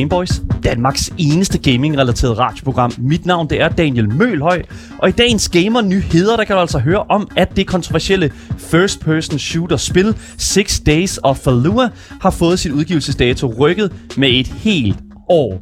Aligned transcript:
Gameboys, 0.00 0.42
Danmarks 0.64 1.12
eneste 1.18 1.58
gaming-relateret 1.58 2.38
radioprogram. 2.38 2.92
Mit 2.98 3.26
navn 3.26 3.50
det 3.50 3.60
er 3.60 3.68
Daniel 3.68 4.14
Mølhøj, 4.14 4.62
og 4.98 5.08
i 5.08 5.12
dagens 5.12 5.48
gamer-nyheder, 5.48 6.36
der 6.36 6.44
kan 6.44 6.56
du 6.56 6.60
altså 6.60 6.78
høre 6.78 7.02
om, 7.08 7.28
at 7.36 7.56
det 7.56 7.66
kontroversielle 7.66 8.32
first-person 8.58 9.38
shooter-spil 9.38 10.14
Six 10.38 10.80
Days 10.86 11.18
of 11.22 11.38
Fallujah 11.38 11.90
har 12.20 12.30
fået 12.30 12.58
sit 12.58 12.72
udgivelsesdato 12.72 13.54
rykket 13.58 13.92
med 14.16 14.28
et 14.30 14.46
helt 14.46 14.98
år. 15.28 15.60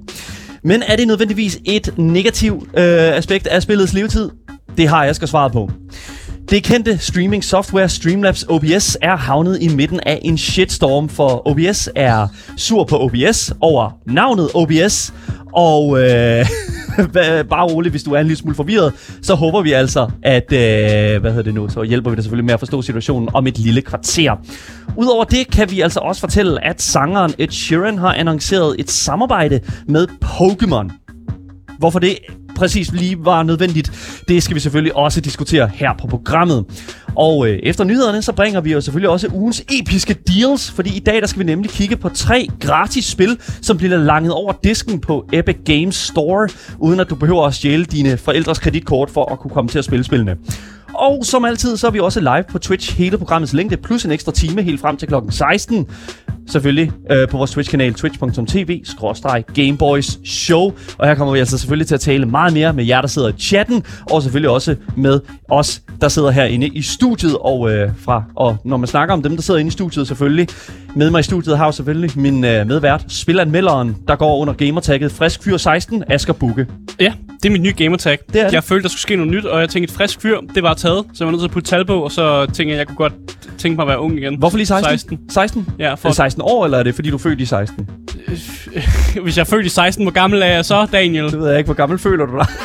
Men 0.62 0.82
er 0.86 0.96
det 0.96 1.06
nødvendigvis 1.06 1.58
et 1.64 1.94
negativt 1.96 2.62
øh, 2.62 3.16
aspekt 3.16 3.46
af 3.46 3.62
spillets 3.62 3.92
levetid? 3.92 4.30
Det 4.76 4.88
har 4.88 5.04
jeg 5.04 5.16
skal 5.16 5.28
svaret 5.28 5.52
på. 5.52 5.70
Det 6.50 6.64
kendte 6.64 6.98
streaming 6.98 7.44
software 7.44 7.88
Streamlabs 7.88 8.42
OBS 8.48 8.96
er 9.02 9.16
havnet 9.16 9.62
i 9.62 9.68
midten 9.68 10.00
af 10.06 10.18
en 10.22 10.38
shitstorm, 10.38 11.08
for 11.08 11.48
OBS 11.48 11.88
er 11.94 12.28
sur 12.56 12.84
på 12.84 12.98
OBS 12.98 13.52
over 13.60 13.90
navnet 14.06 14.50
OBS. 14.54 15.14
Og 15.52 15.98
øh, 15.98 16.46
bare 17.50 17.72
roligt, 17.72 17.92
hvis 17.92 18.02
du 18.02 18.12
er 18.12 18.20
en 18.20 18.26
lille 18.26 18.38
smule 18.38 18.54
forvirret, 18.54 18.92
så 19.22 19.34
håber 19.34 19.62
vi 19.62 19.72
altså, 19.72 20.10
at, 20.22 20.52
øh, 20.52 21.20
hvad 21.20 21.30
hedder 21.30 21.42
det 21.42 21.54
nu, 21.54 21.68
så 21.68 21.82
hjælper 21.82 22.10
vi 22.10 22.16
dig 22.16 22.24
selvfølgelig 22.24 22.46
med 22.46 22.54
at 22.54 22.60
forstå 22.60 22.82
situationen 22.82 23.28
om 23.34 23.46
et 23.46 23.58
lille 23.58 23.82
kvarter. 23.82 24.36
Udover 24.96 25.24
det 25.24 25.50
kan 25.50 25.70
vi 25.70 25.80
altså 25.80 26.00
også 26.00 26.20
fortælle, 26.20 26.64
at 26.64 26.82
sangeren 26.82 27.34
Ed 27.38 27.50
Sheeran 27.50 27.98
har 27.98 28.14
annonceret 28.14 28.76
et 28.78 28.90
samarbejde 28.90 29.60
med 29.88 30.06
Pokémon. 30.24 31.08
Hvorfor 31.78 31.98
det 31.98 32.18
præcis 32.58 32.92
lige 32.92 33.16
var 33.24 33.42
nødvendigt, 33.42 33.90
det 34.28 34.42
skal 34.42 34.54
vi 34.54 34.60
selvfølgelig 34.60 34.96
også 34.96 35.20
diskutere 35.20 35.70
her 35.74 35.90
på 36.00 36.06
programmet. 36.06 36.64
Og 37.14 37.48
øh, 37.48 37.58
efter 37.62 37.84
nyhederne, 37.84 38.22
så 38.22 38.32
bringer 38.32 38.60
vi 38.60 38.72
jo 38.72 38.80
selvfølgelig 38.80 39.10
også 39.10 39.28
ugens 39.32 39.64
episke 39.80 40.14
deals, 40.14 40.70
fordi 40.70 40.96
i 40.96 41.00
dag 41.00 41.20
der 41.20 41.26
skal 41.26 41.38
vi 41.38 41.44
nemlig 41.44 41.70
kigge 41.70 41.96
på 41.96 42.08
tre 42.08 42.48
gratis 42.60 43.04
spil, 43.04 43.38
som 43.62 43.76
bliver 43.76 43.96
langet 43.96 44.32
over 44.32 44.52
disken 44.64 45.00
på 45.00 45.28
Epic 45.32 45.56
Games 45.64 45.94
Store, 45.94 46.48
uden 46.78 47.00
at 47.00 47.10
du 47.10 47.14
behøver 47.14 47.46
at 47.46 47.54
stjæle 47.54 47.84
dine 47.84 48.16
forældres 48.16 48.58
kreditkort 48.58 49.10
for 49.10 49.32
at 49.32 49.38
kunne 49.38 49.50
komme 49.50 49.68
til 49.68 49.78
at 49.78 49.84
spille 49.84 50.04
spillene. 50.04 50.36
Og 50.98 51.24
som 51.24 51.44
altid, 51.44 51.76
så 51.76 51.86
er 51.86 51.90
vi 51.90 52.00
også 52.00 52.20
live 52.20 52.44
på 52.50 52.58
Twitch 52.58 52.96
hele 52.96 53.18
programmets 53.18 53.52
længde, 53.52 53.76
plus 53.76 54.04
en 54.04 54.10
ekstra 54.10 54.32
time 54.32 54.62
helt 54.62 54.80
frem 54.80 54.96
til 54.96 55.08
klokken 55.08 55.32
16 55.32 55.86
selvfølgelig 56.48 56.92
øh, 57.10 57.28
på 57.28 57.36
vores 57.36 57.50
Twitch-kanal 57.50 57.94
twitch.tv 57.94 58.82
Gameboys 59.54 60.18
Show. 60.24 60.72
Og 60.98 61.08
her 61.08 61.14
kommer 61.14 61.32
vi 61.32 61.38
altså 61.38 61.58
selvfølgelig 61.58 61.86
til 61.86 61.94
at 61.94 62.00
tale 62.00 62.26
meget 62.26 62.52
mere 62.52 62.72
med 62.72 62.84
jer, 62.84 63.00
der 63.00 63.08
sidder 63.08 63.28
i 63.28 63.32
chatten, 63.38 63.82
og 64.10 64.22
selvfølgelig 64.22 64.50
også 64.50 64.76
med 64.96 65.20
os, 65.50 65.82
der 66.00 66.08
sidder 66.08 66.30
herinde 66.30 66.66
i 66.66 66.82
studiet. 66.82 67.36
Og, 67.40 67.70
øh, 67.72 67.90
fra, 67.98 68.22
og 68.36 68.56
når 68.64 68.76
man 68.76 68.86
snakker 68.86 69.14
om 69.14 69.22
dem, 69.22 69.34
der 69.36 69.42
sidder 69.42 69.60
inde 69.60 69.68
i 69.68 69.72
studiet 69.72 70.06
selvfølgelig, 70.06 70.48
med 70.94 71.10
mig 71.10 71.20
i 71.20 71.22
studiet 71.22 71.58
har 71.58 71.64
jeg 71.64 71.74
selvfølgelig 71.74 72.10
min 72.20 72.44
øh, 72.44 72.66
medvært, 72.66 73.04
spilanmelderen, 73.08 73.96
der 74.08 74.16
går 74.16 74.38
under 74.38 74.54
gamertagget 74.54 75.12
Frisk 75.12 75.42
Fyr 75.42 75.56
16, 75.56 76.04
Asger 76.10 76.32
Bukke. 76.32 76.66
Ja, 77.00 77.12
det 77.42 77.48
er 77.48 77.52
mit 77.52 77.62
nye 77.62 77.72
gamertag. 77.76 78.18
Det 78.32 78.40
er 78.40 78.44
det. 78.44 78.52
Jeg 78.52 78.64
følte, 78.64 78.82
der 78.82 78.88
skulle 78.88 79.00
ske 79.00 79.16
noget 79.16 79.32
nyt, 79.32 79.44
og 79.44 79.60
jeg 79.60 79.68
tænkte, 79.68 79.94
frisk 79.94 80.20
fyr, 80.22 80.36
det 80.54 80.62
var 80.62 80.74
taget. 80.74 81.04
Så 81.14 81.24
jeg 81.24 81.26
var 81.26 81.30
nødt 81.32 81.40
til 81.40 81.46
at 81.48 81.50
putte 81.50 81.68
tal 81.68 81.84
på, 81.84 82.00
og 82.00 82.12
så 82.12 82.46
tænkte 82.46 82.62
jeg, 82.64 82.72
at 82.72 82.78
jeg 82.78 82.86
kunne 82.86 82.96
godt 82.96 83.12
tænke 83.58 83.76
mig 83.76 83.82
at 83.82 83.88
være 83.88 84.00
ung 84.00 84.18
igen. 84.18 84.38
Hvorfor 84.38 84.56
lige 84.56 84.66
16? 84.66 84.98
16. 84.98 85.30
16? 85.30 85.68
Ja, 85.78 85.84
Er 85.84 85.96
for 85.96 86.08
det 86.08 86.16
16 86.16 86.42
år, 86.44 86.64
eller 86.64 86.78
er 86.78 86.82
det 86.82 86.94
fordi, 86.94 87.10
du 87.10 87.16
er 87.16 87.18
født 87.18 87.40
i 87.40 87.46
16? 87.46 87.88
hvis 89.22 89.36
jeg 89.36 89.42
er 89.42 89.44
født 89.50 89.66
i 89.66 89.68
16, 89.68 90.04
hvor 90.04 90.12
gammel 90.12 90.42
er 90.42 90.46
jeg 90.46 90.64
så, 90.64 90.86
Daniel? 90.92 91.24
Det 91.24 91.38
ved 91.38 91.48
jeg 91.48 91.58
ikke. 91.58 91.68
Hvor 91.68 91.74
gammel 91.74 91.98
føler 91.98 92.26
du 92.26 92.32
dig? 92.38 92.46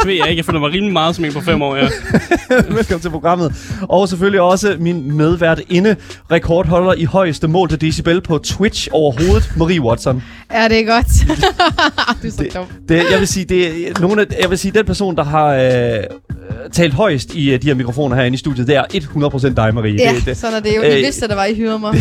Det 0.00 0.06
ved 0.08 0.14
jeg 0.14 0.28
ikke. 0.28 0.38
Jeg 0.38 0.44
føler 0.44 0.60
mig 0.60 0.72
rimelig 0.72 0.92
meget 0.92 1.16
som 1.16 1.24
en 1.24 1.32
på 1.32 1.40
fem 1.40 1.62
år, 1.62 1.76
ja. 1.76 1.88
Velkommen 2.76 3.00
til 3.00 3.10
programmet. 3.10 3.76
Og 3.82 4.08
selvfølgelig 4.08 4.40
også 4.40 4.76
min 4.78 5.16
medvært 5.16 5.60
inde, 5.68 5.96
rekordholder 6.30 6.94
i 6.94 7.04
højeste 7.04 7.48
mål 7.48 7.59
til 7.68 7.80
decibel 7.80 8.20
på 8.20 8.38
Twitch 8.38 8.88
overhovedet, 8.92 9.52
Marie 9.56 9.80
Watson. 9.82 10.22
Ja, 10.52 10.68
det 10.68 10.80
er 10.80 10.84
godt. 10.94 11.06
du 12.22 12.26
er 12.26 12.30
så 12.30 12.42
Det- 12.42 12.54
dum. 12.54 12.64
Det, 12.88 12.96
jeg 13.10 13.18
vil 13.18 13.28
sige, 13.28 13.44
det 13.44 13.88
er 13.88 14.00
nogle 14.00 14.20
af, 14.22 14.26
jeg 14.40 14.50
vil 14.50 14.58
sige, 14.58 14.72
den 14.72 14.86
person, 14.86 15.16
der 15.16 15.24
har 15.24 15.46
øh, 15.54 16.02
talt 16.72 16.94
højst 16.94 17.34
i 17.34 17.50
øh, 17.52 17.62
de 17.62 17.66
her 17.66 17.74
mikrofoner 17.74 18.16
herinde 18.16 18.34
i 18.34 18.38
studiet, 18.38 18.66
det 18.66 18.76
er 18.76 18.82
100% 18.84 19.54
dig, 19.54 19.74
Marie. 19.74 19.96
Ja, 19.98 20.12
det, 20.16 20.26
det, 20.26 20.36
sådan 20.36 20.56
er 20.56 20.60
det 20.60 20.76
jo. 20.76 20.82
I 20.82 20.86
Øh, 20.86 20.96
vidste, 20.96 21.24
at 21.24 21.30
der 21.30 21.36
var, 21.36 21.44
I 21.44 21.54
hyrede 21.54 21.78
mig. 21.78 21.94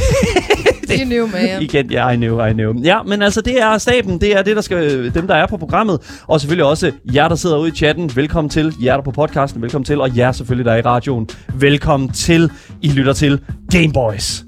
you 0.99 1.05
knew, 1.05 1.27
man. 1.27 1.61
Igen, 1.61 1.91
ja, 1.91 2.09
I 2.09 2.15
know, 2.15 2.45
I 2.45 2.53
know. 2.53 2.73
Ja, 2.83 3.03
men 3.03 3.21
altså, 3.21 3.41
det 3.41 3.61
er 3.61 3.77
staben, 3.77 4.21
det 4.21 4.37
er 4.37 4.41
det, 4.41 4.55
der 4.55 4.61
skal, 4.61 5.11
dem, 5.13 5.27
der 5.27 5.35
er 5.35 5.47
på 5.47 5.57
programmet, 5.57 5.99
og 6.27 6.41
selvfølgelig 6.41 6.65
også 6.65 6.91
jer, 7.13 7.27
der 7.27 7.35
sidder 7.35 7.57
ude 7.57 7.69
i 7.69 7.71
chatten, 7.71 8.11
velkommen 8.15 8.49
til, 8.49 8.73
jer, 8.83 8.91
der 8.91 8.97
er 8.99 9.03
på 9.03 9.11
podcasten, 9.11 9.61
velkommen 9.61 9.85
til, 9.85 10.01
og 10.01 10.17
jer 10.17 10.31
selvfølgelig, 10.31 10.65
der 10.65 10.71
er 10.71 10.77
i 10.77 10.81
radioen, 10.81 11.27
velkommen 11.53 12.09
til, 12.11 12.49
I 12.81 12.89
lytter 12.91 13.13
til 13.13 13.39
Gameboys. 13.71 14.43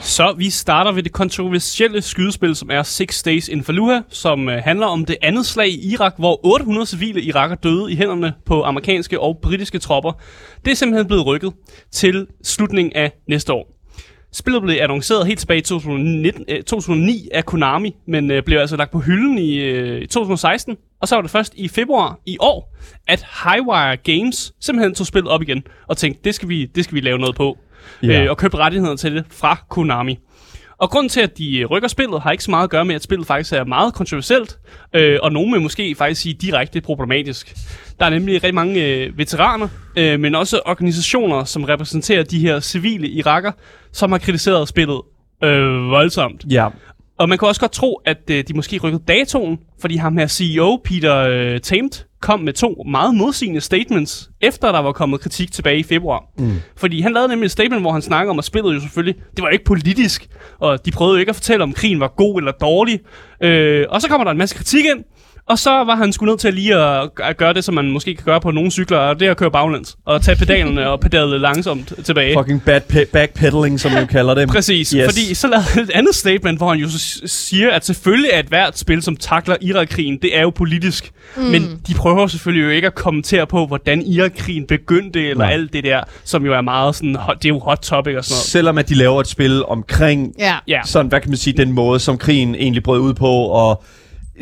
Så 0.00 0.34
vi 0.38 0.50
starter 0.50 0.92
ved 0.92 1.02
det 1.02 1.12
kontroversielle 1.12 2.02
skydespil, 2.02 2.56
som 2.56 2.70
er 2.70 2.82
Six 2.82 3.22
Days 3.22 3.48
in 3.48 3.64
Fallujah, 3.64 4.02
som 4.08 4.48
øh, 4.48 4.62
handler 4.64 4.86
om 4.86 5.04
det 5.04 5.16
andet 5.22 5.46
slag 5.46 5.68
i 5.68 5.92
Irak, 5.92 6.14
hvor 6.18 6.46
800 6.46 6.86
civile 6.86 7.22
iraker 7.22 7.54
døde 7.54 7.92
i 7.92 7.96
hænderne 7.96 8.32
på 8.46 8.62
amerikanske 8.62 9.20
og 9.20 9.38
britiske 9.42 9.78
tropper. 9.78 10.12
Det 10.64 10.70
er 10.70 10.74
simpelthen 10.74 11.06
blevet 11.06 11.26
rykket 11.26 11.52
til 11.90 12.26
slutningen 12.42 12.92
af 12.96 13.12
næste 13.28 13.52
år. 13.52 13.74
Spillet 14.32 14.62
blev 14.62 14.76
annonceret 14.80 15.26
helt 15.26 15.38
tilbage 15.38 15.58
i 15.58 15.62
2019, 15.62 16.44
øh, 16.48 16.62
2009 16.62 17.28
af 17.32 17.44
Konami, 17.44 17.96
men 18.06 18.30
øh, 18.30 18.42
blev 18.42 18.58
altså 18.58 18.76
lagt 18.76 18.90
på 18.90 18.98
hylden 18.98 19.38
i, 19.38 19.56
øh, 19.56 20.02
i 20.02 20.06
2016. 20.06 20.76
Og 21.00 21.08
så 21.08 21.14
var 21.14 21.22
det 21.22 21.30
først 21.30 21.54
i 21.56 21.68
februar 21.68 22.18
i 22.26 22.36
år, 22.40 22.74
at 23.08 23.26
Highwire 23.44 23.96
Games 23.96 24.54
simpelthen 24.60 24.94
tog 24.94 25.06
spillet 25.06 25.30
op 25.30 25.42
igen 25.42 25.62
og 25.86 25.96
tænkte, 25.96 26.20
det 26.24 26.34
skal 26.34 26.48
vi, 26.48 26.64
det 26.64 26.84
skal 26.84 26.94
vi 26.94 27.00
lave 27.00 27.18
noget 27.18 27.36
på. 27.36 27.58
Ja. 28.02 28.22
Øh, 28.22 28.30
og 28.30 28.36
købte 28.36 28.56
rettigheden 28.56 28.96
til 28.96 29.14
det 29.14 29.24
fra 29.30 29.58
Konami. 29.68 30.18
Og 30.78 30.90
grunden 30.90 31.08
til, 31.08 31.20
at 31.20 31.38
de 31.38 31.58
øh, 31.58 31.66
rykker 31.66 31.88
spillet, 31.88 32.20
har 32.20 32.32
ikke 32.32 32.44
så 32.44 32.50
meget 32.50 32.64
at 32.64 32.70
gøre 32.70 32.84
med, 32.84 32.94
at 32.94 33.02
spillet 33.02 33.26
faktisk 33.26 33.52
er 33.52 33.64
meget 33.64 33.94
kontroversielt, 33.94 34.58
øh, 34.94 35.18
og 35.22 35.32
nogen 35.32 35.52
vil 35.52 35.60
måske 35.60 35.94
faktisk 35.94 36.20
sige 36.20 36.34
direkte 36.34 36.80
problematisk. 36.80 37.54
Der 37.98 38.06
er 38.06 38.10
nemlig 38.10 38.34
rigtig 38.34 38.54
mange 38.54 38.86
øh, 38.86 39.18
veteraner, 39.18 39.68
øh, 39.96 40.20
men 40.20 40.34
også 40.34 40.60
organisationer, 40.66 41.44
som 41.44 41.64
repræsenterer 41.64 42.22
de 42.22 42.38
her 42.38 42.60
civile 42.60 43.08
iraker, 43.08 43.52
som 43.92 44.12
har 44.12 44.18
kritiseret 44.18 44.68
spillet 44.68 45.00
øh, 45.44 45.90
voldsomt. 45.90 46.44
Ja, 46.50 46.68
Og 47.18 47.28
man 47.28 47.38
kan 47.38 47.48
også 47.48 47.60
godt 47.60 47.72
tro, 47.72 48.00
at 48.04 48.30
øh, 48.30 48.44
de 48.48 48.54
måske 48.54 48.78
rykkede 48.78 49.02
datoen, 49.08 49.58
fordi 49.80 49.96
ham 49.96 50.16
her 50.16 50.26
CEO, 50.26 50.80
Peter 50.84 51.16
øh, 51.16 51.60
Tamt, 51.60 52.06
kom 52.20 52.40
med 52.40 52.52
to 52.52 52.84
meget 52.90 53.14
modsigende 53.14 53.60
statements, 53.60 54.30
efter 54.40 54.72
der 54.72 54.78
var 54.78 54.92
kommet 54.92 55.20
kritik 55.20 55.52
tilbage 55.52 55.78
i 55.78 55.82
februar. 55.82 56.24
Mm. 56.38 56.60
Fordi 56.76 57.00
han 57.00 57.12
lavede 57.12 57.28
nemlig 57.28 57.44
et 57.44 57.50
statement, 57.50 57.82
hvor 57.82 57.92
han 57.92 58.02
snakker 58.02 58.30
om, 58.30 58.38
at 58.38 58.44
spillet 58.44 58.74
jo 58.74 58.80
selvfølgelig, 58.80 59.14
det 59.36 59.42
var 59.42 59.48
jo 59.48 59.52
ikke 59.52 59.64
politisk, 59.64 60.28
og 60.58 60.86
de 60.86 60.90
prøvede 60.90 61.16
jo 61.16 61.20
ikke 61.20 61.30
at 61.30 61.36
fortælle, 61.36 61.62
om 61.62 61.72
krigen 61.72 62.00
var 62.00 62.08
god 62.16 62.38
eller 62.38 62.52
dårlig. 62.52 63.00
Øh, 63.40 63.86
og 63.88 64.02
så 64.02 64.08
kommer 64.08 64.24
der 64.24 64.30
en 64.30 64.38
masse 64.38 64.56
kritik 64.56 64.84
ind, 64.84 65.04
og 65.48 65.58
så 65.58 65.70
var 65.70 65.96
han 65.96 66.12
sgu 66.12 66.26
nødt 66.26 66.40
til 66.40 66.54
lige 66.54 66.74
at, 66.76 67.08
at 67.22 67.36
gøre 67.36 67.52
det, 67.54 67.64
som 67.64 67.74
man 67.74 67.90
måske 67.90 68.14
kan 68.14 68.24
gøre 68.24 68.40
på 68.40 68.50
nogle 68.50 68.70
cykler, 68.70 68.98
og 68.98 69.20
det 69.20 69.26
er 69.26 69.30
at 69.30 69.36
køre 69.36 69.50
baglæns, 69.50 69.96
og 70.04 70.22
tage 70.22 70.36
pedalerne 70.36 70.88
og 70.90 71.00
pedale 71.00 71.38
langsomt 71.38 71.92
tilbage. 72.04 72.34
fucking 72.38 72.62
bad 72.64 72.80
pe- 72.92 73.04
backpedaling, 73.12 73.80
som 73.80 73.92
vi 73.92 74.06
kalder 74.10 74.34
det. 74.34 74.48
Præcis, 74.48 74.90
Yes. 74.90 75.04
fordi 75.04 75.34
så 75.34 75.48
lavede 75.48 75.64
han 75.66 75.82
et 75.82 75.90
andet 75.94 76.14
statement, 76.14 76.58
hvor 76.58 76.68
han 76.68 76.78
jo 76.78 76.88
siger, 77.26 77.70
at 77.70 77.86
selvfølgelig 77.86 78.30
er 78.32 78.38
et 78.38 78.46
hvert 78.46 78.78
spil, 78.78 79.02
som 79.02 79.16
takler 79.16 79.56
Irak-krigen, 79.60 80.18
det 80.22 80.36
er 80.38 80.42
jo 80.42 80.50
politisk. 80.50 81.10
Mm. 81.36 81.42
Men 81.42 81.80
de 81.88 81.94
prøver 81.94 82.26
selvfølgelig 82.26 82.64
jo 82.64 82.70
ikke 82.70 82.86
at 82.86 82.94
kommentere 82.94 83.46
på, 83.46 83.66
hvordan 83.66 84.02
Irak-krigen 84.02 84.66
begyndte, 84.66 85.28
eller 85.28 85.44
Nej. 85.44 85.52
Alt 85.52 85.72
det 85.72 85.84
der, 85.84 86.00
som 86.24 86.46
jo 86.46 86.54
er 86.54 86.60
meget 86.60 86.94
sådan, 86.94 87.14
det 87.14 87.44
er 87.44 87.48
jo 87.48 87.58
hot 87.58 87.78
topic 87.82 88.14
og 88.16 88.24
sådan 88.24 88.34
noget. 88.34 88.44
Selvom 88.46 88.78
at 88.78 88.88
de 88.88 88.94
laver 88.94 89.20
et 89.20 89.26
spil 89.26 89.64
omkring. 89.64 90.32
Ja, 90.68 90.80
sådan, 90.84 91.08
hvad 91.08 91.20
kan 91.20 91.30
man 91.30 91.36
sige, 91.36 91.56
den 91.56 91.72
måde, 91.72 92.00
som 92.00 92.18
krigen 92.18 92.54
egentlig 92.54 92.82
brød 92.82 93.00
ud 93.00 93.14
på, 93.14 93.26
og 93.30 93.84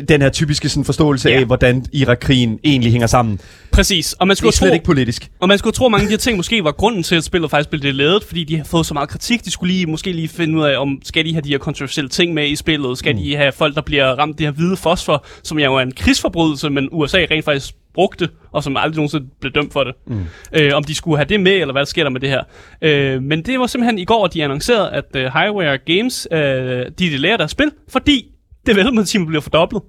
den 0.09 0.21
her 0.21 0.29
typiske 0.29 0.69
sådan, 0.69 0.85
forståelse 0.85 1.29
Ja. 1.29 1.39
af, 1.39 1.45
hvordan 1.45 1.85
Irak-krigen 1.93 2.59
egentlig 2.63 2.91
hænger 2.91 3.07
sammen. 3.07 3.39
præcis. 3.71 4.13
Og 4.13 4.27
man 4.27 4.29
Det 4.29 4.35
er 4.35 4.37
skulle 4.37 4.53
slet 4.53 4.69
tro, 4.69 4.73
ikke 4.73 4.85
politisk. 4.85 5.29
Og 5.39 5.47
man 5.47 5.57
skulle 5.57 5.73
tro, 5.73 5.85
at 5.85 5.91
mange 5.91 6.03
af 6.03 6.07
de 6.07 6.11
her 6.13 6.17
ting 6.17 6.37
måske 6.37 6.63
var 6.63 6.71
grunden 6.71 7.03
til, 7.03 7.15
at 7.15 7.23
spillet 7.23 7.49
faktisk 7.51 7.69
blev 7.69 7.81
det 7.81 7.95
lavet, 7.95 8.23
fordi 8.23 8.43
de 8.43 8.57
har 8.57 8.63
fået 8.63 8.85
så 8.85 8.93
meget 8.93 9.09
kritik. 9.09 9.45
De 9.45 9.51
skulle 9.51 9.73
lige, 9.73 9.85
måske 9.85 10.11
lige 10.11 10.27
finde 10.27 10.57
ud 10.59 10.63
af, 10.63 10.77
om 10.77 10.99
skal 11.03 11.25
de 11.25 11.33
have 11.33 11.41
de 11.41 11.49
her 11.49 11.57
kontroversielle 11.57 12.09
ting 12.09 12.33
med 12.33 12.47
i 12.47 12.55
spillet? 12.55 12.97
Skal 12.97 13.15
mm. 13.15 13.21
de 13.21 13.35
have 13.35 13.51
folk, 13.51 13.75
der 13.75 13.81
bliver 13.81 14.05
ramt 14.05 14.37
det 14.37 14.45
her 14.47 14.51
hvide 14.51 14.77
fosfor, 14.77 15.25
som 15.43 15.59
jo 15.59 15.75
er 15.75 15.81
en 15.81 15.91
krigsforbrydelse, 15.91 16.69
men 16.69 16.89
USA 16.91 17.17
rent 17.31 17.45
faktisk 17.45 17.73
brugte, 17.93 18.29
og 18.51 18.63
som 18.63 18.77
aldrig 18.77 18.95
nogensinde 18.95 19.25
blev 19.41 19.53
dømt 19.53 19.73
for 19.73 19.83
det. 19.83 19.93
Mm. 20.07 20.25
Øh, 20.53 20.71
om 20.75 20.83
de 20.83 20.95
skulle 20.95 21.17
have 21.17 21.25
det 21.29 21.39
med, 21.41 21.51
eller 21.51 21.71
hvad 21.71 21.85
sker 21.85 22.03
der 22.03 22.09
med 22.09 22.21
det 22.21 22.29
her. 22.29 22.43
Øh, 22.81 23.21
men 23.23 23.41
det 23.41 23.59
var 23.59 23.67
simpelthen 23.67 23.99
i 23.99 24.05
går, 24.05 24.25
at 24.25 24.33
de 24.33 24.43
annoncerede, 24.43 24.89
at 24.89 25.05
uh, 25.15 25.21
Highware 25.21 25.77
Games, 25.77 26.27
uh, 26.31 26.37
de 26.37 26.91
delerer 26.99 27.37
deres 27.37 27.51
spil, 27.51 27.71
fordi 27.89 28.25
development-teamet 28.67 29.27
bliver 29.27 29.41
fordoblet. 29.41 29.81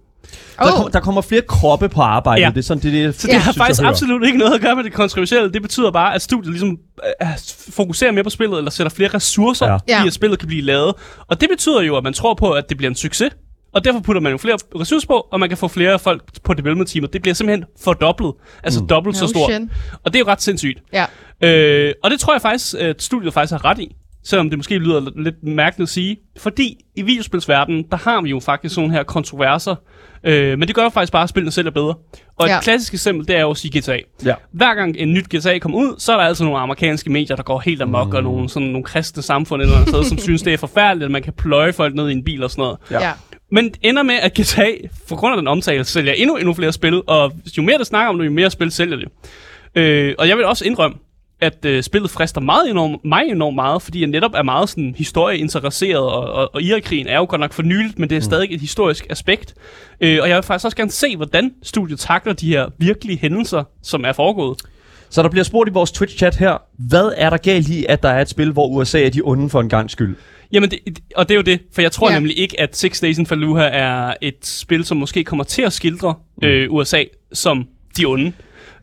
Der, 0.58 0.64
Oh. 0.72 0.82
kom, 0.82 0.90
der 0.92 1.00
kommer 1.00 1.20
flere 1.20 1.42
kroppe 1.42 1.88
på 1.88 2.00
arbejde. 2.02 2.42
Ja. 2.42 2.48
Det 2.50 2.58
er 2.58 2.62
sådan, 2.62 2.82
det, 2.82 2.92
det, 2.92 3.20
Så 3.20 3.26
det 3.26 3.36
har 3.36 3.52
faktisk 3.52 3.82
absolut 3.82 4.26
ikke 4.26 4.38
noget 4.38 4.54
at 4.54 4.60
gøre 4.60 4.76
med 4.76 4.84
det 4.84 4.92
kontroversielle. 4.92 5.52
Det 5.52 5.62
betyder 5.62 5.90
bare, 5.90 6.14
at 6.14 6.22
studiet 6.22 6.50
ligesom 6.52 6.78
øh, 7.22 7.26
fokuserer 7.70 8.12
mere 8.12 8.24
på 8.24 8.30
spillet, 8.30 8.58
eller 8.58 8.70
sætter 8.70 8.90
flere 8.90 9.08
ressourcer 9.14 9.78
Ja. 9.88 10.04
i, 10.04 10.06
at 10.06 10.12
spillet 10.14 10.38
kan 10.38 10.48
blive 10.48 10.62
lavet. 10.62 10.94
Og 11.28 11.40
det 11.40 11.48
betyder 11.50 11.82
jo, 11.82 11.96
at 11.96 12.04
man 12.04 12.12
tror 12.12 12.34
på, 12.34 12.50
at 12.52 12.68
det 12.68 12.76
bliver 12.76 12.90
en 12.90 12.96
succes. 12.96 13.30
Og 13.74 13.84
derfor 13.84 14.00
putter 14.00 14.20
man 14.22 14.32
jo 14.32 14.38
flere 14.38 14.56
ressourcer 14.80 15.06
på, 15.08 15.26
og 15.32 15.40
man 15.40 15.48
kan 15.48 15.58
få 15.58 15.68
flere 15.68 15.98
folk 15.98 16.22
på 16.44 16.54
development 16.54 16.88
teamet. 16.90 17.12
Det 17.12 17.22
bliver 17.22 17.34
simpelthen 17.34 17.64
fordoblet. 17.84 18.32
Altså 18.62 18.80
mm. 18.80 18.86
dobbelt 18.86 19.16
så 19.16 19.24
No 19.24 19.28
stort. 19.28 19.50
shit. 19.52 19.62
Og 20.04 20.12
det 20.12 20.14
er 20.14 20.18
jo 20.20 20.26
ret 20.26 20.42
sindssygt. 20.42 20.78
Ja. 20.92 21.04
Øh, 21.40 21.94
og 22.02 22.10
det 22.10 22.20
tror 22.20 22.34
jeg 22.34 22.42
faktisk, 22.42 22.74
at 22.78 23.02
studiet 23.02 23.34
faktisk 23.34 23.52
har 23.52 23.64
ret 23.64 23.78
i. 23.78 23.96
Selvom 24.24 24.50
det 24.50 24.58
måske 24.58 24.78
lyder 24.78 25.10
lidt 25.16 25.42
mærkeligt 25.42 25.86
at 25.88 25.92
sige. 25.92 26.16
Fordi 26.36 26.76
i 26.96 27.02
videospilsverdenen, 27.02 27.84
der 27.90 27.96
har 27.96 28.20
vi 28.22 28.30
jo 28.30 28.40
faktisk 28.40 28.74
sådan 28.74 28.90
her 28.90 29.02
kontroverser. 29.02 29.74
Øh, 30.26 30.58
men 30.58 30.68
det 30.68 30.74
gør 30.74 30.88
faktisk 30.88 31.12
bare, 31.12 31.22
at 31.22 31.28
spillene 31.28 31.50
selv 31.52 31.66
er 31.66 31.70
bedre. 31.70 31.94
Og 32.38 32.46
Ja. 32.48 32.56
et 32.58 32.64
klassisk 32.64 32.94
eksempel, 32.94 33.28
det 33.28 33.36
er 33.36 33.40
jo 33.40 33.50
at 33.50 33.56
sige 33.56 33.78
GTA. 33.80 33.98
Ja. 34.24 34.34
Hver 34.52 34.74
gang 34.74 34.96
en 34.98 35.12
nyt 35.14 35.24
GTA 35.36 35.58
kommer 35.58 35.78
ud, 35.78 35.94
så 35.98 36.12
er 36.12 36.16
der 36.16 36.24
altid 36.24 36.44
nogle 36.44 36.58
amerikanske 36.60 37.10
medier, 37.10 37.36
der 37.36 37.42
går 37.42 37.58
helt 37.60 37.82
amok, 37.82 38.08
mm. 38.08 38.14
og 38.14 38.22
nogle, 38.22 38.48
sådan, 38.48 38.68
nogle 38.68 38.84
kristne 38.84 39.22
samfund 39.22 39.62
eller 39.62 39.74
andet 39.74 39.88
sted, 39.88 40.04
som 40.04 40.18
synes, 40.18 40.42
det 40.42 40.52
er 40.52 40.56
forfærdeligt, 40.58 41.04
at 41.04 41.10
man 41.10 41.22
kan 41.22 41.32
pløje 41.32 41.72
folk 41.72 41.94
ned 41.94 42.08
i 42.08 42.12
en 42.12 42.24
bil 42.24 42.42
og 42.42 42.50
sådan 42.50 42.62
noget. 42.62 42.76
Ja. 42.90 43.00
Ja. 43.06 43.12
Men 43.50 43.64
det 43.64 43.76
ender 43.82 44.02
med, 44.02 44.14
at 44.14 44.32
GTA, 44.40 44.70
for 45.08 45.16
grund 45.16 45.32
af 45.32 45.36
den 45.40 45.48
omtale, 45.48 45.84
sælger 45.84 46.12
endnu, 46.12 46.36
endnu 46.36 46.54
flere 46.54 46.72
spil, 46.72 47.02
og 47.06 47.32
jo 47.58 47.62
mere 47.62 47.78
der 47.78 47.84
snakker 47.84 48.08
om 48.08 48.18
det, 48.18 48.26
jo 48.26 48.30
mere 48.30 48.50
spil 48.50 48.70
sælger 48.70 48.96
det. 48.96 49.08
Øh, 49.74 50.14
og 50.18 50.28
jeg 50.28 50.36
vil 50.36 50.44
også 50.44 50.64
indrømme, 50.64 50.96
at 51.40 51.64
øh, 51.64 51.82
spillet 51.82 52.10
frister 52.10 52.40
meget 52.40 52.70
enormt, 52.70 53.04
mig 53.04 53.22
enormt 53.28 53.54
meget, 53.54 53.82
fordi 53.82 54.00
jeg 54.00 54.08
netop 54.08 54.30
er 54.34 54.42
meget 54.42 54.68
sådan 54.68 54.94
historieinteresseret, 54.98 56.02
og, 56.02 56.32
og, 56.32 56.50
og 56.54 56.62
Irakkrigen 56.62 57.06
er 57.06 57.16
jo 57.16 57.26
godt 57.28 57.40
nok 57.40 57.52
for 57.52 57.62
nyligt, 57.62 57.98
men 57.98 58.10
det 58.10 58.16
er 58.16 58.20
stadig 58.20 58.54
et 58.54 58.60
historisk 58.60 59.06
aspekt. 59.10 59.54
Øh, 60.00 60.18
og 60.22 60.28
jeg 60.28 60.36
vil 60.36 60.42
faktisk 60.42 60.64
også 60.64 60.76
gerne 60.76 60.90
se, 60.90 61.16
hvordan 61.16 61.52
studiet 61.62 61.98
takler 62.00 62.32
de 62.32 62.48
her 62.48 62.66
virkelige 62.78 63.18
hændelser, 63.18 63.64
som 63.82 64.04
er 64.04 64.12
foregået. 64.12 64.58
Så 65.10 65.22
der 65.22 65.28
bliver 65.28 65.44
spurgt 65.44 65.70
i 65.70 65.72
vores 65.72 65.90
Twitch-chat 65.92 66.38
her, 66.38 66.62
hvad 66.78 67.12
er 67.16 67.30
der 67.30 67.36
galt 67.36 67.68
i, 67.68 67.86
at 67.88 68.02
der 68.02 68.08
er 68.08 68.20
et 68.20 68.28
spil, 68.28 68.52
hvor 68.52 68.66
USA 68.68 69.02
er 69.06 69.10
de 69.10 69.20
onde 69.24 69.50
for 69.50 69.60
en 69.60 69.68
gang 69.68 69.90
skyld? 69.90 70.16
Jamen, 70.52 70.70
det, 70.70 70.78
og 71.16 71.28
det 71.28 71.34
er 71.34 71.36
jo 71.36 71.42
det, 71.42 71.60
for 71.74 71.82
jeg 71.82 71.92
tror 71.92 72.10
Ja. 72.10 72.14
nemlig 72.14 72.38
ikke, 72.38 72.60
at 72.60 72.76
Six 72.76 73.00
Days 73.00 73.18
in 73.18 73.26
Fallujah 73.26 73.70
er 73.74 74.14
et 74.22 74.34
spil, 74.46 74.84
som 74.84 74.96
måske 74.96 75.24
kommer 75.24 75.44
til 75.44 75.62
at 75.62 75.72
skildre 75.72 76.14
øh, 76.42 76.72
USA 76.72 77.02
som 77.32 77.66
de 77.98 78.04
onde. 78.04 78.32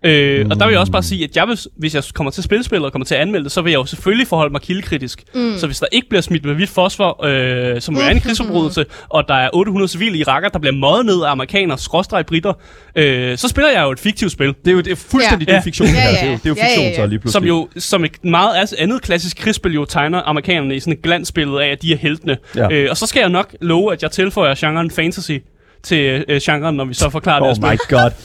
Øh, 0.05 0.45
Og 0.49 0.59
der 0.59 0.65
vil 0.65 0.71
jeg 0.71 0.79
også 0.79 0.91
bare 0.91 1.03
sige, 1.03 1.23
at 1.23 1.35
jeg 1.35 1.47
vil, 1.47 1.59
hvis 1.77 1.95
jeg 1.95 2.03
kommer 2.13 2.31
til 2.31 2.41
at 2.41 2.45
spille 2.45 2.63
spillet 2.63 2.85
og 2.85 2.91
kommer 2.91 3.05
til 3.05 3.15
at 3.15 3.21
anmelde 3.21 3.43
det, 3.43 3.51
så 3.51 3.61
vil 3.61 3.71
jeg 3.71 3.77
jo 3.77 3.85
selvfølgelig 3.85 4.27
forholde 4.27 4.51
mig 4.51 4.61
kildekritisk. 4.61 5.23
Mm. 5.35 5.53
Så 5.57 5.65
hvis 5.67 5.79
der 5.79 5.85
ikke 5.91 6.09
bliver 6.09 6.21
smidt 6.21 6.45
med 6.45 6.53
hvidt 6.55 6.69
fosfor, 6.69 7.25
øh, 7.25 7.81
som 7.81 7.95
jo 7.95 8.01
er 8.01 8.09
en 8.09 8.19
krigsforbrydelse, 8.25 8.85
og 9.09 9.23
der 9.27 9.33
er 9.35 9.49
800 9.53 9.91
civile 9.91 10.17
iraker, 10.17 10.49
der 10.49 10.59
bliver 10.59 10.73
møjet 10.75 11.05
ned 11.05 11.23
af 11.23 11.31
amerikanere, 11.31 11.77
skråstreg 11.77 12.25
britter, 12.25 12.53
øh, 12.95 13.37
så 13.37 13.47
spiller 13.47 13.71
jeg 13.71 13.83
jo 13.83 13.91
et 13.91 13.99
fiktivt 13.99 14.31
spil. 14.31 14.47
Det 14.47 14.67
er 14.67 14.71
jo 14.71 14.81
det 14.81 14.91
er 14.91 14.95
fuldstændig 14.95 15.47
Ja. 15.47 15.53
ja. 15.53 15.55
det 15.55 15.61
er 15.61 15.63
fiktion. 15.63 15.87
Ja, 15.87 15.93
Ja, 15.93 16.09
ja. 16.25 16.25
ja. 16.25 16.31
Det 16.31 16.31
er 16.31 16.31
jo, 16.31 16.37
det 16.43 16.45
er 16.45 16.49
jo 16.49 16.55
Ja, 16.55 16.61
ja, 16.63 16.67
fiktion 16.69 16.85
ja. 16.85 16.95
så 16.95 17.05
lige 17.05 17.19
pludselig. 17.19 17.33
Som 17.33 17.43
jo 17.47 17.67
som 17.77 18.05
et 18.05 18.23
meget 18.25 18.57
altså 18.57 18.75
andet 18.79 19.01
klassisk 19.01 19.37
krigsspil 19.37 19.73
jo 19.73 19.85
tegner 19.85 20.21
amerikanerne 20.25 20.75
i 20.75 20.79
sådan 20.79 20.93
et 20.93 21.01
glansbillede 21.01 21.63
af, 21.63 21.67
at 21.71 21.81
de 21.81 21.93
er 21.93 21.97
heltene. 21.97 22.37
Ja. 22.55 22.71
Øh, 22.71 22.87
og 22.89 22.97
så 22.97 23.05
skal 23.05 23.19
jeg 23.19 23.29
nok 23.29 23.55
love, 23.61 23.93
at 23.93 24.03
jeg 24.03 24.11
tilføjer 24.11 24.55
genren 24.57 24.91
fantasy 24.91 25.31
til 25.83 26.25
øh, 26.27 26.41
genren, 26.43 26.75
når 26.75 26.85
vi 26.85 26.93
så 26.93 27.09
forklarer 27.09 27.39
det 27.39 27.63
Oh 27.65 27.71
my 27.71 27.75
spil. 27.77 27.97
god. 27.97 28.11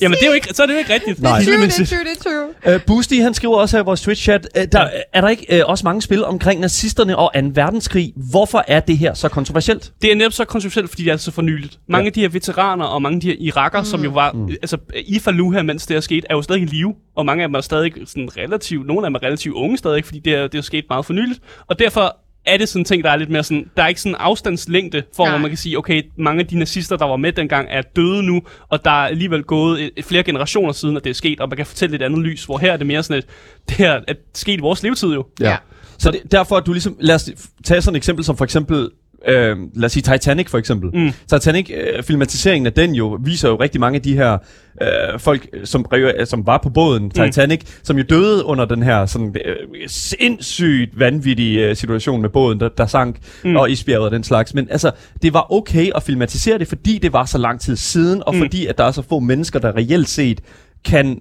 Jamen, 0.00 0.16
det 0.18 0.22
er 0.22 0.26
jo 0.26 0.32
ikke, 0.32 0.48
så 0.54 0.62
er 0.62 0.66
det 0.66 0.74
jo 0.74 0.78
ikke 0.78 0.94
rigtigt. 0.94 1.22
Nej. 1.22 1.38
Det 1.38 1.48
er 1.48 1.52
true, 1.52 1.66
det 1.66 1.72
Kildemæssigt. 1.74 1.92
er 1.92 1.96
true, 1.96 2.04
det 2.04 2.26
er 2.64 2.64
true. 2.64 2.74
Uh, 2.74 2.80
Boosty, 2.86 3.14
han 3.14 3.34
skriver 3.34 3.56
også 3.56 3.76
her 3.76 3.82
i 3.82 3.84
vores 3.84 4.08
Twitch-chat, 4.08 4.46
uh, 4.58 4.64
der, 4.72 4.88
er 5.12 5.20
der 5.20 5.28
ikke 5.28 5.62
uh, 5.64 5.70
også 5.70 5.84
mange 5.86 6.02
spil 6.02 6.24
omkring 6.24 6.60
nazisterne 6.60 7.16
og 7.18 7.30
2. 7.34 7.40
verdenskrig? 7.54 8.12
Hvorfor 8.30 8.64
er 8.68 8.80
det 8.80 8.98
her 8.98 9.14
så 9.14 9.28
kontroversielt? 9.28 9.92
Det 10.02 10.12
er 10.12 10.16
netop 10.16 10.32
så 10.32 10.44
kontroversielt, 10.44 10.90
fordi 10.90 11.04
det 11.04 11.12
er 11.12 11.16
så 11.16 11.30
for 11.30 11.42
nyligt. 11.42 11.78
Mange 11.88 12.04
Ja. 12.04 12.06
af 12.08 12.12
de 12.12 12.20
her 12.20 12.28
veteraner 12.28 12.84
og 12.84 13.02
mange 13.02 13.16
af 13.16 13.20
de 13.20 13.26
her 13.28 13.36
irakker, 13.40 13.78
mm. 13.80 13.84
som 13.84 14.04
jo 14.04 14.10
var 14.10 14.32
mm. 14.32 14.48
altså, 14.48 14.76
i 15.06 15.18
Fallujah, 15.18 15.64
mens 15.66 15.86
det 15.86 15.96
er 15.96 16.00
sket, 16.00 16.24
er 16.30 16.34
jo 16.34 16.42
stadig 16.42 16.62
i 16.62 16.66
live. 16.66 16.94
Og 17.16 17.26
mange 17.26 17.42
af 17.42 17.48
dem 17.48 17.54
er 17.54 17.60
stadig 17.60 17.92
sådan 18.06 18.28
relativt, 18.36 18.86
nogle 18.86 19.06
af 19.06 19.10
dem 19.10 19.14
er 19.14 19.22
relativt 19.22 19.54
unge 19.54 19.78
stadig, 19.78 20.04
fordi 20.04 20.18
det 20.18 20.34
er, 20.34 20.46
det 20.46 20.58
er 20.58 20.62
sket 20.62 20.84
meget 20.88 21.06
for 21.06 21.12
nyligt. 21.12 21.40
Og 21.66 21.78
derfor 21.78 22.16
er 22.46 22.56
det 22.56 22.68
sådan 22.68 22.80
en 22.80 22.84
ting, 22.84 23.04
der 23.04 23.10
er 23.10 23.16
lidt 23.16 23.30
mere 23.30 23.44
sådan, 23.44 23.70
der 23.76 23.82
er 23.82 23.88
ikke 23.88 24.00
sådan 24.00 24.12
en 24.12 24.20
afstandslængde 24.20 25.02
for, 25.16 25.24
Nej. 25.24 25.32
hvor 25.32 25.38
man 25.38 25.50
kan 25.50 25.58
sige, 25.58 25.78
okay, 25.78 26.02
mange 26.18 26.40
af 26.40 26.46
de 26.46 26.58
nazister, 26.58 26.96
der 26.96 27.06
var 27.06 27.16
med 27.16 27.32
dengang, 27.32 27.68
er 27.70 27.82
døde 27.82 28.22
nu, 28.22 28.42
og 28.68 28.84
der 28.84 28.90
er 28.90 29.06
alligevel 29.06 29.42
gået 29.42 29.82
et, 29.82 29.90
et 29.96 30.04
flere 30.04 30.22
generationer 30.22 30.72
siden, 30.72 30.96
at 30.96 31.04
det 31.04 31.10
er 31.10 31.14
sket, 31.14 31.40
og 31.40 31.48
man 31.48 31.56
kan 31.56 31.66
fortælle 31.66 31.96
et 31.96 32.02
andet 32.02 32.18
lys, 32.18 32.44
hvor 32.44 32.58
her 32.58 32.72
er 32.72 32.76
det 32.76 32.86
mere 32.86 33.02
sådan 33.02 33.18
et, 33.18 33.26
det 33.68 33.76
her 33.76 34.00
er 34.08 34.14
sket 34.34 34.58
i 34.58 34.60
vores 34.60 34.82
levetid 34.82 35.08
jo. 35.08 35.26
Ja. 35.40 35.56
Så 35.98 36.10
det, 36.10 36.32
derfor 36.32 36.56
er 36.56 36.60
du 36.60 36.72
ligesom, 36.72 36.96
lad 37.00 37.14
os 37.14 37.30
tage 37.64 37.82
sådan 37.82 37.94
et 37.94 37.98
eksempel 37.98 38.24
som 38.24 38.36
for 38.36 38.44
eksempel, 38.44 38.90
øh, 39.28 39.56
lad 39.74 39.84
os 39.84 39.92
sige 39.92 40.02
Titanic 40.12 40.48
for 40.48 40.58
eksempel. 40.58 40.90
Mm. 40.94 41.10
Titanic, 41.28 41.70
øh, 41.74 42.02
filmatiseringen 42.02 42.66
af 42.66 42.72
den 42.72 42.94
jo, 42.94 43.18
viser 43.24 43.48
jo 43.48 43.56
rigtig 43.56 43.80
mange 43.80 43.96
af 43.96 44.02
de 44.02 44.14
her 44.16 44.38
øh, 44.82 45.18
folk, 45.18 45.48
som, 45.64 45.86
øh, 45.94 46.26
som 46.26 46.46
var 46.46 46.58
på 46.62 46.70
båden 46.70 47.10
Titanic, 47.10 47.60
som 47.82 47.96
jo 47.98 48.04
døde 48.10 48.44
under 48.44 48.64
den 48.64 48.82
her 48.82 49.06
sådan 49.06 49.36
øh, 49.44 49.56
sindssygt 49.86 50.98
vanvittige 50.98 51.68
øh, 51.68 51.76
situation 51.76 52.22
med 52.22 52.28
båden, 52.30 52.60
der, 52.60 52.68
der 52.68 52.86
sank, 52.86 53.16
mm. 53.44 53.56
og 53.56 53.70
isbjerget 53.70 54.04
og 54.04 54.10
den 54.10 54.24
slags. 54.24 54.54
Men 54.54 54.68
altså, 54.70 54.90
det 55.22 55.34
var 55.34 55.52
okay 55.52 55.90
at 55.94 56.02
filmatisere 56.02 56.58
det, 56.58 56.68
fordi 56.68 56.98
det 56.98 57.12
var 57.12 57.24
så 57.24 57.38
lang 57.38 57.60
tid 57.60 57.76
siden, 57.76 58.22
og 58.26 58.34
Mm. 58.34 58.40
fordi 58.40 58.66
at 58.66 58.78
der 58.78 58.84
er 58.84 58.90
så 58.90 59.02
få 59.02 59.18
mennesker, 59.20 59.58
der 59.58 59.76
reelt 59.76 60.08
set 60.08 60.40
kan, 60.84 61.12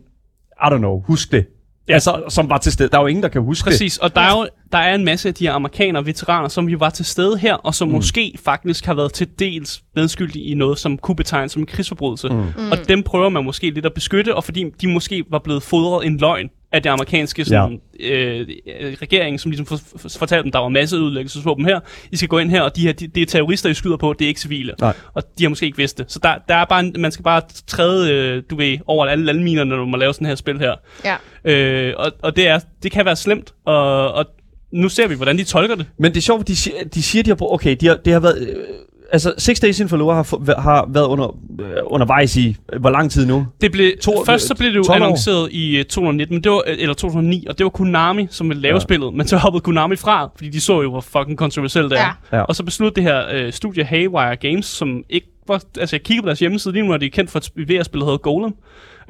I 0.63 0.65
don't 0.65 0.77
know, 0.77 1.01
huske 1.07 1.37
det. 1.37 1.45
Ja. 1.89 1.93
Altså, 1.93 2.23
som 2.29 2.49
var 2.49 2.57
til 2.57 2.71
stede. 2.71 2.89
Der 2.89 2.97
er 2.97 3.01
jo 3.01 3.07
ingen, 3.07 3.23
der 3.23 3.29
kan 3.29 3.41
huske 3.41 3.65
det. 3.65 3.73
Præcis, 3.73 3.97
og 3.97 4.15
der 4.15 4.21
er 4.21 4.31
jo 4.31 4.47
der 4.71 4.77
er 4.77 4.95
en 4.95 5.05
masse 5.05 5.27
af 5.27 5.33
de 5.33 5.45
her 5.45 5.53
amerikanere 5.53 6.05
veteraner, 6.05 6.47
som 6.47 6.69
jo 6.69 6.77
var 6.77 6.89
til 6.89 7.05
stede 7.05 7.37
her, 7.37 7.53
og 7.53 7.75
som 7.75 7.87
mm. 7.87 7.93
måske 7.93 8.33
faktisk 8.43 8.85
har 8.85 8.93
været 8.93 9.13
til 9.13 9.27
dels 9.39 9.83
medskyldige 9.95 10.45
i 10.45 10.53
noget, 10.53 10.79
som 10.79 10.97
kunne 10.97 11.15
betegnes 11.15 11.51
som 11.51 11.61
en 11.61 11.65
krigsforbrydelse. 11.65 12.29
Mm. 12.29 12.71
Og 12.71 12.77
dem 12.87 13.03
prøver 13.03 13.29
man 13.29 13.43
måske 13.43 13.69
lidt 13.69 13.85
at 13.85 13.93
beskytte, 13.93 14.35
og 14.35 14.43
fordi 14.43 14.65
de 14.81 14.87
måske 14.87 15.23
var 15.31 15.39
blevet 15.39 15.63
fodret 15.63 16.05
en 16.05 16.17
løgn 16.17 16.49
af 16.71 16.83
det 16.83 16.89
amerikanske 16.89 17.45
sådan, 17.45 17.81
ja. 17.99 18.05
øh, 18.09 18.47
øh, 18.79 18.97
regering, 19.01 19.39
som 19.39 19.51
ligesom 19.51 19.65
for, 19.65 19.77
for, 19.97 20.09
fortalte 20.19 20.43
dem, 20.43 20.51
der 20.51 20.59
var 20.59 20.69
masse 20.69 20.95
ødelæggelsesvåben 20.95 21.65
her. 21.65 21.79
I 22.11 22.15
skal 22.15 22.29
gå 22.29 22.37
ind 22.37 22.49
her, 22.49 22.61
og 22.61 22.75
de 22.75 22.81
her, 22.81 22.93
de, 22.93 23.07
det 23.07 23.21
er 23.21 23.25
terrorister, 23.25 23.69
I 23.69 23.73
skyder 23.73 23.97
på, 23.97 24.13
det 24.13 24.25
er 24.25 24.27
ikke 24.29 24.41
civile. 24.41 24.73
Nej. 24.81 24.93
Og 25.13 25.23
de 25.39 25.43
har 25.43 25.49
måske 25.49 25.65
ikke 25.65 25.77
vidst 25.77 25.97
det. 25.97 26.11
Så 26.11 26.19
der, 26.23 26.35
der 26.47 26.55
er 26.55 26.65
bare 26.65 26.79
en, 26.79 26.95
man 26.97 27.11
skal 27.11 27.23
bare 27.23 27.41
træde, 27.67 28.13
øh, 28.13 28.43
du 28.49 28.55
ved, 28.55 28.77
over 28.87 29.05
alle 29.05 29.25
landminerne, 29.25 29.69
når 29.69 29.85
man 29.85 29.99
laver 29.99 30.11
sådan 30.11 30.27
her 30.27 30.35
spil 30.35 30.59
her. 30.59 30.75
Ja. 31.05 31.15
Øh, 31.51 31.93
og, 31.97 32.11
og 32.21 32.35
det, 32.35 32.47
er, 32.47 32.59
det 32.83 32.91
kan 32.91 33.05
være 33.05 33.15
slemt, 33.15 33.53
og, 33.65 34.11
og 34.11 34.25
nu 34.71 34.89
ser 34.89 35.07
vi, 35.07 35.15
hvordan 35.15 35.37
de 35.37 35.43
tolker 35.43 35.75
det. 35.75 35.85
Men 35.97 36.11
det 36.11 36.17
er 36.17 36.21
sjovt, 36.21 36.47
de 36.47 36.55
siger, 36.55 36.75
de 36.93 37.03
siger, 37.03 37.23
de 37.23 37.29
har 37.29 37.35
brugt, 37.35 37.53
okay, 37.53 37.75
de 37.81 37.87
har, 37.87 37.95
det 37.95 38.13
har 38.13 38.19
været, 38.19 38.47
øh, 38.47 38.55
altså 39.11 39.33
Six 39.37 39.59
Days 39.59 39.79
in 39.79 39.89
Fallujah 39.89 40.15
har, 40.15 40.61
har 40.61 40.85
været 40.93 41.05
under, 41.05 41.37
øh, 41.61 41.67
undervejs 41.85 42.35
i, 42.37 42.55
øh, 42.73 42.79
hvor 42.81 42.89
lang 42.89 43.11
tid 43.11 43.25
nu? 43.25 43.45
Det 43.61 43.71
blev, 43.71 43.91
To- 44.03 44.23
først 44.25 44.47
så 44.47 44.55
blev 44.55 44.69
det 44.69 44.77
jo 44.77 44.83
12 44.83 45.01
år. 45.01 45.05
annonceret 45.05 45.51
i 45.51 45.77
øh, 45.77 45.83
2019, 45.85 46.35
men 46.35 46.43
det 46.43 46.51
var, 46.51 46.63
øh, 46.67 46.75
eller 46.79 46.93
2009, 46.93 47.45
og 47.49 47.57
det 47.57 47.63
var 47.63 47.69
Konami, 47.69 48.27
som 48.29 48.49
ville 48.49 48.61
lave 48.61 48.73
Ja. 48.75 48.79
spillet, 48.79 49.13
men 49.13 49.27
så 49.27 49.37
hoppede 49.37 49.61
Konami 49.61 49.95
fra, 49.95 50.29
fordi 50.35 50.49
de 50.49 50.61
så 50.61 50.81
jo, 50.81 50.89
hvor 50.89 51.01
fucking 51.01 51.37
kontroversielt 51.37 51.91
det 51.91 51.99
er. 51.99 52.19
Ja. 52.31 52.37
Ja. 52.37 52.43
Og 52.43 52.55
så 52.55 52.63
besluttede 52.63 52.95
det 52.95 53.03
her 53.13 53.23
øh, 53.33 53.53
studie 53.53 53.83
Haywire 53.83 54.35
Games, 54.35 54.65
som 54.65 55.03
ikke 55.09 55.27
var, 55.47 55.63
altså 55.79 55.95
jeg 55.95 56.03
kiggede 56.03 56.23
på 56.23 56.27
deres 56.27 56.39
hjemmeside, 56.39 56.73
lige 56.73 56.85
nu 56.87 56.93
er 56.93 56.97
de 56.97 57.09
kendt 57.09 57.31
for 57.31 57.39
et 57.39 57.51
VR-spil, 57.69 57.99
der 57.99 58.05
hedder 58.05 58.17
Golem. 58.17 58.53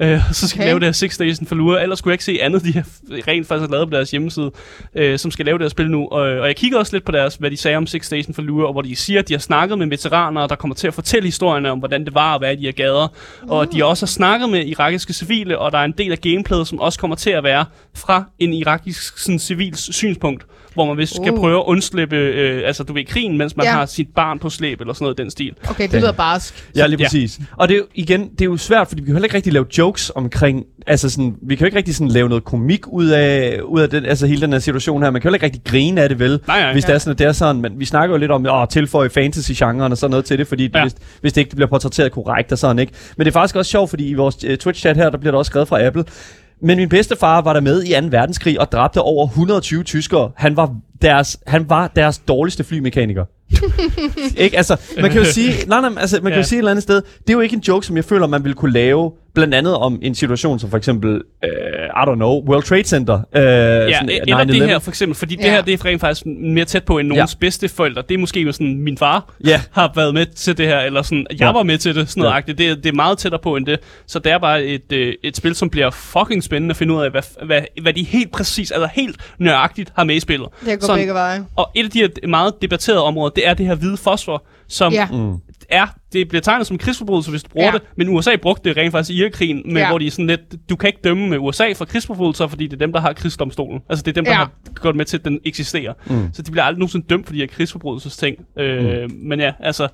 Øh, 0.02 0.20
så 0.32 0.48
skal 0.48 0.58
okay. 0.60 0.66
Lave 0.68 0.78
det 0.80 0.86
her 0.86 0.92
Six 0.92 1.18
Days 1.18 1.38
in 1.38 1.46
Fallujah, 1.46 1.82
ellers 1.82 1.98
skulle 1.98 2.10
jeg 2.12 2.14
ikke 2.14 2.24
se 2.24 2.38
andet, 2.42 2.64
de 2.64 2.72
har 2.72 2.84
rent 3.28 3.46
faktisk 3.46 3.68
har 3.68 3.72
lavet 3.76 3.88
på 3.90 3.96
deres 3.96 4.10
hjemmeside, 4.10 4.50
øh, 4.94 5.18
som 5.18 5.30
skal 5.30 5.46
lave 5.46 5.58
det 5.58 5.64
her 5.64 5.68
spil 5.68 5.90
nu. 5.90 6.08
Og, 6.08 6.20
og 6.20 6.46
jeg 6.46 6.56
kiggede 6.56 6.80
også 6.80 6.96
lidt 6.96 7.04
på 7.04 7.12
deres, 7.12 7.34
hvad 7.34 7.50
de 7.50 7.56
sagde 7.56 7.76
om 7.76 7.86
Six 7.86 8.10
Days 8.10 8.26
in 8.28 8.34
Fallujah, 8.34 8.64
og 8.66 8.72
hvor 8.72 8.82
de 8.82 8.96
siger, 8.96 9.20
at 9.20 9.28
de 9.28 9.34
har 9.34 9.38
snakket 9.38 9.78
med 9.78 9.86
veteraner, 9.86 10.46
der 10.46 10.54
kommer 10.56 10.74
til 10.74 10.86
at 10.86 10.94
fortælle 10.94 11.26
historierne 11.26 11.70
om, 11.70 11.78
hvordan 11.78 12.04
det 12.04 12.14
var 12.14 12.34
at 12.34 12.40
være 12.40 12.52
i 12.52 12.56
de 12.56 12.62
her 12.62 12.72
gader. 12.72 13.08
Og 13.48 13.72
de 13.72 13.84
også 13.84 14.06
har 14.06 14.08
snakket 14.08 14.48
med 14.48 14.66
irakiske 14.66 15.12
civile, 15.12 15.58
og 15.58 15.72
der 15.72 15.78
er 15.78 15.84
en 15.84 15.94
del 15.98 16.12
af 16.12 16.20
gameplayet, 16.20 16.66
som 16.68 16.78
også 16.80 16.98
kommer 16.98 17.16
til 17.16 17.30
at 17.30 17.44
være 17.44 17.64
fra 17.96 18.24
en 18.38 18.52
irakisk 18.52 19.18
sådan, 19.18 19.38
civil 19.38 19.76
synspunkt, 19.76 20.44
hvor 20.74 20.86
man 20.86 20.96
vist 20.98 21.14
skal 21.16 21.32
Uh. 21.32 21.38
prøve 21.38 21.58
at 21.58 21.64
undslippe, 21.66 22.16
øh, 22.16 22.62
altså 22.66 22.82
du 22.84 22.92
ved, 22.92 23.04
krigen, 23.04 23.38
mens 23.38 23.56
man 23.56 23.66
Ja. 23.66 23.72
har 23.72 23.86
sit 23.86 24.08
barn 24.14 24.38
på 24.38 24.50
slæb, 24.50 24.80
eller 24.80 24.94
sådan 24.94 25.04
noget 25.04 25.18
i 25.18 25.22
den 25.22 25.30
stil. 25.30 25.54
Okay, 25.70 25.88
det 25.88 26.00
lyder 26.00 26.12
barsk. 26.12 26.68
Ja, 26.76 26.86
lige 26.86 26.98
Ja. 27.00 27.04
præcis. 27.04 27.40
Og 27.56 27.68
det 27.68 27.74
er 27.74 27.78
jo, 27.78 27.84
igen, 27.94 28.30
det 28.30 28.40
er 28.40 28.44
jo 28.44 28.56
svært, 28.56 28.88
fordi 28.88 29.00
vi 29.02 29.06
kan 29.06 29.14
heller 29.14 29.26
ikke 29.26 29.36
rigtig 29.36 29.52
lave 29.52 29.66
jokes 29.78 29.89
omkring, 30.14 30.64
altså 30.86 31.10
sådan, 31.10 31.34
vi 31.42 31.54
kan 31.56 31.64
jo 31.64 31.66
ikke 31.66 31.78
rigtig 31.78 31.94
sådan 31.94 32.08
lave 32.08 32.28
noget 32.28 32.44
komik 32.44 32.86
ud 32.86 33.06
af, 33.06 33.60
ud 33.64 33.80
af 33.80 33.90
den, 33.90 34.04
altså 34.06 34.26
hele 34.26 34.40
den 34.40 34.52
her 34.52 34.58
situation 34.58 35.02
her. 35.02 35.10
Man 35.10 35.22
kan 35.22 35.28
jo 35.30 35.34
ikke 35.34 35.46
rigtig 35.46 35.62
grine 35.64 36.02
af 36.02 36.08
det, 36.08 36.18
vel? 36.18 36.40
Nej, 36.46 36.60
nej. 36.60 36.72
Hvis 36.72 36.84
det 36.84 36.94
er 36.94 36.98
sådan, 36.98 37.10
at 37.12 37.18
det 37.18 37.26
er 37.26 37.32
sådan, 37.32 37.62
men 37.62 37.72
vi 37.76 37.84
snakker 37.84 38.14
jo 38.14 38.18
lidt 38.20 38.30
om 38.30 38.46
at 38.46 38.68
tilføje 38.68 39.08
fantasy-genren 39.10 39.92
og 39.92 39.98
sådan 39.98 40.10
noget 40.10 40.24
til 40.24 40.38
det, 40.38 40.46
fordi 40.46 40.70
ja. 40.74 40.82
Hvis, 40.82 40.94
hvis 41.20 41.32
det 41.32 41.40
ikke 41.40 41.56
bliver 41.56 41.68
portrætteret 41.68 42.12
korrekt 42.12 42.52
og 42.52 42.58
sådan, 42.58 42.78
ikke? 42.78 42.92
Men 43.16 43.24
det 43.24 43.30
er 43.30 43.32
faktisk 43.32 43.56
også 43.56 43.70
sjovt, 43.70 43.90
fordi 43.90 44.08
i 44.08 44.14
vores 44.14 44.44
uh, 44.44 44.50
Twitch-chat 44.50 44.94
her, 44.96 45.10
der 45.10 45.18
bliver 45.18 45.30
der 45.30 45.38
også 45.38 45.50
skrevet 45.50 45.68
fra 45.68 45.82
Apple, 45.86 46.04
men 46.62 46.76
min 46.78 46.88
bedstefar 46.88 47.40
var 47.40 47.52
der 47.52 47.60
med 47.60 47.82
i 47.82 47.92
2. 48.00 48.06
verdenskrig 48.10 48.60
og 48.60 48.72
dræbte 48.72 49.00
over 49.00 49.26
120 49.26 49.82
tyskere. 49.82 50.30
Han 50.36 50.56
var 50.56 50.74
deres, 51.02 51.38
han 51.46 51.70
var 51.70 51.88
deres 51.96 52.18
dårligste 52.18 52.64
flymekaniker. 52.64 53.24
ikke? 54.36 54.56
Altså, 54.56 54.76
man 55.00 55.10
kan 55.10 55.18
jo 55.18 55.24
sige, 55.24 55.52
nej, 55.66 55.80
nej, 55.80 55.90
altså, 56.00 56.16
man 56.22 56.32
kan 56.32 56.32
jo 56.32 56.38
Ja. 56.38 56.42
sige 56.42 56.56
et 56.56 56.60
eller 56.60 56.70
andet 56.70 56.82
sted, 56.82 56.96
det 56.96 57.30
er 57.30 57.32
jo 57.32 57.40
ikke 57.40 57.56
en 57.56 57.62
joke, 57.68 57.86
som 57.86 57.96
jeg 57.96 58.04
føler, 58.04 58.26
man 58.26 58.44
ville 58.44 58.54
kunne 58.54 58.72
lave 58.72 59.12
blandt 59.34 59.54
andet 59.54 59.74
om 59.76 59.98
en 60.02 60.14
situation 60.14 60.58
som 60.58 60.70
for 60.70 60.76
eksempel, 60.76 61.10
uh, 61.14 61.18
I 62.02 62.02
don't 62.08 62.14
know, 62.14 62.42
World 62.48 62.62
Trade 62.62 62.84
Center. 62.84 63.14
Uh, 63.14 63.22
Ja, 63.32 63.92
sådan, 63.92 64.10
eller 64.10 64.36
9/11. 64.44 64.52
det 64.60 64.68
her 64.68 64.78
for 64.78 64.90
eksempel, 64.90 65.16
fordi 65.16 65.36
det 65.36 65.44
Ja. 65.44 65.50
her 65.50 65.62
det 65.62 65.74
er 65.80 65.84
rent 65.84 66.00
faktisk 66.00 66.26
mere 66.26 66.64
tæt 66.64 66.84
på 66.84 66.98
end 66.98 67.08
nogens 67.08 67.32
Ja. 67.34 67.38
bedste 67.40 67.68
forældre. 67.68 68.02
Det 68.08 68.14
er 68.14 68.18
måske 68.18 68.40
jo 68.40 68.52
sådan, 68.52 68.78
min 68.78 68.98
far 68.98 69.34
Ja. 69.46 69.60
har 69.70 69.92
været 69.94 70.14
med 70.14 70.26
til 70.26 70.58
det 70.58 70.66
her, 70.66 70.78
eller 70.80 71.02
sådan, 71.02 71.26
jeg 71.30 71.40
Ja. 71.40 71.52
var 71.52 71.62
med 71.62 71.78
til 71.78 71.94
det, 71.94 72.08
sådan 72.10 72.20
noget 72.22 72.44
ja. 72.48 72.52
det, 72.52 72.70
er- 72.70 72.74
det 72.74 72.86
er 72.86 72.92
meget 72.92 73.18
tættere 73.18 73.40
på 73.42 73.56
end 73.56 73.66
det. 73.66 73.80
Så 74.06 74.18
det 74.18 74.32
er 74.32 74.38
bare 74.38 74.64
et, 74.64 74.92
øh, 74.92 75.14
et 75.22 75.36
spil, 75.36 75.54
som 75.54 75.70
bliver 75.70 75.90
fucking 75.90 76.42
spændende 76.44 76.72
at 76.72 76.76
finde 76.76 76.94
ud 76.94 77.02
af, 77.02 77.10
hvad, 77.10 77.46
hvad, 77.46 77.60
hvad 77.82 77.92
de 77.92 78.02
helt 78.04 78.32
præcis, 78.32 78.70
altså 78.70 78.88
helt 78.94 79.16
nøjagtigt 79.38 79.92
har 79.96 80.04
med 80.04 80.14
i 80.14 80.20
spillet. 80.20 80.48
Det 80.64 80.80
går 80.80 80.86
Sådan. 80.86 80.98
begge 81.00 81.14
veje. 81.14 81.44
Og 81.56 81.70
et 81.74 81.84
af 81.84 81.90
de 81.90 81.98
her 81.98 82.28
meget 82.28 82.52
debatterede 82.62 83.02
områder, 83.02 83.30
det 83.30 83.48
er 83.48 83.54
det 83.54 83.66
her 83.66 83.74
hvide 83.74 83.96
fosfor, 83.96 84.44
som 84.70 84.92
Ja. 84.92 85.06
Mm. 85.10 85.36
er, 85.68 85.86
det 86.12 86.28
bliver 86.28 86.42
tegnet 86.42 86.66
som 86.66 86.74
en 86.74 86.78
krigsforbrydelse, 86.78 87.30
hvis 87.30 87.42
du 87.42 87.48
bruger 87.48 87.66
Ja. 87.66 87.72
det, 87.72 87.82
men 87.96 88.08
USA 88.08 88.36
brugte 88.36 88.68
det 88.68 88.76
rent 88.76 88.92
faktisk 88.92 89.10
i 89.18 89.20
Irakkrigen, 89.20 89.62
men 89.64 89.76
Ja. 89.76 89.88
hvor 89.88 89.98
de 89.98 90.06
er 90.06 90.10
sådan 90.10 90.26
lidt, 90.26 90.40
du 90.70 90.76
kan 90.76 90.86
ikke 90.88 90.98
dømme 91.04 91.28
med 91.28 91.38
USA 91.38 91.72
for 91.72 91.84
krigsforbrydelser, 91.84 92.46
fordi 92.46 92.64
det 92.66 92.72
er 92.72 92.78
dem, 92.78 92.92
der 92.92 93.00
har 93.00 93.12
krigsdomstolen. 93.12 93.80
Altså 93.88 94.02
det 94.02 94.10
er 94.10 94.14
dem, 94.14 94.24
der 94.24 94.30
Ja. 94.32 94.36
har 94.38 94.50
gået 94.74 94.96
med 94.96 95.04
til, 95.04 95.18
at 95.18 95.24
den 95.24 95.38
eksisterer. 95.44 95.92
Mm. 96.06 96.28
Så 96.32 96.42
de 96.42 96.50
bliver 96.50 96.64
aldrig 96.64 96.78
nogensinde 96.78 97.06
dømt 97.10 97.26
for 97.26 97.32
de 97.32 97.38
her 97.38 97.46
krigsforbrydelsesting. 97.46 98.36
Øh, 98.58 99.10
Men 99.12 99.40
ja, 99.40 99.52
altså, 99.60 99.88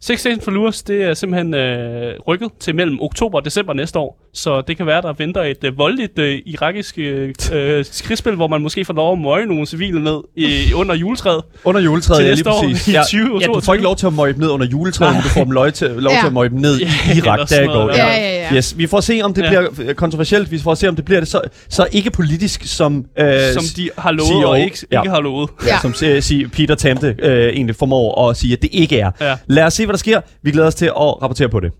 Six 0.00 0.22
Days 0.24 0.38
for 0.44 0.50
Lures, 0.50 0.82
det 0.82 1.02
er 1.02 1.14
simpelthen 1.14 1.54
øh, 1.54 2.14
rykket 2.28 2.48
til 2.60 2.74
mellem 2.74 2.98
oktober 3.02 3.38
og 3.38 3.44
december 3.44 3.72
næste 3.72 3.98
år. 3.98 4.18
Så 4.34 4.60
det 4.60 4.76
kan 4.76 4.86
være, 4.86 5.02
der 5.02 5.12
venter 5.12 5.42
et 5.42 5.64
øh, 5.64 5.78
voldeligt 5.78 6.18
øh, 6.18 6.38
irakisk 6.46 6.98
øh, 6.98 7.34
øh, 7.52 7.84
krigsspil, 8.02 8.32
hvor 8.34 8.46
man 8.48 8.62
måske 8.62 8.84
får 8.84 8.94
lov 8.94 9.12
at 9.12 9.18
møge 9.18 9.46
nogle 9.46 9.66
civile 9.66 10.04
ned 10.04 10.20
i, 10.36 10.72
under 10.74 10.94
juletræet. 10.94 11.42
Under 11.64 11.80
juletræet, 11.80 12.18
Til 12.18 12.26
ja, 12.26 12.34
lige 12.34 12.50
år 12.50 12.62
præcis. 12.62 12.88
i 12.88 12.92
ja, 12.92 12.98
2022. 13.00 13.38
ja, 13.40 13.46
du 13.54 13.60
får 13.60 13.74
ikke 13.74 13.84
lov 13.84 13.96
til 13.96 14.06
at 14.06 14.12
møje 14.12 14.32
dem 14.32 14.40
ned 14.40 14.48
under 14.48 14.66
juletræet, 14.66 15.14
men 15.14 15.22
du 15.22 15.28
får 15.28 15.44
dem 15.44 15.50
lov 15.52 15.70
til, 15.72 15.88
lov 15.90 16.12
Ja. 16.12 16.18
til 16.20 16.26
at 16.26 16.32
møje 16.32 16.48
dem 16.48 16.58
ned 16.58 16.78
Ja, 16.78 16.86
i 17.14 17.18
Irak. 17.18 17.48
Der 17.48 17.66
går. 17.66 17.90
Ja, 17.90 18.06
ja, 18.06 18.48
ja. 18.50 18.54
Yes, 18.56 18.78
vi 18.78 18.86
får 18.86 19.00
se, 19.00 19.20
om 19.22 19.34
det 19.34 19.42
Ja. 19.42 19.48
bliver 19.48 19.88
øh, 19.88 19.94
kontroversielt. 19.94 20.50
Vi 20.50 20.58
får 20.58 20.74
se, 20.74 20.88
om 20.88 20.96
det 20.96 21.04
bliver 21.04 21.20
det 21.20 21.28
så, 21.28 21.40
så 21.68 21.86
ikke 21.92 22.10
politisk, 22.10 22.62
som, 22.64 23.04
øh, 23.18 23.26
som 23.54 23.62
de 23.76 23.90
har 23.98 24.10
lovet 24.12 24.28
CEO. 24.28 24.50
og 24.50 24.60
ikke, 24.60 24.86
Ja. 24.92 25.00
ikke 25.02 25.10
har 25.10 25.20
lovet. 25.20 25.50
ja. 25.66 25.68
Ja. 25.72 25.78
som 25.82 25.94
siger, 26.20 26.48
Peter 26.48 26.74
Tamte 26.74 27.16
øh, 27.18 27.48
egentlig 27.48 27.76
formår 27.76 28.30
at 28.30 28.36
sige, 28.36 28.52
at 28.52 28.62
det 28.62 28.70
ikke 28.72 28.98
er. 28.98 29.10
Ja. 29.20 29.34
Lad 29.46 29.64
os 29.64 29.74
se, 29.74 29.85
hvad 29.86 29.92
der 29.92 29.98
sker. 29.98 30.20
Vi 30.42 30.50
glæder 30.50 30.68
os 30.68 30.74
til 30.74 30.86
at 30.86 31.22
rapportere 31.22 31.48
på 31.48 31.60
det. 31.60 31.72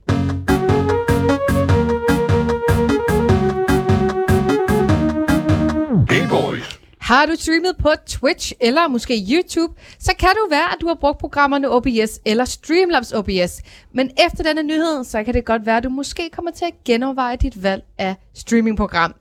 Har 7.06 7.26
du 7.26 7.32
streamet 7.38 7.76
på 7.78 7.88
Twitch 8.06 8.52
eller 8.60 8.88
måske 8.88 9.14
YouTube, 9.32 9.74
så 9.98 10.12
kan 10.18 10.28
du 10.28 10.46
være, 10.50 10.72
at 10.72 10.76
du 10.80 10.86
har 10.86 10.94
brugt 10.94 11.18
programmerne 11.18 11.70
OBS 11.70 12.20
eller 12.24 12.44
Streamlabs 12.44 13.12
OBS. 13.12 13.62
Men 13.92 14.10
efter 14.26 14.44
denne 14.44 14.62
nyhed, 14.62 15.04
så 15.04 15.24
kan 15.24 15.34
det 15.34 15.44
godt 15.44 15.66
være, 15.66 15.76
at 15.76 15.84
du 15.84 15.88
måske 15.88 16.30
kommer 16.32 16.50
til 16.50 16.64
at 16.64 16.84
genoverveje 16.84 17.36
dit 17.36 17.62
valg 17.62 17.82
af 17.98 18.14
streamingprogram. 18.34 19.14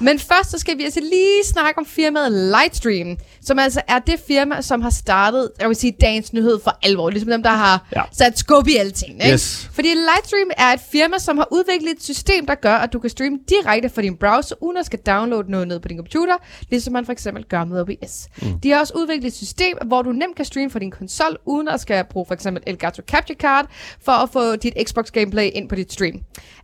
Men 0.00 0.18
først 0.18 0.50
så 0.50 0.58
skal 0.58 0.78
vi 0.78 0.84
altså 0.84 1.00
lige 1.00 1.44
snakke 1.44 1.78
om 1.78 1.86
firmaet 1.86 2.32
Lightstream, 2.32 3.16
som 3.42 3.58
altså 3.58 3.80
er 3.88 3.98
det 3.98 4.14
firma, 4.26 4.62
som 4.62 4.82
har 4.82 4.90
startet, 4.90 5.50
jeg 5.60 5.68
vil 5.68 5.76
sige, 5.76 5.94
dagens 6.00 6.32
nyhed 6.32 6.60
for 6.64 6.78
alvor. 6.82 7.10
Ligesom 7.10 7.30
dem, 7.30 7.42
der 7.42 7.50
har 7.50 7.88
Ja. 7.96 8.02
sat 8.12 8.38
skub 8.38 8.68
i 8.68 8.76
alting. 8.76 9.12
Ikke? 9.22 9.32
Yes. 9.32 9.68
Fordi 9.72 9.88
Lightstream 9.88 10.50
er 10.56 10.66
et 10.72 10.80
firma, 10.92 11.18
som 11.18 11.36
har 11.38 11.48
udviklet 11.52 11.90
et 11.96 12.02
system, 12.02 12.46
der 12.46 12.54
gør, 12.54 12.74
at 12.74 12.92
du 12.92 12.98
kan 12.98 13.10
streame 13.10 13.38
direkte 13.48 13.88
fra 13.88 14.02
din 14.02 14.16
browser, 14.16 14.54
uden 14.60 14.76
at 14.76 14.86
skal 14.86 14.98
downloade 14.98 15.50
noget 15.50 15.68
ned 15.68 15.80
på 15.80 15.88
din 15.88 15.96
computer, 15.96 16.34
ligesom 16.70 16.92
man 16.92 17.04
for 17.04 17.12
eksempel 17.12 17.44
gør 17.44 17.64
med 17.64 17.80
OBS. 17.80 18.28
Mm. 18.42 18.60
De 18.60 18.70
har 18.70 18.80
også 18.80 18.92
udviklet 18.96 19.26
et 19.26 19.36
system, 19.36 19.76
hvor 19.86 20.02
du 20.02 20.12
nemt 20.12 20.36
kan 20.36 20.44
streame 20.44 20.70
fra 20.70 20.78
din 20.78 20.90
konsol, 20.90 21.36
uden 21.46 21.68
at 21.68 21.80
skal 21.80 22.04
bruge 22.10 22.26
for 22.26 22.34
eksempel 22.34 22.62
Elgato 22.66 23.02
Capture 23.06 23.36
Card, 23.40 23.66
for 24.04 24.12
at 24.12 24.30
få 24.32 24.56
dit 24.56 24.74
Xbox 24.88 25.10
gameplay 25.10 25.50
ind 25.54 25.68
på 25.68 25.74
dit 25.74 25.92
stream. 25.92 26.20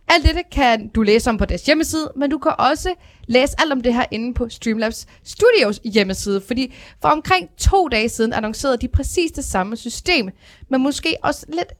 Alt 0.07 0.25
dette 0.25 0.41
kan 0.51 0.87
du 0.87 1.01
læse 1.01 1.29
om 1.29 1.37
på 1.37 1.45
deres 1.55 1.65
hjemmeside, 1.65 2.11
men 2.15 2.29
du 2.29 2.37
kan 2.37 2.51
også 2.59 2.93
læse 3.27 3.55
alt 3.57 3.71
om 3.71 3.81
det 3.81 3.93
her 3.93 4.05
inde 4.11 4.33
på 4.33 4.49
Streamlabs 4.49 5.07
Studios 5.23 5.79
hjemmeside, 5.83 6.41
fordi 6.41 6.73
for 7.01 7.09
omkring 7.09 7.49
to 7.57 7.87
dage 7.87 8.09
siden 8.09 8.33
annoncerede 8.33 8.77
de 8.77 8.87
præcis 8.87 9.31
det 9.31 9.45
samme 9.45 9.77
system, 9.77 10.29
men 10.69 10.81
måske 10.81 11.15
også 11.23 11.45
lidt 11.49 11.73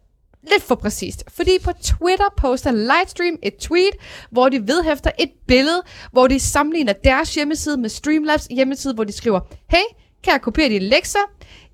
lidt 0.52 0.64
for 0.64 0.76
præcist. 0.76 1.24
Fordi 1.28 1.52
på 1.64 1.72
Twitter 1.84 2.26
poster 2.38 2.72
Lightstream 2.72 3.38
et 3.44 3.58
tweet, 3.58 3.96
hvor 4.32 4.50
de 4.50 4.68
vedhæfter 4.68 5.12
et 5.20 5.32
billede, 5.48 5.82
hvor 6.12 6.28
de 6.28 6.40
sammenligner 6.40 6.94
deres 6.94 7.36
hjemmeside 7.36 7.78
med 7.78 7.90
Streamlabs 7.90 8.48
hjemmeside, 8.52 8.94
hvor 8.94 9.04
de 9.04 9.12
skriver, 9.12 9.40
hey, 9.70 9.84
kan 10.24 10.34
jeg 10.34 10.42
kopiere 10.42 10.70
dine 10.70 10.86
lektier? 10.86 11.22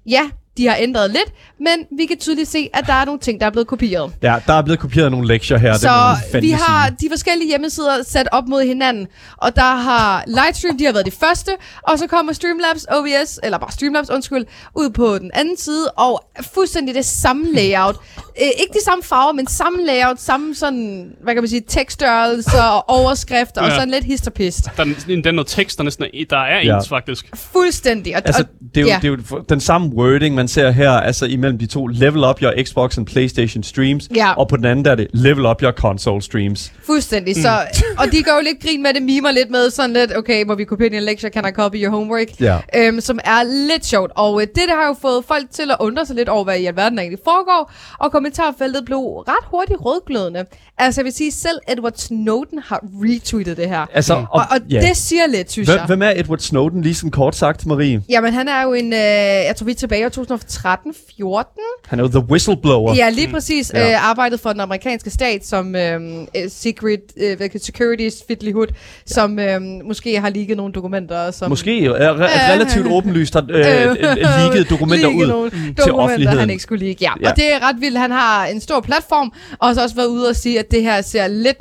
Ja, 0.06 0.30
de 0.58 0.68
har 0.68 0.76
ændret 0.80 1.10
lidt, 1.12 1.34
men 1.60 1.98
vi 1.98 2.06
kan 2.06 2.18
tydeligt 2.18 2.50
se, 2.50 2.70
at 2.74 2.84
der 2.88 2.94
er 2.94 3.06
nogle 3.06 3.20
ting, 3.20 3.40
der 3.40 3.46
er 3.46 3.50
blevet 3.50 3.68
kopieret. 3.68 4.12
Ja, 4.24 4.36
der 4.48 4.54
er 4.54 4.62
blevet 4.62 4.80
kopieret 4.80 5.12
nogle 5.12 5.28
lektier 5.28 5.58
her. 5.58 5.74
Så 5.78 6.16
vi 6.42 6.50
har 6.52 6.88
sige. 6.88 6.98
de 7.02 7.10
forskellige 7.12 7.48
hjemmesider 7.50 8.04
sat 8.04 8.28
op 8.32 8.48
mod 8.48 8.64
hinanden, 8.68 9.08
og 9.38 9.56
der 9.56 9.76
har 9.76 10.24
Lightstream, 10.28 10.78
de 10.78 10.86
har 10.86 10.94
været 10.94 11.06
de 11.06 11.12
første, 11.12 11.52
og 11.84 12.00
så 12.00 12.08
kommer 12.08 12.34
Streamlabs 12.34 12.86
OBS, 12.90 13.40
eller 13.44 13.58
bare 13.58 13.72
Streamlabs, 13.72 14.10
undskyld, 14.10 14.46
ud 14.76 14.90
på 14.90 15.18
den 15.18 15.32
anden 15.34 15.58
side, 15.58 15.88
og 15.92 16.24
fuldstændig 16.54 16.96
det 16.96 17.06
samme 17.06 17.46
layout. 17.54 17.96
Æ, 18.38 18.44
ikke 18.60 18.74
de 18.74 18.84
samme 18.86 19.04
farver, 19.04 19.34
men 19.34 19.48
samme 19.48 19.86
layout, 19.86 20.22
samme 20.22 20.56
sådan, 20.56 21.12
hvad 21.24 21.34
kan 21.34 21.44
man 21.44 21.50
sige, 21.50 21.62
tekststørrelse 21.68 22.58
og 22.64 22.90
overskrifter, 23.00 23.62
og 23.62 23.68
Ja. 23.68 23.74
sådan 23.76 23.90
lidt 23.90 24.04
hist 24.06 24.28
og 24.28 24.34
pist. 24.34 24.70
Der 24.78 24.84
er, 24.84 25.22
den 25.24 25.36
noget 25.36 25.48
tekst, 25.48 25.78
der 25.78 25.84
næsten 25.84 26.04
er, 26.06 26.10
der 26.30 26.38
er 26.38 26.62
Ja. 26.64 26.76
ens, 26.78 26.90
faktisk. 26.90 27.26
Fuldstændig. 27.36 28.16
Og, 28.16 28.22
Altså, 28.26 28.42
og, 28.44 28.50
det 28.76 28.78
er, 28.78 28.82
jo, 28.82 28.88
ja. 28.88 29.00
det 29.02 29.08
er 29.08 29.34
jo 29.34 29.40
den 29.50 29.60
samme 29.60 29.88
wording, 29.88 30.36
man 30.42 30.48
ser 30.48 30.72
her, 30.72 30.92
altså 30.92 31.26
imellem 31.26 31.58
de 31.60 31.66
to. 31.66 31.88
Level 31.88 32.24
up 32.24 32.42
your 32.42 32.64
Xbox 32.64 32.98
and 32.98 33.06
PlayStation 33.06 33.64
streams, 33.64 34.10
Ja. 34.16 34.34
og 34.34 34.48
på 34.48 34.58
den 34.58 34.66
anden 34.66 34.86
der 34.86 34.92
er 34.92 34.96
det 34.96 35.08
level 35.14 35.46
up 35.46 35.64
your 35.64 35.72
console 35.72 36.22
streams. 36.22 36.74
Fuldstændig. 36.86 37.36
Så, 37.36 37.50
og 38.00 38.06
de 38.12 38.24
går 38.24 38.32
jo 38.32 38.42
lidt 38.44 38.60
grin 38.64 38.82
med 38.84 38.94
det, 38.94 39.04
mimer 39.04 39.32
lidt 39.32 39.50
med 39.52 39.70
sådan 39.70 39.94
lidt, 39.94 40.18
okay, 40.18 40.44
må 40.44 40.56
vi 40.56 40.64
kopiere 40.64 40.90
din 40.90 41.04
lektier, 41.04 41.30
kan 41.30 41.46
I 41.48 41.52
copy 41.52 41.76
your 41.84 41.92
homework? 41.92 42.28
Ja. 42.40 42.58
Øhm, 42.76 43.02
som 43.02 43.20
er 43.26 43.44
lidt 43.74 43.86
sjovt. 43.86 44.12
Og 44.16 44.42
øh, 44.42 44.48
det, 44.48 44.64
der 44.68 44.76
har 44.76 44.88
jo 44.88 44.96
fået 45.02 45.24
folk 45.28 45.46
til 45.52 45.72
at 45.72 45.78
undre 45.80 46.06
sig 46.06 46.16
lidt 46.16 46.30
over, 46.30 46.44
hvad 46.44 46.60
i 46.60 46.66
alverden 46.66 46.98
der 46.98 47.02
egentlig 47.04 47.20
foregår, 47.24 47.72
og 48.00 48.12
kommentarfeltet 48.12 48.86
blev 48.86 48.98
ret 49.00 49.46
hurtigt 49.52 49.80
rødglødende. 49.86 50.46
Altså, 50.78 51.02
jeg 51.02 51.06
vil 51.06 51.14
sige, 51.14 51.32
selv 51.32 51.58
Edward 51.68 51.94
Snowden 51.96 52.60
har 52.66 52.84
retweetet 53.04 53.58
det 53.58 53.70
her. 53.70 53.86
Altså, 53.94 54.14
Og, 54.14 54.26
og 54.52 54.58
ja. 54.70 54.82
det 54.82 54.98
siger 54.98 55.28
lidt, 55.28 55.52
synes 55.52 55.68
Hvem, 55.70 55.78
jeg. 55.78 55.86
hvem 55.86 56.02
er 56.02 56.12
Edward 56.16 56.40
Snowden, 56.40 56.82
lige 56.82 56.96
sådan 56.96 57.12
kort 57.12 57.36
sagt, 57.36 57.66
Marie? 57.66 58.02
Jamen, 58.10 58.34
han 58.34 58.48
er 58.48 58.62
jo 58.64 58.74
en, 58.74 58.94
øh, 58.94 59.00
jeg 59.00 59.54
tror 59.58 59.66
vi 59.66 59.72
er 59.72 59.76
tilbage 59.76 60.02
i 60.08 60.10
2013-14. 60.32 61.88
Han 61.88 62.00
er 62.00 62.04
jo 62.04 62.10
the 62.10 62.20
whistleblower. 62.20 62.96
Ja, 62.96 63.10
lige 63.10 63.28
præcis. 63.32 63.72
Ja. 63.74 63.92
Øh, 63.92 64.10
arbejdet 64.10 64.40
for 64.40 64.52
den 64.52 64.60
amerikanske 64.60 65.10
stat 65.10 65.46
som 65.48 65.76
øh, 65.76 66.02
øh, 66.38 66.50
secret 66.50 67.00
øh, 67.18 67.38
securities 67.58 68.24
fiddlyhood, 68.28 68.68
ja. 68.68 68.74
som 69.06 69.40
øh, 69.40 69.62
måske 69.62 70.20
har 70.20 70.30
ligget 70.30 70.58
nogle 70.58 70.74
dokumenter. 70.74 71.32
Som, 71.32 71.50
Måske 71.50 71.86
er 71.86 72.14
re- 72.14 72.52
relativt 72.52 72.88
åbenlyst 72.88 73.34
har 73.34 73.46
øh, 73.50 73.60
øh, 73.90 73.96
leaget 74.18 74.70
dokumenter 74.70 75.08
Ligget 75.10 75.24
ud 75.24 75.28
nogle 75.28 75.50
til 75.50 75.60
dokumenter, 75.78 75.94
offentligheden. 75.94 76.40
han 76.40 76.50
ikke 76.50 76.64
skulle 76.64 76.86
ligge. 76.86 77.04
Ja. 77.06 77.12
Ja. 77.22 77.30
Og 77.30 77.36
det 77.36 77.54
er 77.54 77.68
ret 77.70 77.76
vildt. 77.82 77.98
Han 78.00 78.12
har 78.12 78.46
en 78.46 78.62
stor 78.62 78.82
platform, 78.82 79.34
og 79.60 79.68
har 79.68 79.74
så 79.74 79.82
også 79.84 79.96
været 79.96 80.08
ude 80.08 80.30
og 80.30 80.36
sige, 80.36 80.60
at 80.60 80.72
det 80.72 80.82
her 80.84 81.02
ser 81.02 81.28
lidt 81.28 81.58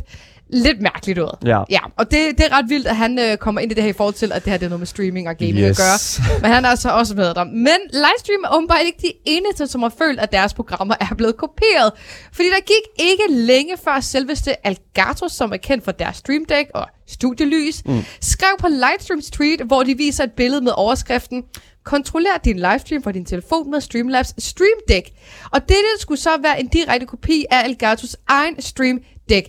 lidt 0.52 0.80
mærkeligt 0.80 1.18
ud. 1.18 1.36
Ja. 1.46 1.62
ja 1.70 1.78
og 1.96 2.10
det, 2.10 2.38
det 2.38 2.46
er 2.46 2.58
ret 2.58 2.68
vildt, 2.68 2.86
at 2.86 2.96
han 2.96 3.18
øh, 3.18 3.36
kommer 3.36 3.60
ind 3.60 3.72
i 3.72 3.74
det 3.74 3.82
her 3.82 3.90
i 3.90 3.92
forhold 3.92 4.14
til, 4.14 4.32
at 4.32 4.44
det 4.44 4.50
her 4.50 4.58
det 4.58 4.64
er 4.66 4.70
noget 4.70 4.80
med 4.80 4.86
streaming 4.86 5.28
og 5.28 5.36
gaming 5.36 5.58
Yes. 5.58 5.70
at 5.70 5.76
gøre. 5.76 6.38
Men 6.42 6.50
han 6.50 6.64
er 6.64 6.68
altså 6.68 6.90
også 6.90 7.14
med 7.14 7.34
der. 7.34 7.44
Men 7.44 7.78
Livestream 7.92 8.44
er 8.44 8.56
åbenbart 8.56 8.80
ikke 8.86 8.98
de 9.02 9.12
eneste, 9.24 9.66
som 9.66 9.82
har 9.82 9.92
følt, 9.98 10.20
at 10.20 10.32
deres 10.32 10.54
programmer 10.54 10.94
er 11.00 11.14
blevet 11.14 11.36
kopieret. 11.36 11.92
Fordi 12.32 12.48
der 12.48 12.60
gik 12.60 13.10
ikke 13.10 13.22
længe 13.28 13.76
før 13.84 14.00
selveste 14.00 14.66
Algato, 14.66 15.28
som 15.28 15.52
er 15.52 15.56
kendt 15.56 15.84
for 15.84 15.92
deres 15.92 16.16
Stream 16.16 16.44
Deck 16.44 16.70
og 16.74 16.86
studielys, 17.08 17.82
mm. 17.86 18.04
skrev 18.20 18.50
på 18.58 18.68
Livestreams 18.68 19.30
tweet, 19.30 19.60
hvor 19.60 19.82
de 19.82 19.96
viser 19.96 20.24
et 20.24 20.32
billede 20.32 20.60
med 20.60 20.72
overskriften 20.76 21.44
Kontroller 21.84 22.38
din 22.44 22.56
livestream 22.56 23.02
fra 23.02 23.12
din 23.12 23.24
telefon 23.24 23.70
med 23.70 23.80
Streamlabs 23.80 24.34
Stream 24.44 24.78
Deck. 24.88 25.08
Og 25.50 25.60
dette 25.60 25.90
skulle 25.98 26.20
så 26.20 26.30
være 26.42 26.60
en 26.60 26.68
direkte 26.68 27.06
kopi 27.06 27.44
af 27.50 27.64
Elgatos 27.68 28.16
egen 28.28 28.62
Stream 28.62 29.00
Deck. 29.28 29.48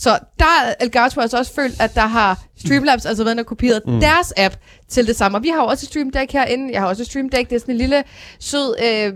Så 0.00 0.18
der 0.38 0.44
har 0.44 0.74
Elgato 0.80 1.20
altså 1.20 1.38
også 1.38 1.54
følt, 1.54 1.80
at 1.80 1.94
der 1.94 2.06
har 2.06 2.38
Streamlabs 2.64 3.06
altså 3.06 3.24
været 3.24 3.38
og 3.38 3.46
kopieret 3.46 3.82
mm. 3.86 4.00
deres 4.00 4.32
app 4.36 4.54
til 4.88 5.06
det 5.06 5.16
samme. 5.16 5.38
Og 5.38 5.42
vi 5.42 5.48
har 5.48 5.62
jo 5.62 5.66
også 5.68 5.86
Stream 5.86 6.10
Deck 6.10 6.32
herinde. 6.32 6.72
Jeg 6.72 6.80
har 6.80 6.88
også 6.88 7.04
Stream 7.04 7.28
Deck. 7.28 7.48
Det 7.50 7.56
er 7.56 7.60
sådan 7.60 7.74
en 7.74 7.78
lille 7.78 8.02
sød 8.38 8.74
øh, 8.82 9.12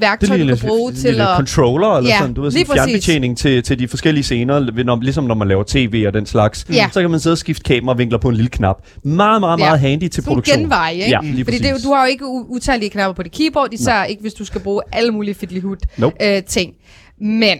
værktøj, 0.00 0.36
er 0.36 0.44
du 0.44 0.56
kan 0.56 0.68
bruge 0.68 0.90
lille, 0.90 1.02
til 1.02 1.10
lille 1.10 1.28
at... 1.30 1.36
controller, 1.36 1.88
eller 1.88 2.10
Ja, 2.10 2.18
sådan, 2.18 2.34
du 2.34 2.42
ved, 2.42 2.50
sådan 2.50 2.66
fjernbetjening 2.66 3.38
til, 3.38 3.62
til 3.62 3.78
de 3.78 3.88
forskellige 3.88 4.24
scener, 4.24 4.84
når, 4.84 4.96
ligesom 4.96 5.24
når 5.24 5.34
man 5.34 5.48
laver 5.48 5.64
tv 5.66 6.04
og 6.06 6.14
den 6.14 6.26
slags. 6.26 6.66
Ja. 6.72 6.88
Så 6.92 7.00
kan 7.00 7.10
man 7.10 7.20
sidde 7.20 7.34
og 7.34 7.38
skifte 7.38 7.62
kameravinkler 7.62 8.18
på 8.18 8.28
en 8.28 8.34
lille 8.34 8.50
knap. 8.50 8.76
Meget, 9.04 9.40
meget, 9.40 9.58
Ja. 9.58 9.64
meget 9.64 9.80
handy 9.80 10.02
til 10.02 10.12
Sådan 10.12 10.24
produktion. 10.26 10.58
genvej, 10.58 10.90
ikke? 10.90 11.10
Ja, 11.10 11.18
lige 11.22 11.44
Fordi 11.44 11.58
det, 11.58 11.84
du 11.84 11.92
har 11.92 12.04
jo 12.04 12.10
ikke 12.10 12.26
utallige 12.26 12.90
knapper 12.90 13.14
på 13.14 13.22
dit 13.22 13.32
keyboard, 13.32 13.72
især 13.72 14.04
ikke 14.04 14.22
hvis 14.22 14.34
du 14.34 14.44
skal 14.44 14.60
bruge 14.60 14.82
alle 14.92 15.10
mulige 15.10 15.34
fiddlyhood 15.34 15.76
Nope. 15.96 16.16
øh, 16.36 16.42
ting. 16.42 16.72
Men 17.20 17.58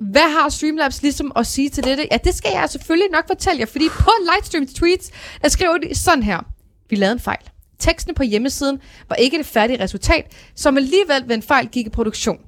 hvad 0.00 0.40
har 0.40 0.48
Streamlabs 0.48 1.02
ligesom 1.02 1.32
at 1.36 1.46
sige 1.46 1.68
til 1.68 1.84
dette? 1.84 2.08
Ja, 2.10 2.16
det 2.24 2.34
skal 2.34 2.50
jeg 2.54 2.70
selvfølgelig 2.70 3.10
nok 3.10 3.26
fortælle 3.26 3.60
jer, 3.60 3.66
fordi 3.66 3.88
på 3.88 4.10
Lightstreams 4.32 4.72
tweets, 4.72 5.10
der 5.42 5.48
skriver 5.48 5.78
de 5.78 5.94
sådan 5.94 6.22
her. 6.22 6.38
Vi 6.90 6.96
lavede 6.96 7.12
en 7.12 7.20
fejl. 7.20 7.50
Teksten 7.78 8.14
på 8.14 8.22
hjemmesiden 8.22 8.78
var 9.08 9.16
ikke 9.16 9.38
det 9.38 9.46
færdige 9.46 9.82
resultat, 9.82 10.32
som 10.54 10.76
alligevel 10.76 11.22
ved 11.26 11.34
en 11.36 11.42
fejl 11.42 11.68
gik 11.68 11.86
i 11.86 11.90
produktion. 11.90 12.38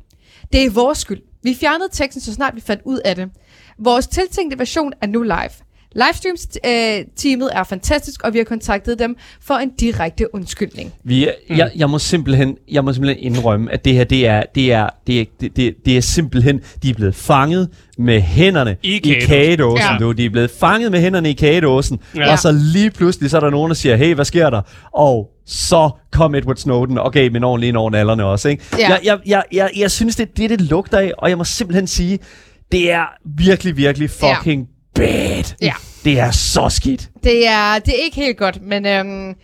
Det 0.52 0.64
er 0.64 0.70
vores 0.70 0.98
skyld. 0.98 1.20
Vi 1.42 1.54
fjernede 1.54 1.88
teksten, 1.92 2.22
så 2.22 2.32
snart 2.32 2.54
vi 2.54 2.60
fandt 2.60 2.82
ud 2.84 2.98
af 2.98 3.16
det. 3.16 3.30
Vores 3.78 4.06
tiltænkte 4.06 4.58
version 4.58 4.92
er 5.00 5.06
nu 5.06 5.22
live. 5.22 5.50
Livestreams-teamet 5.94 7.50
er 7.52 7.64
fantastisk, 7.64 8.22
og 8.22 8.32
vi 8.32 8.38
har 8.38 8.44
kontaktet 8.44 8.98
dem 8.98 9.16
for 9.42 9.54
en 9.54 9.70
direkte 9.80 10.34
undskyldning. 10.34 10.92
Vi, 11.04 11.26
er- 11.26 11.32
jeg, 11.56 11.70
jeg, 11.76 11.90
må 11.90 11.98
simpelthen, 11.98 12.56
jeg 12.70 12.84
må 12.84 12.92
simpelthen 12.92 13.24
indrømme, 13.24 13.72
at 13.72 13.84
det 13.84 13.94
her, 13.94 14.04
det 14.04 14.26
er, 14.26 14.42
det 14.54 14.72
er, 14.72 14.88
det 15.06 15.20
er, 15.20 15.24
det, 15.40 15.56
det, 15.56 15.74
det 15.84 15.96
er 15.96 16.00
simpelthen, 16.00 16.60
de 16.82 16.90
er 16.90 16.94
blevet 16.94 17.14
fanget 17.14 17.68
med 17.98 18.20
hænderne 18.20 18.76
I 18.82 18.96
i 18.96 19.20
kagedåsen. 19.26 19.86
Ja. 19.92 19.96
Du. 20.00 20.12
De 20.12 20.24
er 20.24 20.30
blevet 20.30 20.50
fanget 20.50 20.90
med 20.92 21.00
hænderne 21.00 21.30
i 21.30 21.32
kagedåsen. 21.32 21.98
Ja. 22.16 22.32
Og 22.32 22.38
så 22.38 22.52
lige 22.52 22.90
pludselig, 22.90 23.30
så 23.30 23.36
er 23.36 23.40
der 23.40 23.50
nogen, 23.50 23.68
der 23.70 23.74
siger, 23.74 23.96
hey, 23.96 24.14
hvad 24.14 24.24
sker 24.24 24.50
der? 24.50 24.60
Og 24.94 25.28
så 25.46 25.90
kom 26.12 26.34
Edward 26.34 26.56
Snowden 26.56 26.98
og 26.98 27.12
gav 27.12 27.24
dem 27.24 27.36
en 27.36 27.44
ordentlig 27.44 27.68
ind 27.68 27.76
over 27.76 27.90
nallerne 27.90 28.24
også. 28.24 28.48
Ikke? 28.48 28.62
Ja. 28.78 28.88
Jeg, 28.88 29.00
jeg, 29.04 29.18
jeg, 29.26 29.42
jeg, 29.52 29.70
jeg 29.76 29.90
synes, 29.90 30.16
det 30.16 30.22
er 30.28 30.32
det, 30.36 30.50
det 30.50 30.60
lugter 30.60 30.98
af, 30.98 31.12
og 31.18 31.28
jeg 31.28 31.38
må 31.38 31.44
simpelthen 31.44 31.86
sige, 31.86 32.18
det 32.72 32.92
er 32.92 33.04
virkelig, 33.36 33.76
virkelig 33.76 34.10
Ja. 34.22 34.34
Bad. 34.94 35.44
Ja. 35.62 35.72
Det 36.04 36.18
er 36.18 36.30
så 36.30 36.68
skidt. 36.68 37.08
Det 37.24 37.48
er, 37.48 37.78
det 37.78 37.94
er 38.00 38.04
ikke 38.04 38.16
helt 38.16 38.36
godt, 38.36 38.62
men 38.62 38.86
øhm, 38.86 39.34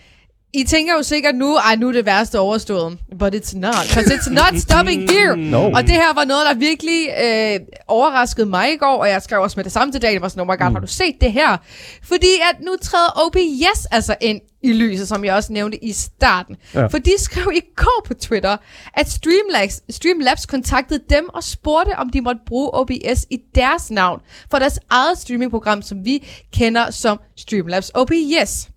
I 0.53 0.65
tænker 0.65 0.95
jo 0.97 1.03
sikkert 1.03 1.35
nu, 1.35 1.57
ej, 1.57 1.77
nu 1.77 1.89
er 1.89 1.93
det 1.93 2.07
værste 2.07 2.39
overstået. 2.39 2.99
But 3.19 3.35
it's 3.35 3.59
not, 3.59 3.75
because 3.89 4.15
it's 4.15 4.31
not 4.31 4.61
stopping 4.67 5.11
here. 5.11 5.37
No. 5.37 5.71
Og 5.71 5.83
det 5.83 5.91
her 5.91 6.15
var 6.15 6.25
noget, 6.25 6.43
der 6.51 6.55
virkelig 6.55 7.09
øh, 7.25 7.61
overraskede 7.89 8.47
mig 8.47 8.73
i 8.73 8.77
går, 8.77 8.97
og 8.97 9.09
jeg 9.09 9.23
skrev 9.23 9.41
også 9.43 9.55
med 9.59 9.65
det 9.65 9.73
samme 9.73 9.93
til 9.93 10.03
dagen, 10.03 10.23
var 10.23 10.29
sådan, 10.29 10.41
oh 10.41 10.47
my 10.47 10.59
god, 10.59 10.69
mm. 10.69 10.75
har 10.75 10.81
du 10.81 10.87
set 10.87 11.15
det 11.21 11.33
her? 11.33 11.57
Fordi 12.03 12.33
at 12.51 12.65
nu 12.65 12.77
træder 12.83 13.27
OBS 13.27 13.85
altså 13.91 14.17
ind 14.21 14.41
i 14.63 14.73
lyset, 14.73 15.09
som 15.09 15.25
jeg 15.25 15.35
også 15.35 15.53
nævnte 15.53 15.85
i 15.85 15.93
starten. 15.93 16.57
Ja. 16.75 16.87
For 16.87 16.99
de 16.99 17.11
skrev 17.19 17.53
i 17.55 17.61
går 17.77 18.03
på 18.07 18.15
Twitter, 18.15 18.57
at 18.95 19.11
Streamlabs, 19.11 19.83
Streamlabs 19.91 20.47
kontaktede 20.47 21.01
dem 21.11 21.29
og 21.29 21.45
spurgte, 21.45 21.97
om 21.97 22.11
de 22.11 22.21
måtte 22.21 22.41
bruge 22.47 22.75
OBS 22.75 23.27
i 23.31 23.39
deres 23.55 23.91
navn 23.91 24.21
for 24.51 24.59
deres 24.59 24.79
eget 24.91 25.19
streamingprogram, 25.19 25.83
som 25.83 26.05
vi 26.05 26.29
kender 26.53 26.91
som 26.91 27.21
Streamlabs 27.37 27.91
OBS. 27.95 28.69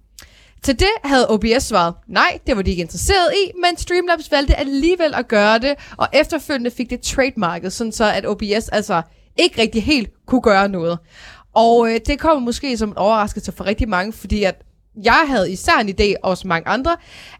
Til 0.63 0.79
det 0.79 0.91
havde 1.03 1.29
OBS 1.29 1.63
svaret, 1.63 1.93
nej, 2.07 2.39
det 2.47 2.55
var 2.55 2.61
de 2.61 2.71
ikke 2.71 2.81
interesseret 2.81 3.33
i, 3.45 3.51
men 3.55 3.77
Streamlabs 3.77 4.31
valgte 4.31 4.55
alligevel 4.55 5.13
at 5.13 5.27
gøre 5.27 5.59
det, 5.59 5.75
og 5.97 6.07
efterfølgende 6.13 6.71
fik 6.71 6.89
det 6.89 7.01
trademarket, 7.01 7.73
sådan 7.73 7.91
så 7.91 8.11
at 8.11 8.25
OBS 8.25 8.69
altså 8.71 9.01
ikke 9.37 9.61
rigtig 9.61 9.83
helt 9.83 10.09
kunne 10.25 10.41
gøre 10.41 10.69
noget. 10.69 10.99
Og 11.53 11.89
øh, 11.89 11.99
det 12.07 12.19
kom 12.19 12.41
måske 12.41 12.77
som 12.77 12.89
en 12.89 12.97
overraskelse 12.97 13.51
for 13.51 13.65
rigtig 13.65 13.89
mange, 13.89 14.13
fordi 14.13 14.43
at 14.43 14.55
jeg 15.03 15.25
havde 15.27 15.51
især 15.51 15.79
en 15.81 15.89
idé, 15.89 16.13
og 16.23 16.29
også 16.29 16.47
mange 16.47 16.67
andre, 16.67 16.95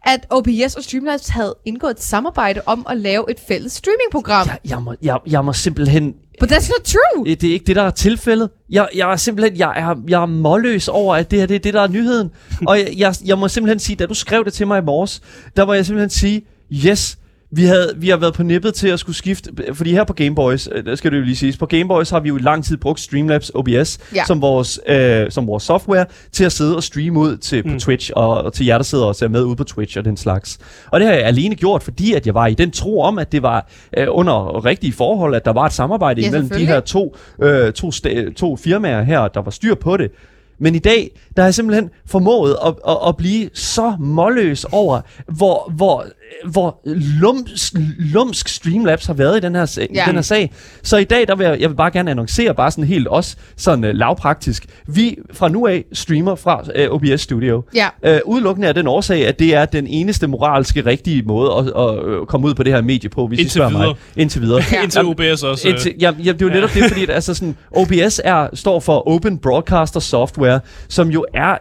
at 0.05 0.27
OBS 0.29 0.75
og 0.75 0.83
Streamlabs 0.83 1.27
havde 1.27 1.55
indgået 1.65 1.91
et 1.91 2.03
samarbejde 2.03 2.61
om 2.65 2.85
at 2.89 2.97
lave 2.97 3.31
et 3.31 3.39
fælles 3.47 3.73
streamingprogram. 3.73 4.47
Jeg, 4.47 4.57
jeg, 4.69 4.81
må, 4.81 4.95
jeg, 5.01 5.17
jeg 5.27 5.45
må 5.45 5.53
simpelthen 5.53 6.15
But 6.39 6.51
that's 6.51 6.69
not 6.69 6.83
true! 6.85 7.25
Det 7.25 7.43
er 7.43 7.53
ikke 7.53 7.65
det, 7.65 7.75
der 7.75 7.81
er 7.81 7.91
tilfældet. 7.91 8.49
Jeg, 8.69 8.89
jeg 8.95 9.11
er 9.11 9.15
simpelthen, 9.15 9.57
jeg 9.57 9.73
er, 9.75 9.95
jeg 10.07 10.21
er 10.21 10.25
målløs 10.25 10.87
over, 10.87 11.15
at 11.15 11.31
det 11.31 11.39
her 11.39 11.45
det 11.45 11.55
er 11.55 11.59
det, 11.59 11.73
der 11.73 11.81
er 11.81 11.87
nyheden. 11.87 12.31
Og 12.67 12.79
jeg, 12.79 12.93
jeg, 12.97 13.15
jeg 13.25 13.37
må 13.37 13.47
simpelthen 13.47 13.79
sige, 13.79 13.95
da 13.95 14.05
du 14.05 14.13
skrev 14.13 14.45
det 14.45 14.53
til 14.53 14.67
mig 14.67 14.79
i 14.81 14.85
morges, 14.85 15.21
der 15.57 15.65
må 15.65 15.73
jeg 15.73 15.85
simpelthen 15.85 16.09
sige, 16.09 16.45
yes, 16.71 17.17
vi, 17.53 17.63
havde, 17.65 17.93
vi 17.97 18.09
har 18.09 18.17
været 18.17 18.33
på 18.33 18.43
nippet 18.43 18.73
til 18.73 18.87
at 18.87 18.99
skulle 18.99 19.15
skifte, 19.15 19.51
fordi 19.73 19.91
her 19.93 20.03
på 20.03 20.13
Gameboys, 20.13 20.69
øh, 20.71 20.85
der 20.85 20.95
skal 20.95 21.11
det 21.11 21.17
jo 21.17 21.23
lige 21.23 21.35
siges, 21.35 21.57
på 21.57 21.65
Gameboys 21.65 22.09
har 22.09 22.19
vi 22.19 22.29
jo 22.29 22.37
i 22.37 22.41
lang 22.41 22.65
tid 22.65 22.77
brugt 22.77 22.99
Streamlabs 22.99 23.51
OBS 23.55 23.99
Ja. 24.15 24.25
som, 24.27 24.41
vores, 24.41 24.79
øh, 24.87 25.31
som 25.31 25.47
vores 25.47 25.63
software 25.63 26.05
til 26.31 26.43
at 26.43 26.51
sidde 26.51 26.75
og 26.75 26.83
streame 26.83 27.19
ud 27.19 27.37
til, 27.37 27.63
på 27.63 27.79
Twitch, 27.79 28.11
og, 28.15 28.29
og 28.43 28.53
til 28.53 28.65
jer, 28.65 28.77
der 28.77 28.83
sidder 28.83 29.05
og 29.05 29.15
ser 29.15 29.27
med 29.27 29.43
ude 29.43 29.55
på 29.55 29.63
Twitch 29.63 29.97
og 29.97 30.05
den 30.05 30.17
slags. 30.17 30.59
Og 30.91 30.99
det 30.99 31.07
har 31.07 31.13
jeg 31.15 31.23
alene 31.25 31.55
gjort, 31.55 31.83
fordi 31.83 32.13
at 32.13 32.25
jeg 32.25 32.33
var 32.33 32.47
i 32.47 32.53
den 32.53 32.71
tro 32.71 33.01
om, 33.01 33.19
at 33.19 33.31
det 33.31 33.41
var 33.43 33.69
øh, 33.97 34.07
under 34.09 34.65
rigtige 34.65 34.93
forhold, 34.93 35.35
at 35.35 35.45
der 35.45 35.53
var 35.53 35.65
et 35.65 35.73
samarbejde 35.73 36.21
Ja, 36.21 36.27
imellem 36.27 36.49
de 36.49 36.65
her 36.65 36.79
to, 36.79 37.15
øh, 37.43 37.73
to, 37.73 37.89
sta- 37.89 38.33
to 38.33 38.55
firmaer 38.57 39.01
her, 39.03 39.27
der 39.27 39.41
var 39.41 39.51
styr 39.51 39.75
på 39.75 39.97
det. 39.97 40.11
Men 40.61 40.75
i 40.75 40.79
dag, 40.79 41.09
der 41.35 41.41
har 41.41 41.47
jeg 41.47 41.53
simpelthen 41.53 41.89
formået 42.07 42.55
at, 42.65 42.73
at, 42.87 42.97
at 43.07 43.17
blive 43.17 43.49
så 43.53 43.93
målløs 43.99 44.63
over, 44.71 45.01
hvor, 45.27 45.71
hvor, 45.75 46.05
hvor 46.51 46.79
lumsk, 47.21 47.73
lumsk 47.97 48.47
Streamlabs 48.47 49.05
har 49.05 49.13
været 49.13 49.37
i 49.37 49.39
den 49.39 49.55
her, 49.55 49.65
sag, 49.65 49.87
Ja. 49.93 49.99
ja. 50.01 50.05
den 50.07 50.15
her 50.15 50.21
sag. 50.21 50.51
Så 50.83 50.97
i 50.97 51.03
dag, 51.03 51.27
der 51.27 51.35
vil 51.35 51.43
jeg, 51.45 51.61
jeg 51.61 51.69
vil 51.69 51.75
bare 51.75 51.91
gerne 51.91 52.11
annoncere, 52.11 52.55
bare 52.55 52.71
sådan 52.71 52.83
helt 52.83 53.07
også 53.07 53.35
sådan 53.57 53.83
uh, 53.83 53.89
lavpraktisk. 53.89 54.65
Vi 54.87 55.17
fra 55.33 55.49
nu 55.49 55.67
af 55.67 55.83
streamer 55.93 56.35
fra 56.35 56.61
uh, 56.89 56.95
OBS 56.95 57.21
Studio. 57.21 57.63
Ja. 57.75 57.87
Uh, 58.25 58.33
udelukkende 58.33 58.67
af 58.67 58.73
den 58.73 58.87
årsag, 58.87 59.27
at 59.27 59.39
det 59.39 59.55
er 59.55 59.65
den 59.65 59.87
eneste 59.87 60.27
moralske 60.27 60.85
rigtige 60.85 61.23
måde 61.23 61.51
at, 61.57 61.67
at, 61.67 62.21
at 62.21 62.27
komme 62.27 62.47
ud 62.47 62.53
på 62.53 62.63
det 62.63 62.73
her 62.73 62.81
medie 62.81 63.09
på, 63.09 63.27
hvis 63.27 63.39
I 63.39 63.41
Indtil 63.41 63.53
spørger 63.53 63.69
videre. 63.71 63.87
mig. 63.87 63.95
Indtil 64.15 64.41
videre. 64.41 64.61
Ja. 64.71 64.81
Indtil 64.83 65.05
OBS 65.05 65.43
også. 65.43 65.67
øh, 65.67 65.73
Indtil, 65.73 65.93
ja, 66.01 66.11
ja, 66.25 66.31
det 66.31 66.41
er 66.41 66.45
jo 66.45 66.51
netop 66.53 66.69
det, 66.73 66.83
fordi 66.87 67.03
at, 67.03 67.09
altså 67.09 67.33
sådan, 67.33 67.55
OBS 67.71 68.21
er, 68.23 68.47
står 68.53 68.79
for 68.79 69.07
Open 69.09 69.37
Broadcaster 69.37 69.99
Software, 69.99 70.50
som 70.89 71.09
jo 71.09 71.25
er, 71.33 71.57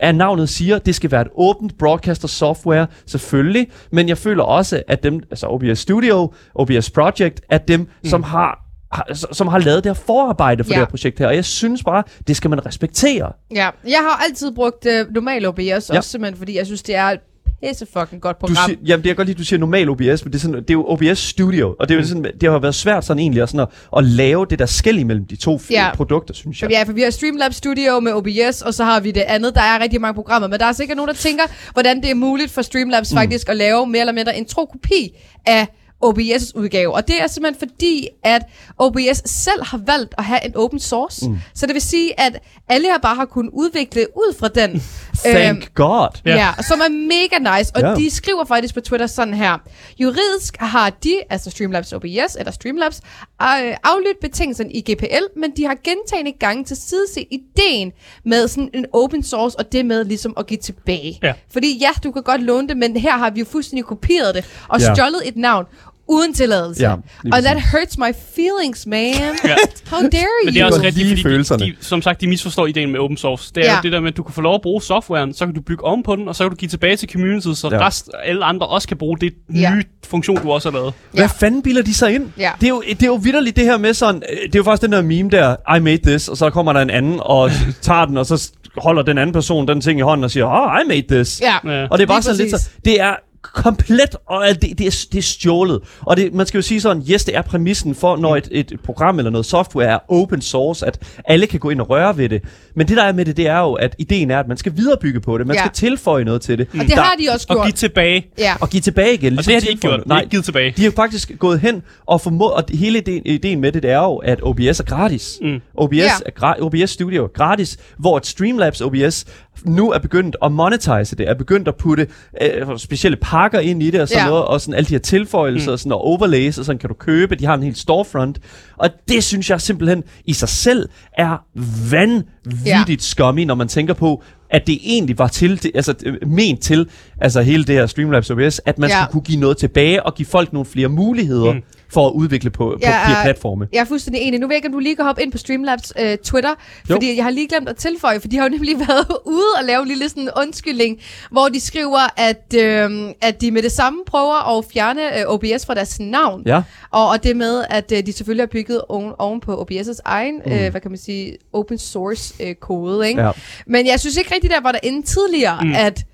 er 0.00 0.12
navnet 0.12 0.48
siger, 0.48 0.78
det 0.78 0.94
skal 0.94 1.10
være 1.10 1.20
et 1.22 1.28
åbent 1.34 1.78
broadcaster 1.78 2.28
software, 2.28 2.86
selvfølgelig, 3.06 3.66
men 3.92 4.08
jeg 4.08 4.18
føler 4.18 4.42
også, 4.42 4.82
at 4.88 5.02
dem, 5.02 5.20
altså 5.30 5.46
OBS 5.46 5.78
Studio, 5.78 6.32
OBS 6.54 6.90
Project, 6.90 7.40
at 7.50 7.68
dem, 7.68 7.80
mm. 7.80 8.08
som 8.08 8.22
har 8.22 8.58
har- 8.92 9.28
som 9.32 9.48
har 9.48 9.58
lavet 9.58 9.84
det 9.84 9.90
her 9.90 9.94
forarbejde 10.06 10.64
for 10.64 10.70
Ja. 10.70 10.74
det 10.74 10.86
her 10.86 10.90
projekt 10.90 11.18
her, 11.18 11.26
og 11.26 11.34
jeg 11.34 11.44
synes 11.44 11.84
bare, 11.84 12.02
det 12.28 12.36
skal 12.36 12.50
man 12.50 12.66
respektere. 12.66 13.32
Ja, 13.54 13.68
jeg 13.88 13.98
har 13.98 14.22
altid 14.28 14.52
brugt 14.54 14.86
øh, 14.86 15.06
normal 15.14 15.46
OBS. 15.46 15.60
Ja. 15.60 15.74
også 15.96 16.10
simpelthen 16.10 16.38
fordi 16.38 16.56
jeg 16.58 16.66
synes, 16.66 16.82
det 16.82 16.96
er 16.96 17.16
et 17.62 17.68
pisse 17.68 17.86
fucking 17.92 18.22
godt 18.22 18.40
Du 18.40 18.46
program. 18.46 18.68
siger, 18.68 18.78
jamen, 18.86 19.04
det 19.04 19.10
er 19.10 19.14
godt 19.14 19.28
lide, 19.28 19.38
du 19.38 19.44
siger 19.44 19.60
normal 19.60 19.88
OBS, 19.88 20.00
men 20.00 20.32
det 20.32 20.34
er, 20.34 20.38
sådan, 20.38 20.54
det 20.54 20.70
er 20.70 20.74
jo 20.74 20.84
OBS 20.88 21.18
Studio, 21.18 21.76
og 21.80 21.88
det, 21.88 21.94
er 21.94 21.98
jo 21.98 22.06
sådan, 22.06 22.24
det 22.40 22.50
har 22.50 22.58
været 22.58 22.74
svært 22.74 23.04
sådan 23.04 23.18
egentlig 23.18 23.42
at, 23.42 23.48
sådan 23.48 23.60
at, 23.60 23.68
at 23.96 24.04
lave 24.04 24.46
det 24.50 24.58
der 24.58 24.66
skæld 24.66 24.98
imellem 24.98 25.26
de 25.26 25.36
to 25.36 25.60
ja. 25.70 25.90
produkter, 25.94 26.34
synes 26.34 26.62
jeg. 26.62 26.70
Ja, 26.70 26.82
for 26.82 26.92
vi 26.92 27.02
har 27.02 27.10
Streamlabs 27.10 27.56
Studio 27.56 28.00
med 28.00 28.12
OBS, 28.12 28.62
og 28.62 28.74
så 28.74 28.84
har 28.84 29.00
vi 29.00 29.10
det 29.10 29.20
andet. 29.20 29.54
Der 29.54 29.60
er 29.60 29.82
rigtig 29.82 30.00
mange 30.00 30.14
programmer, 30.14 30.48
men 30.48 30.60
der 30.60 30.66
er 30.66 30.72
sikkert 30.72 30.96
nogen, 30.96 31.08
der 31.08 31.14
tænker, 31.14 31.44
hvordan 31.72 32.02
det 32.02 32.10
er 32.10 32.14
muligt 32.14 32.50
for 32.50 32.62
Streamlabs 32.62 33.12
mm. 33.12 33.16
faktisk 33.18 33.48
at 33.48 33.56
lave 33.56 33.86
mere 33.86 34.00
eller 34.00 34.12
mindre 34.12 34.36
en 34.36 34.44
tro 34.44 34.64
kopi 34.64 35.16
af 35.46 35.66
OBS' 36.04 36.52
udgave. 36.54 36.94
Og 36.94 37.08
det 37.08 37.22
er 37.22 37.26
simpelthen 37.26 37.68
fordi, 37.68 38.08
at 38.24 38.42
OBS 38.78 39.30
selv 39.30 39.64
har 39.64 39.80
valgt 39.86 40.14
at 40.18 40.24
have 40.24 40.44
en 40.46 40.56
open 40.56 40.80
source. 40.80 41.28
Mm. 41.28 41.38
Så 41.54 41.66
det 41.66 41.74
vil 41.74 41.82
sige, 41.82 42.20
at 42.20 42.38
alle 42.68 42.86
her 42.88 42.98
bare 42.98 43.14
har 43.14 43.24
kunnet 43.24 43.50
udvikle 43.52 44.06
ud 44.16 44.34
fra 44.38 44.48
den. 44.48 44.82
Thank 45.24 45.74
God. 45.74 46.08
Ja. 46.26 46.36
Ja. 46.36 46.62
som 46.62 46.80
er 46.80 46.88
mega 46.90 47.58
nice. 47.58 47.72
Og 47.74 47.80
ja. 47.80 47.94
de 47.94 48.10
skriver 48.10 48.44
faktisk 48.44 48.74
på 48.74 48.80
Twitter 48.80 49.06
sådan 49.06 49.34
her. 49.34 49.58
Juridisk 49.98 50.56
har 50.60 50.90
de, 50.90 51.14
altså 51.30 51.50
Streamlabs 51.50 51.92
OBS, 51.92 52.36
eller 52.38 52.52
Streamlabs, 52.52 52.96
øh, 53.42 53.76
aflyttet 53.84 54.16
betingelserne 54.20 54.72
i 54.72 54.80
GPL, 54.80 55.24
men 55.40 55.50
de 55.56 55.64
har 55.66 55.76
gentagende 55.84 56.32
gange 56.32 56.64
til 56.64 56.76
sideset 56.76 57.24
ideen 57.30 57.92
med 58.24 58.48
sådan 58.48 58.70
en 58.74 58.86
open 58.92 59.22
source, 59.22 59.58
og 59.58 59.72
det 59.72 59.86
med 59.86 60.04
ligesom 60.04 60.34
at 60.36 60.46
give 60.46 60.58
tilbage. 60.60 61.18
Ja. 61.22 61.32
Fordi 61.52 61.78
ja, 61.78 61.90
du 62.04 62.12
kan 62.12 62.22
godt 62.22 62.42
låne 62.42 62.68
det, 62.68 62.76
men 62.76 62.96
her 62.96 63.16
har 63.18 63.30
vi 63.30 63.40
jo 63.40 63.46
fuldstændig 63.46 63.84
kopieret 63.84 64.34
det, 64.34 64.44
og 64.68 64.80
Ja. 64.80 64.94
stjålet 64.94 65.28
et 65.28 65.36
navn 65.36 65.66
uden 66.12 66.34
tilladelse. 66.34 66.82
Ja, 66.82 66.92
og 67.32 67.42
that 67.42 67.62
hurts 67.72 67.98
my 67.98 68.12
feelings, 68.36 68.86
man. 68.86 69.02
Ja. 69.44 69.54
How 69.90 70.00
dare 70.00 70.10
you? 70.12 70.44
Men 70.44 70.54
det 70.54 70.60
er 70.60 70.64
også 70.66 70.82
rigtigt, 70.82 71.06
fordi 71.08 71.16
de, 71.16 71.22
følelserne. 71.22 71.64
de, 71.66 71.74
som 71.80 72.02
sagt, 72.02 72.20
de 72.20 72.26
misforstår 72.26 72.66
ideen 72.66 72.90
med 72.92 73.00
open 73.00 73.16
source. 73.16 73.52
Det 73.54 73.60
er 73.60 73.70
Ja. 73.70 73.76
jo 73.76 73.80
det 73.82 73.92
der 73.92 74.00
med, 74.00 74.08
at 74.08 74.16
du 74.16 74.22
kan 74.22 74.34
få 74.34 74.40
lov 74.40 74.54
at 74.54 74.60
bruge 74.62 74.82
softwaren, 74.82 75.34
så 75.34 75.46
kan 75.46 75.54
du 75.54 75.60
bygge 75.60 75.84
om 75.84 76.02
på 76.02 76.16
den, 76.16 76.28
og 76.28 76.36
så 76.36 76.44
kan 76.44 76.50
du 76.50 76.56
give 76.56 76.68
tilbage 76.68 76.96
til 76.96 77.08
communityet, 77.12 77.58
så 77.58 77.68
Ja. 77.72 77.86
rest, 77.86 78.10
alle 78.24 78.44
andre 78.44 78.66
også 78.66 78.88
kan 78.88 78.96
bruge 78.96 79.18
det 79.18 79.32
nye 79.50 79.60
Ja. 79.60 79.72
funktion, 80.06 80.36
du 80.42 80.52
også 80.52 80.70
har 80.70 80.78
lavet. 80.78 80.94
Hvad 81.12 81.22
Ja. 81.22 81.26
fanden 81.26 81.62
bilder 81.62 81.82
de 81.82 81.94
sig 81.94 82.14
ind? 82.14 82.26
Ja. 82.38 82.50
Det, 82.60 82.66
er 82.66 82.70
jo, 82.70 82.82
det 82.88 83.02
er 83.02 83.06
jo 83.06 83.14
vidderligt 83.14 83.56
det 83.56 83.64
her 83.64 83.78
med 83.78 83.94
sådan, 83.94 84.22
øh, 84.32 84.36
det 84.46 84.54
er 84.54 84.58
jo 84.58 84.62
faktisk 84.62 84.82
den 84.82 84.92
der 84.92 85.02
meme 85.02 85.30
der, 85.30 85.76
I 85.76 85.80
made 85.80 85.98
this, 86.06 86.28
og 86.28 86.36
så 86.36 86.50
kommer 86.50 86.72
der 86.72 86.80
en 86.80 86.90
anden 86.90 87.16
og 87.20 87.50
tager 87.82 88.04
den, 88.04 88.16
og 88.16 88.26
så 88.26 88.50
holder 88.76 89.02
den 89.02 89.18
anden 89.18 89.32
person 89.32 89.68
den 89.68 89.80
ting 89.80 89.98
i 89.98 90.02
hånden 90.02 90.24
og 90.24 90.30
siger, 90.30 90.46
oh, 90.46 90.80
I 90.84 90.88
made 90.88 91.14
this. 91.16 91.40
Ja. 91.40 91.72
Ja. 91.72 91.86
Og 91.90 91.98
det 91.98 92.02
er 92.02 92.06
bare 92.06 92.16
Lige 92.18 92.22
sådan 92.22 92.36
lidt 92.36 92.50
så, 92.60 92.68
det 92.84 93.00
er 93.00 93.14
komplet, 93.42 94.16
og 94.26 94.44
det, 94.48 94.78
det, 94.78 94.86
er, 94.86 95.06
det 95.12 95.18
er 95.18 95.22
stjålet. 95.22 95.80
Og 96.00 96.16
det, 96.16 96.34
man 96.34 96.46
skal 96.46 96.58
jo 96.58 96.62
sige 96.62 96.80
sådan, 96.80 97.02
yes, 97.10 97.24
det 97.24 97.36
er 97.36 97.42
præmissen 97.42 97.94
for, 97.94 98.16
når 98.16 98.36
et, 98.36 98.48
et 98.50 98.72
program 98.84 99.18
eller 99.18 99.30
noget 99.30 99.46
software 99.46 99.88
er 99.88 99.98
open 100.08 100.40
source, 100.40 100.86
at 100.86 100.98
alle 101.24 101.46
kan 101.46 101.60
gå 101.60 101.70
ind 101.70 101.80
og 101.80 101.90
røre 101.90 102.16
ved 102.16 102.28
det. 102.28 102.42
Men 102.76 102.88
det 102.88 102.96
der 102.96 103.02
er 103.02 103.12
med 103.12 103.24
det, 103.24 103.36
det 103.36 103.46
er 103.46 103.58
jo, 103.58 103.72
at 103.72 103.94
ideen 103.98 104.30
er, 104.30 104.40
at 104.40 104.48
man 104.48 104.56
skal 104.56 104.76
viderebygge 104.76 105.20
på 105.20 105.38
det. 105.38 105.46
Man 105.46 105.56
Ja. 105.56 105.60
skal 105.62 105.70
tilføre 105.72 106.24
noget 106.24 106.40
til 106.42 106.58
det. 106.58 106.68
Og 106.72 106.78
det 106.80 106.88
Der- 106.88 107.00
har 107.02 107.14
de 107.20 107.28
også 107.34 107.46
Og 107.50 107.56
gjort. 107.56 107.66
give 107.66 107.72
tilbage. 107.72 108.26
Ja. 108.38 108.54
og 108.60 108.70
give 108.70 108.80
tilbage 108.80 109.14
igen. 109.14 109.26
Og 109.26 109.30
ligesom 109.32 109.50
det 109.50 109.54
har 109.54 109.60
de 109.60 109.68
ikke 109.68 109.80
tilføje 109.80 109.96
gjort. 109.96 110.06
noget. 110.06 110.08
De 110.08 110.14
har 110.14 110.20
ikke 110.20 110.30
givet 110.30 110.44
tilbage. 110.44 110.74
De 110.76 110.84
har 110.84 110.90
faktisk 110.90 111.30
gået 111.38 111.60
hen 111.60 111.82
og 112.06 112.20
formået, 112.20 112.52
og 112.52 112.64
hele 112.74 112.98
ideen, 112.98 113.22
ideen 113.26 113.60
med 113.60 113.72
det, 113.72 113.82
det 113.82 113.90
er 113.90 113.98
jo, 113.98 114.16
at 114.16 114.38
OBS 114.42 114.80
er 114.80 114.84
gratis. 114.84 115.38
Mm. 115.42 115.60
OBS, 115.74 115.96
Ja. 115.96 116.04
er 116.26 116.30
gra- 116.44 116.62
OBS 116.62 116.90
Studio 116.90 117.24
er 117.24 117.28
gratis, 117.28 117.78
hvor 117.98 118.16
et 118.16 118.26
Streamlabs 118.26 118.80
OBS 118.80 119.24
nu 119.64 119.90
er 119.92 119.98
begyndt 119.98 120.36
at 120.44 120.52
monetize 120.52 121.16
det, 121.16 121.28
er 121.28 121.34
begyndt 121.34 121.68
at 121.68 121.76
putte 121.76 122.06
øh, 122.42 122.78
specielle 122.78 123.16
pakker 123.22 123.60
ind 123.60 123.82
i 123.82 123.90
det 123.90 124.00
og 124.00 124.08
sådan 124.08 124.22
Ja. 124.24 124.28
noget, 124.28 124.44
og 124.44 124.60
sådan 124.60 124.74
alle 124.74 124.88
de 124.88 124.94
her 124.94 124.98
tilføjelser 124.98 125.70
mm. 125.70 125.72
og, 125.72 125.78
sådan, 125.78 125.92
og 125.92 126.00
overlays, 126.04 126.58
og 126.58 126.64
sådan 126.64 126.78
kan 126.78 126.88
du 126.88 126.94
købe, 126.94 127.34
de 127.34 127.44
har 127.46 127.54
en 127.54 127.62
helt 127.62 127.78
storefront. 127.78 128.38
Og 128.76 128.88
det 129.08 129.24
synes 129.24 129.50
jeg 129.50 129.60
simpelthen 129.60 130.04
i 130.24 130.32
sig 130.32 130.48
selv 130.48 130.88
er 131.18 131.44
vanvittigt 131.90 132.28
ja. 132.66 132.84
scummy, 132.98 133.44
når 133.44 133.54
man 133.54 133.68
tænker 133.68 133.94
på, 133.94 134.22
at 134.50 134.66
det 134.66 134.78
egentlig 134.84 135.18
var 135.18 135.28
til, 135.28 135.62
det, 135.62 135.70
altså 135.74 135.94
øh, 136.06 136.28
ment 136.28 136.60
til, 136.60 136.88
altså 137.20 137.42
hele 137.42 137.64
det 137.64 137.74
her 137.74 137.86
Streamlabs 137.86 138.30
OBS, 138.30 138.60
at 138.66 138.78
man 138.78 138.90
Ja. 138.90 138.96
skulle 138.96 139.12
kunne 139.12 139.22
give 139.22 139.40
noget 139.40 139.56
tilbage 139.56 140.06
og 140.06 140.14
give 140.14 140.26
folk 140.26 140.52
nogle 140.52 140.66
flere 140.66 140.88
muligheder 140.88 141.52
mm. 141.52 141.62
For 141.92 142.06
at 142.08 142.12
udvikle 142.12 142.50
på, 142.50 142.64
på 142.64 142.78
de 142.80 142.86
er- 142.86 143.06
her 143.06 143.22
platforme. 143.22 143.68
Jeg 143.72 143.80
er 143.80 143.84
fuldstændig 143.84 144.22
enig. 144.22 144.40
Nu 144.40 144.46
ved 144.46 144.54
jeg 144.54 144.56
ikke, 144.58 144.68
om 144.68 144.72
du 144.72 144.78
lige 144.78 144.96
kan 144.96 145.04
hoppe 145.04 145.22
ind 145.22 145.32
på 145.32 145.38
Streamlabs 145.38 145.92
øh, 146.00 146.18
Twitter, 146.18 146.50
Jo. 146.50 146.94
fordi 146.94 147.16
jeg 147.16 147.24
har 147.24 147.30
lige 147.30 147.48
glemt 147.48 147.68
at 147.68 147.76
tilføje, 147.76 148.20
for 148.20 148.28
de 148.28 148.36
har 148.36 148.44
jo 148.44 148.50
nemlig 148.50 148.78
været 148.88 149.06
ude 149.24 149.44
og 149.58 149.64
lave 149.64 149.82
en 149.82 149.88
lille 149.88 150.08
sådan 150.08 150.28
undskyldning, 150.36 151.00
hvor 151.30 151.48
de 151.48 151.60
skriver, 151.60 152.20
at, 152.20 152.54
øh, 152.56 152.90
at 153.20 153.40
de 153.40 153.50
med 153.50 153.62
det 153.62 153.72
samme 153.72 153.98
prøver 154.06 154.58
at 154.58 154.64
fjerne 154.72 155.18
øh, 155.20 155.24
OBS 155.26 155.66
fra 155.66 155.74
deres 155.74 156.00
navn. 156.00 156.42
Ja. 156.46 156.62
Og, 156.90 157.08
og 157.08 157.24
det 157.24 157.36
med, 157.36 157.64
at 157.70 157.92
øh, 157.92 158.06
de 158.06 158.12
selvfølgelig 158.12 158.42
har 158.42 158.46
bygget 158.52 158.80
oven, 158.88 159.12
oven 159.18 159.40
på 159.40 159.54
OBS' 159.70 159.98
egen, 160.04 160.40
mm. 160.46 160.52
øh, 160.52 160.70
hvad 160.70 160.80
kan 160.80 160.90
man 160.90 160.98
sige, 160.98 161.36
open 161.52 161.78
source 161.78 162.34
øh, 162.40 162.54
kode, 162.54 163.08
ikke? 163.08 163.22
Ja. 163.22 163.30
Men 163.66 163.86
jeg 163.86 164.00
synes 164.00 164.16
ikke 164.16 164.34
rigtigt, 164.34 164.52
der 164.52 164.60
var 164.60 164.72
der 164.72 164.78
inde 164.82 165.02
tidligere, 165.06 165.58
mm. 165.64 165.72
at, 165.76 166.04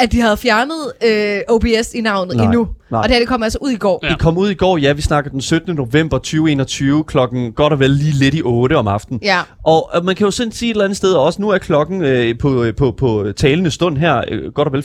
at 0.00 0.12
de 0.12 0.20
havde 0.20 0.36
fjernet 0.36 0.92
øh, 1.06 1.40
OBS 1.48 1.94
i 1.94 2.00
navnet 2.00 2.36
Nej, 2.36 2.44
endnu. 2.44 2.68
nej. 2.90 2.98
Og 2.98 3.04
det 3.04 3.12
her, 3.12 3.18
det 3.18 3.28
kom 3.28 3.42
altså 3.42 3.58
ud 3.60 3.70
i 3.70 3.76
går. 3.76 4.00
Ja. 4.02 4.08
Det 4.08 4.18
kom 4.18 4.38
ud 4.38 4.50
i 4.50 4.54
går, 4.54 4.76
ja, 4.78 4.92
vi 4.92 5.02
snakker 5.02 5.30
den 5.30 5.40
17. 5.40 5.74
november 5.76 6.18
2021, 6.18 7.04
klokken 7.04 7.52
godt 7.52 7.72
og 7.72 7.78
vel 7.80 7.90
lige 7.90 8.12
lidt 8.12 8.34
i 8.34 8.42
8 8.44 8.76
om 8.76 8.88
aftenen. 8.88 9.20
Ja. 9.22 9.40
Og 9.64 9.90
øh, 9.96 10.04
man 10.04 10.14
kan 10.16 10.24
jo 10.24 10.30
sådan 10.30 10.52
sige 10.52 10.70
et 10.70 10.74
eller 10.74 10.84
andet 10.84 10.96
sted 10.96 11.12
også, 11.12 11.42
nu 11.42 11.48
er 11.50 11.58
klokken 11.58 12.02
øh, 12.04 12.38
på, 12.38 12.62
øh, 12.64 12.74
på, 12.74 12.90
på 12.98 13.26
talende 13.36 13.70
stund 13.70 13.98
her, 13.98 14.22
øh, 14.28 14.52
godt 14.52 14.68
og 14.68 14.72
vel 14.72 14.82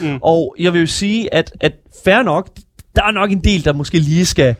14.26. 0.00 0.04
Mm. 0.06 0.18
Og 0.22 0.54
jeg 0.58 0.72
vil 0.72 0.80
jo 0.80 0.86
sige, 0.86 1.34
at, 1.34 1.52
at 1.60 1.72
fair 2.04 2.22
nok, 2.22 2.48
der 2.96 3.02
er 3.02 3.10
nok 3.10 3.30
en 3.30 3.44
del, 3.44 3.64
der 3.64 3.72
måske 3.72 3.98
lige 3.98 4.26
skal 4.26 4.54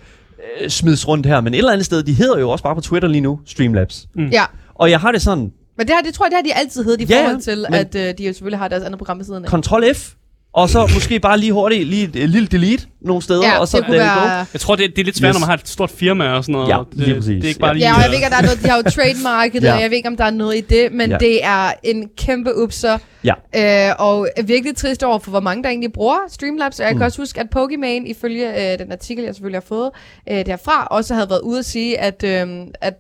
øh, 0.61 0.69
smides 0.71 1.09
rundt 1.09 1.27
her, 1.27 1.41
men 1.41 1.55
et 1.55 1.59
eller 1.59 1.73
andet 1.73 1.87
sted, 1.87 2.03
de 2.03 2.12
hedder 2.15 2.38
jo 2.38 2.51
også 2.51 2.65
bare 2.65 2.75
på 2.75 2.81
Twitter 2.81 3.09
lige 3.09 3.21
nu, 3.21 3.41
Streamlabs. 3.47 4.07
Mm. 4.15 4.27
Ja. 4.29 4.45
Og 4.75 4.91
jeg 4.91 5.01
har 5.01 5.12
det 5.12 5.23
sådan, 5.23 5.51
Men 5.78 5.87
det, 5.87 5.94
her, 5.96 6.02
det 6.02 6.14
tror 6.14 6.26
jeg, 6.26 6.30
det 6.30 6.37
har 6.37 6.42
de 6.42 6.54
altid 6.54 6.85
heddet 6.85 7.00
i 7.00 7.04
Ja, 7.04 7.20
forhold 7.24 7.40
til, 7.42 7.66
men- 7.70 7.74
at 7.80 7.94
øh, 7.94 8.14
de 8.18 8.26
jo 8.26 8.32
selvfølgelig 8.32 8.58
har 8.58 8.68
deres 8.68 8.82
andre 8.85 8.98
program 8.98 9.18
ved 9.18 9.24
siden 9.24 9.44
af. 9.44 9.50
Ctrl 9.50 9.94
F, 9.94 10.11
og 10.54 10.68
så 10.68 10.90
måske 10.94 11.20
bare 11.20 11.38
lige 11.38 11.52
hurtigt, 11.52 11.88
lige 11.88 12.04
et, 12.04 12.16
et 12.16 12.30
lille 12.30 12.48
delete 12.48 12.87
nogle 13.00 13.22
steder, 13.22 13.42
Ja, 13.46 13.58
og 13.58 13.68
så 13.68 13.76
det 13.76 13.87
kunne 13.87 13.98
være... 13.98 14.46
Jeg 14.52 14.61
tror, 14.61 14.76
det, 14.76 14.90
det 14.96 14.98
er 14.98 15.04
lidt 15.04 15.16
svært, 15.16 15.28
Yes. 15.28 15.35
når 15.35 15.40
man 15.40 15.48
har 15.48 15.54
et 15.56 15.68
stort 15.68 15.90
firma 15.90 16.28
og 16.32 16.44
sådan 16.44 16.52
noget. 16.52 16.68
Ja, 16.68 16.78
det, 16.90 16.98
lige 16.98 17.14
præcis. 17.14 17.35
Det 17.35 17.44
er 17.44 17.48
ikke 17.48 17.61
bare 17.61 17.68
Ja. 17.70 17.74
lige... 17.74 17.87
Ja, 17.88 17.94
og 17.96 18.00
jeg 18.02 18.08
ved 18.11 18.14
ikke, 18.14 18.26
at 18.26 18.32
der 18.32 18.38
er 18.38 18.42
noget, 18.42 18.62
de 18.62 18.68
har 18.68 18.76
jo 18.76 18.82
trademarket, 18.96 19.62
Ja. 19.62 19.74
og 19.74 19.80
jeg 19.82 19.90
ved 19.90 19.96
ikke, 19.96 20.08
om 20.08 20.16
der 20.16 20.24
er 20.24 20.30
noget 20.30 20.56
i 20.56 20.61
det, 20.61 20.92
men 20.92 21.11
Ja. 21.11 21.16
det 21.18 21.44
er 21.44 21.72
en 21.82 22.08
kæmpe 22.16 22.56
upser. 22.62 22.98
Ja. 23.24 23.35
Øh, 23.88 23.94
og 23.98 24.28
er 24.37 24.42
virkelig 24.42 24.76
trist 24.76 25.02
over 25.02 25.18
for, 25.18 25.30
hvor 25.30 25.40
mange 25.40 25.62
der 25.62 25.68
egentlig 25.68 25.92
bruger 25.92 26.16
Streamlabs. 26.28 26.80
Og 26.80 26.85
jeg 26.87 26.92
mm. 26.92 26.98
kan 26.98 27.04
også 27.06 27.22
huske, 27.22 27.40
at 27.40 27.50
Pokimane, 27.50 28.08
ifølge 28.08 28.72
øh, 28.72 28.78
den 28.78 28.92
artikel, 28.92 29.24
jeg 29.24 29.35
selvfølgelig 29.35 29.56
har 29.61 29.66
fået 29.68 29.90
øh, 30.30 30.46
derfra, 30.46 30.87
også 30.90 31.14
havde 31.14 31.30
været 31.30 31.40
ude 31.40 31.58
at 31.58 31.64
sige, 31.64 31.98
at, 32.00 32.24
øh, 32.24 32.48
at 32.80 32.94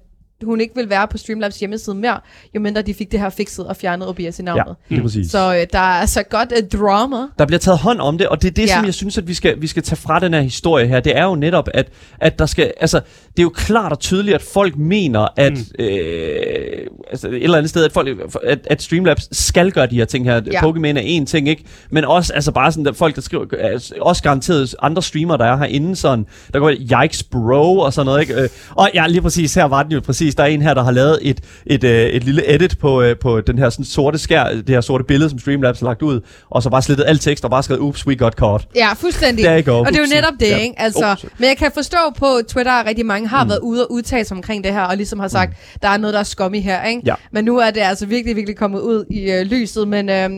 hun 0.44 0.60
ikke 0.60 0.74
vil 0.74 0.90
være 0.90 1.08
på 1.08 1.18
Streamlabs 1.18 1.58
hjemmeside 1.58 1.96
mere, 1.96 2.20
jo 2.54 2.60
mindre 2.60 2.82
de 2.82 2.94
fik 2.94 3.12
det 3.12 3.20
her 3.20 3.30
fikset 3.30 3.66
og 3.66 3.76
fjernet 3.76 4.08
OBS 4.08 4.20
i 4.20 4.22
Ja, 4.38 4.42
navnet. 4.42 4.76
lige 4.88 5.02
præcis. 5.02 5.30
Så 5.30 5.38
øh, 5.54 5.66
der 5.72 5.78
er 5.78 5.82
altså 5.82 6.22
godt 6.22 6.52
et 6.58 6.72
drama. 6.72 7.16
Der 7.38 7.46
bliver 7.46 7.58
taget 7.58 7.78
hånd 7.78 8.00
om 8.00 8.18
det, 8.18 8.26
og 8.28 8.42
det 8.42 8.48
er 8.48 8.52
det, 8.52 8.62
Ja. 8.68 8.74
som 8.74 8.84
jeg 8.84 8.94
synes, 8.94 9.18
at 9.18 9.28
vi 9.28 9.34
skal, 9.34 9.60
vi 9.62 9.66
skal 9.66 9.82
tage 9.82 9.96
fra 9.96 10.18
den 10.18 10.34
her 10.34 10.40
historie 10.40 10.86
her. 10.86 11.00
Det 11.00 11.16
er 11.18 11.24
jo 11.24 11.34
netop, 11.34 11.68
at, 11.74 11.88
at 12.20 12.38
der 12.38 12.46
skal, 12.46 12.72
altså, 12.80 13.00
det 13.30 13.38
er 13.38 13.42
jo 13.42 13.48
klart 13.54 13.92
og 13.92 13.98
tydeligt, 14.00 14.34
at 14.34 14.42
folk 14.42 14.76
mener, 14.76 15.28
at, 15.36 15.52
mm. 15.52 15.84
øh, 15.84 16.86
altså 17.10 17.28
et 17.28 17.42
eller 17.44 17.56
andet 17.58 17.70
sted, 17.70 17.84
at, 17.84 17.92
folk, 17.92 18.08
at, 18.44 18.58
at 18.70 18.82
Streamlabs 18.82 19.36
skal 19.38 19.72
gøre 19.72 19.86
de 19.86 19.96
her 19.96 20.04
ting 20.04 20.24
her. 20.24 20.40
Ja. 20.52 20.60
Pokémon 20.60 20.86
er 20.98 21.02
en 21.04 21.26
ting, 21.26 21.48
ikke? 21.48 21.64
Men 21.90 22.04
også, 22.04 22.32
altså 22.32 22.52
bare 22.52 22.72
sådan, 22.72 22.86
at 22.86 22.96
folk, 22.96 23.14
der 23.16 23.20
skriver, 23.22 23.44
altså, 23.60 23.94
også 24.00 24.22
garanteret 24.22 24.74
andre 24.82 25.02
streamere, 25.02 25.38
der 25.38 25.44
er 25.44 25.56
herinde, 25.56 25.96
sådan, 25.96 26.26
der 26.52 26.58
går 26.58 26.72
yikes 27.02 27.22
bro 27.22 27.78
og 27.78 27.92
sådan 27.92 28.06
noget, 28.06 28.20
ikke? 28.20 28.34
Øh, 28.42 28.48
Og 28.70 28.90
ja, 28.94 29.06
lige 29.06 29.22
præcis, 29.22 29.54
her 29.54 29.64
var 29.64 29.82
den 29.82 29.92
jo 29.92 30.00
præcis. 30.00 30.31
Der 30.34 30.42
er 30.42 30.46
en 30.46 30.62
her, 30.62 30.74
der 30.74 30.82
har 30.82 30.90
lavet 30.90 31.18
et, 31.22 31.40
et, 31.66 31.84
øh, 31.84 32.06
et 32.06 32.24
lille 32.24 32.54
edit 32.54 32.78
på, 32.78 33.02
øh, 33.02 33.16
på 33.18 33.40
den 33.40 33.58
her 33.58 33.70
sådan 33.70 33.84
sorte 33.84 34.18
skær, 34.18 34.44
det 34.44 34.68
her 34.68 34.80
sorte 34.80 35.04
billede, 35.04 35.30
som 35.30 35.38
Streamlabs 35.38 35.80
har 35.80 35.86
lagt 35.86 36.02
ud, 36.02 36.20
og 36.50 36.62
så 36.62 36.70
bare 36.70 36.82
slettet 36.82 37.04
alt 37.08 37.20
tekst 37.20 37.44
og 37.44 37.50
bare 37.50 37.62
skrevet, 37.62 37.80
oops, 37.80 38.06
we 38.06 38.16
got 38.16 38.32
caught. 38.32 38.68
Ja, 38.76 38.92
fuldstændig. 38.92 39.44
You 39.44 39.72
go. 39.74 39.78
Og 39.80 39.86
det 39.86 39.96
er 39.96 40.00
jo 40.00 40.14
netop 40.14 40.32
det, 40.40 40.48
Ja. 40.48 40.56
ikke? 40.58 40.74
Altså, 40.80 41.12
Ups. 41.12 41.24
men 41.38 41.48
jeg 41.48 41.56
kan 41.56 41.70
forstå 41.74 41.96
på 42.18 42.26
Twitter, 42.48 42.72
at 42.72 42.86
rigtig 42.86 43.06
mange 43.06 43.28
har 43.28 43.44
mm. 43.44 43.50
været 43.50 43.60
ude 43.62 43.86
og 43.86 43.92
udtale 43.92 44.24
sig 44.24 44.36
omkring 44.36 44.64
det 44.64 44.72
her, 44.72 44.82
og 44.82 44.96
ligesom 44.96 45.18
har 45.18 45.28
sagt, 45.28 45.50
mm. 45.50 45.78
der 45.82 45.88
er 45.88 45.96
noget, 45.96 46.14
der 46.14 46.20
er 46.20 46.24
skummy 46.24 46.60
her, 46.60 46.84
ikke? 46.84 47.02
Ja. 47.06 47.14
Men 47.32 47.44
nu 47.44 47.58
er 47.58 47.70
det 47.70 47.80
altså 47.80 48.06
virkelig, 48.06 48.36
virkelig 48.36 48.56
kommet 48.56 48.80
ud 48.80 49.04
i 49.10 49.30
øh, 49.30 49.42
lyset. 49.42 49.88
Men 49.88 50.08
øh, 50.08 50.30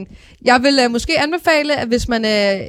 jeg 0.44 0.60
vil 0.62 0.78
øh, 0.84 0.90
måske 0.90 1.12
anbefale, 1.22 1.76
at 1.80 1.88
hvis 1.88 2.08
man 2.08 2.24
øh, 2.24 2.66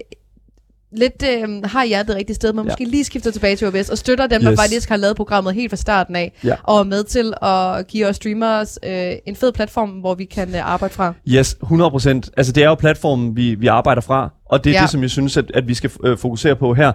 lidt 0.91 1.23
øh, 1.23 1.63
har 1.63 1.85
hjertet 1.85 2.07
det 2.07 2.15
rigtige 2.15 2.35
sted, 2.35 2.53
man 2.53 2.65
Ja. 2.65 2.69
måske 2.71 2.85
lige 2.85 3.03
skifter 3.03 3.31
tilbage 3.31 3.55
til 3.55 3.67
OBS 3.67 3.89
og 3.89 3.97
støtter 3.97 4.27
dem, 4.27 4.41
yes. 4.41 4.47
der 4.49 4.55
faktisk 4.55 4.89
har 4.89 4.97
lavet 4.97 5.15
programmet 5.15 5.53
helt 5.53 5.69
fra 5.71 5.75
starten 5.77 6.15
af, 6.15 6.31
Ja. 6.43 6.55
og 6.63 6.79
er 6.79 6.83
med 6.83 7.03
til 7.03 7.33
at 7.41 7.87
give 7.87 8.07
os 8.07 8.15
streamers 8.15 8.79
øh, 8.85 9.11
en 9.27 9.35
fed 9.35 9.51
platform, 9.51 9.89
hvor 9.89 10.15
vi 10.15 10.25
kan 10.25 10.55
øh, 10.55 10.71
arbejde 10.73 10.93
fra. 10.93 11.13
Yes, 11.29 11.57
100%. 11.63 12.07
Altså 12.37 12.51
det 12.51 12.63
er 12.63 12.67
jo 12.67 12.75
platformen, 12.75 13.35
vi, 13.37 13.55
vi 13.55 13.67
arbejder 13.67 14.01
fra, 14.01 14.29
og 14.45 14.63
det 14.63 14.69
er 14.69 14.73
Ja. 14.75 14.81
det, 14.81 14.89
som 14.89 15.01
jeg 15.01 15.09
synes, 15.09 15.37
at, 15.37 15.51
at 15.53 15.67
vi 15.67 15.73
skal 15.73 15.91
øh, 16.05 16.17
fokusere 16.17 16.55
på 16.55 16.73
her. 16.73 16.91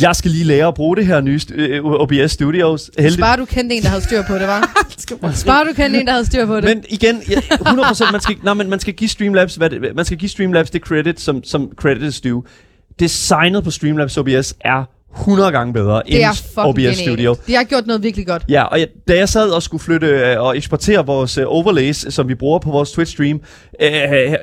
Jeg 0.00 0.16
skal 0.16 0.30
lige 0.30 0.44
lære 0.44 0.66
at 0.68 0.74
bruge 0.74 0.96
det 0.96 1.06
her 1.06 1.20
nye 1.20 1.40
st- 1.42 1.54
øh, 1.54 1.84
OBS 1.84 2.32
Studios. 2.32 2.90
Heldigt. 2.98 3.14
Spar 3.20 3.36
du 3.36 3.44
kendte 3.44 3.76
en, 3.76 3.82
der 3.82 3.88
havde 3.88 4.02
styr 4.04 4.22
på 4.22 4.34
det, 4.34 4.46
var? 4.48 4.70
Spar 5.34 5.64
du 5.64 5.72
kendte 5.72 6.00
en, 6.00 6.06
der 6.06 6.12
havde 6.12 6.26
styr 6.26 6.46
på 6.46 6.56
det. 6.56 6.64
Men 6.64 6.84
igen, 6.88 7.22
ja, 7.30 7.34
100% 7.40 8.12
man 8.12 8.20
skal, 8.20 8.36
nej, 8.42 8.54
men 8.54 8.70
man 8.70 8.80
skal 8.80 8.94
give 8.94 9.08
Streamlabs, 9.08 9.54
hvad 9.54 9.70
det, 9.70 9.96
man 9.96 10.04
skal 10.04 10.18
give 10.18 10.28
Streamlabs 10.28 10.70
det 10.70 10.80
credit, 10.82 11.20
som, 11.20 11.44
som 11.44 11.72
credit 11.76 12.24
due. 12.24 12.42
Designet 13.00 13.64
på 13.64 13.70
Streamlabs 13.70 14.16
OBS 14.16 14.54
er 14.60 14.84
100 15.16 15.52
gange 15.52 15.72
bedre 15.72 16.02
det 16.06 16.16
end 16.16 16.24
OBS 16.56 16.76
genialt. 16.76 16.98
Studio. 16.98 17.36
De 17.46 17.54
har 17.54 17.64
gjort 17.64 17.86
noget 17.86 18.02
virkelig 18.02 18.26
godt. 18.26 18.42
Ja, 18.48 18.62
og 18.62 18.80
jeg, 18.80 18.88
da 19.08 19.16
jeg 19.16 19.28
sad 19.28 19.50
og 19.50 19.62
skulle 19.62 19.82
flytte 19.82 20.06
øh, 20.06 20.40
og 20.40 20.56
eksportere 20.56 21.06
vores 21.06 21.38
øh, 21.38 21.44
overlays, 21.46 22.06
som 22.14 22.28
vi 22.28 22.34
bruger 22.34 22.58
på 22.58 22.70
vores 22.70 22.98
Twitch-stream 22.98 23.38
øh, 23.82 23.90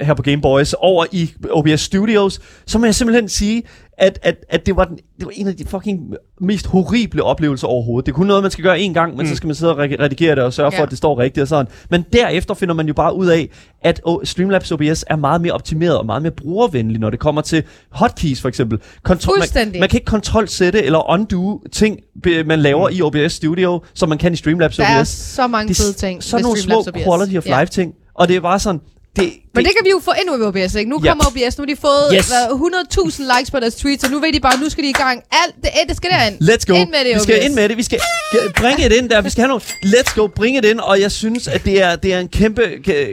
her 0.01 0.13
på 0.13 0.21
Game 0.21 0.41
Boys, 0.41 0.73
over 0.73 1.05
i 1.11 1.33
OBS 1.51 1.81
Studios, 1.81 2.39
så 2.67 2.77
må 2.79 2.85
jeg 2.85 2.95
simpelthen 2.95 3.29
sige, 3.29 3.63
at, 3.99 4.19
at, 4.21 4.35
at 4.49 4.65
det, 4.65 4.75
var 4.75 4.83
den, 4.85 4.95
det 4.97 5.25
var 5.25 5.31
en 5.35 5.47
af 5.47 5.55
de 5.55 5.65
fucking 5.65 5.99
mest 6.41 6.65
horrible 6.67 7.23
oplevelser 7.23 7.67
overhovedet. 7.67 8.05
Det 8.05 8.11
er 8.11 8.15
kun 8.15 8.27
noget, 8.27 8.41
man 8.43 8.51
skal 8.51 8.63
gøre 8.63 8.79
én 8.79 8.93
gang, 8.93 9.15
men 9.15 9.25
mm. 9.25 9.29
så 9.29 9.35
skal 9.35 9.47
man 9.47 9.55
sidde 9.55 9.75
og 9.75 9.83
re- 9.85 9.99
redigere 10.03 10.35
det 10.35 10.43
og 10.43 10.53
sørge 10.53 10.71
for, 10.71 10.77
Ja. 10.77 10.83
at 10.83 10.89
det 10.89 10.97
står 10.97 11.19
rigtigt 11.19 11.41
og 11.41 11.47
sådan. 11.47 11.67
Men 11.89 12.05
derefter 12.13 12.53
finder 12.53 12.75
man 12.75 12.87
jo 12.87 12.93
bare 12.93 13.15
ud 13.15 13.27
af, 13.27 13.49
at 13.81 14.01
Streamlabs 14.23 14.71
OBS 14.71 15.05
er 15.07 15.15
meget 15.15 15.41
mere 15.41 15.53
optimeret 15.53 15.97
og 15.97 16.05
meget 16.05 16.21
mere 16.21 16.31
brugervenlig, 16.31 16.99
når 16.99 17.09
det 17.09 17.19
kommer 17.19 17.41
til 17.41 17.63
hotkeys 17.89 18.41
for 18.41 18.49
eksempel. 18.49 18.79
Kontrol, 19.03 19.35
man, 19.55 19.71
man 19.79 19.89
kan 19.89 19.97
ikke 19.97 20.05
kontrol-sætte 20.05 20.83
eller 20.83 21.11
undo 21.11 21.63
ting, 21.71 21.99
man 22.45 22.59
laver 22.59 22.89
i 22.89 23.01
OBS 23.01 23.33
Studio, 23.33 23.81
som 23.93 24.09
man 24.09 24.17
kan 24.17 24.33
i 24.33 24.35
Streamlabs 24.35 24.75
Der 24.77 24.83
er 24.85 24.99
OBS. 24.99 25.09
så 25.09 25.47
mange 25.47 25.75
fede 25.75 25.93
ting 25.93 26.21
ved 26.33 26.41
nogle 26.41 26.59
små 26.59 26.77
OBS. 26.79 27.03
quality 27.03 27.35
of 27.37 27.45
life 27.45 27.65
ting. 27.65 27.93
Og 28.13 28.27
det 28.27 28.35
er 28.35 28.39
bare 28.41 28.59
sådan, 28.59 28.81
det, 29.19 29.33
Men 29.55 29.65
det 29.65 29.73
kan 29.77 29.85
vi 29.85 29.89
jo 29.89 29.99
få 30.03 30.11
ind 30.21 30.41
i 30.41 30.45
OBS, 30.45 30.75
ikke? 30.75 30.89
Nu 30.89 30.99
Ja. 31.03 31.09
kommer 31.09 31.23
OBS, 31.27 31.57
nu 31.57 31.61
har 31.61 31.65
de 31.65 31.75
fået 31.75 32.05
Yes. 32.15 32.27
hvad, 32.27 32.45
100.000 32.51 33.37
likes 33.37 33.51
på 33.51 33.59
deres 33.59 33.75
tweets, 33.75 34.03
og 34.03 34.11
nu 34.11 34.19
ved 34.19 34.33
de 34.33 34.39
bare, 34.39 34.59
nu 34.63 34.69
skal 34.69 34.83
de 34.83 34.89
i 34.89 34.93
gang. 34.93 35.21
Alt, 35.31 35.55
det, 35.63 35.69
det 35.87 35.97
skal 35.97 36.09
derind. 36.09 36.35
Let's 36.41 36.65
go. 36.67 36.73
Ind 36.73 36.89
med 36.89 36.99
det, 37.05 37.15
vi 37.15 37.19
skal 37.19 37.35
OBS. 37.35 37.45
ind 37.45 37.53
med 37.55 37.69
det. 37.69 37.77
Vi 37.77 37.83
skal 37.83 37.99
ge- 37.99 38.51
bringe 38.61 38.89
det 38.89 38.95
ind 38.95 39.09
der. 39.09 39.21
Vi 39.21 39.29
skal 39.29 39.41
have 39.41 39.47
nogle... 39.47 39.61
Let's 39.85 40.15
go. 40.15 40.27
Bring 40.27 40.57
it 40.57 40.65
ind. 40.65 40.79
Og 40.79 41.01
jeg 41.01 41.11
synes, 41.11 41.47
at 41.47 41.65
det 41.65 41.81
er, 41.83 41.95
det 41.95 42.13
er 42.13 42.19
en 42.19 42.27
kæmpe, 42.27 42.61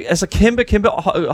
altså 0.09 0.27
kæmpe, 0.27 0.65
kæmpe 0.65 0.89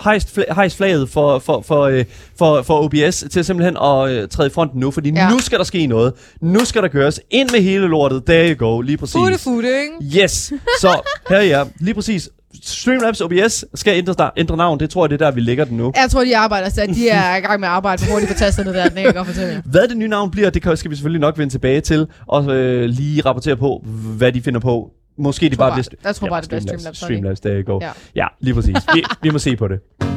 hejst, 0.04 0.38
hejst 0.54 0.76
flaget 0.76 1.08
for, 1.10 1.38
for, 1.38 1.64
for, 1.66 1.80
øh, 1.82 2.04
for, 2.38 2.62
for 2.62 2.84
OBS 2.84 3.24
til 3.32 3.44
simpelthen 3.44 3.76
at 3.76 4.10
øh, 4.10 4.28
træde 4.28 4.46
i 4.46 4.50
fronten 4.50 4.80
nu. 4.80 4.90
Fordi 4.90 5.10
Ja. 5.14 5.30
nu 5.30 5.38
skal 5.38 5.58
der 5.58 5.64
ske 5.64 5.86
noget. 5.86 6.12
Nu 6.40 6.64
skal 6.64 6.82
der 6.82 6.88
køres 6.88 7.20
ind 7.30 7.50
med 7.50 7.60
hele 7.60 7.86
lortet. 7.88 8.22
There 8.26 8.50
you 8.54 8.66
go. 8.68 8.80
Lige 8.80 8.96
præcis. 8.96 9.12
Futte, 9.16 9.38
futte, 9.38 9.68
ikke? 9.80 10.22
Yes. 10.22 10.52
Så 10.80 11.00
her 11.28 11.36
er 11.36 11.42
jeg. 11.42 11.66
Lige 11.80 11.94
præcis. 11.94 12.28
Streamlabs 12.62 13.20
OBS 13.20 13.64
skal 13.74 13.96
ændre, 13.96 14.30
ændre 14.36 14.56
navn. 14.56 14.80
Det 14.80 14.90
tror 14.90 15.04
jeg, 15.04 15.10
det 15.10 15.22
er 15.22 15.26
der, 15.26 15.34
vi 15.34 15.40
lægger 15.40 15.64
den 15.64 15.76
nu. 15.76 15.92
Jeg 15.96 16.10
tror, 16.10 16.24
de 16.24 16.36
arbejder, 16.36 16.68
så 16.68 16.86
de 16.94 17.08
er 17.08 17.36
i 17.36 17.40
gang 17.40 17.60
med 17.60 17.68
at 17.68 17.74
arbejde 17.74 18.02
på 18.04 18.10
hurtigt 18.10 18.32
på 18.32 18.38
tasterne 18.38 18.72
der. 18.72 18.84
Det 18.84 18.92
kan 18.92 19.04
jeg 19.04 19.14
godt 19.14 19.26
fortælle. 19.26 19.62
Hvad 19.66 19.88
det 19.88 19.96
nye 19.96 20.08
navn 20.08 20.30
bliver, 20.30 20.50
det 20.50 20.78
skal 20.78 20.90
vi 20.90 20.96
selvfølgelig 20.96 21.20
nok 21.20 21.38
vende 21.38 21.52
tilbage 21.52 21.80
til, 21.80 22.06
og 22.28 22.56
øh, 22.56 22.84
lige 22.84 23.22
rapportere 23.22 23.56
på, 23.56 23.84
hvad 24.16 24.32
de 24.32 24.42
finder 24.42 24.60
på. 24.60 24.90
Måske 25.18 25.48
de 25.48 25.56
bare 25.56 25.72
bliver... 25.72 25.84
jeg 26.04 26.14
tror 26.14 26.28
bare, 26.28 26.40
det 26.40 26.48
bliver 26.48 26.60
Streamlabs? 26.60 26.98
Streamlabs, 26.98 27.40
der. 27.40 27.50
Ja. 27.50 27.86
Ja. 27.86 27.90
ja, 28.14 28.26
lige 28.40 28.54
præcis. 28.54 28.76
Vi, 28.94 29.04
vi 29.22 29.30
må 29.30 29.38
se 29.38 29.56
på 29.56 29.68
det. 29.68 30.11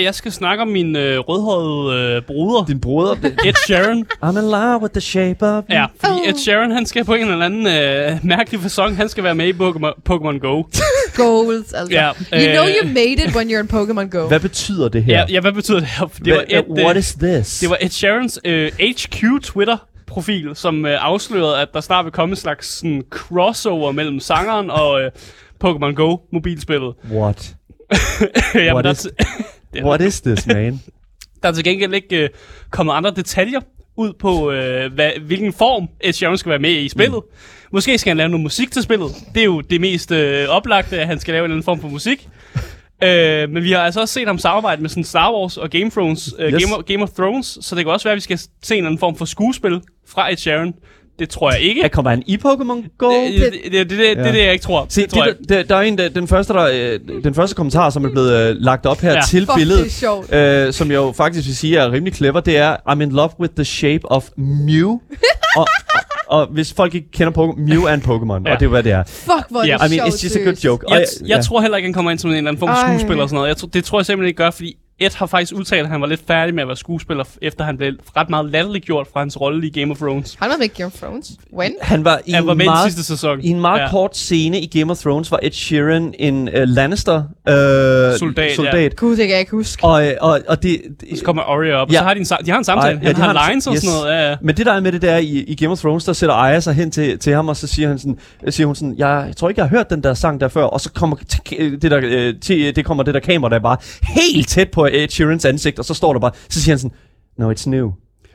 Ja, 0.00 0.04
jeg 0.04 0.14
skal 0.14 0.32
snakke 0.32 0.62
om 0.62 0.68
min 0.68 0.96
øh, 0.96 1.18
rødhårede 1.18 2.16
øh, 2.16 2.22
bruder, 2.22 2.64
Din 2.64 2.80
broder... 2.80 3.14
Ed 3.44 3.54
Sheeran. 3.66 4.06
I'm 4.24 4.28
in 4.38 4.50
love 4.50 4.80
with 4.82 4.92
the 4.92 5.00
shape 5.00 5.46
of 5.46 5.64
you. 5.70 5.76
Ja, 5.76 5.86
fordi 6.00 6.28
Ed 6.28 6.34
Sheeran, 6.34 6.70
han 6.70 6.86
skal 6.86 7.04
på 7.04 7.14
en 7.14 7.30
eller 7.30 7.44
anden 7.44 7.66
øh, 7.66 8.18
mærkelig 8.22 8.60
fasong, 8.60 8.96
han 8.96 9.08
skal 9.08 9.24
være 9.24 9.34
med 9.34 9.46
i 9.46 9.52
Pokemon, 9.52 9.92
Pokemon 10.04 10.38
Go. 10.38 10.62
Goals, 11.16 11.72
altså. 11.72 11.94
Ja, 11.96 12.06
you 12.32 12.52
know 12.52 12.64
øh, 12.66 12.74
you 12.82 12.88
made 12.88 13.12
it 13.12 13.36
when 13.36 13.50
you're 13.50 13.60
in 13.60 13.68
Pokemon 13.68 14.08
Go. 14.10 14.28
Hvad 14.28 14.40
betyder 14.40 14.88
det 14.88 15.04
her? 15.04 15.18
Ja, 15.18 15.24
ja, 15.28 15.40
hvad 15.40 15.52
betyder 15.52 15.78
det 15.78 15.88
her? 15.88 16.06
Det 16.24 16.32
var, 16.34 16.44
Ed, 16.48 16.62
What 16.84 16.96
øh, 16.96 17.00
is 17.00 17.12
this? 17.14 17.58
det 17.60 17.70
var 17.70 17.76
Ed 17.80 17.88
Sheerans 17.90 18.40
øh, 18.44 18.72
HQ 18.80 19.24
Twitter 19.42 19.76
profil, 20.06 20.50
som 20.54 20.86
øh, 20.86 20.98
afslørede, 21.04 21.58
at 21.60 21.68
der 21.74 21.80
snart 21.80 22.04
vil 22.04 22.12
komme 22.12 22.32
en 22.32 22.36
slags 22.36 22.78
sådan, 22.78 23.02
crossover 23.10 23.92
mellem 23.92 24.20
sangeren 24.20 24.70
og 24.70 25.00
øh, 25.02 25.10
Pokemon 25.60 25.94
Go 25.94 26.16
mobilspillet. 26.32 26.94
What? 27.12 27.54
Jamen, 28.54 28.72
What 28.74 28.84
der, 28.84 28.90
er 28.90 28.94
is- 28.94 29.08
What 29.82 30.00
is 30.00 30.20
this, 30.20 30.46
man? 30.46 30.80
der 31.42 31.48
er 31.48 31.52
til 31.52 31.64
gengæld 31.64 31.94
ikke 31.94 32.16
øh, 32.22 32.28
kommet 32.70 32.92
andre 32.92 33.10
detaljer 33.10 33.60
ud 33.96 34.12
på, 34.12 34.50
øh, 34.50 34.92
hvad, 34.92 35.10
hvilken 35.20 35.52
form 35.52 35.88
Ed 36.00 36.12
Sheeran 36.12 36.38
skal 36.38 36.50
være 36.50 36.58
med 36.58 36.70
i 36.70 36.88
spillet. 36.88 37.20
Mm. 37.30 37.36
Måske 37.72 37.98
skal 37.98 38.10
han 38.10 38.16
lave 38.16 38.28
noget 38.28 38.42
musik 38.42 38.70
til 38.70 38.82
spillet. 38.82 39.08
Det 39.34 39.40
er 39.40 39.44
jo 39.44 39.60
det 39.60 39.80
mest 39.80 40.12
øh, 40.12 40.48
oplagte, 40.48 41.00
at 41.00 41.06
han 41.06 41.20
skal 41.20 41.32
lave 41.34 41.44
en 41.44 41.44
eller 41.44 41.54
anden 41.54 41.64
form 41.64 41.80
for 41.80 41.88
musik. 41.88 42.28
Øh, 43.02 43.50
men 43.50 43.62
vi 43.62 43.72
har 43.72 43.78
altså 43.78 44.00
også 44.00 44.14
set 44.14 44.26
ham 44.26 44.38
samarbejde 44.38 44.82
med 44.82 44.90
sådan 44.90 45.04
Star 45.04 45.32
Wars 45.32 45.56
og 45.56 45.70
Game 45.70 45.86
of 45.86 45.92
Thrones, 45.92 46.34
øh, 46.38 46.52
Yes. 46.52 46.64
Game, 46.64 46.76
of, 46.76 46.84
Game 46.84 47.02
of 47.02 47.08
Thrones, 47.08 47.58
så 47.60 47.76
det 47.76 47.84
kan 47.84 47.92
også 47.92 48.04
være, 48.04 48.12
at 48.12 48.16
vi 48.16 48.20
skal 48.20 48.38
se 48.38 48.74
en 48.74 48.78
eller 48.78 48.88
anden 48.88 48.98
form 48.98 49.16
for 49.16 49.24
skuespil 49.24 49.80
fra 50.08 50.32
Ed 50.32 50.36
Sheeran. 50.36 50.74
Det 51.20 51.28
tror 51.28 51.50
jeg 51.50 51.60
ikke. 51.60 51.80
Ja, 51.82 51.88
kommer 51.88 52.10
han 52.10 52.22
i 52.26 52.34
Pokémon 52.46 52.96
Go? 52.98 53.10
Det, 53.10 53.32
det, 53.32 53.52
det, 53.52 53.72
det, 53.72 53.72
det, 53.72 53.98
det, 53.98 54.16
det 54.16 54.26
er 54.26 54.32
det, 54.32 54.44
jeg 54.44 54.52
ikke 54.52 54.62
tror. 54.62 54.86
Se, 54.88 55.00
det 55.02 55.10
tror 55.10 55.24
jeg. 55.24 55.34
det, 55.38 55.48
der, 55.48 55.62
der 55.62 55.76
er 55.76 55.80
en, 55.80 55.98
der, 55.98 56.08
den, 56.08 56.28
første, 56.28 56.52
der, 56.52 56.68
øh, 56.72 57.22
den 57.24 57.34
første 57.34 57.54
kommentar, 57.56 57.90
som 57.90 58.04
er 58.04 58.10
blevet 58.10 58.32
øh, 58.50 58.56
lagt 58.58 58.86
op 58.86 59.00
her 59.00 59.10
Ja. 59.10 59.16
ja. 59.16 59.22
til 59.28 59.46
Fuck, 59.46 59.56
billedet, 59.58 59.84
det 59.84 59.90
er 59.90 59.90
sjovt. 59.90 60.34
øh, 60.34 60.72
som 60.72 60.88
jeg 60.90 60.96
jo 60.96 61.12
faktisk 61.16 61.46
vil 61.48 61.56
sige 61.56 61.76
er 61.78 61.92
rimelig 61.92 62.14
clever, 62.14 62.40
det 62.40 62.56
er, 62.56 62.76
I'm 62.88 63.00
in 63.02 63.12
love 63.12 63.30
with 63.40 63.54
the 63.54 63.64
shape 63.64 64.10
of 64.10 64.28
Mew. 64.36 64.90
og, 65.56 65.66
og, 65.94 66.00
og 66.40 66.46
hvis 66.46 66.72
folk 66.72 66.94
ikke 66.94 67.10
kender 67.10 67.32
Pokémon, 67.32 67.60
Mew 67.60 67.82
er 67.82 67.94
en 67.94 68.00
Pokémon, 68.00 68.32
Ja. 68.44 68.48
ja. 68.48 68.54
og 68.54 68.60
det 68.60 68.66
er 68.66 68.70
hvad 68.70 68.82
det 68.82 68.92
er. 68.92 69.02
Fuck, 69.08 69.32
hvor 69.50 69.60
er 69.60 69.66
Ja, 69.66 69.76
det 69.82 69.92
I 69.92 69.96
mean, 69.96 70.10
sjovt, 70.10 70.14
it's 70.20 70.24
just 70.24 70.36
a 70.36 70.40
good 70.40 70.54
joke. 70.64 70.88
Og 70.88 70.94
Jeg, 70.94 71.06
jeg- 71.20 71.36
ja. 71.36 71.42
tror 71.42 71.60
heller 71.60 71.76
ikke, 71.76 71.86
han 71.86 71.94
kommer 71.94 72.10
ind 72.10 72.18
som 72.18 72.30
en 72.30 72.36
eller 72.36 72.48
anden 72.50 72.60
form 72.60 72.68
for 72.68 72.88
skuespiller 72.88 73.22
og 73.22 73.28
sådan 73.28 73.34
noget. 73.36 73.48
Jeg 73.48 73.56
tror, 73.56 73.68
det 73.68 73.84
tror 73.84 73.98
jeg 73.98 74.06
simpelthen 74.06 74.28
ikke 74.28 74.36
gør, 74.38 74.50
fordi 74.50 74.76
Ed 75.00 75.10
har 75.16 75.26
faktisk 75.26 75.52
udtalt, 75.54 75.82
at 75.82 75.88
han 75.88 76.00
var 76.00 76.06
lidt 76.06 76.20
færdig 76.26 76.54
med 76.54 76.62
at 76.62 76.68
være 76.68 76.76
skuespiller, 76.76 77.24
efter 77.42 77.64
han 77.64 77.76
blev 77.76 77.92
ret 78.16 78.30
meget 78.30 78.50
latterliggjort 78.50 79.06
fra 79.12 79.20
hans 79.20 79.40
rolle 79.40 79.66
i 79.66 79.70
Game 79.80 79.90
of 79.92 79.96
Thrones. 79.98 80.36
Han 80.40 80.50
var 80.50 80.56
med 80.56 80.64
i 80.66 80.68
Game 80.68 80.86
of 80.86 80.92
Thrones. 80.92 81.30
When? 81.56 81.72
Han 81.82 82.04
var 82.04 82.20
i 82.26 82.32
Han 82.32 82.46
var 82.46 82.52
en 82.52 82.58
med 82.58 82.64
i 82.64 82.68
den 82.68 82.72
meget, 82.74 82.92
sidste 82.92 83.04
sæson. 83.04 83.40
i 83.40 83.48
en 83.48 83.60
meget 83.60 83.78
Ja. 83.78 83.84
ja. 83.84 83.90
kort 83.90 84.16
scene 84.16 84.60
i 84.60 84.78
Game 84.78 84.90
of 84.92 84.98
Thrones, 84.98 85.30
var 85.30 85.38
Ed 85.42 85.50
Sheeran 85.52 86.14
en 86.18 86.48
uh, 86.48 86.54
Lannister 86.54 87.16
uh, 87.16 87.52
Soldat, 88.18 88.56
soldat. 88.56 88.96
Gud, 88.96 89.10
det 89.10 89.18
kan 89.18 89.30
jeg 89.30 89.40
ikke 89.40 89.50
huske. 89.52 89.84
Og, 89.84 90.06
øh, 90.06 90.12
og, 90.20 90.40
og 90.48 90.62
det, 90.62 90.80
det, 91.00 91.18
Så 91.18 91.24
kommer 91.24 91.42
Arya 91.42 91.74
op, 91.74 91.88
og 91.88 91.92
Ja. 91.92 91.98
så 91.98 92.04
har 92.04 92.14
de 92.14 92.20
en, 92.20 92.26
de 92.44 92.50
har 92.50 92.58
en 92.58 92.64
samtale. 92.64 92.98
Ej, 92.98 93.04
han 93.04 93.14
de 93.16 93.20
har, 93.20 93.32
har 93.32 93.44
en- 93.46 93.50
lines 93.52 93.66
og 93.66 93.76
sådan 93.76 93.88
yes. 93.90 94.00
noget. 94.02 94.14
Ja, 94.16 94.30
ja. 94.30 94.36
Men 94.42 94.56
det 94.56 94.66
der 94.66 94.72
er 94.72 94.80
med 94.80 94.92
det 94.92 95.02
der 95.02 95.16
i, 95.16 95.26
i 95.46 95.54
Game 95.54 95.72
of 95.72 95.78
Thrones, 95.78 96.04
der 96.04 96.12
sætter 96.12 96.34
Arya 96.34 96.60
sig 96.60 96.74
hen 96.74 96.90
til, 96.90 97.18
til 97.18 97.32
ham, 97.34 97.48
og 97.48 97.56
så 97.56 97.66
siger, 97.66 97.88
han 97.88 97.98
sådan, 97.98 98.18
siger 98.48 98.66
hun 98.66 98.74
sådan, 98.76 98.94
jeg, 98.98 99.24
jeg 99.26 99.36
tror 99.36 99.48
ikke, 99.48 99.60
jeg 99.60 99.68
har 99.68 99.76
hørt 99.76 99.90
den 99.90 100.02
der 100.02 100.14
sang 100.14 100.40
der 100.40 100.48
før, 100.48 100.62
og 100.64 100.80
så 100.80 100.92
kommer 100.92 101.16
det, 101.50 101.82
der, 101.82 102.70
det 102.76 102.84
kommer 102.84 103.02
det 103.04 103.14
der 103.14 103.20
kamera, 103.20 103.50
der 103.50 103.56
er 103.56 103.60
bare 103.60 103.76
helt 104.02 104.48
tæt 104.48 104.70
på 104.70 104.86
Ed 104.92 105.08
Sheerans 105.08 105.44
ansigt, 105.44 105.78
og 105.78 105.84
så 105.84 105.94
står 105.94 106.12
der 106.12 106.20
bare, 106.20 106.32
så 106.48 106.60
siger 106.62 106.72
han 106.74 106.78
sådan, 106.78 106.96
no, 107.38 107.52
it's 107.52 107.68
new. 107.70 107.90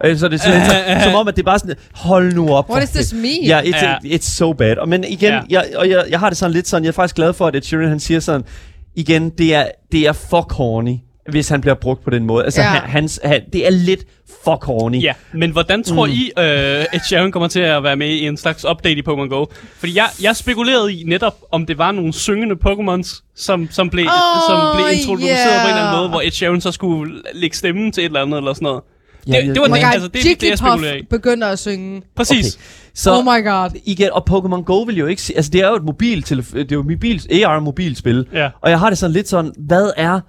Øh, 0.06 0.18
Så 0.18 0.28
det 0.28 0.34
er 0.40 0.44
sådan, 0.44 0.66
så, 1.00 1.04
som 1.04 1.16
om, 1.16 1.28
at 1.28 1.36
det 1.36 1.42
er 1.42 1.46
bare 1.46 1.60
sådan, 1.60 1.76
hold 1.94 2.34
nu 2.34 2.50
op. 2.54 2.70
What 2.70 2.82
does 2.82 2.90
this 2.92 3.12
fedt." 3.12 3.22
mean? 3.22 3.44
Ja, 3.44 3.62
it's, 3.62 3.86
Ja. 3.86 4.18
it's 4.18 4.36
so 4.38 4.54
bad. 4.54 4.78
Og, 4.78 4.90
men 4.90 5.04
igen, 5.04 5.30
Ja. 5.32 5.36
ja. 5.36 5.42
jeg, 5.50 5.78
og 5.78 5.90
jeg, 5.90 6.06
jeg 6.10 6.20
har 6.20 6.30
det 6.30 6.38
sådan 6.38 6.54
lidt 6.54 6.68
sådan, 6.68 6.84
jeg 6.84 6.90
er 6.90 6.94
faktisk 6.94 7.16
glad 7.16 7.34
for, 7.34 7.48
at 7.48 7.56
Ed 7.56 7.62
Sheeran, 7.62 7.90
han 7.90 8.00
siger 8.00 8.20
sådan, 8.20 8.44
igen, 8.96 9.30
det 9.30 9.56
er, 9.56 9.68
det 9.92 10.08
er 10.08 10.14
for 10.14 10.42
corny, 10.42 10.98
hvis 11.30 11.50
han 11.50 11.62
bliver 11.62 11.76
brugt 11.76 12.04
på 12.04 12.10
den 12.10 12.26
måde. 12.26 12.44
Altså, 12.46 12.62
Ja. 12.62 12.68
han, 12.68 12.90
hans, 12.90 13.20
han, 13.24 13.42
det 13.54 13.66
er 13.68 13.70
lidt 13.72 14.04
for 14.44 14.56
corny. 14.58 15.02
Ja, 15.04 15.14
men 15.34 15.52
hvordan 15.52 15.84
tror 15.84 16.06
mm. 16.06 16.12
I, 16.12 16.32
uh, 16.38 16.44
Ed 16.44 17.06
Sheeran 17.08 17.32
kommer 17.32 17.48
til 17.48 17.60
at 17.60 17.84
være 17.84 17.96
med 17.96 18.08
i 18.10 18.28
en 18.28 18.38
slags 18.38 18.66
update 18.66 18.96
i 19.00 19.02
Pokémon 19.10 19.28
Go? 19.28 19.46
Fordi 19.80 19.98
jeg, 19.98 20.06
jeg 20.22 20.36
spekulerede 20.36 20.94
i 20.94 21.04
netop, 21.04 21.36
om 21.52 21.66
det 21.66 21.78
var 21.78 21.92
nogle 21.92 22.14
syngende 22.14 22.56
Pokémons, 22.68 23.24
som, 23.36 23.68
som, 23.72 23.90
blev, 23.90 24.06
Åh, 24.06 24.12
som 24.50 24.76
blev 24.76 24.86
introduceret 25.00 25.62
på 25.62 25.68
en 25.68 25.74
eller 25.74 25.82
anden 25.82 25.84
yeah. 25.84 25.98
måde, 26.00 26.10
hvor 26.10 26.22
Ed 26.22 26.32
Sheeran 26.32 26.62
så 26.62 26.72
skulle 26.72 27.22
lægge 27.34 27.56
stemmen 27.58 27.92
til 27.92 28.02
et 28.02 28.06
eller 28.06 28.22
andet 28.22 28.38
eller 28.38 28.54
sådan 28.54 28.66
noget. 28.66 28.82
Ja, 29.28 29.32
det, 29.32 29.48
ja, 29.48 29.54
det 29.54 29.62
var 29.62 29.68
ja. 29.68 29.76
det, 29.76 29.84
Oh 29.84 29.90
my 29.90 29.94
altså, 29.94 30.08
det, 30.08 30.42
det, 30.42 30.50
jeg 30.50 30.58
spekulerer 30.58 30.96
i. 30.96 31.04
Begynder 31.10 31.48
at 31.48 31.60
synge. 31.60 32.02
Præcis. 32.16 32.56
Okay. 32.56 32.64
Så 32.94 33.12
oh 33.18 33.24
my 33.24 33.46
god. 33.46 33.70
igen, 33.86 34.10
og 34.12 34.24
Pokémon 34.30 34.64
Go 34.64 34.82
vil 34.82 34.98
jo 34.98 35.06
ikke 35.06 35.22
se, 35.22 35.34
altså 35.36 35.52
det 35.52 35.62
er 35.62 35.68
jo 35.70 35.76
et 35.76 35.84
mobil, 35.84 36.22
det 36.30 36.56
er 36.58 36.66
jo 36.72 36.80
et 36.80 36.86
mobil, 36.86 37.22
AR 37.46 37.60
mobilspil, 37.60 38.26
Ja. 38.34 38.50
og 38.62 38.70
jeg 38.70 38.80
har 38.80 38.90
det 38.90 38.98
sådan 38.98 39.14
lidt 39.14 39.30
sådan, 39.30 39.52
hvad 39.58 39.90
er, 39.98 40.20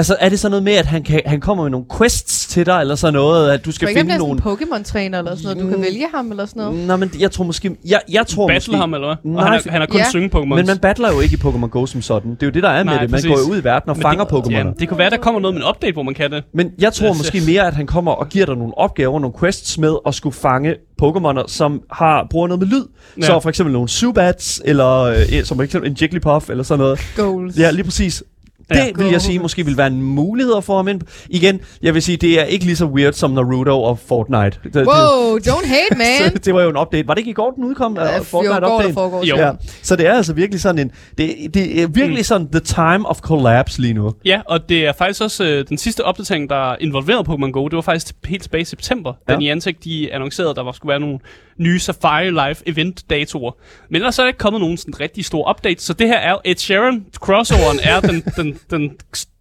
altså 0.00 0.16
er 0.20 0.28
det 0.28 0.38
sådan 0.40 0.50
noget 0.50 0.62
med, 0.64 0.72
at 0.72 0.86
han, 0.86 1.02
kan, 1.02 1.20
han 1.26 1.40
kommer 1.40 1.64
med 1.64 1.70
nogle 1.70 1.86
quests 1.98 2.46
til 2.46 2.66
dig, 2.66 2.80
eller 2.80 2.94
sådan 2.94 3.14
noget, 3.14 3.50
at 3.50 3.64
du 3.64 3.72
Skal 3.72 3.88
finde 3.88 4.18
nogle... 4.18 4.42
sådan 4.42 4.52
en 4.52 4.58
Pokémon-træner 4.58 5.18
eller 5.18 5.36
sådan 5.36 5.42
noget? 5.56 5.62
Du 5.62 5.68
kan 5.68 5.76
Mm. 5.76 5.82
vælge 5.82 6.06
ham 6.14 6.30
eller 6.30 6.46
sådan 6.46 6.62
noget? 6.62 6.86
Nå, 6.86 6.96
men 6.96 7.10
jeg 7.18 7.30
tror 7.30 7.44
måske, 7.44 7.76
jeg, 7.88 8.00
jeg 8.12 8.26
tror 8.26 8.46
Battle 8.48 8.70
måske, 8.72 8.76
ham, 8.80 8.94
eller 8.94 9.06
hvad? 9.06 9.32
Nej, 9.32 9.42
og 9.42 9.50
han, 9.50 9.60
er, 9.66 9.70
han 9.70 9.82
er 9.82 9.86
kun 9.86 9.98
Ja. 10.00 10.04
synge 10.10 10.30
Pokémon. 10.34 10.54
men 10.56 10.66
man 10.66 10.78
battler 10.78 11.12
jo 11.12 11.20
ikke 11.20 11.34
i 11.34 11.48
Pokémon 11.48 11.66
Go 11.66 11.86
som 11.86 12.02
sådan. 12.02 12.30
Det 12.30 12.42
er 12.42 12.46
jo 12.46 12.50
det, 12.50 12.62
der 12.62 12.68
er 12.68 12.82
Nej, 12.82 12.94
med 12.94 13.00
det. 13.02 13.10
Man 13.10 13.18
præcis. 13.18 13.28
går 13.30 13.38
jo 13.46 13.50
ud 13.52 13.60
i 13.60 13.64
verden 13.64 13.90
og 13.90 13.96
Men 13.96 14.02
fanger 14.02 14.24
det, 14.24 14.32
Pokémoner. 14.36 14.56
Ja, 14.66 14.72
det 14.80 14.88
kunne 14.88 14.98
være, 14.98 15.10
der 15.10 15.16
kommer 15.16 15.40
noget 15.40 15.54
med 15.54 15.62
en 15.62 15.68
update, 15.68 15.92
hvor 15.92 16.02
man 16.02 16.14
kan 16.14 16.30
det. 16.30 16.44
Men 16.54 16.70
jeg 16.78 16.92
tror 16.92 17.06
Jeg 17.06 17.16
måske 17.16 17.42
mere, 17.46 17.66
at 17.66 17.74
han 17.74 17.86
kommer 17.86 18.12
og 18.12 18.28
giver 18.28 18.46
dig 18.46 18.56
nogle 18.56 18.78
opgaver, 18.78 19.20
nogle 19.20 19.34
quests 19.40 19.78
med 19.78 19.94
at 20.06 20.14
skulle 20.14 20.34
fange 20.34 20.74
Pokémoner, 21.02 21.42
som 21.46 21.80
har 21.92 22.26
bruger 22.30 22.46
noget 22.48 22.58
med 22.60 22.68
lyd. 22.68 22.84
Ja. 23.20 23.22
Så 23.26 23.40
for 23.40 23.48
eksempel 23.48 23.72
nogle 23.72 23.88
Zubats, 23.88 24.62
eller 24.64 25.00
øh, 25.02 25.44
som 25.44 25.56
for 25.56 25.64
eksempel 25.64 25.90
en 25.90 25.96
Jigglypuff, 26.00 26.50
eller 26.50 26.64
sådan 26.64 26.78
noget. 26.78 26.98
Goals. 27.16 27.56
Ja, 27.58 27.70
lige 27.70 27.84
præcis. 27.84 28.22
Det 28.70 28.98
vil 28.98 29.06
jeg 29.06 29.20
sige 29.20 29.38
måske 29.38 29.64
vil 29.64 29.76
være 29.76 29.86
en 29.86 30.02
mulighed 30.02 30.62
få 30.62 30.76
ham 30.76 30.88
ind. 30.88 31.00
Igen, 31.30 31.60
jeg 31.82 31.94
vil 31.94 32.02
sige, 32.02 32.16
det 32.16 32.40
er 32.40 32.44
ikke 32.44 32.64
lige 32.64 32.76
så 32.76 32.84
weird 32.86 33.12
som 33.12 33.30
Naruto 33.30 33.82
og 33.82 33.98
Fortnite. 33.98 34.58
Det, 34.64 34.76
Wow, 34.86 35.38
don't 35.38 35.66
hate, 35.68 35.98
man. 36.22 36.32
det, 36.32 36.44
det 36.44 36.54
var 36.54 36.62
jo 36.62 36.70
en 36.70 36.76
update. 36.76 37.08
Var 37.08 37.14
det 37.14 37.18
ikke 37.18 37.30
i 37.30 37.34
går, 37.34 37.50
den 37.50 37.64
udkom? 37.64 37.96
Ja, 37.96 38.02
Uh, 38.10 38.18
jo, 38.18 38.22
Fortnite 38.22 38.54
går 38.54 38.66
der 38.66 38.74
update? 38.76 38.94
foregår. 38.94 39.24
Jo. 39.24 39.36
Ja, 39.36 39.50
så 39.82 39.96
det 39.96 40.06
er 40.06 40.12
altså 40.14 40.32
virkelig 40.32 40.60
sådan 40.60 40.78
en... 40.78 40.90
Det, 41.18 41.54
det 41.54 41.82
er 41.82 41.86
virkelig 41.86 42.18
mm. 42.18 42.24
sådan 42.24 42.48
the 42.50 42.60
time 42.60 43.08
of 43.08 43.18
collapse 43.20 43.80
lige 43.80 43.94
nu. 43.94 44.12
Ja, 44.24 44.40
og 44.46 44.68
det 44.68 44.86
er 44.86 44.92
faktisk 44.92 45.22
også 45.22 45.44
øh, 45.44 45.64
den 45.68 45.78
sidste 45.78 46.04
opdatering, 46.04 46.50
der 46.50 46.76
involverede 46.80 47.24
Pokémon 47.28 47.50
Go. 47.50 47.68
Det 47.68 47.76
var 47.76 47.82
faktisk 47.82 48.14
helt 48.26 48.42
tilbage 48.42 48.62
i 48.62 48.64
september, 48.64 49.12
ja. 49.28 49.32
Da 49.32 49.38
Niantic 49.38 49.76
de 49.84 50.12
annoncerede, 50.12 50.50
at 50.50 50.56
der 50.56 50.62
var, 50.62 50.72
skulle 50.72 50.90
være 50.90 51.00
nogle 51.00 51.18
nye 51.58 51.78
Safari 51.78 52.30
Live 52.30 52.56
event-datoer. 52.68 53.52
Men 53.90 53.96
ellers 53.96 54.18
er 54.18 54.22
der 54.22 54.28
ikke 54.28 54.38
kommet 54.38 54.60
nogen 54.60 54.76
sådan 54.76 55.00
rigtig 55.00 55.24
store 55.24 55.50
updates, 55.50 55.82
så 55.82 55.92
det 55.92 56.06
her 56.06 56.16
er 56.18 56.30
jo 56.30 56.38
Ed 56.44 56.56
Sheeran. 56.56 57.04
Crossoveren 57.16 57.78
er 57.82 58.00
den, 58.00 58.22
den, 58.36 58.58
den 58.70 58.90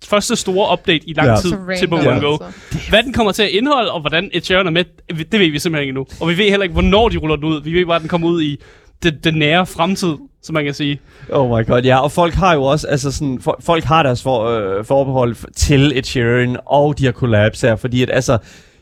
første 0.06 0.36
store 0.36 0.74
update 0.74 1.10
i 1.10 1.14
lang 1.14 1.28
Ja. 1.30 1.36
tid 1.36 1.50
Så 1.50 1.58
til 1.80 1.90
Ja. 1.92 1.96
Go. 2.20 2.32
altså. 2.32 2.46
Hvad 2.90 3.04
den 3.04 3.14
kommer 3.14 3.32
til 3.32 3.44
at 3.44 3.50
indeholde, 3.50 3.92
og 3.92 4.00
hvordan 4.02 4.30
Sheeran 4.44 4.68
er 4.68 4.72
med, 4.72 4.84
det 5.10 5.40
ved 5.40 5.52
vi 5.52 5.60
simpelthen 5.60 5.82
ikke 5.82 5.90
endnu. 5.90 6.06
Og 6.22 6.30
vi 6.30 6.38
ved 6.38 6.50
heller 6.50 6.64
ikke, 6.64 6.74
hvornår 6.74 7.10
de 7.10 7.18
ruller 7.18 7.36
den 7.36 7.46
ud. 7.46 7.62
Vi 7.64 7.74
ved 7.74 7.86
bare, 7.86 7.96
at 7.96 8.02
den 8.02 8.10
kommer 8.10 8.28
ud 8.28 8.42
i 8.42 8.58
det, 9.04 9.24
det 9.24 9.36
nære 9.36 9.66
fremtid, 9.66 10.16
som 10.44 10.54
man 10.54 10.66
kan 10.66 10.74
sige. 10.74 11.00
Oh 11.32 11.50
my 11.60 11.68
god, 11.68 11.82
ja. 11.82 12.00
Og 12.00 12.12
folk 12.12 12.34
har 12.34 12.54
jo 12.54 12.64
også, 12.64 12.88
altså 12.88 13.12
sådan, 13.12 13.40
for, 13.42 13.58
folk 13.62 13.84
har 13.84 14.04
deres 14.04 14.24
for, 14.24 14.46
øh, 14.46 14.86
forbehold 14.86 15.36
til 15.56 16.02
Sheeran 16.04 16.58
og 16.66 16.98
de 17.00 17.04
her 17.04 17.12
collabs 17.12 17.62
her, 17.62 17.76
fordi 17.76 18.02
at 18.04 18.10
altså, 18.14 18.38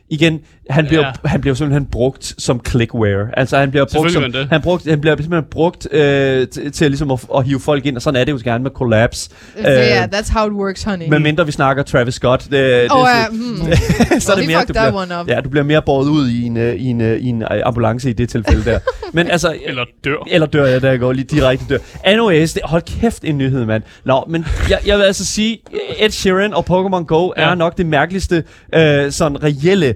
igen, 0.10 0.40
han 0.70 0.88
bliver, 0.88 1.02
Ja. 1.02 1.08
ja. 1.24 1.30
han 1.30 1.42
bliver 1.42 1.54
simpelthen 1.56 1.86
brugt 1.86 2.36
som 2.38 2.62
clickware. 2.68 3.28
Altså 3.40 3.58
han 3.58 3.72
bliver 3.72 3.86
brugt 3.94 4.12
som, 4.12 4.32
det. 4.32 4.48
han, 4.50 4.62
brugt, 4.62 4.90
han 4.90 5.02
bliver 5.02 5.16
simpelthen 5.16 5.50
brugt 5.52 5.88
øh, 5.94 6.48
til, 6.48 6.72
til 6.72 6.92
ligesom 6.92 7.12
at, 7.12 7.26
at, 7.36 7.46
hive 7.46 7.60
folk 7.60 7.86
ind, 7.86 7.96
og 7.96 8.02
sådan 8.02 8.22
er 8.22 8.26
det 8.26 8.32
jo 8.32 8.40
gerne 8.44 8.64
med 8.64 8.72
collabs. 8.72 9.18
Så 9.18 9.32
ja, 9.70 10.06
that's 10.14 10.34
how 10.40 10.48
it 10.48 10.54
works, 10.54 10.84
honey. 10.84 11.10
Men 11.10 11.24
mindre 11.24 11.46
vi 11.46 11.52
snakker 11.52 11.84
Travis 11.84 12.14
Scott, 12.16 12.44
det, 12.44 12.52
det, 12.52 12.62
det, 12.62 12.90
ja, 12.90 13.28
hmm. 13.32 13.58
så 14.22 14.32
er 14.32 14.36
det 14.36 14.48
mere, 14.48 14.62
du 14.62 14.74
bliver, 14.74 14.94
one 15.02 15.20
up. 15.22 15.28
ja, 15.28 15.42
du 15.42 15.50
bliver 15.50 15.64
mere 15.64 15.82
båret 15.82 16.08
ud 16.10 16.30
i 16.30 16.44
en, 16.44 16.58
øh, 16.58 16.76
i 16.76 16.86
en, 16.86 17.02
øh, 17.02 17.18
i 17.20 17.26
en 17.26 17.42
øh, 17.42 17.48
ambulance 17.66 18.10
i 18.10 18.14
det 18.14 18.30
tilfælde 18.30 18.66
der. 18.66 18.80
Men 19.14 19.28
altså, 19.32 19.56
Eller 19.66 19.84
dør. 20.06 20.28
eller 20.32 20.48
dør 20.48 20.66
jeg, 20.66 20.82
der 20.82 20.98
går 20.98 21.14
lige 21.14 21.26
direkte 21.26 21.66
dør. 21.70 21.78
Anyways, 22.04 22.54
det, 22.54 22.62
hold 22.66 22.82
kæft 23.02 23.24
en 23.24 23.38
nyhed, 23.38 23.66
mand. 23.66 23.84
Nå, 24.06 24.26
men 24.30 24.46
jeg, 24.70 24.80
jeg 24.86 24.98
vil 24.98 25.04
altså 25.04 25.26
sige, 25.26 25.58
Ed 26.00 26.10
Sheeran 26.10 26.54
og 26.54 26.66
Pokémon 26.70 27.04
Go 27.06 27.32
Ja. 27.38 27.50
er 27.50 27.56
nok 27.56 27.78
det 27.78 27.86
mærkeligste 27.86 28.44
øh, 28.76 29.12
sådan 29.12 29.44
reelle 29.44 29.96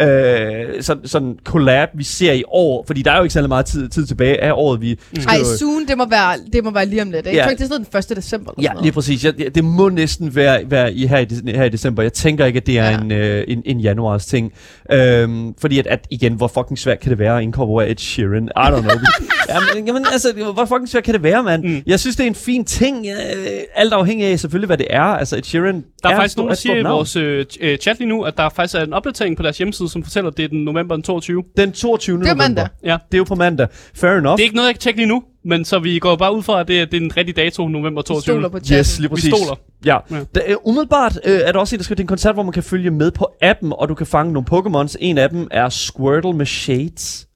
øh, 0.00 0.82
sådan, 0.82 1.06
sådan 1.08 1.36
collab, 1.44 1.88
vi 1.94 2.04
ser 2.04 2.32
i 2.32 2.42
år. 2.48 2.84
Fordi 2.86 3.02
der 3.02 3.12
er 3.12 3.16
jo 3.16 3.22
ikke 3.22 3.32
særlig 3.32 3.48
meget 3.48 3.66
tid, 3.66 3.88
tid 3.88 4.06
tilbage 4.06 4.42
af 4.42 4.52
året, 4.54 4.80
vi 4.80 4.98
Mm. 5.14 5.20
skal 5.20 5.28
Ej, 5.40 5.44
soon, 5.58 5.86
det 5.88 5.98
må 5.98 6.06
være, 6.10 6.34
det 6.52 6.64
må 6.64 6.70
være 6.70 6.86
lige 6.86 7.02
om 7.02 7.10
lidt. 7.10 7.26
Ikke? 7.26 7.30
Ja. 7.30 7.36
Jeg 7.36 7.44
tror 7.44 7.50
ikke, 7.50 7.58
det 7.64 7.64
er 7.70 7.74
sådan 7.92 8.04
den 8.08 8.12
1. 8.12 8.16
december. 8.16 8.52
Eller 8.58 8.70
Ja, 8.76 8.82
lige 8.82 8.92
præcis. 8.92 9.24
Jeg, 9.24 9.34
jeg, 9.38 9.54
det 9.54 9.64
må 9.64 9.88
næsten 9.88 10.34
være, 10.34 10.60
være 10.70 10.92
i, 10.92 11.06
her, 11.06 11.18
i, 11.18 11.52
her 11.56 11.64
i 11.64 11.68
december. 11.68 12.02
Jeg 12.02 12.12
tænker 12.12 12.44
ikke, 12.46 12.56
at 12.56 12.66
det 12.66 12.78
er 12.78 12.84
Ja. 12.84 12.90
ja. 12.90 13.00
en, 13.00 13.12
øh, 13.12 13.44
en, 13.48 13.62
en 13.66 13.80
januars 13.80 14.26
ting. 14.26 14.52
Øhm, 14.92 15.54
fordi 15.60 15.78
at, 15.78 15.86
at, 15.86 16.06
igen, 16.10 16.32
hvor 16.34 16.48
fucking 16.48 16.78
svært 16.78 17.00
kan 17.00 17.10
det 17.10 17.18
være 17.18 17.36
at 17.36 17.42
inkorporere 17.42 17.90
Ed 17.90 17.96
Sheeran? 17.96 18.44
I 18.56 18.60
don't 18.60 18.80
know. 18.80 18.90
jamen, 19.74 19.86
jamen, 19.86 20.04
altså, 20.12 20.32
hvor 20.54 20.64
fucking 20.64 20.88
svært 20.88 21.04
kan 21.04 21.14
det 21.14 21.22
være, 21.22 21.42
mand? 21.42 21.64
Mm. 21.64 21.82
Jeg 21.86 22.00
synes, 22.00 22.16
det 22.16 22.24
er 22.24 22.28
en 22.28 22.34
fin 22.34 22.64
ting. 22.64 23.06
Øh, 23.06 23.46
alt 23.74 23.92
afhængig 23.92 24.26
af 24.26 24.40
selvfølgelig, 24.40 24.66
hvad 24.66 24.78
det 24.78 24.86
er. 24.90 25.02
Altså, 25.02 25.36
Ed 25.36 25.42
Sheeran 25.42 25.84
Der 26.02 26.08
er, 26.08 26.12
en 26.12 26.16
faktisk 26.18 26.36
nogen, 26.36 26.50
der 26.50 26.56
siger 26.56 26.76
i 26.76 26.82
vores 26.82 27.16
øh, 27.16 27.44
øh, 27.60 27.78
chat 27.78 27.98
lige 27.98 28.08
nu, 28.08 28.22
at 28.22 28.36
der 28.36 28.48
faktisk 28.48 28.74
er 28.74 28.80
en 28.84 28.92
opdatering 28.92 29.36
på 29.36 29.42
deres 29.42 29.58
hjemmeside, 29.58 29.87
som 29.88 30.02
fortæller, 30.02 30.30
at 30.30 30.36
det 30.36 30.44
er 30.44 30.48
den 30.48 30.64
november 30.64 30.94
den 30.94 31.02
22. 31.02 31.42
Den 31.56 31.72
22. 31.72 32.16
Det 32.16 32.22
er 32.22 32.26
november. 32.26 32.44
mandag. 32.44 32.68
Ja. 32.84 32.96
Det 33.12 33.14
er 33.14 33.18
jo 33.18 33.24
på 33.24 33.34
mandag. 33.34 33.66
Fair 33.94 34.10
enough. 34.10 34.36
Det 34.36 34.42
er 34.42 34.44
ikke 34.44 34.56
noget, 34.56 34.66
jeg 34.66 34.74
kan 34.74 34.80
tjekke 34.80 34.98
lige 35.00 35.06
nu, 35.08 35.22
men 35.44 35.64
så 35.64 35.78
vi 35.78 35.98
går 35.98 36.16
bare 36.16 36.36
ud 36.36 36.42
fra, 36.42 36.60
at 36.60 36.68
det 36.68 36.80
er, 36.80 36.84
det 36.84 36.96
er 36.96 37.00
en 37.00 37.16
rigtig 37.16 37.36
dato, 37.36 37.68
november 37.68 38.02
Vi 38.02 38.06
22. 38.06 38.22
stoler 38.34 38.48
på 38.48 38.58
chatten. 38.60 38.78
Yes, 38.78 38.98
lige 38.98 39.10
Vi 39.10 39.14
præcis. 39.14 39.34
stoler. 39.34 39.56
Ja. 39.84 39.96
Ja. 40.10 40.20
Der, 40.34 40.40
uh, 40.56 40.68
umiddelbart 40.70 41.20
øh, 41.24 41.40
er 41.44 41.52
der 41.52 41.58
også 41.58 41.76
en, 41.76 41.78
der 41.80 41.84
det 41.88 41.98
er 42.00 42.00
en 42.00 42.06
koncert, 42.06 42.34
hvor 42.34 42.42
man 42.42 42.52
kan 42.52 42.62
følge 42.62 42.90
med 42.90 43.10
på 43.10 43.28
appen, 43.42 43.72
og 43.76 43.88
du 43.88 43.94
kan 43.94 44.06
fange 44.06 44.32
nogle 44.32 44.46
Pokémons. 44.52 44.94
En 45.00 45.18
af 45.18 45.28
dem 45.30 45.48
er 45.50 45.68
Squirtle 45.68 46.32
med 46.32 46.46
Shades. 46.46 47.26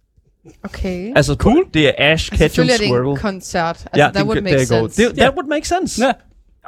Okay. 0.64 1.12
Altså, 1.16 1.34
cool. 1.34 1.64
det 1.74 1.86
er 1.88 1.92
Ash 1.98 2.10
Altså, 2.12 2.30
Ketchum 2.30 2.38
selvfølgelig 2.38 2.74
er 2.74 2.78
det 2.78 2.86
Squirtle. 2.86 3.10
en 3.10 3.16
koncert. 3.16 3.68
Altså, 3.68 3.88
ja, 3.96 4.02
that 4.02 4.14
den 4.14 4.26
would 4.26 4.40
make 4.42 4.54
you 4.70 4.78
go. 4.80 4.88
sense. 4.88 5.02
Det, 5.08 5.16
that 5.16 5.32
would 5.36 5.48
make 5.48 5.68
sense. 5.68 6.04
Ja. 6.06 6.12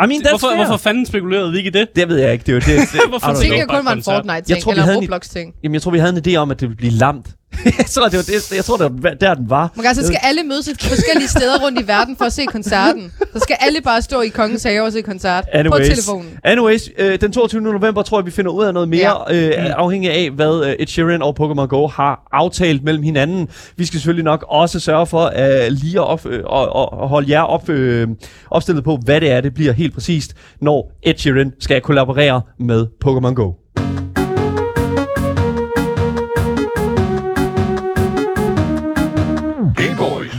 I 0.03 0.07
mean, 0.07 0.23
Hvorfor, 0.31 0.49
fair. 0.49 0.57
hvorfor 0.57 0.77
fanden 0.77 1.07
spekulerede 1.07 1.51
vi 1.53 1.59
ikke 1.59 1.69
i 1.69 1.71
det? 1.71 1.97
Det 1.97 2.09
ved 2.09 2.17
jeg 2.17 2.33
ikke. 2.33 2.43
Det 2.43 2.49
er 2.49 2.55
jo 2.55 2.61
det. 2.61 2.89
det 2.93 3.01
Hvorfor 3.09 3.29
Jeg 3.29 3.37
tænkte, 3.37 3.55
Ikke 3.55 3.63
det 3.63 3.77
kun 3.77 3.85
var 3.85 3.93
en. 3.93 4.03
Fortnite-ting, 4.03 4.57
Jeg 4.57 4.63
tror, 4.63 4.73
eller 4.73 4.97
Roblox-ting. 4.97 5.55
Jamen, 5.63 5.75
jeg 5.75 5.83
tror, 5.83 5.91
vi 5.91 5.99
havde 5.99 6.23
en 6.27 6.35
idé 6.35 6.37
om, 6.37 6.51
at 6.51 6.61
det 6.61 6.69
ville 6.69 6.77
blive 6.77 6.93
lamt. 6.93 7.27
jeg 7.79 7.87
tror, 7.87 8.09
det 8.09 8.17
var 8.17 8.23
det, 8.23 8.53
jeg 8.57 8.65
tror, 8.65 8.77
det 8.77 9.03
var 9.03 9.11
der, 9.11 9.35
den 9.35 9.51
var. 9.51 9.73
Men 9.77 9.87
altså, 9.87 10.07
skal 10.07 10.19
alle 10.23 10.43
mødes 10.43 10.71
forskellige 10.81 11.29
steder 11.29 11.59
rundt 11.65 11.81
i 11.81 11.87
verden 11.87 12.17
for 12.17 12.25
at 12.25 12.33
se 12.33 12.47
koncerten. 12.47 13.13
Så 13.33 13.39
skal 13.39 13.57
alle 13.61 13.81
bare 13.81 14.03
stå 14.03 14.21
i 14.21 14.29
Kongens 14.29 14.63
Have 14.63 14.83
og 14.83 14.93
se 14.93 15.03
koncert 15.03 15.45
Anyways, 15.53 15.89
på 15.89 15.95
telefonen. 15.95 16.39
anyways 16.45 16.91
øh, 16.99 17.21
den 17.21 17.33
22. 17.33 17.61
november 17.63 18.03
tror 18.03 18.19
jeg, 18.19 18.27
vi 18.27 18.31
finder 18.31 18.51
ud 18.51 18.65
af 18.65 18.75
noget 18.75 18.89
mere, 18.89 19.33
ja. 19.35 19.49
øh, 19.49 19.73
afhængig 19.77 20.11
af, 20.11 20.31
hvad 20.31 20.65
øh, 20.67 20.75
Ed 20.79 20.87
Sheeran 20.87 21.23
og 21.23 21.37
Pokémon 21.41 21.67
Go 21.67 21.87
har 21.87 22.29
aftalt 22.33 22.85
mellem 22.85 23.03
hinanden. 23.03 23.49
Vi 23.77 23.85
skal 23.85 24.01
selvfølgelig 24.01 24.25
nok 24.25 24.45
også 24.49 24.81
sørge 24.81 25.07
for 25.07 25.25
øh, 25.25 25.71
lige 25.71 25.99
at 26.01 26.07
op, 26.07 26.27
øh, 26.27 26.41
og, 26.45 26.69
og, 26.69 26.93
og 26.93 27.09
holde 27.09 27.31
jer 27.31 27.43
op, 27.43 27.69
øh, 27.69 28.09
opstillet 28.51 28.85
på, 28.85 28.99
hvad 29.05 29.21
det 29.21 29.31
er, 29.31 29.41
det 29.41 29.55
bliver 29.55 29.73
helt 29.73 29.95
præcist, 29.95 30.35
når 30.61 30.93
Ed 31.03 31.15
Sheeran 31.17 31.53
skal 31.61 31.81
kollaborere 31.81 32.41
med 32.59 32.87
Pokémon 33.05 33.35
Go. 33.35 33.53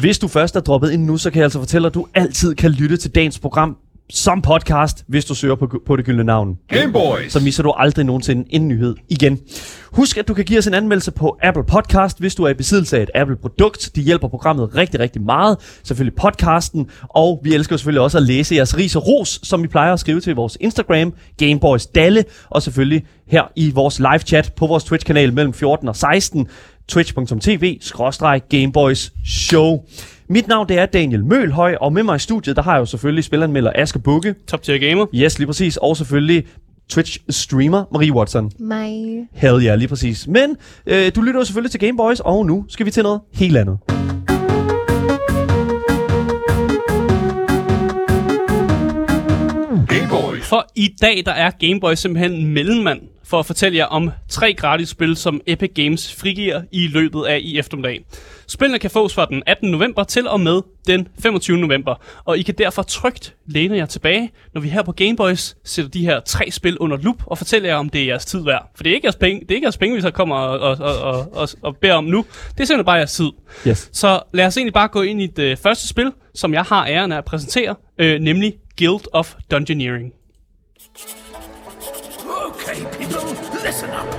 Hvis 0.01 0.19
du 0.19 0.27
først 0.27 0.55
er 0.55 0.60
droppet 0.60 0.91
ind 0.91 1.05
nu, 1.05 1.17
så 1.17 1.31
kan 1.31 1.39
jeg 1.39 1.43
altså 1.43 1.60
fortælle, 1.60 1.88
at 1.88 1.93
du 1.93 2.08
altid 2.13 2.55
kan 2.55 2.71
lytte 2.71 2.97
til 2.97 3.15
dagens 3.15 3.39
program 3.39 3.77
som 4.10 4.41
podcast, 4.41 5.03
hvis 5.08 5.25
du 5.25 5.36
søger 5.36 5.55
på, 5.55 5.81
på 5.86 5.95
det 5.95 6.05
gyldne 6.05 6.23
navn. 6.23 6.58
Gameboys! 6.67 7.34
Så 7.34 7.39
misser 7.39 7.63
du 7.63 7.71
aldrig 7.71 8.05
nogensinde 8.05 8.45
en 8.49 8.67
nyhed 8.67 8.95
igen. 9.10 9.39
Husk, 9.91 10.17
at 10.17 10.27
du 10.27 10.34
kan 10.34 10.45
give 10.45 10.60
os 10.60 10.67
en 10.67 10.73
anmeldelse 10.73 11.12
på 11.12 11.38
Apple 11.43 11.63
Podcast, 11.63 12.19
hvis 12.19 12.36
du 12.36 12.43
er 12.43 12.49
i 12.49 12.53
besiddelse 12.53 12.97
af 12.97 13.03
et 13.03 13.10
Apple-produkt. 13.15 13.91
De 13.95 14.01
hjælper 14.01 14.27
programmet 14.27 14.75
rigtig, 14.75 14.99
rigtig 14.99 15.21
meget. 15.21 15.58
Selvfølgelig 15.84 16.15
podcasten. 16.15 16.89
Og 17.10 17.41
vi 17.43 17.53
elsker 17.53 17.77
selvfølgelig 17.77 18.01
også 18.01 18.17
at 18.17 18.23
læse 18.23 18.55
jeres 18.55 18.77
ris 18.77 18.95
og 18.95 19.08
ros, 19.08 19.39
som 19.43 19.63
vi 19.63 19.67
plejer 19.67 19.93
at 19.93 19.99
skrive 19.99 20.21
til 20.21 20.36
vores 20.36 20.58
Instagram, 20.62 21.13
Gameboys 21.38 21.88
Dalle. 21.88 22.23
Og 22.49 22.62
selvfølgelig 22.62 23.05
her 23.27 23.43
i 23.55 23.71
vores 23.71 23.99
live-chat 23.99 24.53
på 24.55 24.67
vores 24.67 24.84
Twitch-kanal 24.84 25.34
mellem 25.34 25.53
14 25.53 25.88
og 25.88 25.95
16 25.95 26.47
twitch.tv 26.88 27.80
Gameboys 28.50 29.12
Show. 29.26 29.86
Mit 30.30 30.48
navn 30.48 30.69
det 30.69 30.80
er 30.80 30.86
Daniel 30.86 31.26
Mølhøj, 31.26 31.76
og 31.82 31.93
med 31.93 32.04
mig 32.04 32.15
i 32.15 32.19
studiet, 32.19 32.56
der 32.56 32.62
har 32.62 32.74
jeg 32.74 32.80
jo 32.80 32.86
selvfølgelig 32.86 33.24
spilanmelder 33.24 33.71
Aske 33.76 34.00
Bukke. 34.00 34.36
Top 34.48 34.62
tier 34.62 34.78
gamer. 34.78 35.06
Yes, 35.15 35.39
lige 35.39 35.48
præcis. 35.48 35.78
Og 35.78 35.98
selvfølgelig 35.98 36.43
Twitch-streamer 36.93 37.93
Marie 37.93 38.13
Watson. 38.13 38.52
Mig. 38.60 39.28
Hell 39.34 39.63
ja, 39.63 39.67
yeah, 39.67 39.78
lige 39.78 39.88
præcis. 39.88 40.28
Men 40.28 40.58
øh, 40.88 41.12
du 41.15 41.21
lytter 41.21 41.39
jo 41.39 41.45
selvfølgelig 41.45 41.71
til 41.71 41.80
Gameboys, 41.80 42.19
og 42.19 42.45
nu 42.45 42.65
skal 42.69 42.86
vi 42.86 42.91
til 42.91 43.04
noget 43.04 43.21
helt 43.34 43.58
andet. 43.58 43.80
Gameboys! 49.88 50.45
For 50.45 50.65
i 50.76 50.95
dag, 51.02 51.24
der 51.26 51.32
er 51.32 51.52
Gameboy 51.60 51.93
simpelthen 51.93 52.34
en 52.34 52.54
mellemmand 52.54 53.00
for 53.27 53.39
at 53.39 53.45
fortælle 53.45 53.77
jer 53.77 53.85
om 53.85 54.11
tre 54.29 54.53
gratis 54.53 54.89
spil, 54.89 55.15
som 55.15 55.41
Epic 55.47 55.71
Games 55.75 56.15
frigiver 56.15 56.61
i 56.71 56.88
løbet 56.88 57.23
af 57.25 57.39
i 57.41 57.59
eftermiddag. 57.59 58.05
Spillene 58.47 58.79
kan 58.79 58.89
fås 58.89 59.13
fra 59.13 59.25
den 59.25 59.43
18. 59.45 59.71
november 59.71 60.03
til 60.03 60.27
og 60.27 60.39
med 60.39 60.61
den 60.88 61.07
25. 61.19 61.57
november, 61.57 61.95
og 62.25 62.38
I 62.38 62.41
kan 62.41 62.55
derfor 62.57 62.81
trygt 62.81 63.35
læne 63.47 63.77
jer 63.77 63.85
tilbage, 63.85 64.31
når 64.53 64.61
vi 64.61 64.69
her 64.69 64.83
på 64.83 64.91
Gameboys 64.91 65.55
sætter 65.63 65.91
de 65.91 66.05
her 66.05 66.19
tre 66.19 66.51
spil 66.51 66.77
under 66.77 66.97
lup 66.97 67.23
og 67.25 67.38
fortæller 67.38 67.69
jer, 67.69 67.75
om 67.75 67.89
det 67.89 68.01
er 68.01 68.05
jeres 68.05 68.25
tid 68.25 68.43
værd. 68.43 68.71
For 68.75 68.83
det 68.83 68.89
er 68.89 68.95
ikke 68.95 69.05
jeres 69.05 69.15
penge, 69.15 69.41
det 69.41 69.51
er 69.51 69.55
ikke 69.55 69.65
jeres 69.65 69.77
penge 69.77 69.95
vi 69.95 70.01
så 70.01 70.11
kommer 70.11 70.35
og, 70.35 70.59
og, 70.59 71.01
og, 71.01 71.27
og, 71.33 71.49
og, 71.61 71.77
beder 71.77 71.93
om 71.93 72.03
nu. 72.03 72.25
Det 72.57 72.61
er 72.61 72.65
simpelthen 72.65 72.85
bare 72.85 72.95
jeres 72.95 73.13
tid. 73.13 73.29
Yes. 73.67 73.89
Så 73.93 74.21
lad 74.33 74.45
os 74.45 74.57
egentlig 74.57 74.73
bare 74.73 74.88
gå 74.88 75.01
ind 75.01 75.21
i 75.21 75.27
det 75.27 75.59
første 75.59 75.88
spil, 75.88 76.11
som 76.35 76.53
jeg 76.53 76.63
har 76.63 76.88
æren 76.88 77.11
af 77.11 77.17
at 77.17 77.25
præsentere, 77.25 77.75
øh, 77.97 78.19
nemlig 78.19 78.53
Guild 78.77 79.05
of 79.13 79.35
Dungeoneering. 79.51 80.13
Listen 83.65 83.89
up. 84.01 84.10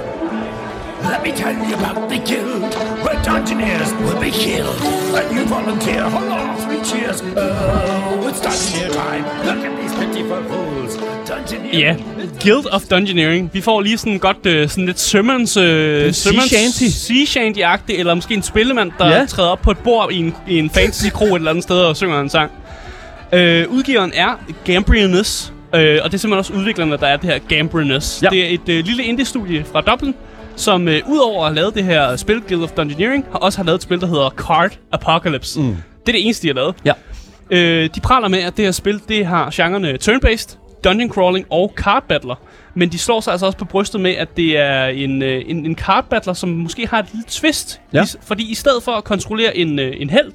Let 1.12 1.22
me 1.22 1.30
tell 1.42 1.54
you 1.54 1.74
about 1.80 2.08
the 2.12 2.18
guild 2.30 2.74
where 3.04 3.18
dungeoneers 3.28 3.90
will 4.04 4.20
be 4.20 4.30
killed. 4.30 4.78
And 5.18 5.26
you 5.36 5.42
volunteer, 5.56 6.02
hurrah, 6.14 6.56
three 6.64 6.80
cheers. 6.88 7.18
Oh, 7.22 8.28
it's 8.28 8.40
dungeoneer 8.46 8.90
time. 9.02 9.24
Look 9.48 9.60
at 9.68 9.72
these 9.80 9.94
pitiful 10.00 10.42
fools. 10.50 10.92
Dungeoneer. 11.28 11.78
Ja, 11.78 11.96
Guild 12.42 12.66
of 12.72 12.82
Dungeoneering. 12.90 13.50
Vi 13.52 13.60
får 13.60 13.80
lige 13.80 13.98
sådan 13.98 14.18
godt 14.18 14.46
øh, 14.46 14.68
sådan 14.68 14.86
lidt 14.86 15.00
sømmerens... 15.00 15.56
Øh, 15.56 16.14
sea 16.14 16.32
shanty. 16.32 16.84
Sea 16.90 17.24
shanty 17.24 17.60
eller 17.88 18.14
måske 18.14 18.34
en 18.34 18.42
spillemand, 18.42 18.92
der 18.98 19.08
Ja. 19.08 19.26
træder 19.26 19.48
op 19.48 19.62
på 19.62 19.70
et 19.70 19.78
bord 19.78 20.12
i 20.12 20.18
en, 20.18 20.34
i 20.48 20.58
en 20.58 20.70
fantasy-kro 20.70 21.24
et 21.26 21.34
eller 21.34 21.50
andet 21.50 21.62
sted 21.64 21.76
og 21.76 21.96
synger 21.96 22.20
en 22.20 22.28
sang. 22.30 22.50
Øh, 23.32 23.68
udgiveren 23.70 24.12
er 24.14 24.28
Gambrinus, 24.64 25.52
øh, 25.80 26.00
og 26.04 26.10
det 26.10 26.14
er 26.14 26.18
simpelthen 26.18 26.32
også 26.32 26.52
udviklerne, 26.52 26.96
der 26.96 27.06
er 27.06 27.16
det 27.16 27.30
her 27.30 27.38
Gambrinus. 27.38 28.22
Ja. 28.22 28.28
Det 28.28 28.44
er 28.44 28.48
et 28.48 28.68
øh, 28.68 28.84
lille 28.84 29.04
indie-studie 29.04 29.64
fra 29.64 29.80
Dublin, 29.80 30.14
som 30.56 30.88
øh, 30.88 31.00
udover 31.08 31.44
at 31.44 31.48
have 31.48 31.54
lavet 31.54 31.74
det 31.74 31.84
her 31.84 32.16
spil, 32.16 32.40
Guild 32.48 32.62
of 32.62 32.70
Dungeoneering, 32.70 33.24
har 33.30 33.38
også 33.38 33.58
har 33.58 33.64
lavet 33.64 33.76
et 33.76 33.82
spil, 33.82 34.00
der 34.00 34.06
hedder 34.06 34.30
Card 34.30 34.78
Apocalypse. 34.92 35.60
Mm. 35.60 35.76
Det 36.06 36.08
er 36.08 36.12
det 36.12 36.24
eneste, 36.24 36.42
de 36.42 36.48
har 36.48 36.54
lavet. 36.54 36.74
Ja. 36.84 36.92
Øh, 37.50 37.90
de 37.94 38.00
praler 38.00 38.28
med, 38.28 38.38
at 38.38 38.56
det 38.56 38.64
her 38.64 38.72
spil, 38.72 39.00
det 39.08 39.26
har 39.26 39.50
genrerne 39.54 39.98
turn-based, 40.02 40.58
dungeon 40.84 41.10
crawling 41.10 41.46
og 41.50 41.72
card 41.76 42.04
battler. 42.08 42.34
Men 42.74 42.92
de 42.92 42.98
slår 42.98 43.20
sig 43.20 43.30
altså 43.30 43.46
også 43.46 43.58
på 43.58 43.64
brystet 43.64 44.00
med, 44.00 44.10
at 44.10 44.36
det 44.36 44.58
er 44.58 44.84
en, 44.84 45.22
øh, 45.22 45.42
en, 45.46 45.66
en 45.66 45.74
card 45.74 46.04
battler, 46.10 46.34
som 46.34 46.48
måske 46.48 46.86
har 46.86 46.98
et 46.98 47.06
lille 47.12 47.24
twist. 47.28 47.80
Ja. 47.92 48.02
I, 48.02 48.06
fordi 48.22 48.50
i 48.50 48.54
stedet 48.54 48.82
for 48.82 48.92
at 48.92 49.04
kontrollere 49.04 49.56
en, 49.56 49.78
øh, 49.78 49.94
en 49.98 50.10
held, 50.10 50.32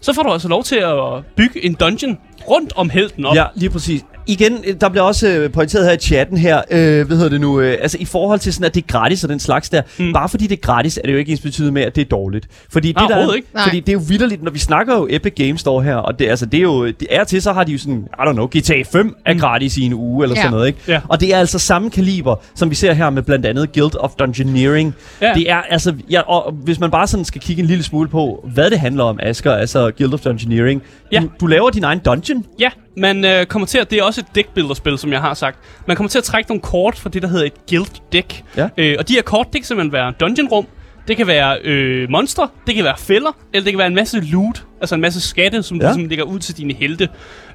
så 0.00 0.12
får 0.12 0.22
du 0.22 0.32
altså 0.32 0.48
lov 0.48 0.64
til 0.64 0.76
at 0.76 1.24
bygge 1.36 1.64
en 1.64 1.74
dungeon 1.74 2.18
rundt 2.50 2.72
om 2.76 2.90
helten 2.90 3.24
op. 3.26 3.34
Ja, 3.36 3.44
lige 3.54 3.70
præcis. 3.70 4.02
Igen, 4.26 4.64
øh, 4.66 4.74
der 4.80 4.88
bliver 4.88 5.02
også 5.02 5.28
øh, 5.28 5.50
pointeret 5.52 5.84
her 5.86 5.92
i 5.92 5.96
chatten 5.98 6.36
her, 6.38 6.62
øh, 6.70 7.06
hvad 7.06 7.16
hedder 7.16 7.28
det 7.30 7.40
nu, 7.40 7.60
øh, 7.60 7.76
altså 7.80 7.96
i 8.00 8.04
forhold 8.04 8.38
til 8.38 8.52
sådan, 8.52 8.64
at 8.66 8.74
det 8.74 8.82
er 8.82 8.86
gratis 8.86 9.24
og 9.24 9.30
den 9.30 9.40
slags 9.40 9.68
der. 9.70 9.82
Mm. 9.98 10.12
Bare 10.12 10.28
fordi 10.28 10.46
det 10.46 10.56
er 10.56 10.60
gratis, 10.60 10.96
er 10.96 11.02
det 11.02 11.12
jo 11.12 11.18
ikke 11.18 11.32
ens 11.32 11.40
betydende 11.40 11.72
med, 11.72 11.82
at 11.82 11.96
det 11.96 12.00
er 12.00 12.08
dårligt. 12.08 12.48
Fordi 12.72 12.88
det, 12.88 12.96
der 13.08 13.16
er, 13.16 13.32
ikke. 13.32 13.48
Nej. 13.54 13.64
Fordi 13.64 13.80
det 13.80 13.88
er 13.88 13.92
jo 13.92 14.00
vidderligt, 14.08 14.42
når 14.42 14.50
vi 14.50 14.58
snakker 14.58 14.96
jo 14.96 15.06
Epic 15.10 15.32
Games 15.36 15.60
Store 15.60 15.82
her, 15.84 15.96
og 15.96 16.18
det, 16.18 16.28
altså, 16.28 16.46
det 16.46 16.58
er 16.58 16.62
jo, 16.62 16.86
det 16.86 17.06
er 17.10 17.24
til, 17.24 17.42
så 17.42 17.52
har 17.52 17.64
de 17.64 17.72
jo 17.72 17.78
sådan, 17.78 18.06
I 18.18 18.22
don't 18.22 18.32
know, 18.32 18.46
GTA 18.46 18.82
5 18.92 19.16
er 19.26 19.34
gratis 19.34 19.76
i 19.76 19.82
en 19.82 19.92
uge, 19.94 20.24
eller 20.24 20.36
Ja. 20.36 20.42
sådan 20.42 20.52
noget, 20.52 20.66
ikke? 20.66 20.78
Ja. 20.88 21.00
Og 21.08 21.20
det 21.20 21.34
er 21.34 21.38
altså 21.38 21.58
samme 21.58 21.90
kaliber, 21.90 22.36
som 22.54 22.70
vi 22.70 22.74
ser 22.74 22.92
her 22.92 23.10
med 23.10 23.22
blandt 23.22 23.46
andet 23.46 23.72
Guild 23.72 23.96
of 23.98 24.10
Dungeoneering. 24.18 24.94
Ja. 25.20 25.32
Det 25.34 25.50
er 25.50 25.56
altså, 25.70 25.94
ja, 26.10 26.20
og 26.20 26.52
hvis 26.52 26.80
man 26.80 26.90
bare 26.90 27.06
sådan 27.06 27.24
skal 27.24 27.40
kigge 27.40 27.60
en 27.62 27.66
lille 27.66 27.84
smule 27.84 28.08
på, 28.08 28.48
hvad 28.54 28.70
det 28.70 28.80
handler 28.80 29.04
om, 29.04 29.18
Asger, 29.22 29.52
altså 29.52 29.90
Guild 29.98 30.14
of 30.14 30.20
Dungeoneering. 30.20 30.82
Ja. 31.12 31.20
Du, 31.20 31.28
du 31.40 31.46
laver 31.46 31.70
din 31.70 31.84
egen 31.84 31.98
dungeon. 31.98 32.31
Ja, 32.58 32.70
man 32.96 33.24
øh, 33.24 33.46
kommer 33.46 33.66
til 33.66 33.78
at, 33.78 33.90
det 33.90 33.98
er 33.98 34.02
også 34.02 34.20
et 34.20 34.34
deckbuilderspil, 34.34 34.98
som 34.98 35.12
jeg 35.12 35.20
har 35.20 35.34
sagt. 35.34 35.58
Man 35.86 35.96
kommer 35.96 36.08
til 36.08 36.18
at 36.18 36.24
trække 36.24 36.50
nogle 36.50 36.60
kort 36.60 36.96
fra 36.98 37.10
det, 37.10 37.22
der 37.22 37.28
hedder 37.28 37.46
et 37.46 37.66
guild 37.70 37.86
deck. 38.12 38.42
Ja. 38.56 38.68
Øh, 38.76 38.96
og 38.98 39.08
de 39.08 39.14
her 39.14 39.22
kort, 39.22 39.46
det 39.46 39.60
kan 39.60 39.64
simpelthen 39.64 39.92
være 39.92 40.12
dungeonrum, 40.20 40.66
det 41.08 41.16
kan 41.16 41.26
være 41.26 41.58
øh, 41.64 42.10
monster, 42.10 42.46
det 42.66 42.74
kan 42.74 42.84
være 42.84 42.98
fælder, 42.98 43.30
eller 43.52 43.64
det 43.64 43.72
kan 43.72 43.78
være 43.78 43.86
en 43.86 43.94
masse 43.94 44.20
loot, 44.20 44.64
altså 44.80 44.94
en 44.94 45.00
masse 45.00 45.20
skatte, 45.20 45.62
som 45.62 45.76
ja. 45.76 45.82
Du 45.82 45.88
ligesom 45.94 46.08
lægger 46.08 46.24
ud 46.24 46.38
til 46.38 46.56
dine 46.56 46.74
helte. 46.74 47.08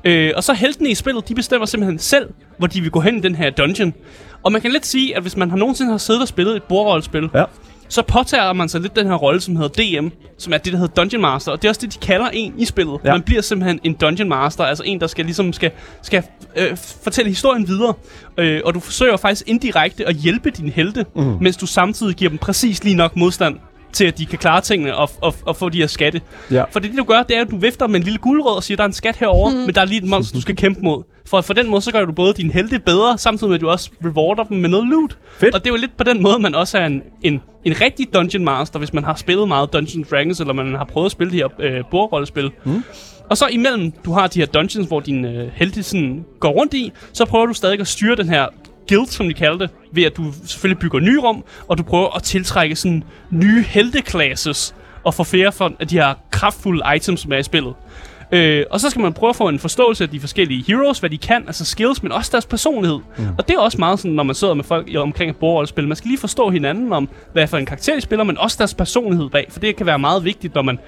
Øh, 0.04 0.32
og 0.36 0.44
så 0.44 0.54
heltene 0.54 0.90
i 0.90 0.96
spillet, 0.96 1.30
de 1.30 1.36
bestemmer 1.36 1.66
simpelthen 1.66 2.00
selv, 2.00 2.30
hvor 2.58 2.68
de 2.68 2.82
vil 2.82 2.92
gå 2.92 3.00
hen 3.00 3.18
i 3.18 3.22
den 3.22 3.36
her 3.36 3.50
dungeon. 3.50 3.94
Og 4.44 4.52
man 4.52 4.62
kan 4.62 4.72
lidt 4.72 4.86
sige, 4.86 5.16
at 5.16 5.22
hvis 5.22 5.38
man 5.38 5.50
har 5.50 5.58
nogensinde 5.58 5.92
har 5.92 5.98
siddet 5.98 6.22
og 6.22 6.28
spillet 6.28 6.56
et 6.56 6.64
bordrollespil, 6.64 7.30
Ja. 7.36 7.44
Så 7.90 8.02
påtager 8.02 8.54
man 8.54 8.70
sig 8.70 8.82
lidt 8.82 8.96
den 8.96 9.08
her 9.08 9.16
rolle, 9.16 9.42
som 9.42 9.56
hedder 9.56 10.02
DM, 10.02 10.08
som 10.38 10.54
er 10.54 10.58
det, 10.58 10.74
der 10.74 10.80
hedder 10.80 10.94
Dungeon 10.94 11.22
Master. 11.22 11.52
Og 11.52 11.62
det 11.62 11.68
er 11.68 11.70
også 11.70 11.82
det, 11.82 11.94
de 11.94 12.00
kalder 12.00 12.30
en 12.34 12.54
i 12.58 12.66
spillet. 12.66 13.00
Ja. 13.04 13.12
Man 13.12 13.22
bliver 13.22 13.42
simpelthen 13.42 13.80
en 13.84 13.94
Dungeon 13.94 14.30
Master, 14.30 14.64
altså 14.64 14.84
en, 14.84 15.00
der 15.00 15.08
skal 15.08 15.26
ligesom 15.26 15.54
skal, 15.54 15.72
skal 16.02 16.24
øh, 16.56 16.78
fortælle 17.04 17.30
historien 17.30 17.68
videre. 17.68 17.94
Øh, 18.38 18.62
og 18.66 18.74
du 18.74 18.80
forsøger 18.80 19.18
faktisk 19.18 19.44
indirekte 19.48 20.08
at 20.08 20.16
hjælpe 20.16 20.50
dine 20.50 20.72
helte, 20.72 21.06
mm. 21.16 21.38
mens 21.42 21.58
du 21.58 21.66
samtidig 21.66 22.16
giver 22.16 22.30
dem 22.30 22.38
præcis 22.38 22.84
lige 22.84 22.96
nok 22.96 23.16
modstand 23.16 23.58
til 23.94 24.06
at 24.06 24.18
de 24.18 24.26
kan 24.26 24.40
klare 24.40 24.62
tingene 24.62 24.96
og, 24.96 25.10
og, 25.22 25.36
og 25.46 25.56
få 25.56 25.70
de 25.70 25.78
her 25.78 25.88
skatte. 25.88 26.22
Ja. 26.52 26.64
For 26.72 26.80
det, 26.80 26.92
du 26.98 27.04
gør, 27.04 27.24
det 27.24 27.38
er, 27.38 27.42
at 27.42 27.52
du 27.52 27.58
vifter 27.58 27.88
med 27.88 27.96
en 27.96 28.04
lille 28.04 28.20
guldrød 28.20 28.56
og 28.56 28.64
siger, 28.64 28.76
der 28.76 28.84
er 28.84 28.88
en 28.88 28.94
skat 28.94 29.16
herover, 29.16 29.50
mm. 29.50 29.58
men 29.58 29.76
der 29.76 29.82
er 29.82 29.86
lige 29.86 30.04
et 30.04 30.10
monster, 30.10 30.36
du 30.36 30.42
skal 30.42 30.56
kæmpe 30.56 30.82
mod. 30.82 31.04
For 31.26 31.42
for 31.42 31.54
den 31.54 31.70
måde, 31.70 31.82
så 31.82 31.92
gør 31.92 32.06
du 32.06 32.12
både 32.12 32.34
dine 32.34 32.54
helte 32.54 32.80
bedre, 32.80 33.18
samtidig 33.18 33.50
med, 33.50 33.56
at 33.56 33.62
du 33.62 33.70
også 33.70 33.92
rewarder 34.06 34.44
dem 34.44 34.58
med 34.58 34.70
noget 34.70 34.88
loot. 34.88 35.18
Fedt. 35.40 35.56
Og 35.56 35.64
det 35.64 35.70
er 35.70 35.74
jo 35.74 35.80
lidt 35.80 35.98
på 35.98 36.04
den 36.04 36.24
måde, 36.24 36.40
man 36.40 36.56
også 36.56 36.78
er 36.78 36.86
en, 36.86 37.02
en, 37.22 37.42
en 37.66 37.82
rigtig 37.82 38.14
Dungeon 38.14 38.46
Master, 38.46 38.80
hvis 38.80 38.94
man 38.94 39.04
har 39.04 39.16
spillet 39.16 39.48
meget 39.48 39.74
Dungeons 39.74 40.08
Dragons, 40.08 40.40
eller 40.40 40.54
man 40.54 40.76
har 40.76 40.86
prøvet 40.86 41.06
at 41.06 41.12
spille 41.12 41.34
de 41.34 41.38
her 41.38 41.48
øh, 41.60 41.84
bordrollespil. 41.92 42.52
Mm. 42.64 42.84
Og 43.30 43.38
så 43.38 43.48
imellem, 43.48 43.92
du 44.06 44.12
har 44.12 44.28
de 44.28 44.40
her 44.40 44.46
dungeons, 44.46 44.88
hvor 44.88 45.00
din 45.00 45.26
øh, 45.26 45.52
helte 45.54 45.84
sådan 45.84 46.26
går 46.40 46.50
rundt 46.50 46.74
i, 46.74 46.92
så 47.14 47.26
prøver 47.26 47.46
du 47.46 47.54
stadig 47.54 47.80
at 47.80 47.88
styre 47.88 48.16
den 48.16 48.30
her 48.30 48.46
guild, 48.90 49.08
som 49.08 49.28
de 49.28 49.34
kalder 49.34 49.58
det, 49.58 49.70
ved 49.92 50.04
at 50.04 50.18
du 50.18 50.24
selvfølgelig 50.46 50.80
bygger 50.80 51.00
nye 51.00 51.20
rum, 51.20 51.44
og 51.68 51.78
du 51.78 51.84
prøver 51.84 52.16
at 52.16 52.24
tiltrække 52.24 52.76
sådan 52.76 53.04
nye 53.32 53.64
helteklasses, 53.64 54.76
og 55.04 55.14
få 55.14 55.24
flere 55.24 55.52
for 55.52 55.72
af 55.80 55.88
de 55.88 55.96
her 55.96 56.14
kraftfulde 56.32 56.84
items, 56.96 57.20
som 57.20 57.32
er 57.32 57.38
i 57.38 57.44
spillet. 57.44 57.74
Øh, 58.32 58.64
og 58.72 58.80
så 58.80 58.90
skal 58.90 59.02
man 59.02 59.14
prøve 59.14 59.30
at 59.30 59.36
få 59.36 59.50
en 59.50 59.60
forståelse 59.60 60.04
af 60.04 60.10
de 60.10 60.20
forskellige 60.20 60.64
heroes, 60.68 61.00
hvad 61.00 61.10
de 61.10 61.18
kan, 61.18 61.44
altså 61.48 61.66
skills, 61.66 62.04
men 62.04 62.12
også 62.12 62.32
deres 62.32 62.46
personlighed. 62.46 63.00
Mm. 63.18 63.26
Og 63.38 63.48
det 63.48 63.56
er 63.56 63.60
også 63.60 63.78
meget 63.78 64.00
sådan, 64.00 64.12
når 64.12 64.24
man 64.24 64.36
sidder 64.36 64.54
med 64.54 64.64
folk 64.64 64.90
i- 64.90 64.98
omkring 64.98 65.30
et 65.32 65.36
bordrollespil. 65.38 65.88
Man 65.88 65.98
skal 65.98 66.08
lige 66.08 66.20
forstå 66.20 66.50
hinanden 66.50 66.94
om, 66.94 67.10
hvad 67.34 67.48
for 67.48 67.58
en 67.58 67.66
karakter 67.66 67.96
de 67.96 68.02
spiller, 68.02 68.24
men 68.24 68.38
også 68.38 68.56
deres 68.60 68.74
personlighed 68.74 69.30
bag, 69.30 69.48
for 69.50 69.60
det 69.60 69.76
kan 69.76 69.86
være 69.86 70.00
meget 70.00 70.24
vigtigt, 70.24 70.56
når 70.56 70.62
man 70.62 70.80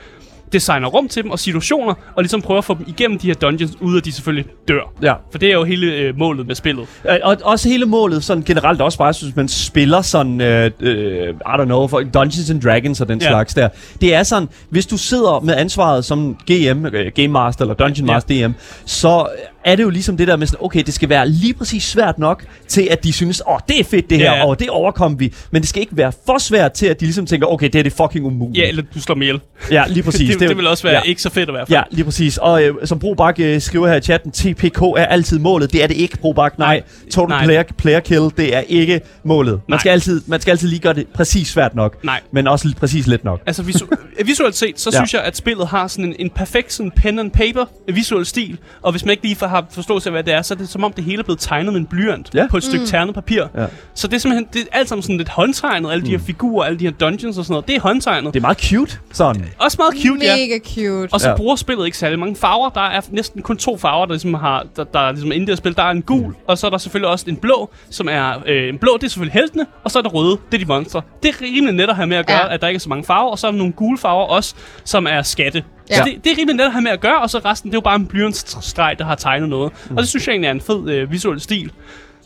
designer 0.54 0.88
rum 0.88 1.08
til 1.08 1.24
dem 1.24 1.32
og 1.32 1.40
situationer, 1.40 1.94
og 2.16 2.24
ligesom 2.24 2.42
prøver 2.42 2.58
at 2.58 2.66
få 2.66 2.74
dem 2.74 2.86
igennem 2.88 3.20
de 3.20 3.28
her 3.28 3.34
dungeons, 3.34 3.72
uden 3.82 3.98
at 3.98 4.06
de 4.06 4.12
selvfølgelig 4.12 4.46
dør. 4.68 4.94
Ja. 5.02 5.14
For 5.32 5.38
det 5.38 5.50
er 5.50 5.54
jo 5.54 5.64
hele 5.64 5.94
øh, 5.94 6.18
målet 6.18 6.48
med 6.48 6.56
spillet. 6.56 6.88
Og 7.24 7.38
også 7.44 7.70
hele 7.70 7.86
målet, 7.86 8.24
sådan 8.24 8.44
generelt 8.44 8.82
også 8.82 8.98
bare, 8.98 9.14
hvis 9.24 9.36
man 9.36 9.48
spiller 9.48 10.02
sådan, 10.02 10.42
øh, 10.42 10.72
øh, 10.80 11.30
I 11.30 11.34
don't 11.44 11.64
know, 11.66 11.88
for 11.88 12.00
Dungeons 12.00 12.50
and 12.50 12.62
Dragons 12.62 13.02
og 13.02 13.08
den 13.10 13.20
Ja. 13.20 13.26
ja. 13.26 13.32
slags 13.32 13.54
der. 13.54 13.70
Det 14.02 14.16
er 14.16 14.24
sådan, 14.24 14.50
hvis 14.70 14.86
du 14.86 14.98
sidder 14.98 15.40
med 15.40 15.56
ansvaret 15.56 16.06
som 16.06 16.36
GM, 16.52 16.86
øh, 16.86 17.12
Game 17.16 17.28
Master 17.28 17.62
eller 17.62 17.74
Dungeon 17.76 18.08
Ja. 18.08 18.14
Master 18.14 18.48
DM, 18.48 18.52
så 18.86 19.28
er 19.66 19.76
det 19.76 19.84
jo 19.84 19.90
ligesom 19.90 20.18
det 20.18 20.28
der 20.28 20.36
med 20.36 20.48
sådan, 20.48 20.66
okay, 20.66 20.84
det 20.86 20.94
skal 20.94 21.10
være 21.10 21.30
lige 21.30 21.54
præcis 21.54 21.84
svært 21.84 22.20
nok 22.20 22.44
til, 22.68 22.88
at 22.92 23.04
de 23.04 23.14
synes, 23.14 23.42
åh, 23.48 23.54
oh, 23.54 23.60
det 23.68 23.80
er 23.80 23.84
fedt 23.84 24.10
det 24.10 24.18
her, 24.18 24.34
Ja. 24.34 24.46
og 24.46 24.60
det 24.60 24.70
overkom 24.70 25.20
vi. 25.20 25.34
Men 25.52 25.62
det 25.62 25.70
skal 25.70 25.82
ikke 25.82 25.98
være 25.98 26.12
for 26.26 26.38
svært 26.38 26.72
til, 26.72 26.86
at 26.86 27.00
de 27.00 27.06
ligesom 27.06 27.26
tænker, 27.26 27.48
okay, 27.48 27.70
det 27.74 27.80
er 27.80 27.84
det 27.84 27.94
fucking 27.94 28.26
umuligt. 28.26 28.58
Ja, 28.64 28.68
eller 28.70 28.84
du 28.94 29.02
slår 29.02 29.16
dem 29.16 29.22
ihjel. 29.22 29.40
ja 29.72 29.84
lige 29.88 30.04
præcis. 30.04 30.30
det, 30.32 30.40
det, 30.40 30.50
det 30.50 30.58
vil 30.58 30.68
også 30.68 30.84
være 30.84 30.94
ja. 30.96 31.02
ikke 31.02 31.22
så 31.22 31.30
fedt 31.30 31.50
at 31.50 31.56
være 31.56 31.66
for. 31.66 31.74
Ja, 31.74 31.84
lige 31.92 32.06
præcis. 32.06 32.38
Og 32.38 32.64
øh, 32.64 32.76
som 32.86 33.00
Brobak 33.00 33.40
øh, 33.40 33.62
skriver 33.62 33.88
her 33.88 33.96
i 33.96 34.02
chatten, 34.02 34.32
TPK 34.32 34.82
er 34.82 35.06
altid 35.06 35.40
målet. 35.40 35.74
Det 35.74 35.84
er 35.84 35.88
det 35.88 35.98
ikke, 35.98 36.18
Brobak. 36.18 36.60
Nej. 36.60 36.82
Total 37.12 37.30
Nej. 37.30 37.46
Player, 37.46 37.64
player 37.78 38.00
kill, 38.00 38.22
det 38.38 38.56
er 38.56 38.62
ikke 38.68 39.02
målet. 39.24 39.54
Man 39.54 39.62
Nej. 39.68 39.80
skal, 39.80 39.90
altid, 39.90 40.22
man 40.28 40.42
skal 40.42 40.52
altid 40.52 40.68
lige 40.68 40.80
gøre 40.80 40.94
det 40.94 41.08
præcis 41.08 41.48
svært 41.48 41.76
nok. 41.76 42.04
Nej. 42.04 42.20
Men 42.32 42.48
også 42.48 42.68
lige 42.68 42.78
præcis 42.80 43.08
let 43.08 43.24
nok. 43.24 43.42
Altså 43.46 43.62
visu- 43.62 43.96
visuelt 44.26 44.56
set, 44.56 44.80
så 44.80 44.90
Ja. 44.94 44.98
synes 44.98 45.14
jeg, 45.14 45.22
at 45.22 45.38
spillet 45.38 45.68
har 45.68 45.88
sådan 45.88 46.06
en, 46.06 46.16
en 46.20 46.30
perfekt 46.30 46.74
sådan 46.74 46.92
pen 46.96 47.20
and 47.20 47.32
paper 47.32 47.66
visuel 47.94 48.26
stil. 48.26 48.58
Og 48.82 48.92
hvis 48.92 49.06
man 49.06 49.12
ikke 49.12 49.24
lige 49.24 49.36
for, 49.36 49.48
har 49.50 49.66
forståelse 49.72 50.10
af, 50.10 50.14
hvad 50.14 50.24
det 50.24 50.34
er, 50.34 50.42
så 50.42 50.54
er 50.54 50.58
det 50.58 50.70
som 50.70 50.84
om 50.84 50.94
det 50.94 51.04
hele 51.04 51.20
er 51.20 51.24
blevet 51.24 51.40
tegnet 51.40 51.74
med 51.74 51.80
en 51.82 51.86
blyant 51.88 52.30
Ja. 52.34 52.48
på 52.50 52.58
et 52.58 52.64
stykke 52.64 52.86
ternet 52.86 53.14
papir. 53.16 53.44
Ja. 53.58 53.66
Så 53.94 54.08
det 54.08 54.16
er 54.16 54.20
simpelthen 54.20 54.48
det 54.54 54.62
er 54.62 54.78
alt 54.80 54.90
sammen 54.90 55.02
sådan 55.04 55.18
lidt 55.18 55.30
håndtegnet, 55.30 55.92
alle 55.92 56.06
de 56.06 56.12
her 56.12 56.18
figurer, 56.20 56.66
alle 56.66 56.80
de 56.80 56.84
her 56.86 56.92
dungeons 56.92 57.38
og 57.38 57.46
sådan 57.46 57.54
noget. 57.54 57.68
Det 57.68 57.76
er 57.76 57.80
håndtegnet. 57.82 58.34
Det 58.34 58.40
er 58.40 58.42
meget 58.42 58.62
cute, 58.62 58.98
sådan. 59.14 59.46
Også 59.60 59.78
meget 59.80 60.04
cute, 60.04 60.26
ja. 60.26 60.36
Mega 60.36 60.60
cute. 60.76 61.14
Og 61.14 61.20
så 61.22 61.28
Ja. 61.28 61.32
ja. 61.32 61.38
bruger 61.38 61.56
spillet 61.56 61.86
ikke 61.86 61.98
særlig 61.98 62.20
mange 62.20 62.36
farver. 62.36 62.70
Der 62.70 62.82
er 62.82 63.02
næsten 63.12 63.42
kun 63.42 63.58
to 63.58 63.78
farver, 63.78 64.06
der 64.06 64.14
ligesom 64.14 64.34
har, 64.34 64.66
der, 64.76 64.84
der 64.84 65.00
er 65.00 65.12
ligesom 65.12 65.32
inde 65.32 65.44
i 65.44 65.46
det 65.46 65.58
spil. 65.58 65.76
Der 65.76 65.84
er 65.84 65.92
en 65.92 66.02
gul, 66.02 66.28
mm. 66.28 66.36
og 66.48 66.58
så 66.58 66.68
er 66.68 66.72
der 66.72 66.78
selvfølgelig 66.78 67.10
også 67.10 67.26
en 67.28 67.36
blå, 67.38 67.70
som 67.90 68.08
er 68.12 68.34
øh, 68.46 68.70
en 68.70 68.78
blå, 68.78 68.98
det 68.98 69.04
er 69.04 69.10
selvfølgelig 69.10 69.34
heltene, 69.42 69.66
og 69.84 69.92
så 69.92 70.00
er 70.00 70.04
der 70.04 70.10
røde, 70.10 70.38
det 70.52 70.54
er 70.54 70.66
de 70.66 70.66
monstre. 70.66 71.02
Det 71.24 71.30
er 71.30 71.42
rimelig 71.42 71.76
net 71.76 71.90
at 71.90 71.96
have 71.96 72.08
med 72.08 72.18
at 72.18 72.28
gøre, 72.28 72.38
Ja. 72.38 72.48
ja. 72.48 72.54
at 72.54 72.62
der 72.62 72.68
ikke 72.68 72.78
er 72.78 72.80
så 72.80 72.90
mange 72.90 73.04
farver, 73.06 73.32
og 73.32 73.40
så 73.40 73.48
er 73.48 73.52
der 73.52 73.58
nogle 73.58 73.74
gule 73.74 73.98
farver 73.98 74.26
også, 74.26 74.56
som 74.84 75.08
er 75.10 75.22
skatte. 75.22 75.64
Ja. 75.90 75.96
Så 75.96 76.04
det, 76.04 76.24
det 76.24 76.32
er 76.32 76.38
rimelig 76.38 76.56
net 76.56 76.66
at 76.66 76.72
have 76.72 76.82
med 76.82 76.92
at 76.92 77.00
gøre, 77.00 77.22
og 77.22 77.30
så 77.30 77.40
resten, 77.40 77.72
det 77.72 77.76
er 77.76 77.78
jo 77.78 77.82
bare 77.82 77.96
en 77.96 78.08
blyantstreg, 78.08 78.96
der 79.00 79.06
har 79.06 79.16
tegnet 79.16 79.50
noget. 79.50 79.72
Mm. 79.90 79.98
Og 79.98 80.02
det 80.02 80.10
synes 80.10 80.28
jeg 80.28 80.34
egentlig 80.34 80.48
er 80.48 80.52
en 80.52 80.62
fed 80.62 80.90
øh, 80.90 81.12
visuel 81.12 81.42
stil. 81.42 81.72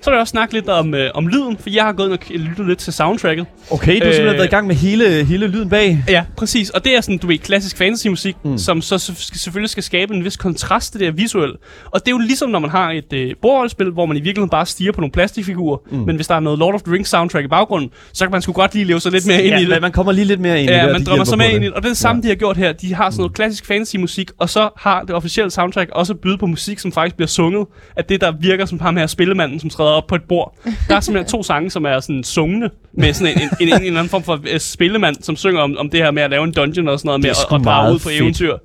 Så 0.04 0.10
vil 0.10 0.16
jeg 0.16 0.22
også 0.22 0.32
snakke 0.32 0.54
lidt 0.54 0.70
om, 0.70 0.94
øh, 0.94 1.12
om 1.14 1.28
lyden, 1.28 1.58
for 1.58 1.70
jeg 1.70 1.84
har 1.84 1.94
gået 1.94 2.12
og 2.12 2.18
lyttet 2.30 2.68
lidt 2.68 2.80
til 2.80 2.94
soundtracket. 2.94 3.46
Okay, 3.72 4.00
du 4.00 4.06
har 4.06 4.14
simpelthen 4.14 4.28
Øh, 4.28 4.34
været 4.34 4.46
i 4.46 4.50
gang 4.50 4.68
med 4.68 4.76
hele, 4.76 5.24
hele 5.26 5.48
lyden 5.48 5.70
bag. 5.70 6.04
Ja, 6.10 6.24
præcis. 6.38 6.70
Og 6.70 6.84
det 6.84 6.96
er 6.96 7.02
sådan, 7.02 7.18
du 7.18 7.28
ved, 7.28 7.38
klassisk 7.38 7.78
fantasymusik, 7.78 8.36
mm. 8.44 8.58
som 8.58 8.82
så 8.82 8.98
selvfølgelig 9.34 9.70
skal 9.70 9.84
skabe 9.84 10.16
en 10.16 10.24
vis 10.24 10.38
kontrast 10.38 10.92
til 10.92 11.00
det 11.00 11.08
her 11.08 11.14
visuelle. 11.14 11.56
Og 11.86 12.00
det 12.00 12.08
er 12.08 12.12
jo 12.12 12.18
ligesom, 12.18 12.50
når 12.50 12.60
man 12.60 12.70
har 12.70 12.92
et 12.92 13.14
øh, 13.14 13.32
bordrollespil, 13.42 13.90
hvor 13.92 14.06
man 14.06 14.18
i 14.18 14.20
virkeligheden 14.20 14.50
bare 14.50 14.66
stiger 14.66 14.92
på 14.92 15.02
nogle 15.02 15.12
plastikfigurer, 15.12 15.78
mm. 15.92 15.98
men 15.98 16.16
hvis 16.16 16.28
der 16.28 16.36
er 16.36 16.40
noget 16.40 16.60
Lord 16.60 16.74
of 16.74 16.82
the 16.82 16.94
Rings 16.94 17.10
soundtrack 17.10 17.46
i 17.46 17.48
baggrunden, 17.48 17.90
så 18.14 18.26
kan 18.26 18.32
man 18.32 18.42
sgu 18.42 18.52
godt 18.52 18.74
lige 18.74 18.86
leve 18.86 19.00
sig 19.00 19.12
lidt 19.12 19.28
mere 19.28 19.44
ind 19.44 19.56
ja, 19.56 19.60
i 19.62 19.66
det. 19.66 19.82
man 19.82 19.92
kommer 19.92 20.12
lige 20.12 20.26
lidt 20.26 20.40
mere 20.40 20.62
ind 20.62 20.70
i 20.70 20.74
det. 20.74 20.80
Ja, 20.80 20.92
man 20.92 21.04
drømmer 21.04 21.26
sig 21.26 21.38
med 21.38 21.50
på 21.50 21.56
ind 21.56 21.64
i 21.64 21.68
det. 21.68 21.74
Og 21.74 21.84
det 21.84 21.90
er 21.90 21.94
samme, 21.94 22.22
de 22.22 22.28
har 22.28 22.36
gjort 22.36 22.58
her. 22.58 22.72
De 22.72 22.94
har 22.94 23.10
sådan 23.10 23.22
noget 23.22 23.34
klassisk 23.34 23.66
fantasy-musik, 23.66 24.32
og 24.40 24.50
så 24.50 24.70
har 24.78 25.02
det 25.02 25.16
officielle 25.16 25.52
soundtrack 25.52 25.90
også 25.94 26.14
bydet 26.14 26.40
på 26.40 26.46
musik, 26.46 26.80
som 26.80 26.92
faktisk 26.92 27.16
bliver 27.16 27.28
sunget 27.28 27.68
af 27.98 28.06
det, 28.06 28.22
der 28.22 28.32
virker 28.40 28.66
som 28.66 28.80
ham 28.80 28.98
her 28.98 29.08
spillemanden, 29.08 29.60
som 29.60 29.70
træder 29.70 29.93
op 29.94 30.08
på 30.08 30.16
et 30.16 30.24
bord. 30.24 30.58
Der 30.90 30.96
er 30.96 31.00
simpelthen 31.00 31.32
to 31.32 31.44
sange, 31.44 31.70
som 31.70 31.86
er 31.86 32.00
sådan 32.00 32.24
sungende, 32.24 32.70
med 32.94 33.14
sådan 33.14 33.34
en, 33.38 33.42
en, 33.42 33.50
en, 33.60 33.68
en, 33.68 33.82
en 33.82 33.88
eller 33.88 34.00
anden 34.00 34.10
form 34.10 34.24
for 34.24 34.40
øh, 34.54 34.60
spillemand, 34.60 35.16
som 35.22 35.36
synger 35.36 35.62
om, 35.62 35.78
om 35.78 35.90
det 35.90 36.00
her 36.00 36.12
med 36.12 36.24
at 36.24 36.30
lave 36.30 36.44
en 36.44 36.54
dungeon 36.54 36.88
og 36.88 37.00
sådan 37.00 37.08
noget, 37.08 37.22
med 37.22 37.30
at, 37.30 37.66
drage 37.66 37.94
ud 37.94 38.00
på 38.00 38.10
fedt. 38.10 38.22
eventyr. 38.22 38.58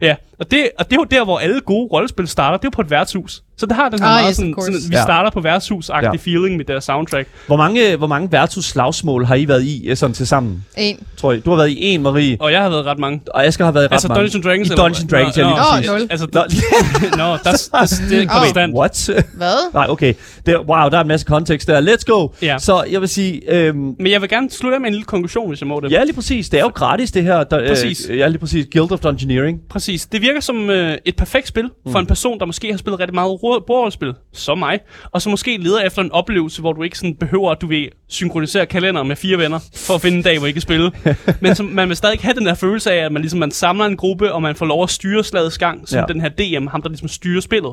Ja, 0.00 0.14
og 0.38 0.50
det, 0.50 0.68
og 0.78 0.84
det 0.84 0.92
er 0.92 1.00
jo 1.00 1.04
der, 1.18 1.24
hvor 1.24 1.38
alle 1.38 1.60
gode 1.60 1.88
rollespil 1.92 2.28
starter. 2.28 2.56
Det 2.56 2.64
er 2.64 2.68
jo 2.68 2.70
på 2.76 2.82
et 2.82 2.90
værtshus. 2.90 3.42
Så 3.56 3.66
det 3.66 3.76
har 3.76 3.88
den 3.88 3.98
her 4.00 4.06
Ah, 4.06 4.12
meget 4.14 4.28
yes, 4.30 4.36
sådan, 4.36 4.54
sådan, 4.60 4.74
vi 4.90 4.96
Ja. 4.96 5.02
starter 5.02 5.30
på 5.30 5.40
værtshus-agtig 5.40 6.02
Ja. 6.02 6.10
feeling 6.18 6.56
med 6.56 6.64
deres 6.64 6.84
soundtrack. 6.84 7.28
Hvor 7.46 7.56
mange, 7.56 7.96
hvor 7.96 8.06
mange 8.06 8.32
værtshus 8.32 8.64
slagsmål 8.64 9.24
har 9.24 9.34
I 9.34 9.48
været 9.48 9.62
i 9.62 9.86
øh, 9.88 9.96
sådan 9.96 10.14
til 10.14 10.26
sammen? 10.26 10.64
En. 10.76 10.98
Tror 11.16 11.32
jeg. 11.32 11.44
Du 11.44 11.50
har 11.50 11.56
været 11.56 11.68
i 11.70 11.84
en, 11.84 12.02
Marie, 12.02 12.36
Og 12.40 12.52
jeg 12.52 12.62
har 12.62 12.68
været 12.68 12.84
ret 12.86 12.98
mange. 12.98 13.20
og 13.34 13.46
Asger 13.46 13.64
har 13.64 13.72
været 13.72 13.84
i 13.84 13.86
ret 13.86 13.92
Altså 13.92 14.08
mange. 14.08 14.18
Dungeons 14.20 14.34
and 14.34 14.42
Dragons? 14.44 14.68
I 14.68 14.70
Dungeons 14.74 15.10
Dragons, 15.10 15.36
ja, 15.36 15.42
lige 15.42 15.54
nå, 15.56 15.62
præcis. 15.72 15.90
nul. 15.90 16.06
Altså, 16.10 16.26
Nå, 16.32 16.40
Nå, 17.22 17.36
der, 17.44 17.68
der, 17.72 18.06
det 18.10 18.22
er 18.22 18.26
konstant. 18.28 18.74
What? 18.74 19.10
Hvad? 19.34 19.72
Nej, 19.74 19.86
okay. 19.88 20.14
Det, 20.46 20.56
wow, 20.58 20.88
der 20.88 20.96
er 20.96 21.00
en 21.00 21.08
masse 21.08 21.26
kontekst 21.26 21.68
der. 21.68 21.80
Let's 21.80 22.04
go. 22.06 22.28
Ja. 22.42 22.58
Så 22.58 22.84
jeg 22.90 23.00
vil 23.00 23.08
sige, 23.08 23.52
øhm, 23.52 23.76
Men 23.98 24.06
jeg 24.12 24.20
vil 24.20 24.28
gerne 24.28 24.50
slutte 24.50 24.74
af 24.74 24.80
med 24.80 24.88
en 24.88 24.94
lille 24.94 25.04
konklusion, 25.04 25.48
hvis 25.48 25.60
jeg 25.60 25.66
må 25.68 25.80
det. 25.80 25.90
ja, 25.92 26.04
lige 26.04 26.14
præcis. 26.14 26.48
Det 26.48 26.58
er 26.60 26.64
jo 26.64 26.70
gratis, 26.74 27.10
det 27.10 27.22
her. 27.22 27.44
Der, 27.44 27.68
Præcis. 27.68 28.06
Øh, 28.10 28.18
ja, 28.18 28.28
lige 28.28 28.38
præcis. 28.38 28.66
Guild 28.72 28.92
of 28.92 28.98
Dungeoneering. 29.00 29.58
Præcis. 29.70 30.06
Det 30.06 30.22
virker 30.24 30.40
som 30.40 30.70
øh, 30.70 30.98
et 31.04 31.16
perfekt 31.16 31.48
spil 31.48 31.64
Mm. 31.86 31.92
for 31.92 31.98
en 31.98 32.06
person, 32.06 32.38
der 32.38 32.46
måske 32.46 32.70
har 32.70 32.78
spillet 32.78 33.00
rigtig 33.00 33.14
meget 33.14 33.42
ro- 33.42 33.60
bordrollespil, 33.66 34.12
som 34.32 34.58
mig, 34.58 34.78
og 35.12 35.22
så 35.22 35.30
måske 35.30 35.56
leder 35.56 35.80
efter 35.80 36.02
en 36.02 36.12
oplevelse, 36.12 36.60
hvor 36.60 36.72
du 36.72 36.82
ikke 36.82 36.98
sådan 36.98 37.14
behøver, 37.16 37.50
at 37.50 37.60
du 37.60 37.66
vil 37.66 37.88
synkronisere 38.08 38.66
kalender 38.66 39.02
med 39.02 39.16
fire 39.16 39.38
venner, 39.38 39.58
for 39.76 39.94
at 39.94 40.00
finde 40.00 40.16
en 40.16 40.22
dag, 40.22 40.38
hvor 40.38 40.46
I 40.46 40.52
kan 40.52 40.60
spille. 40.60 40.90
Men 41.40 41.54
som, 41.54 41.66
man 41.66 41.88
vil 41.88 41.96
stadig 41.96 42.18
have 42.22 42.34
den 42.34 42.46
der 42.46 42.54
følelse 42.54 42.92
af, 42.92 43.04
at 43.04 43.12
man, 43.12 43.22
ligesom, 43.22 43.40
man 43.40 43.50
samler 43.50 43.84
en 43.84 43.96
gruppe, 43.96 44.32
og 44.32 44.42
man 44.42 44.54
får 44.56 44.66
lov 44.66 44.82
at 44.82 44.90
styre 44.90 45.24
slagets 45.24 45.58
gang, 45.58 45.88
som 45.88 45.96
Ja. 45.96 46.00
ja. 46.08 46.12
den 46.12 46.20
her 46.20 46.28
DM, 46.28 46.66
ham 46.66 46.82
der 46.82 46.88
ligesom 46.88 47.08
styrer 47.08 47.40
spillet. 47.40 47.72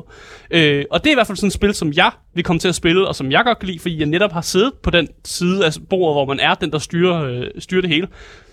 Øh, 0.50 0.84
og 0.90 1.04
det 1.04 1.10
er 1.10 1.12
i 1.12 1.16
hvert 1.16 1.26
fald 1.26 1.36
sådan 1.36 1.46
et 1.48 1.52
spil, 1.52 1.74
som 1.74 1.92
jeg 1.96 2.10
vil 2.34 2.44
komme 2.44 2.60
til 2.60 2.68
at 2.68 2.74
spille, 2.74 3.08
og 3.08 3.14
som 3.16 3.32
jeg 3.32 3.42
godt 3.44 3.58
kan 3.58 3.66
lide, 3.68 3.78
fordi 3.78 3.98
jeg 3.98 4.06
netop 4.06 4.32
har 4.32 4.40
siddet 4.40 4.72
på 4.82 4.90
den 4.90 5.08
side 5.24 5.66
af 5.66 5.72
bordet, 5.90 6.14
hvor 6.14 6.24
man 6.34 6.40
er 6.40 6.54
den, 6.54 6.72
der 6.72 6.78
styrer, 6.78 7.22
øh, 7.24 7.46
styrer 7.58 7.80
det 7.80 7.90
hele. 7.90 8.08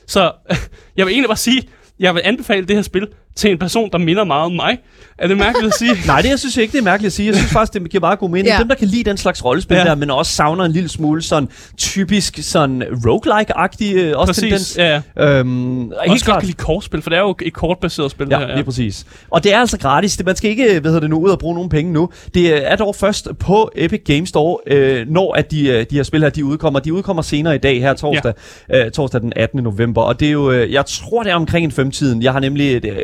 Så 0.07 0.31
jeg 0.97 1.05
vil 1.05 1.11
egentlig 1.11 1.27
bare 1.29 1.37
sige, 1.37 1.63
jeg 1.99 2.15
vil 2.15 2.21
anbefale 2.25 2.65
det 2.65 2.75
her 2.75 2.83
spil 2.83 3.07
til 3.35 3.51
en 3.51 3.57
person, 3.57 3.89
der 3.91 3.97
minder 3.97 4.23
meget 4.23 4.45
om 4.45 4.51
mig. 4.51 4.77
Er 5.17 5.27
det 5.27 5.37
mærkeligt 5.37 5.67
at 5.67 5.73
sige? 5.79 5.91
Nej, 6.07 6.21
det 6.21 6.29
jeg 6.29 6.39
synes 6.39 6.55
jeg 6.55 6.61
ikke, 6.63 6.71
det 6.71 6.77
er 6.79 6.83
mærkeligt 6.83 7.07
at 7.07 7.13
sige. 7.13 7.27
Jeg 7.27 7.35
synes 7.35 7.51
faktisk, 7.51 7.73
det 7.83 7.91
giver 7.91 8.01
meget 8.01 8.19
god 8.19 8.29
mening. 8.29 8.47
Ja. 8.47 8.57
Dem, 8.59 8.67
der 8.67 8.75
kan 8.75 8.87
lide 8.87 9.03
den 9.03 9.17
slags 9.17 9.45
rollespil 9.45 9.77
Ja. 9.77 9.83
der, 9.83 9.95
men 9.95 10.11
også 10.11 10.31
savner 10.33 10.65
en 10.65 10.71
lille 10.71 10.89
smule 10.89 11.21
sådan 11.21 11.49
typisk 11.77 12.39
sådan 12.41 12.83
roguelike-agtig 12.83 13.93
øh, 13.95 14.13
også 14.17 14.27
Præcis, 14.33 14.73
tendens. 14.75 14.77
ja. 15.17 15.29
Øhm, 15.39 15.79
Og 15.89 15.95
helt 16.03 16.11
også 16.11 16.13
godt 16.13 16.23
klart. 16.25 16.39
kan 16.41 16.45
lide 16.47 16.57
kortspil, 16.57 17.01
for 17.01 17.09
det 17.09 17.17
er 17.17 17.21
jo 17.21 17.35
et 17.41 17.53
kortbaseret 17.53 18.11
spil, 18.11 18.25
det 18.25 18.31
Ja, 18.31 18.39
her. 18.39 18.53
lige 18.55 18.63
præcis. 18.63 19.05
Og 19.29 19.43
det 19.43 19.53
er 19.53 19.59
altså 19.59 19.77
gratis. 19.77 20.17
Det, 20.17 20.25
man 20.25 20.35
skal 20.35 20.49
ikke, 20.49 20.65
hvad 20.79 20.91
hedder 20.91 20.99
det 20.99 21.09
nu, 21.09 21.19
ud 21.19 21.29
og 21.29 21.39
bruge 21.39 21.53
nogen 21.55 21.69
penge 21.69 21.93
nu. 21.93 22.09
Det 22.33 22.71
er 22.71 22.75
dog 22.75 22.95
først 22.95 23.27
på 23.39 23.71
Epic 23.75 24.01
Games 24.05 24.29
Store, 24.29 24.57
øh, 24.67 25.07
når 25.09 25.33
at 25.33 25.51
de, 25.51 25.67
øh, 25.67 25.85
de 25.89 25.95
her 25.95 26.03
spil 26.03 26.21
her, 26.21 26.29
de 26.29 26.45
udkommer. 26.45 26.79
De 26.79 26.93
udkommer 26.93 27.21
senere 27.21 27.55
i 27.55 27.57
dag, 27.57 27.81
her 27.81 27.93
torsdag, 27.93 28.33
ja. 28.69 28.85
øh, 28.85 28.91
torsdag 28.91 29.21
den 29.21 29.33
18. 29.35 29.63
november. 29.63 30.01
Og 30.01 30.19
det 30.19 30.27
er 30.27 30.31
jo, 30.31 30.51
øh, 30.51 30.73
jeg 30.73 30.85
tror 30.85 31.23
det 31.23 31.31
er 31.31 31.35
omkring 31.35 31.65
en 31.65 31.71
femtiden. 31.71 32.23
Jeg 32.23 32.31
har 32.33 32.39
nemlig 32.39 32.75
et, 32.77 32.85
øh, 32.85 32.97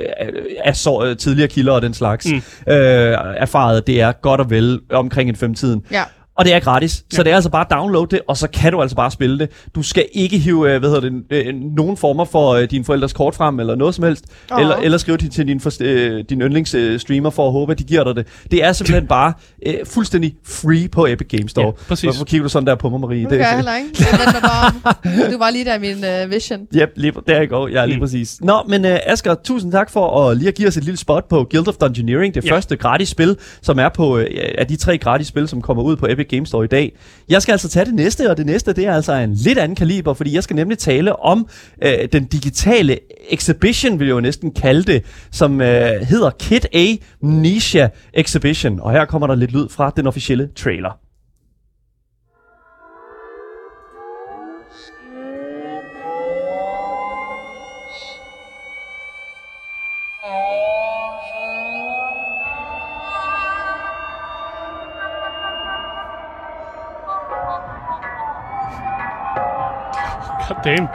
af 0.64 0.76
så, 0.76 1.16
tidligere 1.20 1.48
kilder 1.48 1.74
og 1.74 1.82
den 1.82 1.94
slags 1.94 2.28
mm. 2.32 2.36
øh, 2.74 3.18
erfaret, 3.38 3.88
det 3.88 4.02
er 4.02 4.12
godt 4.12 4.42
og 4.42 4.50
vel 4.50 4.80
omkring 4.90 5.30
en 5.30 5.36
femtiden. 5.36 5.86
Ja. 5.92 6.04
Og 6.38 6.46
det 6.46 6.54
er 6.54 6.60
gratis, 6.60 7.04
ja. 7.12 7.16
så 7.16 7.24
det 7.24 7.32
er 7.32 7.36
altså 7.36 7.50
bare 7.50 7.62
at 7.66 7.72
downloade 7.72 8.08
det, 8.12 8.22
og 8.28 8.38
så 8.38 8.48
kan 8.48 8.72
du 8.72 8.82
altså 8.82 8.96
bare 8.96 9.12
spille 9.12 9.40
det. 9.40 9.50
Du 9.76 9.84
skal 9.84 10.06
ikke 10.14 10.38
hive, 10.38 10.74
øh, 10.74 10.80
hvad 10.80 10.90
hedder 10.90 11.10
det, 11.10 11.24
øh, 11.30 11.54
nogen 11.78 11.98
former 11.98 12.26
for 12.26 12.50
øh, 12.54 12.72
dine 12.72 12.84
forældres 12.86 13.14
kort 13.14 13.36
frem, 13.36 13.60
eller 13.60 13.76
noget 13.76 13.96
som 13.96 14.04
helst. 14.04 14.26
Åh. 14.52 14.62
Eller, 14.62 14.76
eller 14.76 14.98
skrive 14.98 15.18
det 15.18 15.32
til 15.32 15.48
din, 15.48 15.60
for, 15.60 15.72
øh, 15.82 16.24
din 16.30 16.42
yndlingsstreamer 16.42 17.30
for 17.30 17.46
at 17.48 17.52
håbe, 17.52 17.72
at 17.72 17.80
de 17.80 17.84
giver 17.84 18.04
dig 18.04 18.16
det. 18.16 18.28
Det 18.52 18.64
er 18.64 18.74
simpelthen 18.74 19.08
bare 19.08 19.34
øh, 19.66 19.74
fuldstændig 19.86 20.36
free 20.46 20.88
på 20.88 21.06
Epic 21.06 21.28
Games 21.28 21.52
Store. 21.52 21.66
Ja, 21.66 21.72
præcis. 21.72 22.04
Hvorfor 22.04 22.26
kigger 22.26 22.44
du 22.44 22.50
sådan 22.50 22.68
der 22.68 22.76
på 22.76 22.90
mig, 22.90 23.00
Marie? 23.00 23.22
Det 23.22 23.30
gør 23.30 23.38
jeg 23.38 23.56
heller 23.56 23.76
ikke. 23.76 23.90
Jeg 24.00 24.42
bare. 24.42 25.32
Du 25.32 25.38
var 25.38 25.50
lige 25.50 25.66
der 25.66 25.76
i 25.76 25.80
min 25.80 26.24
uh, 26.26 26.32
vision. 26.32 26.60
Yep, 26.76 26.90
lige, 26.96 27.14
der 27.28 27.42
i 27.42 27.46
går. 27.46 27.68
Ja, 27.68 27.86
lige 27.86 27.96
mm. 27.98 28.02
Præcis. 28.02 28.42
Nå, 28.42 28.64
men 28.68 28.86
uh, 28.86 28.92
Asger, 29.06 29.36
tusind 29.44 29.72
tak 29.72 29.90
for 29.92 30.30
at 30.30 30.38
lige 30.38 30.48
at 30.48 30.56
give 30.56 30.68
os 30.68 30.78
et 30.78 30.84
lille 30.84 30.98
spot 30.98 31.28
på 31.30 31.48
Guild 31.52 31.68
of 31.68 31.74
Dungeoneering. 31.76 32.36
Det 32.36 32.46
Ja. 32.46 32.52
første 32.52 32.76
gratis 32.76 33.10
spil, 33.10 33.38
som 33.62 33.80
er 33.80 33.90
på 33.90 34.16
uh, 34.16 34.24
af 34.58 34.68
de 34.68 34.76
tre 34.76 34.98
gratis 34.98 35.28
spil, 35.28 35.48
som 35.48 35.62
kommer 35.62 35.84
ud 35.84 35.96
på 35.96 36.08
Epic 36.10 36.25
Games 36.26 36.50
Store 36.50 36.66
i 36.66 36.68
dag. 36.68 36.96
Jeg 37.30 37.42
skal 37.42 37.52
altså 37.52 37.70
tage 37.70 37.86
det 37.86 37.94
næste, 37.94 38.30
og 38.30 38.38
det 38.38 38.46
næste, 38.46 38.74
det 38.74 38.86
er 38.86 38.94
altså 38.94 39.14
en 39.14 39.34
lidt 39.34 39.58
anden 39.58 39.76
kaliber, 39.76 40.14
fordi 40.14 40.36
jeg 40.36 40.44
skal 40.44 40.56
nemlig 40.56 40.78
tale 40.78 41.16
om 41.16 41.48
øh, 41.84 41.94
den 42.12 42.26
digitale 42.26 43.00
exhibition, 43.30 44.00
vil 44.00 44.08
jeg 44.08 44.16
jo 44.16 44.20
næsten 44.20 44.52
kalde 44.54 44.84
det, 44.84 45.04
som 45.32 45.62
øh, 45.62 45.68
hedder 46.02 46.30
Kid 46.30 46.62
A 46.74 46.86
Nisha 47.22 47.88
Exhibition. 48.14 48.80
Og 48.80 48.92
her 48.92 49.06
kommer 49.06 49.28
der 49.28 49.36
lidt 49.36 49.52
lyd 49.52 49.70
fra 49.70 49.92
den 49.96 50.08
officielle 50.08 50.50
trailer. 50.56 51.05
God 70.48 70.58
damn. 70.64 70.88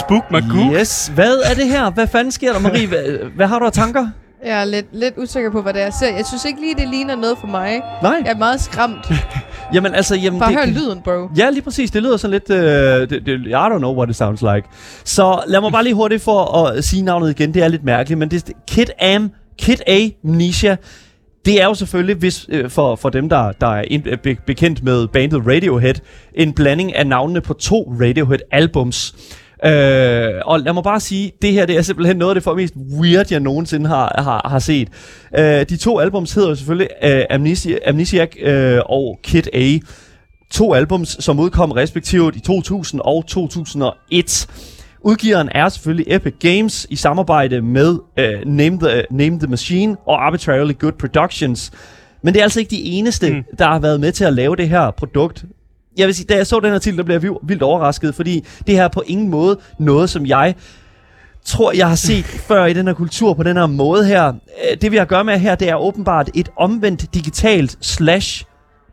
Spook 0.00 0.30
my 0.30 0.40
goop. 0.50 0.72
Yes, 0.74 1.10
hvad 1.14 1.36
er 1.50 1.54
det 1.54 1.66
her? 1.66 1.90
Hvad 1.90 2.06
fanden 2.06 2.32
sker 2.32 2.52
der, 2.52 2.60
Marie? 2.60 2.86
Hvad, 2.86 3.30
hvad 3.36 3.46
har 3.46 3.58
du 3.58 3.64
af 3.64 3.72
tanker? 3.72 4.08
Jeg 4.44 4.60
er 4.60 4.64
lidt, 4.64 4.86
lidt 4.92 5.14
usikker 5.16 5.50
på, 5.50 5.62
hvad 5.62 5.72
det 5.72 5.80
er, 5.80 5.84
jeg 5.84 5.92
ser. 5.92 6.16
Jeg 6.16 6.26
synes 6.26 6.44
ikke 6.44 6.60
lige, 6.60 6.74
det 6.74 6.88
ligner 6.88 7.16
noget 7.16 7.38
for 7.40 7.46
mig. 7.46 7.80
Nej. 8.02 8.16
Jeg 8.24 8.32
er 8.32 8.36
meget 8.36 8.60
skræmt. 8.60 9.06
Jamen 9.74 9.94
altså, 9.94 10.16
jamen, 10.16 10.40
Bare 10.40 10.52
det, 10.52 10.58
hør 10.58 10.66
lyden, 10.66 11.00
bro. 11.04 11.28
Ja, 11.36 11.50
lige 11.50 11.62
præcis. 11.62 11.90
Det 11.90 12.02
lyder 12.02 12.16
sådan 12.16 12.30
lidt... 12.32 12.50
Øh, 12.50 13.10
det, 13.10 13.26
det, 13.26 13.46
I 13.46 13.52
don't 13.52 13.78
know 13.78 13.96
what 13.96 14.10
it 14.10 14.16
sounds 14.16 14.42
like. 14.42 14.62
Så 15.04 15.42
lad 15.46 15.60
mig 15.60 15.72
bare 15.72 15.84
lige 15.84 15.94
hurtigt 15.94 16.22
for 16.22 16.64
at 16.66 16.84
sige 16.84 17.02
navnet 17.02 17.30
igen. 17.30 17.54
Det 17.54 17.62
er 17.62 17.68
lidt 17.68 17.84
mærkeligt, 17.84 18.18
men 18.18 18.30
det 18.30 18.48
er 18.48 18.52
Kid 18.68 18.86
Am, 19.00 19.30
Kid 19.58 19.76
Amnesia. 19.88 20.76
Det 21.48 21.60
er 21.60 21.64
jo 21.64 21.74
selvfølgelig, 21.74 22.16
hvis, 22.16 22.46
øh, 22.48 22.70
for, 22.70 22.96
for 22.96 23.08
dem, 23.08 23.28
der, 23.28 23.52
der 23.52 23.66
er 23.66 23.84
ind, 23.86 24.06
øh, 24.06 24.18
be, 24.18 24.36
bekendt 24.46 24.82
med 24.82 25.08
bandet 25.08 25.42
Radiohead, 25.46 25.94
en 26.34 26.52
blanding 26.52 26.96
af 26.96 27.06
navnene 27.06 27.40
på 27.40 27.54
to 27.54 27.94
Radiohead-albums. 28.00 29.14
Øh, 29.64 30.42
og 30.44 30.60
lad 30.60 30.72
mig 30.72 30.82
bare 30.82 31.00
sige, 31.00 31.32
det 31.42 31.52
her 31.52 31.66
det 31.66 31.76
er 31.76 31.82
simpelthen 31.82 32.16
noget 32.16 32.30
af 32.30 32.34
det 32.34 32.42
for 32.42 32.54
mest 32.54 32.74
weird, 33.00 33.26
jeg 33.30 33.40
nogensinde 33.40 33.88
har, 33.88 34.22
har, 34.22 34.48
har 34.48 34.58
set. 34.58 34.88
Øh, 35.38 35.44
de 35.68 35.76
to 35.76 35.98
albums 35.98 36.32
hedder 36.32 36.48
jo 36.48 36.54
selvfølgelig 36.54 36.88
øh, 37.04 37.22
Amnesia, 37.30 37.78
Amnesiac 37.86 38.30
øh, 38.40 38.80
og 38.86 39.18
Kid 39.22 39.42
A. 39.52 39.78
To 40.50 40.74
albums, 40.74 41.16
som 41.20 41.40
udkom 41.40 41.70
respektivt 41.72 42.36
i 42.36 42.40
2000 42.40 43.00
og 43.04 43.24
2001. 43.26 44.46
Udgiveren 45.00 45.48
er 45.52 45.68
selvfølgelig 45.68 46.14
Epic 46.14 46.34
Games 46.40 46.86
i 46.90 46.96
samarbejde 46.96 47.60
med 47.62 47.98
øh, 48.18 48.46
Name, 48.46 48.78
the, 48.78 49.02
Name 49.10 49.38
the 49.38 49.46
Machine 49.46 49.96
og 50.06 50.26
Arbitrarily 50.26 50.72
Good 50.78 50.92
Productions. 50.92 51.70
Men 52.22 52.34
det 52.34 52.40
er 52.40 52.44
altså 52.44 52.60
ikke 52.60 52.70
de 52.70 52.82
eneste, 52.82 53.30
mm. 53.32 53.44
der 53.58 53.64
har 53.66 53.78
været 53.78 54.00
med 54.00 54.12
til 54.12 54.24
at 54.24 54.32
lave 54.32 54.56
det 54.56 54.68
her 54.68 54.90
produkt. 54.90 55.44
Jeg 55.96 56.06
vil 56.06 56.14
sige, 56.14 56.26
da 56.26 56.36
jeg 56.36 56.46
så 56.46 56.60
den 56.60 56.72
her 56.72 56.78
titel, 56.78 56.98
der 56.98 57.04
blev 57.04 57.14
jeg 57.14 57.22
vild- 57.22 57.46
vildt 57.46 57.62
overrasket, 57.62 58.14
fordi 58.14 58.44
det 58.66 58.74
her 58.74 58.84
er 58.84 58.88
på 58.88 59.02
ingen 59.06 59.28
måde 59.28 59.58
noget, 59.78 60.10
som 60.10 60.26
jeg 60.26 60.54
tror, 61.44 61.72
jeg 61.72 61.88
har 61.88 61.94
set 61.96 62.24
før 62.48 62.66
i 62.66 62.72
den 62.72 62.86
her 62.86 62.94
kultur 62.94 63.34
på 63.34 63.42
den 63.42 63.56
her 63.56 63.66
måde 63.66 64.04
her. 64.06 64.28
Øh, 64.28 64.80
Det 64.80 64.90
vi 64.92 64.96
har 64.96 65.02
at 65.02 65.08
gøre 65.08 65.24
med 65.24 65.38
her, 65.38 65.54
det 65.54 65.68
er 65.68 65.74
åbenbart 65.76 66.30
et 66.34 66.48
omvendt 66.56 67.14
digitalt 67.14 67.76
slash 67.80 68.44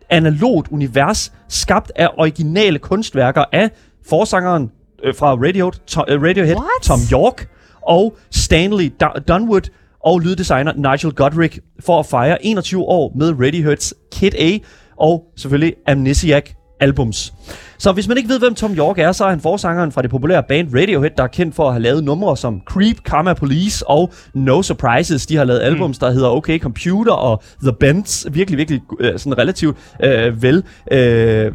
analogt 0.09 0.67
univers, 0.71 1.33
skabt 1.49 1.91
af 1.95 2.09
originale 2.17 2.79
kunstværker 2.79 3.43
af 3.51 3.69
forsangeren 4.09 4.71
øh, 5.03 5.15
fra 5.15 5.31
Radiohead, 5.33 5.85
to, 5.87 6.01
øh, 6.07 6.21
Radiohead 6.21 6.55
What? 6.55 6.81
Tom 6.83 6.99
York 7.11 7.47
og 7.81 8.17
Stanley 8.31 8.93
Du- 8.99 9.19
Dunwood 9.27 9.69
og 10.05 10.19
lyddesigner 10.19 10.73
Nigel 10.73 11.13
Godrich 11.15 11.59
for 11.85 11.99
at 11.99 12.05
fejre 12.05 12.45
21 12.45 12.83
år 12.83 13.11
med 13.15 13.29
Radioheads 13.45 13.93
Kid 14.11 14.31
A 14.39 14.57
og 14.97 15.23
selvfølgelig 15.37 15.75
Amnesiac 15.87 16.49
albums. 16.79 17.33
Så 17.77 17.91
hvis 17.91 18.07
man 18.07 18.17
ikke 18.17 18.29
ved, 18.29 18.39
hvem 18.39 18.55
Tom 18.55 18.73
York 18.73 18.99
er, 18.99 19.11
så 19.11 19.25
er 19.25 19.29
han 19.29 19.39
forsangeren 19.39 19.91
fra 19.91 20.01
det 20.01 20.09
populære 20.09 20.43
band 20.43 20.75
Radiohead, 20.75 21.11
der 21.17 21.23
er 21.23 21.27
kendt 21.27 21.55
for 21.55 21.67
at 21.67 21.73
have 21.73 21.81
lavet 21.81 22.03
numre 22.03 22.37
som 22.37 22.61
Creep, 22.65 23.03
Karma 23.05 23.33
Police 23.33 23.89
og 23.89 24.13
No 24.33 24.61
Surprises. 24.61 25.25
De 25.25 25.35
har 25.35 25.43
lavet 25.43 25.61
albums, 25.61 25.97
der 25.97 26.11
hedder 26.11 26.29
OK 26.29 26.49
Computer 26.59 27.11
og 27.13 27.43
The 27.63 27.73
Bends. 27.79 28.27
Virkelig, 28.31 28.57
virkelig 28.57 28.81
øh, 28.99 29.19
sådan 29.19 29.37
relativt 29.37 29.77
øh, 30.03 30.43
vel... 30.43 30.63
Øh, 30.91 30.97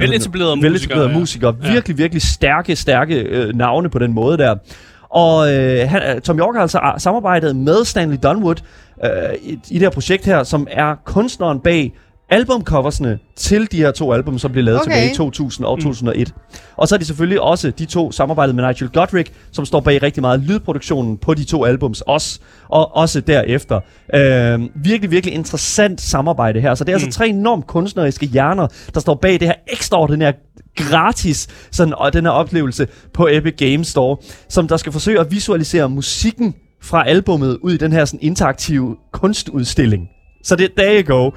Veletablerede 0.00 0.62
veletablerede 0.62 0.62
musikere, 0.62 1.02
ja. 1.02 1.18
musikere. 1.18 1.56
Ja. 1.64 1.72
Virkelig, 1.72 1.98
virkelig 1.98 2.22
stærke, 2.22 2.76
stærke 2.76 3.14
øh, 3.14 3.54
navne 3.54 3.90
på 3.90 3.98
den 3.98 4.14
måde 4.14 4.38
der. 4.38 4.54
Og 5.10 5.52
øh, 5.54 5.88
han, 5.88 6.02
øh, 6.02 6.20
Tom 6.20 6.38
York 6.38 6.54
har 6.54 6.62
altså 6.62 6.78
ah, 6.78 7.00
samarbejdet 7.00 7.56
med 7.56 7.84
Stanley 7.84 8.18
Dunwood 8.22 8.56
øh, 9.04 9.10
i, 9.42 9.52
i 9.52 9.74
det 9.74 9.80
her 9.80 9.90
projekt 9.90 10.26
her, 10.26 10.42
som 10.42 10.66
er 10.70 10.94
kunstneren 11.04 11.60
bag 11.60 11.92
albumcoversne 12.30 13.18
til 13.36 13.72
de 13.72 13.76
her 13.76 13.90
to 13.90 14.12
album, 14.12 14.38
som 14.38 14.52
blev 14.52 14.64
lavet 14.64 14.80
Okay. 14.80 14.90
tilbage 14.90 15.12
i 15.12 15.14
2000 15.14 15.66
og 15.66 15.80
2001. 15.80 16.34
Og 16.76 16.88
så 16.88 16.94
er 16.94 16.98
de 16.98 17.04
selvfølgelig 17.04 17.40
også 17.40 17.70
de 17.70 17.84
to 17.84 18.12
samarbejdet 18.12 18.54
med 18.54 18.64
Nigel 18.64 18.88
Godrich, 18.88 19.32
som 19.52 19.64
står 19.64 19.80
bag 19.80 20.02
rigtig 20.02 20.20
meget 20.20 20.40
lydproduktionen 20.40 21.18
på 21.18 21.34
de 21.34 21.44
to 21.44 21.64
albums 21.64 22.00
også, 22.00 22.40
og 22.68 22.96
også 22.96 23.20
derefter. 23.20 23.80
Øh, 24.14 24.60
virkelig, 24.74 25.10
virkelig 25.10 25.34
interessant 25.34 26.00
samarbejde 26.00 26.60
her. 26.60 26.74
Så 26.74 26.84
det 26.84 26.92
er 26.92 26.98
mm. 26.98 27.04
altså 27.04 27.18
tre 27.18 27.28
enormt 27.28 27.66
kunstneriske 27.66 28.26
hjerner, 28.26 28.66
der 28.94 29.00
står 29.00 29.14
bag 29.14 29.32
det 29.32 29.42
her 29.42 29.54
ekstraordinære 29.72 30.32
gratis 30.76 31.48
sådan, 31.70 31.94
og 31.94 32.12
den 32.12 32.24
her 32.24 32.32
oplevelse 32.32 32.88
på 33.14 33.28
Epic 33.30 33.54
Games 33.56 33.88
Store, 33.88 34.16
som 34.48 34.68
der 34.68 34.76
skal 34.76 34.92
forsøge 34.92 35.20
at 35.20 35.30
visualisere 35.30 35.88
musikken 35.88 36.54
fra 36.82 37.08
albummet 37.08 37.58
ud 37.62 37.72
i 37.72 37.76
den 37.76 37.92
her 37.92 38.04
sådan 38.04 38.20
interaktive 38.22 38.96
kunstudstilling. 39.12 40.08
Så 40.44 40.56
det 40.56 40.70
there 40.76 41.02
you 41.02 41.16
go. 41.16 41.30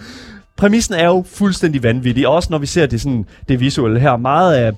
Præmissen 0.57 0.93
er 0.93 1.05
jo 1.05 1.25
fuldstændig 1.27 1.83
vanvittig, 1.83 2.27
også 2.27 2.47
når 2.51 2.57
vi 2.57 2.65
ser 2.65 2.85
det, 2.85 3.01
sådan, 3.01 3.25
det 3.49 3.59
visuelle 3.59 3.99
her. 3.99 4.17
Meget 4.17 4.55
af 4.55 4.71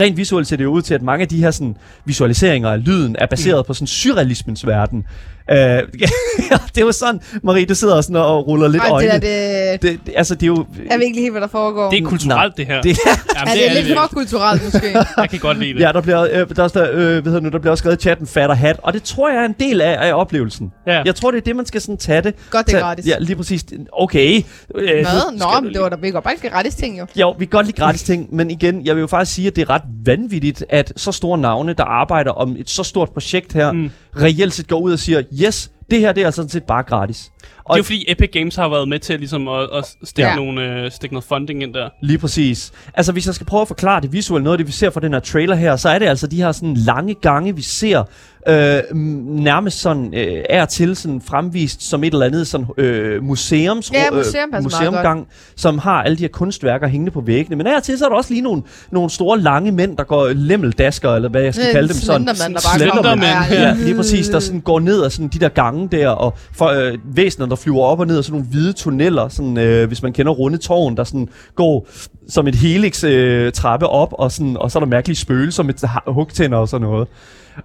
Rent 0.00 0.16
visuelt 0.16 0.46
ser 0.46 0.56
det 0.56 0.64
jo 0.64 0.70
ud 0.70 0.82
til, 0.82 0.94
at 0.94 1.02
mange 1.02 1.22
af 1.22 1.28
de 1.28 1.38
her 1.38 1.50
sådan, 1.50 1.76
visualiseringer 2.04 2.70
af 2.70 2.84
lyden 2.84 3.16
er 3.18 3.26
baseret 3.26 3.64
mm. 3.64 3.66
på 3.66 3.74
sådan 3.74 3.86
surrealismens 3.86 4.66
verden. 4.66 5.04
Uh, 5.50 5.56
ja, 6.00 6.56
det 6.74 6.80
er 6.80 6.80
jo 6.80 6.92
sådan, 6.92 7.20
Marie, 7.42 7.66
du 7.66 7.74
sidder 7.74 8.00
sådan 8.00 8.16
og 8.16 8.46
ruller 8.46 8.68
lidt 8.68 8.82
Ej, 8.82 8.88
det 8.88 8.94
øjne. 8.94 9.08
der, 9.08 9.18
det... 9.18 9.82
det, 9.82 10.00
det, 10.06 10.14
altså, 10.16 10.34
det 10.34 10.42
er 10.42 10.46
jo... 10.46 10.66
Jeg 10.90 10.98
ved 10.98 11.04
ikke 11.06 11.16
lige 11.16 11.22
helt, 11.22 11.32
hvad 11.32 11.40
der 11.40 11.48
foregår. 11.48 11.90
Det 11.90 11.98
er 11.98 12.08
kulturelt, 12.08 12.56
det 12.56 12.66
her. 12.66 12.82
Det, 12.82 12.98
Jamen, 13.36 13.48
er 13.48 13.74
det, 13.74 13.84
lidt 13.84 13.98
for 13.98 14.06
kulturelt, 14.06 14.64
måske? 14.64 14.86
Jeg 15.16 15.30
kan 15.30 15.38
godt 15.38 15.58
lide 15.58 15.74
det. 15.74 15.80
Ja, 15.80 15.92
der 15.92 16.00
bliver, 16.00 16.22
øh, 16.22 16.56
der, 16.56 16.64
er, 16.64 16.68
der, 16.68 16.90
øh, 16.92 16.98
hvad 16.98 17.22
hedder 17.22 17.30
det 17.30 17.42
nu, 17.42 17.48
der 17.48 17.58
bliver 17.58 17.70
også 17.70 17.82
skrevet 17.82 17.96
i 17.96 18.00
chatten 18.00 18.26
fat 18.26 18.50
og 18.50 18.58
hat, 18.58 18.80
og 18.82 18.92
det 18.92 19.02
tror 19.02 19.30
jeg 19.30 19.42
er 19.42 19.46
en 19.46 19.54
del 19.60 19.80
af, 19.80 20.08
af 20.08 20.12
oplevelsen. 20.12 20.72
Ja. 20.86 21.02
Jeg 21.04 21.14
tror, 21.14 21.30
det 21.30 21.38
er 21.38 21.42
det, 21.42 21.56
man 21.56 21.66
skal 21.66 21.80
sådan 21.80 21.96
tage 21.96 22.22
det. 22.22 22.34
Godt, 22.50 22.66
det 22.66 22.74
er 22.74 22.80
gratis. 22.80 23.06
Ja, 23.06 23.16
lige 23.18 23.36
præcis. 23.36 23.64
Okay. 23.92 24.42
Øh, 24.74 24.88
Hvad? 24.88 25.38
Nå, 25.38 25.60
men 25.62 25.72
det 25.72 25.80
var 25.80 25.88
da 25.88 25.96
vi 26.00 26.10
går 26.10 26.20
bare 26.20 26.34
ikke 26.34 26.48
gratis 26.48 26.74
ting, 26.74 26.98
jo. 26.98 27.06
Jo, 27.16 27.34
vi 27.38 27.44
kan 27.44 27.50
godt 27.50 27.66
lide 27.66 27.76
gratis 27.76 28.02
ting, 28.02 28.34
men 28.34 28.50
igen, 28.50 28.86
jeg 28.86 28.94
vil 28.94 29.00
jo 29.00 29.06
faktisk 29.06 29.34
sige, 29.34 29.46
at 29.46 29.56
det 29.56 29.62
er 29.62 29.70
ret 29.70 29.82
vanvittigt, 30.04 30.64
at 30.68 30.92
så 30.96 31.12
store 31.12 31.38
navne, 31.38 31.72
der 31.72 31.84
arbejder 31.84 32.30
om 32.30 32.56
et 32.58 32.70
så 32.70 32.82
stort 32.82 33.10
projekt 33.10 33.52
her, 33.52 33.72
mm 33.72 33.90
reelt 34.16 34.54
set 34.54 34.68
går 34.68 34.80
ud 34.80 34.92
og 34.92 34.98
siger, 34.98 35.22
yes, 35.42 35.70
det 35.90 36.00
her 36.00 36.12
det 36.12 36.22
er 36.22 36.30
sådan 36.30 36.48
set 36.48 36.62
bare 36.64 36.82
gratis. 36.82 37.30
Det 37.40 37.74
er 37.74 37.78
jo 37.78 37.82
fordi 37.82 38.04
Epic 38.08 38.30
Games 38.32 38.56
har 38.56 38.68
været 38.68 38.88
med 38.88 38.98
til 38.98 39.18
ligesom 39.18 39.48
at, 39.48 39.68
at 39.74 39.84
stikke, 40.04 40.28
Ja. 40.30 40.36
nogle, 40.36 40.62
øh, 40.62 40.90
stikke 40.90 41.14
noget 41.14 41.24
funding 41.24 41.62
ind 41.62 41.74
der. 41.74 41.88
Lige 42.02 42.18
præcis. 42.18 42.72
Altså, 42.94 43.12
hvis 43.12 43.26
jeg 43.26 43.34
skal 43.34 43.46
prøve 43.46 43.60
at 43.62 43.68
forklare 43.68 44.00
det 44.00 44.12
visuelle, 44.12 44.44
noget 44.44 44.54
af 44.54 44.58
det, 44.58 44.66
vi 44.66 44.72
ser 44.72 44.90
fra 44.90 45.00
den 45.00 45.12
her 45.12 45.20
trailer 45.20 45.54
her, 45.56 45.76
så 45.76 45.88
er 45.88 45.98
det 45.98 46.06
altså 46.06 46.26
de 46.26 46.36
her 46.36 46.52
sådan 46.52 46.74
lange 46.74 47.14
gange, 47.14 47.56
vi 47.56 47.62
ser 47.62 48.02
øh, 48.48 48.96
nærmest 48.96 49.80
sådan 49.80 50.14
øh, 50.14 50.42
er 50.50 50.64
til 50.64 50.96
sådan 50.96 51.20
fremvist 51.20 51.82
som 51.82 52.04
et 52.04 52.12
eller 52.12 52.26
andet 52.26 52.46
sådan 52.46 52.66
øh, 52.78 53.22
museums, 53.22 53.92
Ja, 53.92 54.04
museum 54.12 54.22
passer 54.22 54.46
meget 54.50 54.64
museumgang, 54.64 55.26
som 55.56 55.78
har 55.78 56.02
alle 56.02 56.16
de 56.16 56.22
her 56.22 56.28
kunstværker 56.28 56.88
hængende 56.88 57.12
på 57.12 57.20
væggene. 57.20 57.56
Men 57.56 57.66
af 57.66 57.82
til, 57.82 57.98
så 57.98 58.04
er 58.04 58.08
der 58.08 58.16
også 58.16 58.30
lige 58.30 58.42
nogle, 58.42 58.62
nogle 58.92 59.10
store 59.10 59.40
lange 59.40 59.72
mænd, 59.72 59.96
der 59.96 60.04
går 60.04 60.28
lemmeldasker, 60.34 61.10
eller 61.14 61.28
hvad 61.28 61.42
jeg 61.42 61.54
skal 61.54 61.66
Øh, 61.66 61.72
kalde 61.72 61.88
dem. 61.88 61.96
Sådan, 61.96 62.22
Slenderman, 62.36 62.54
der 62.54 62.60
bare 62.68 62.78
Slenderman. 62.78 63.18
kommer. 63.18 63.60
Ja, 63.60 63.74
lige 63.84 63.94
præcis. 63.96 64.28
Der 64.28 64.38
sådan 64.40 64.60
går 64.60 64.80
ned 64.80 65.02
ad 65.04 65.10
sådan 65.10 65.28
de 65.28 65.38
der 65.38 65.48
gange 65.48 65.79
der, 65.88 66.08
og 66.08 66.34
for, 66.52 66.66
øh, 66.66 66.98
væsener, 67.04 67.46
der 67.46 67.56
flyver 67.56 67.82
op 67.82 68.00
og 68.00 68.06
ned 68.06 68.18
af 68.18 68.24
sådan 68.24 68.38
nogle 68.40 68.50
hvide 68.50 68.72
tunneller, 68.72 69.28
sådan, 69.28 69.58
øh, 69.58 69.88
hvis 69.88 70.02
man 70.02 70.12
kender 70.12 70.32
runde 70.32 70.58
tårn, 70.58 70.96
der 70.96 71.04
sådan 71.04 71.28
går 71.54 71.86
som 72.28 72.46
et 72.48 72.54
helix 72.54 73.04
øh, 73.04 73.52
trappe 73.52 73.86
op, 73.86 74.08
og, 74.12 74.32
sådan, 74.32 74.56
og 74.56 74.70
så 74.70 74.78
er 74.78 74.80
der 74.80 74.88
mærkelige 74.88 75.16
spøgelser 75.16 75.62
med 75.62 75.88
ha- 75.88 76.12
hugtænder 76.12 76.58
og 76.58 76.68
sådan 76.68 76.86
noget. 76.86 77.08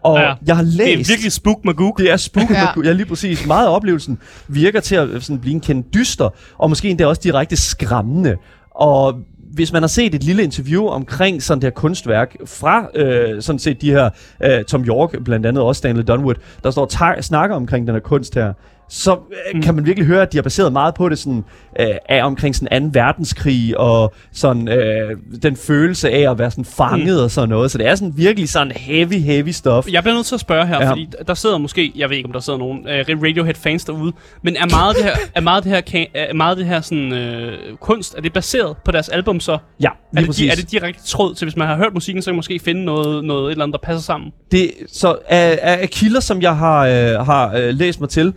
Og 0.03 0.19
ja, 0.19 0.33
jeg 0.45 0.55
har 0.55 0.63
læst... 0.63 0.77
Det 0.79 0.93
er 0.93 0.97
virkelig 1.13 1.31
spook 1.31 1.65
magoo. 1.65 1.93
Det 1.97 2.11
er 2.11 2.17
spook, 2.17 2.49
Ja. 2.49 2.59
ja. 2.61 2.67
ja, 2.83 2.91
lige 2.91 3.05
præcis. 3.05 3.47
Meget 3.47 3.67
af 3.67 3.75
oplevelsen 3.75 4.17
virker 4.47 4.79
til 4.79 4.95
at 4.95 5.07
sådan 5.19 5.39
blive 5.39 5.53
en 5.53 5.59
kendt 5.59 5.93
dyster, 5.93 6.29
og 6.57 6.69
måske 6.69 6.89
endda 6.89 7.05
også 7.05 7.21
direkte 7.23 7.55
skræmmende. 7.57 8.35
Og 8.75 9.13
hvis 9.55 9.73
man 9.73 9.83
har 9.83 9.87
set 9.87 10.15
et 10.15 10.23
lille 10.23 10.43
interview 10.43 10.87
omkring 10.87 11.43
sådan 11.43 11.61
det 11.61 11.67
her 11.67 11.71
kunstværk 11.71 12.35
fra 12.45 12.87
øh, 12.95 13.41
sådan 13.41 13.59
set 13.59 13.81
de 13.81 13.91
her 13.91 14.09
øh, 14.43 14.63
Tom 14.63 14.83
York, 14.83 15.15
blandt 15.25 15.45
andet 15.45 15.63
også 15.63 15.79
Stanley 15.79 16.03
Dunwood, 16.07 16.35
der 16.63 16.71
står 16.71 16.85
snakker 17.21 17.55
omkring 17.55 17.87
den 17.87 17.95
her 17.95 17.99
kunst 17.99 18.35
her, 18.35 18.53
så 18.89 19.11
øh, 19.11 19.17
mm. 19.55 19.61
kan 19.61 19.75
man 19.75 19.85
virkelig 19.85 20.07
høre, 20.07 20.21
at 20.21 20.31
de 20.31 20.37
har 20.37 20.41
baseret 20.41 20.73
meget 20.73 20.95
på 20.95 21.09
det 21.09 21.19
sådan, 21.19 21.43
øh, 21.79 21.87
af 22.09 22.23
omkring 22.23 22.55
sådan 22.55 22.91
2. 22.93 22.99
verdenskrig 22.99 23.79
og 23.79 24.13
sådan 24.33 24.67
øh, 24.67 25.17
den 25.43 25.55
følelse 25.55 26.09
af 26.09 26.31
at 26.31 26.39
være 26.39 26.51
sådan 26.51 26.65
fanget 26.65 27.17
mm. 27.17 27.23
og 27.23 27.31
sådan 27.31 27.49
noget. 27.49 27.71
Så 27.71 27.77
det 27.77 27.87
er 27.87 27.95
sådan 27.95 28.13
virkelig 28.17 28.49
sådan 28.49 28.71
heavy, 28.71 29.13
heavy 29.19 29.49
stuff. 29.49 29.87
Jeg 29.91 30.03
bliver 30.03 30.15
nødt 30.15 30.25
til 30.25 30.35
at 30.35 30.41
spørge 30.41 30.65
her, 30.67 30.81
Ja. 30.81 30.91
fordi 30.91 31.09
der 31.27 31.33
sidder 31.33 31.57
måske, 31.57 31.91
jeg 31.95 32.09
ved 32.09 32.17
ikke 32.17 32.27
om 32.27 32.33
der 32.33 32.39
sidder 32.39 32.59
nogen 32.59 32.79
uh, 32.79 33.23
Radiohead-fans 33.23 33.85
derude, 33.85 34.13
men 34.43 34.55
er 34.55 34.69
meget 34.69 34.95
det 34.95 35.03
her, 35.03 35.15
er 35.35 35.41
meget 35.41 35.63
det 35.63 35.71
her, 35.71 35.81
kan, 35.81 36.07
er 36.13 36.33
meget 36.33 36.57
det 36.57 36.65
her 36.65 36.81
sådan, 36.81 37.11
uh, 37.11 37.77
kunst, 37.77 38.15
er 38.17 38.21
det 38.21 38.33
baseret 38.33 38.77
på 38.85 38.91
deres 38.91 39.09
album 39.09 39.39
så? 39.39 39.57
Ja, 39.79 39.89
Er 40.15 40.19
det, 40.19 40.25
præcis. 40.25 40.51
er 40.51 40.55
det 40.55 40.71
direkte 40.71 41.03
tråd 41.07 41.35
til, 41.35 41.45
hvis 41.45 41.55
man 41.55 41.67
har 41.67 41.77
hørt 41.77 41.93
musikken, 41.93 42.21
så 42.21 42.25
kan 42.25 42.33
man 42.33 42.37
måske 42.37 42.59
finde 42.59 42.85
noget, 42.85 43.23
noget 43.25 43.45
et 43.47 43.51
eller 43.51 43.63
andet, 43.63 43.81
der 43.81 43.87
passer 43.87 44.03
sammen? 44.03 44.31
Det, 44.51 44.71
så 44.87 45.17
af, 45.29 45.59
af 45.61 45.89
kilder, 45.89 46.19
som 46.19 46.41
jeg 46.41 46.57
har, 46.57 46.79
øh, 46.85 47.25
har 47.25 47.55
øh, 47.55 47.73
læst 47.73 47.99
mig 47.99 48.09
til, 48.09 48.27
øh, 48.27 48.33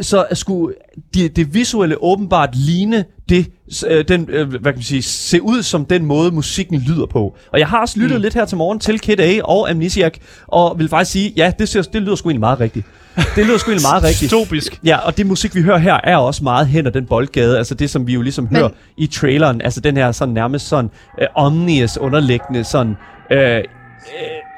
så 0.00 0.26
skulle 0.32 0.74
det, 1.14 1.36
det 1.36 1.54
visuelle 1.54 2.02
åbenbart 2.02 2.54
ligne 2.54 3.04
det, 3.28 3.46
øh, 3.86 4.04
den, 4.08 4.28
øh, 4.30 4.48
hvad 4.48 4.60
kan 4.60 4.74
man 4.74 4.82
sige, 4.82 5.02
se 5.02 5.42
ud 5.42 5.62
som 5.62 5.84
den 5.84 6.04
måde, 6.04 6.30
musikken 6.30 6.80
lyder 6.80 7.06
på. 7.06 7.36
Og 7.52 7.58
jeg 7.58 7.68
har 7.68 7.80
også 7.80 7.98
lyttet 8.00 8.16
mm. 8.18 8.22
lidt 8.22 8.34
her 8.34 8.44
til 8.44 8.56
morgen 8.56 8.78
til 8.78 9.00
Kid 9.00 9.20
A 9.20 9.40
og 9.44 9.70
Amnesiac, 9.70 10.12
og 10.46 10.78
vil 10.78 10.88
faktisk 10.88 11.12
sige, 11.12 11.32
ja, 11.36 11.52
det, 11.58 11.68
ser, 11.68 11.82
det 11.82 12.02
lyder 12.02 12.14
sgu 12.16 12.28
egentlig 12.28 12.40
meget 12.40 12.60
rigtigt. 12.60 12.86
Det 13.36 13.46
lyder 13.46 13.58
sgu 13.58 13.70
egentlig 13.70 13.86
meget 13.92 14.02
rigtigt. 14.08 14.30
Dystopisk. 14.32 14.80
Ja, 14.84 14.96
og 14.96 15.16
det 15.16 15.26
musik, 15.26 15.54
vi 15.54 15.62
hører 15.62 15.78
her, 15.78 16.00
er 16.04 16.16
også 16.16 16.44
meget 16.44 16.66
hen 16.66 16.86
ad 16.86 16.92
den 16.92 17.06
boldgade. 17.06 17.58
Altså 17.58 17.74
det, 17.74 17.90
som 17.90 18.06
vi 18.06 18.14
jo 18.14 18.22
ligesom 18.22 18.44
Men- 18.44 18.56
hører 18.56 18.68
i 18.96 19.06
traileren. 19.06 19.62
Altså 19.62 19.80
den 19.80 19.96
her 19.96 20.12
sådan 20.12 20.34
nærmest 20.34 20.68
sådan 20.68 20.90
øh, 21.20 21.26
omnious 21.34 21.98
underliggende 21.98 22.64
sådan... 22.64 22.96
Øh, 23.32 23.56
øh, 23.56 23.62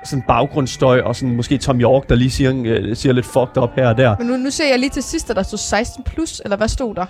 sådan 0.05 0.23
baggrundsstøj, 0.29 1.01
og 1.01 1.17
sådan 1.17 1.37
måske 1.37 1.59
Tom 1.59 1.81
York, 1.81 2.09
der 2.09 2.15
lige 2.15 2.31
siger, 2.31 2.53
øh, 2.65 2.97
siger 2.97 3.13
lidt 3.13 3.27
fucked 3.27 3.63
up 3.63 3.71
her 3.77 3.89
og 3.89 3.97
der. 3.97 4.17
Men 4.19 4.27
nu, 4.27 4.37
nu 4.37 4.51
ser 4.51 4.69
jeg 4.71 4.79
lige 4.79 4.91
til 4.91 5.03
sidst, 5.03 5.31
at 5.31 5.37
der 5.37 5.43
stod 5.43 5.59
16 5.59 6.05
plus, 6.05 6.41
eller 6.45 6.57
hvad 6.57 6.69
stod 6.69 6.95
der? 6.95 7.07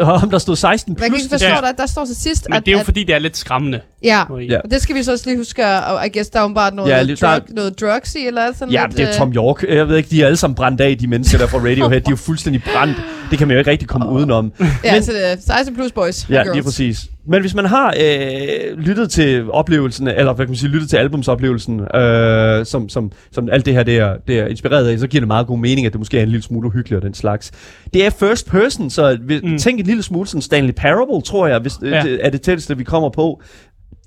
Om 0.00 0.30
der 0.30 0.38
stod 0.38 0.56
16 0.56 0.92
Men 0.92 0.96
jeg 0.98 1.04
kan 1.04 1.10
plus, 1.12 1.22
ikke 1.22 1.32
forstå, 1.32 1.46
Ja. 1.46 1.54
der, 1.54 1.72
der 1.72 1.86
står 1.86 2.04
til 2.04 2.16
sidst, 2.16 2.46
Men 2.48 2.56
at, 2.56 2.66
det 2.66 2.72
er 2.72 2.76
jo 2.76 2.78
at, 2.78 2.84
fordi, 2.84 3.04
det 3.04 3.14
er 3.14 3.18
lidt 3.18 3.36
skræmmende. 3.36 3.80
Ja. 4.02 4.22
Ja. 4.48 4.58
og 4.64 4.70
det 4.70 4.82
skal 4.82 4.96
vi 4.96 5.02
så 5.02 5.12
også 5.12 5.24
lige 5.26 5.38
huske, 5.38 5.66
og 5.66 6.06
I 6.06 6.08
guess, 6.18 6.30
der 6.30 6.40
er 6.40 6.54
bare 6.54 6.74
noget, 6.74 6.90
Ja, 6.90 7.02
lidt- 7.02 7.20
drug, 7.20 7.28
der 7.28 7.34
er- 7.36 7.40
noget 7.48 7.80
drugs 7.80 8.14
i, 8.14 8.26
eller 8.26 8.42
sådan 8.58 8.72
Ja, 8.72 8.86
lidt, 8.86 8.96
det 8.96 9.04
er 9.04 9.08
øh, 9.08 9.14
Tom 9.14 9.32
York. 9.32 9.62
Jeg 9.68 9.88
ved 9.88 9.96
ikke, 9.96 10.10
de 10.10 10.22
er 10.22 10.26
alle 10.26 10.36
sammen 10.36 10.54
brændt 10.54 10.80
af, 10.80 10.98
de 10.98 11.06
mennesker 11.06 11.38
der 11.38 11.46
fra 11.46 11.58
Radiohead. 11.58 12.00
De 12.00 12.06
er 12.06 12.10
jo 12.10 12.16
fuldstændig 12.16 12.62
brændt. 12.74 12.96
Det 13.30 13.38
kan 13.38 13.48
man 13.48 13.54
jo 13.54 13.58
ikke 13.58 13.70
rigtig 13.70 13.88
komme 13.88 14.08
udenom. 14.10 14.52
Ja, 14.84 14.92
Men- 14.94 15.02
så 15.02 15.12
det 15.12 15.32
er 15.32 15.36
16 15.40 15.74
plus 15.74 15.92
boys. 15.92 16.30
Ja, 16.30 16.34
girls. 16.34 16.54
lige 16.54 16.62
præcis. 16.64 17.06
Men 17.26 17.40
hvis 17.40 17.54
man 17.54 17.64
har 17.64 17.94
øh, 18.00 18.78
lyttet 18.78 19.10
til 19.10 19.50
oplevelsen, 19.50 20.08
eller 20.08 20.32
hvad 20.32 20.46
kan 20.46 20.50
man 20.50 20.56
sige, 20.56 20.70
lyttet 20.70 20.90
til 20.90 20.96
albumsoplevelsen, 20.96 21.80
øh, 21.94 22.66
som, 22.66 22.88
som, 22.88 23.12
som 23.32 23.48
alt 23.52 23.66
det 23.66 23.74
her 23.74 23.82
det 23.82 23.98
er, 23.98 24.16
det 24.28 24.38
er 24.38 24.46
inspireret 24.46 24.88
af, 24.88 24.98
så 24.98 25.06
giver 25.06 25.20
det 25.20 25.28
meget 25.28 25.46
god 25.46 25.58
mening, 25.58 25.86
at 25.86 25.92
det 25.92 25.98
måske 25.98 26.18
er 26.18 26.22
en 26.22 26.28
lille 26.28 26.42
smule 26.42 26.66
uhyggeligt 26.66 26.96
og 26.96 27.02
den 27.02 27.14
slags. 27.14 27.50
Det 27.94 28.06
er 28.06 28.10
first 28.10 28.50
person, 28.50 28.90
så 28.90 29.18
vi, 29.22 29.40
mm. 29.44 29.58
Tænk 29.58 29.80
en 29.80 29.86
lille 29.86 30.02
smule 30.02 30.26
sådan 30.28 30.42
Stanley 30.42 30.72
Parable, 30.72 31.22
tror 31.22 31.46
jeg, 31.46 31.58
hvis, 31.58 31.72
ja. 31.82 31.88
Ja. 31.88 32.02
det 32.02 32.18
er 32.22 32.30
det 32.30 32.42
tætteste, 32.42 32.76
vi 32.78 32.84
kommer 32.84 33.08
på. 33.10 33.42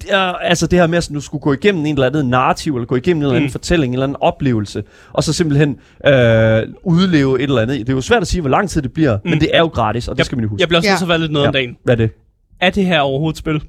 Det 0.01 0.13
er, 0.13 0.19
altså 0.19 0.67
det 0.67 0.79
her 0.79 0.87
med, 0.87 0.97
at 0.97 1.09
du 1.13 1.21
skulle 1.21 1.41
gå 1.41 1.53
igennem 1.53 1.85
en 1.85 1.93
eller 1.95 2.05
anden 2.07 2.29
narrativ, 2.29 2.75
eller 2.75 2.85
gå 2.85 2.95
igennem 2.95 3.21
en 3.21 3.23
eller 3.23 3.35
anden 3.35 3.47
Mm. 3.47 3.51
fortælling, 3.51 3.89
en 3.89 3.93
eller 3.93 4.03
anden 4.03 4.17
oplevelse, 4.21 4.83
og 5.13 5.23
så 5.23 5.33
simpelthen 5.33 5.69
øh, 6.07 6.63
udleve 6.83 7.37
et 7.39 7.43
eller 7.43 7.61
andet. 7.61 7.79
Det 7.79 7.89
er 7.89 7.93
jo 7.93 8.01
svært 8.01 8.21
at 8.21 8.27
sige, 8.27 8.41
hvor 8.41 8.49
lang 8.49 8.69
tid 8.69 8.81
det 8.81 8.93
bliver, 8.93 9.17
mm. 9.23 9.29
men 9.29 9.39
det 9.39 9.49
er 9.53 9.59
jo 9.59 9.67
gratis, 9.67 10.07
og 10.07 10.17
det 10.17 10.25
skal 10.25 10.35
man 10.35 10.43
jo 10.43 10.49
huske. 10.49 10.61
Jeg 10.61 10.67
bliver 10.67 10.79
også 10.79 11.05
Ja. 11.05 11.07
være 11.07 11.19
lidt 11.19 11.31
noget 11.31 11.43
Ja. 11.43 11.49
om 11.49 11.53
dagen. 11.53 11.77
Hvad 11.83 11.93
er 11.93 11.97
det? 11.97 12.09
Er 12.61 12.69
det 12.69 12.85
her 12.85 12.99
overhovedet 12.99 13.35
et 13.35 13.39
spil? 13.39 13.61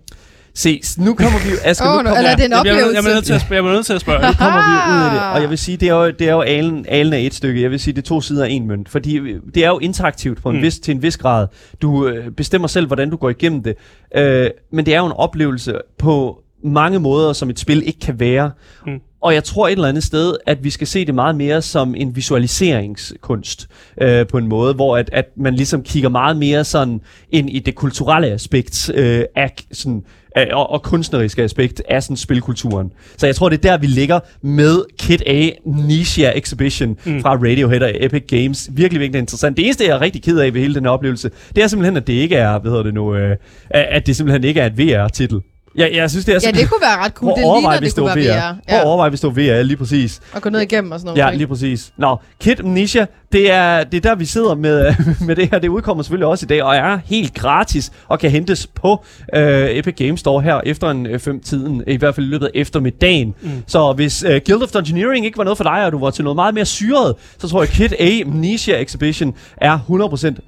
Se, 0.65 0.81
nu 0.99 1.15
kommer 1.15 1.39
vi. 1.47 1.51
Asger, 1.65 1.85
nu 1.87 1.91
oh, 1.91 1.97
no, 1.97 2.03
kommer, 2.03 2.17
eller 2.19 2.31
er 2.31 2.37
det 2.37 2.45
en 2.45 2.51
Jeg 2.53 2.61
bliver, 2.63 2.75
oplevelse? 2.75 2.95
jeg 2.97 3.03
bliver 3.03 3.15
nødt 3.15 3.25
til 3.27 3.33
at 3.33 3.41
spørge. 3.41 3.55
Jeg 3.57 3.63
bliver 3.63 3.75
nødt 3.75 3.87
til 3.87 3.93
at 3.93 4.01
spørge. 4.01 4.21
nu 4.27 4.33
kommer 4.39 4.61
vi 4.69 4.93
ud 4.95 5.05
af 5.07 5.11
det. 5.11 5.19
Ah. 5.21 5.35
Og 5.35 5.41
jeg 5.41 5.51
vil 5.51 5.59
sige, 5.59 5.77
det 5.77 5.89
er 5.89 5.95
jo, 5.95 6.11
det 6.11 6.29
er 6.29 6.33
jo 6.33 6.41
alen, 6.43 6.87
alen 6.89 7.13
af 7.13 7.21
et 7.21 7.35
stykke. 7.35 7.63
Jeg 7.63 7.71
vil 7.71 7.81
sige, 7.81 7.95
det 7.95 8.03
er 8.03 8.07
to 8.07 8.21
sider 8.21 8.45
af 8.45 8.49
en 8.51 8.67
mønt. 8.67 8.89
Fordi 8.89 9.21
det 9.55 9.65
er 9.65 9.69
jo 9.69 9.79
interaktivt 9.79 10.43
på 10.43 10.51
en 10.51 10.57
Mm. 10.57 10.63
vis, 10.63 10.79
til 10.79 10.95
en 10.95 11.03
vis 11.03 11.17
grad. 11.17 11.47
Du 11.83 12.07
øh, 12.07 12.31
bestemmer 12.31 12.69
selv, 12.69 12.87
hvordan 12.87 13.11
du 13.11 13.17
går 13.17 13.31
igennem 13.31 13.63
det. 13.63 13.75
Øh, 14.17 14.47
men 14.73 14.87
det 14.87 14.95
er 14.95 14.99
jo 14.99 15.07
en 15.07 15.13
oplevelse 15.13 15.75
på 15.99 16.39
mange 16.65 16.99
måder, 17.01 17.33
som 17.33 17.51
et 17.51 17.59
spil 17.59 17.83
ikke 17.87 18.01
kan 18.01 18.21
være. 18.21 18.51
Mm. 18.87 19.01
Og 19.21 19.35
jeg 19.35 19.45
tror 19.45 19.69
et 19.69 19.73
eller 19.73 19.89
andet 19.89 20.05
sted, 20.05 20.35
at 20.47 20.65
vi 20.65 20.71
skal 20.71 20.87
se 20.87 21.05
det 21.05 21.15
meget 21.15 21.37
mere 21.37 21.63
som 21.63 21.95
en 21.95 22.17
visualiseringskunst 22.17 23.69
øh, 24.03 24.27
på 24.27 24.39
en 24.39 24.47
måde, 24.49 24.75
hvor 24.75 24.97
at, 24.97 25.11
at 25.13 25.25
man 25.37 25.55
ligesom 25.55 25.83
kigger 25.83 26.09
meget 26.09 26.37
mere 26.37 26.65
sådan 26.65 27.01
ind 27.31 27.51
i 27.51 27.59
det 27.59 27.75
kulturelle 27.75 28.29
aspekt 28.29 28.91
øh, 28.95 29.25
af 29.37 29.55
sådan, 29.73 30.03
af, 30.37 30.49
og, 30.53 30.71
og 30.71 30.83
kunstneriske 30.83 31.43
aspekt 31.43 31.83
af 31.89 32.03
sådan 32.03 32.17
spilkulturen. 32.17 32.93
Så 33.17 33.27
jeg 33.27 33.37
tror, 33.37 33.49
det 33.49 33.57
er 33.57 33.71
der, 33.71 33.79
vi 33.79 33.87
ligger 33.87 34.21
med 34.43 34.83
Kid 34.99 35.19
A 35.27 35.51
Nisha 35.67 36.33
Exhibition 36.35 36.89
mm. 36.89 37.13
Mm. 37.13 37.21
fra 37.21 37.35
Radiohead 37.35 37.83
og 37.83 37.91
Epic 37.95 38.25
Games. 38.29 38.71
Virkelig, 38.73 39.01
virkelig 39.01 39.19
interessant. 39.19 39.57
Det 39.57 39.65
eneste, 39.65 39.85
jeg 39.85 39.97
er 39.97 40.01
rigtig 40.01 40.23
ked 40.23 40.39
af 40.39 40.55
ved 40.55 40.61
hele 40.61 40.75
den 40.75 40.85
her 40.85 40.91
oplevelse, 40.91 41.31
det 41.57 41.63
er 41.63 41.67
simpelthen, 41.67 41.97
at 41.97 42.07
det 42.07 42.13
ikke 42.13 42.37
er, 42.37 42.59
hvad 42.59 42.71
hedder 42.71 42.85
det 42.85 42.95
nu, 42.95 43.15
øh, 43.15 43.37
at 43.71 44.07
det 44.07 44.17
simpelthen 44.17 44.45
ikke 44.45 44.61
er 44.61 44.67
et 44.67 44.79
VR-titel. 44.79 45.41
Jeg, 45.79 45.91
jeg 45.95 46.11
synes, 46.11 46.25
det 46.25 46.33
er 46.33 46.37
Ja, 46.37 46.39
simpelthen... 46.39 46.65
det 46.65 46.73
kunne 46.73 46.83
være 46.83 46.97
ret 47.05 47.13
cool. 47.13 47.33
Prøv 47.33 47.37
Det 47.55 47.61
ligner, 47.63 47.79
hvis 47.81 47.95
det 47.95 48.03
kunne 48.05 48.17
være 48.17 48.37
VR. 48.37 48.53
VR. 48.53 48.53
Prøv 48.53 48.59
at 48.67 48.75
Ja. 48.83 48.85
overveje, 48.85 49.09
hvis 49.11 49.21
det 49.21 49.37
var 49.37 49.59
VR, 49.59 49.63
lige 49.63 49.77
præcis. 49.77 50.21
Og 50.33 50.43
gå 50.43 50.51
ned 50.51 50.61
igennem 50.61 50.93
og 50.93 51.01
sådan 51.01 51.15
noget. 51.17 51.31
Ja, 51.33 51.37
lige 51.37 51.47
præcis. 51.47 51.93
Nå, 51.97 52.17
Kid 52.41 52.57
Nisha, 52.63 53.05
det 53.33 53.53
er, 53.53 53.85
det 53.85 53.97
er 53.97 54.01
der, 54.11 54.15
vi 54.15 54.25
sidder 54.25 54.55
med, 54.55 54.95
med 55.27 55.37
det 55.37 55.49
her. 55.51 55.59
Det 55.59 55.69
udkommer 55.69 56.03
selvfølgelig 56.03 56.27
også 56.27 56.47
i 56.47 56.49
dag, 56.49 56.63
og 56.63 56.77
er 56.77 56.99
helt 57.07 57.35
gratis, 57.35 57.93
og 58.09 58.19
kan 58.19 58.31
hentes 58.31 58.67
på 58.67 59.05
øh, 59.35 59.67
Epic 59.71 59.95
Games 59.97 60.21
Store 60.21 60.43
her 60.43 60.61
efter 60.67 60.91
en 60.91 61.07
øh, 61.07 61.19
fem 61.19 61.41
tiden, 61.41 61.83
i 61.87 61.97
hvert 61.97 62.15
fald 62.15 62.27
i 62.27 62.29
løbet 62.29 62.47
af 62.47 62.51
eftermiddagen. 62.55 63.35
Mm. 63.43 63.51
Så 63.67 63.93
hvis 63.93 64.23
øh, 64.23 64.41
Guild 64.47 64.63
of 64.63 64.69
Dungeoneering 64.69 65.27
ikke 65.27 65.39
var 65.39 65.45
noget 65.45 65.57
for 65.57 65.65
dig, 65.65 65.85
og 65.85 65.93
du 65.93 65.99
var 65.99 66.11
til 66.11 66.25
noget 66.25 66.37
meget 66.37 66.55
mere 66.55 66.65
syret, 66.67 67.15
så 67.39 67.49
tror 67.49 67.63
jeg, 67.63 67.69
Kid 67.69 67.91
A 67.99 68.11
Nisha 68.27 68.73
Exhibition 68.83 69.35
er 69.57 69.79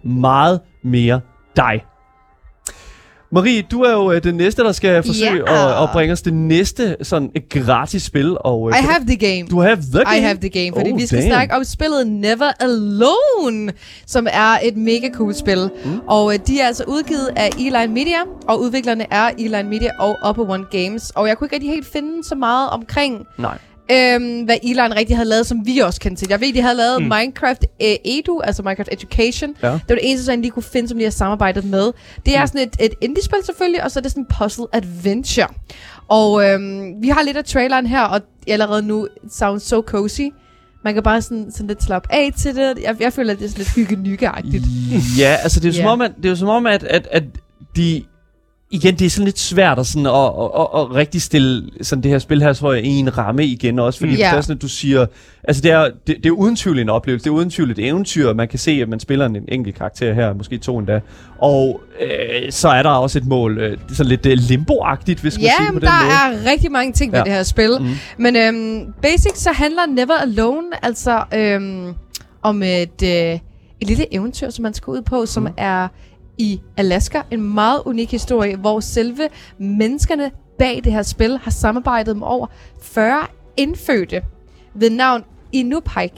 100% 0.05 0.09
meget 0.09 0.61
mere 0.85 1.21
dig. 1.57 1.81
Marie, 3.33 3.63
du 3.63 3.83
er 3.83 3.93
jo 3.93 4.13
øh, 4.13 4.23
den 4.25 4.35
næste, 4.35 4.63
der 4.65 4.73
skal 4.73 5.03
forsøge 5.03 5.43
Ja. 5.53 5.77
at, 5.79 5.83
at 5.83 5.89
bringe 5.93 6.13
os 6.13 6.23
det 6.23 6.35
næste 6.35 6.97
sådan 7.03 7.31
et 7.35 7.49
gratis 7.49 8.03
spil. 8.03 8.37
Og, 8.41 8.71
øh, 8.71 8.79
I 8.79 8.83
have 8.87 9.07
the 9.07 9.17
game. 9.17 9.49
Du 9.51 9.61
have 9.61 9.77
the 9.77 10.05
game? 10.05 10.19
I 10.19 10.21
have 10.21 10.39
the 10.41 10.49
game, 10.49 10.73
fordi 10.77 10.91
Oh, 10.93 10.99
vi 10.99 11.07
skal 11.07 11.19
damn. 11.19 11.31
snakke 11.31 11.55
om 11.55 11.65
spillet 11.65 12.07
Never 12.07 12.51
Alone, 12.61 13.73
som 14.07 14.27
er 14.31 14.59
et 14.63 14.77
mega 14.77 15.09
cool 15.15 15.35
spil. 15.35 15.71
Mm. 15.85 16.01
Og 16.09 16.33
øh, 16.35 16.39
de 16.47 16.61
er 16.61 16.67
altså 16.67 16.85
udgivet 16.89 17.29
af 17.37 17.49
Eline 17.59 17.87
Media, 17.95 18.19
og 18.49 18.61
udviklerne 18.61 19.07
er 19.11 19.31
Eline 19.39 19.69
Media 19.71 19.91
og 19.99 20.19
Upper 20.29 20.49
One 20.55 20.65
Games. 20.71 21.11
Og 21.11 21.29
jeg 21.29 21.39
kunne 21.39 21.47
ikke 21.47 21.55
rigtig 21.57 21.71
helt 21.71 21.87
finde 21.93 22.25
så 22.29 22.35
meget 22.35 22.71
omkring, 22.71 23.27
Nej. 23.39 23.59
Øhm, 23.93 24.43
hvad 24.45 24.57
Eline 24.63 24.97
rigtig 24.97 25.17
havde 25.17 25.29
lavet, 25.29 25.47
som 25.47 25.67
vi 25.67 25.79
også 25.79 26.01
kendte 26.01 26.21
til. 26.23 26.27
Jeg 26.31 26.41
ved, 26.41 26.53
de 26.53 26.61
havde 26.63 26.77
lavet 26.77 27.03
mm. 27.03 27.09
Minecraft 27.09 27.65
øh, 27.83 27.95
Edu, 28.05 28.41
altså 28.45 28.63
Minecraft 28.63 28.89
Education. 28.93 29.55
Ja. 29.63 29.67
Det 29.73 29.81
var 29.89 29.95
det 29.95 30.11
eneste, 30.11 30.33
jeg 30.33 30.39
lige 30.39 30.51
kunne 30.51 30.63
finde, 30.63 30.89
som 30.89 30.99
de 30.99 31.05
har 31.05 31.11
samarbejdet 31.11 31.65
med. 31.65 31.91
Det 32.27 32.37
er 32.37 32.41
Mm. 32.41 32.47
sådan 32.47 32.61
et, 32.69 32.77
et 32.81 32.93
indie-spil 33.01 33.39
selvfølgelig, 33.45 33.85
og 33.85 33.91
så 33.91 33.99
er 33.99 34.03
det 34.03 34.11
sådan 34.11 34.23
en 34.23 34.37
puzzle 34.39 34.65
adventure. 34.73 35.47
Og 36.09 36.45
øhm, 36.49 36.93
vi 37.03 37.09
har 37.09 37.23
lidt 37.23 37.37
af 37.37 37.45
traileren 37.45 37.87
her, 37.87 38.01
og 38.03 38.21
allerede 38.49 38.83
nu 38.83 39.09
sounds 39.33 39.63
so 39.63 39.83
cozy. 39.87 40.21
Man 40.85 40.95
kan 40.95 41.03
bare 41.03 41.23
sådan, 41.23 41.51
sådan 41.53 41.67
lidt 41.67 41.83
slappe 41.85 42.13
af 42.13 42.33
til 42.43 42.55
det. 42.57 42.79
Jeg, 42.83 42.97
jeg 43.01 43.13
føler, 43.13 43.33
at 43.33 43.39
det 43.39 43.45
er 43.45 43.49
sådan 43.49 43.59
lidt 43.65 43.75
hygge-nygge-agtigt. 43.75 44.65
Ja, 45.19 45.37
altså 45.43 45.61
det 45.61 45.67
er 45.67 45.71
jo 45.71 45.75
som 45.77 45.85
Ja. 45.85 45.93
om, 45.93 46.01
at, 46.01 46.13
det 46.17 46.25
er 46.25 46.29
jo 46.31 46.37
som 46.37 46.49
om, 46.49 46.67
at, 46.67 46.83
at, 46.85 47.09
at 47.13 47.23
de... 47.77 48.03
Igen, 48.73 48.95
det 48.99 49.07
er 49.07 49.11
sådan 49.11 49.25
lidt 49.25 49.39
svært 49.39 49.79
at, 49.79 49.87
sådan, 49.87 50.07
at, 50.07 50.13
at, 50.13 50.51
at, 50.61 50.81
at 50.81 50.95
rigtig 50.95 51.23
stille 51.23 51.71
sådan 51.83 52.03
det 52.03 52.11
her 52.11 52.19
spil 52.19 52.43
her, 52.43 52.53
tror 52.53 52.73
jeg, 52.73 52.85
i 52.85 52.89
en 52.89 53.19
ramme 53.19 53.45
igen 53.47 53.79
også. 53.79 53.99
Fordi 53.99 54.11
Mm. 54.13 54.17
mm. 54.17 54.19
Ja. 54.21 54.29
det 54.31 54.37
er 54.37 54.41
sådan, 54.41 54.57
at 54.57 54.63
du 54.63 54.69
siger... 54.69 55.07
Altså 55.45 55.63
det 55.63 55.71
er, 55.71 55.85
det, 56.07 56.17
det 56.17 56.27
er 56.27 56.31
uden 56.31 56.57
tvivl 56.57 56.79
en 56.79 56.89
oplevelse. 56.89 57.25
Det 57.25 57.31
er 57.31 57.35
uden 57.35 57.51
tvivl 57.51 57.71
et 57.71 57.79
eventyr. 57.79 58.33
Man 58.35 58.49
kan 58.49 58.59
se, 58.59 58.71
at 58.71 58.89
man 58.89 59.01
spiller 59.01 59.27
en 59.27 59.37
enkelt 59.49 59.77
karakter 59.77 60.15
her, 60.15 60.33
måske 60.35 60.59
to 60.59 60.79
endda. 60.79 61.01
Og 61.39 61.81
øh, 62.01 62.53
så 62.53 62.69
er 62.69 62.83
der 62.83 62.91
også 62.91 63.19
et 63.19 63.27
mål, 63.27 63.59
øh, 63.59 63.79
sådan 63.93 64.09
lidt 64.09 64.27
øh, 64.27 64.33
limbo-agtigt, 64.39 65.21
hvis 65.21 65.37
man 65.39 65.43
Ja, 65.45 65.51
siger 65.59 65.69
på 65.69 65.73
men 65.73 65.81
den 65.81 65.89
der 65.89 66.05
måde. 66.33 66.47
er 66.47 66.51
rigtig 66.51 66.73
mange 66.73 66.93
ting 66.93 67.13
ved 67.13 67.19
Ja. 67.19 67.25
det 67.25 67.33
her 67.33 67.43
spil. 67.43 67.71
Mhm. 67.81 67.89
Men 68.19 68.37
øhm, 68.37 68.93
basic 69.03 69.33
så 69.37 69.51
handler 69.53 69.87
Never 69.87 70.15
Alone 70.23 70.67
altså 70.85 71.23
øhm, 71.35 71.95
om 72.43 72.63
et, 72.63 73.03
øh, 73.03 73.09
et 73.11 73.41
lille 73.89 74.15
eventyr, 74.15 74.51
som 74.51 74.63
man 74.63 74.75
skal 74.75 74.91
ud 74.91 75.03
på, 75.03 75.27
som 75.27 75.43
Mhm. 75.43 75.53
er 75.57 75.89
i 76.41 76.61
Alaska. 76.77 77.23
En 77.31 77.43
meget 77.55 77.83
unik 77.85 78.11
historie, 78.11 78.57
hvor 78.57 78.81
selve 78.81 79.29
menneskerne 79.59 80.31
bag 80.59 80.81
det 80.85 80.93
her 80.93 81.03
spil 81.03 81.39
har 81.43 81.51
samarbejdet 81.51 82.17
med 82.17 82.27
over 82.27 82.47
40 82.83 83.27
indfødte 83.57 84.23
ved 84.75 84.91
navn 84.91 85.23
Inupiaq 85.53 86.13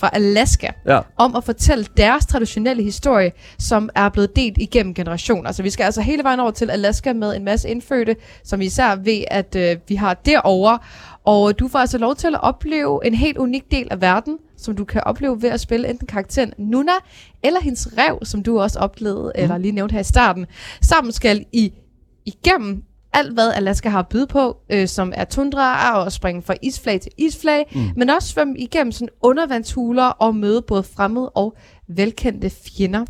fra 0.00 0.10
Alaska 0.12 0.68
Ja. 0.86 1.00
om 1.16 1.36
at 1.36 1.44
fortælle 1.44 1.86
deres 1.96 2.26
traditionelle 2.26 2.82
historie, 2.82 3.32
som 3.58 3.88
er 3.94 4.08
blevet 4.08 4.36
delt 4.36 4.58
igennem 4.58 4.94
generationer. 4.94 5.46
Altså 5.46 5.62
vi 5.62 5.70
skal 5.70 5.84
altså 5.84 6.00
hele 6.00 6.22
vejen 6.24 6.40
over 6.40 6.50
til 6.50 6.70
Alaska 6.70 7.12
med 7.12 7.36
en 7.36 7.44
masse 7.44 7.68
indfødte, 7.68 8.16
som 8.44 8.60
vi 8.60 8.64
især 8.64 8.96
ved, 8.96 9.24
at 9.30 9.56
øh, 9.56 9.76
vi 9.88 9.94
har 9.94 10.14
derovre. 10.14 10.78
Og 11.24 11.58
du 11.58 11.68
får 11.68 11.78
altså 11.78 11.98
lov 11.98 12.14
til 12.14 12.26
at 12.26 12.42
opleve 12.42 13.06
en 13.06 13.14
helt 13.14 13.38
unik 13.38 13.70
del 13.70 13.88
af 13.90 14.00
verden, 14.00 14.38
som 14.64 14.76
du 14.76 14.84
kan 14.84 15.02
opleve 15.04 15.42
ved 15.42 15.50
at 15.50 15.60
spille 15.60 15.88
enten 15.90 16.06
karakteren 16.06 16.52
Nuna, 16.58 16.92
eller 17.42 17.60
hendes 17.60 17.88
rev, 17.98 18.18
som 18.22 18.42
du 18.42 18.60
også 18.60 18.78
oplevede, 18.78 19.32
mm. 19.36 19.42
eller 19.42 19.58
lige 19.58 19.72
nævnte 19.72 19.92
her 19.92 20.00
i 20.00 20.04
starten. 20.04 20.46
Sammen 20.82 21.12
skal 21.12 21.44
I 21.52 21.72
igennem 22.26 22.84
alt, 23.12 23.32
hvad 23.32 23.52
Alaska 23.52 23.88
har 23.88 23.98
at 23.98 24.08
byde 24.08 24.26
på, 24.26 24.56
øh, 24.70 24.88
som 24.88 25.12
er 25.16 25.24
tundra 25.24 25.98
og 26.04 26.12
springe 26.12 26.42
fra 26.42 26.54
isflag 26.62 27.00
til 27.00 27.12
isflag, 27.18 27.72
mm. 27.74 27.80
men 27.96 28.10
også 28.10 28.28
svømme 28.28 28.58
igennem 28.58 28.92
sådan 28.92 29.08
undervandshuler 29.22 30.04
og 30.04 30.36
møde 30.36 30.62
både 30.62 30.82
fremmede 30.82 31.30
og 31.30 31.56
velkendte 31.88 32.50
fjender. 32.50 33.04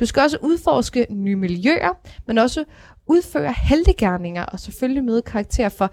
Du 0.00 0.06
skal 0.06 0.22
også 0.22 0.38
udforske 0.42 1.06
nye 1.10 1.36
miljøer, 1.36 1.98
men 2.26 2.38
også 2.38 2.64
udføre 3.06 3.54
heldegærninger 3.62 4.44
og 4.44 4.60
selvfølgelig 4.60 5.04
møde 5.04 5.22
karakterer 5.22 5.68
for 5.68 5.90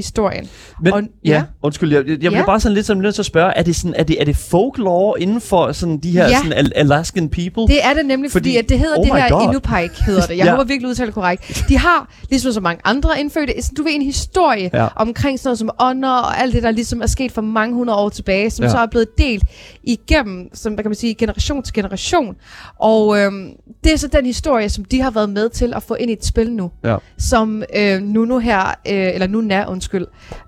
Inupiaq-historien. 0.00 0.48
Men, 0.82 0.92
Og- 0.92 1.02
ja, 1.24 1.30
ja. 1.30 1.42
undskyld, 1.62 1.92
jeg, 1.92 2.08
jeg, 2.08 2.18
Ja. 2.22 2.28
bliver 2.28 2.44
bare 2.46 2.60
sådan 2.60 2.74
lidt 2.74 2.86
sådan 2.86 3.02
nødt 3.02 3.14
til 3.14 3.22
at 3.22 3.26
spørge, 3.26 3.52
er 3.56 3.62
det, 3.62 3.76
sådan, 3.76 3.94
er 3.96 4.02
det, 4.02 4.20
er 4.20 4.24
det 4.24 4.36
folklore 4.36 5.20
inden 5.20 5.40
for 5.40 5.72
sådan 5.72 5.98
de 5.98 6.10
her 6.10 6.28
Ja. 6.28 6.36
sådan 6.36 6.52
Al- 6.52 6.72
Alaskan 6.74 7.28
people? 7.28 7.62
Det 7.62 7.84
er 7.84 7.94
det 7.94 8.06
nemlig, 8.06 8.30
fordi, 8.30 8.48
Fordi- 8.48 8.56
at 8.56 8.68
det 8.68 8.78
hedder 8.78 8.98
oh 8.98 9.04
det 9.06 9.14
her 9.14 9.28
God. 9.30 9.42
Inupiaq, 9.50 9.90
hedder 10.06 10.20
det. 10.26 10.36
Jeg 10.38 10.44
Ja. 10.46 10.50
håber 10.50 10.64
virkelig 10.64 10.88
udtaler 10.88 11.06
det 11.06 11.14
korrekt. 11.14 11.64
De 11.68 11.78
har, 11.78 12.12
ligesom 12.30 12.52
så 12.52 12.60
mange 12.60 12.80
andre 12.84 13.20
indfødte, 13.20 13.52
du 13.78 13.82
ved, 13.82 13.92
en 13.92 14.02
historie 14.02 14.70
Ja. 14.74 14.86
omkring 14.96 15.38
sådan 15.38 15.48
noget 15.48 15.58
som 15.58 15.70
ånder 15.80 16.08
og 16.10 16.40
alt 16.40 16.54
det, 16.54 16.62
der 16.62 16.70
ligesom 16.70 17.02
er 17.02 17.06
sket 17.06 17.32
for 17.32 17.42
mange 17.42 17.74
hundrede 17.74 17.98
år 17.98 18.08
tilbage, 18.08 18.50
som 18.50 18.64
Ja. 18.64 18.70
så 18.70 18.78
er 18.78 18.86
blevet 18.86 19.18
delt 19.18 19.44
igennem, 19.84 20.48
som 20.54 20.72
hvad 20.72 20.84
kan 20.84 20.88
man 20.90 20.96
sige, 20.96 21.14
generation 21.14 21.62
til 21.62 21.74
generation. 21.74 22.36
Og 22.78 23.18
øhm, 23.20 23.48
det 23.84 23.92
er 23.92 23.96
så 23.96 24.06
den 24.08 24.26
historie, 24.26 24.68
som 24.68 24.84
de 24.84 25.00
har 25.02 25.10
været 25.10 25.30
med 25.30 25.48
til 25.48 25.72
at 25.76 25.82
få 25.82 25.94
ind 25.94 26.10
i 26.10 26.12
et 26.12 26.24
spil 26.24 26.52
nu, 26.52 26.70
Ja. 26.84 26.96
som 27.18 27.62
øh, 27.76 28.00
Nuno 28.02 28.38
her, 28.38 28.60
øh, 28.66 28.74
eller 29.14 29.26
Nuna, 29.26 29.64
undskyld, 29.70 29.89
skyld, 29.90 30.06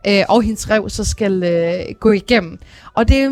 øh, 0.09 0.23
og 0.29 0.43
hendes 0.43 0.71
rev, 0.71 0.89
så 0.89 1.05
skal 1.05 1.43
øh, 1.43 1.95
gå 2.01 2.11
igennem. 2.11 2.59
Og 2.95 3.09
det 3.09 3.17
er 3.19 3.31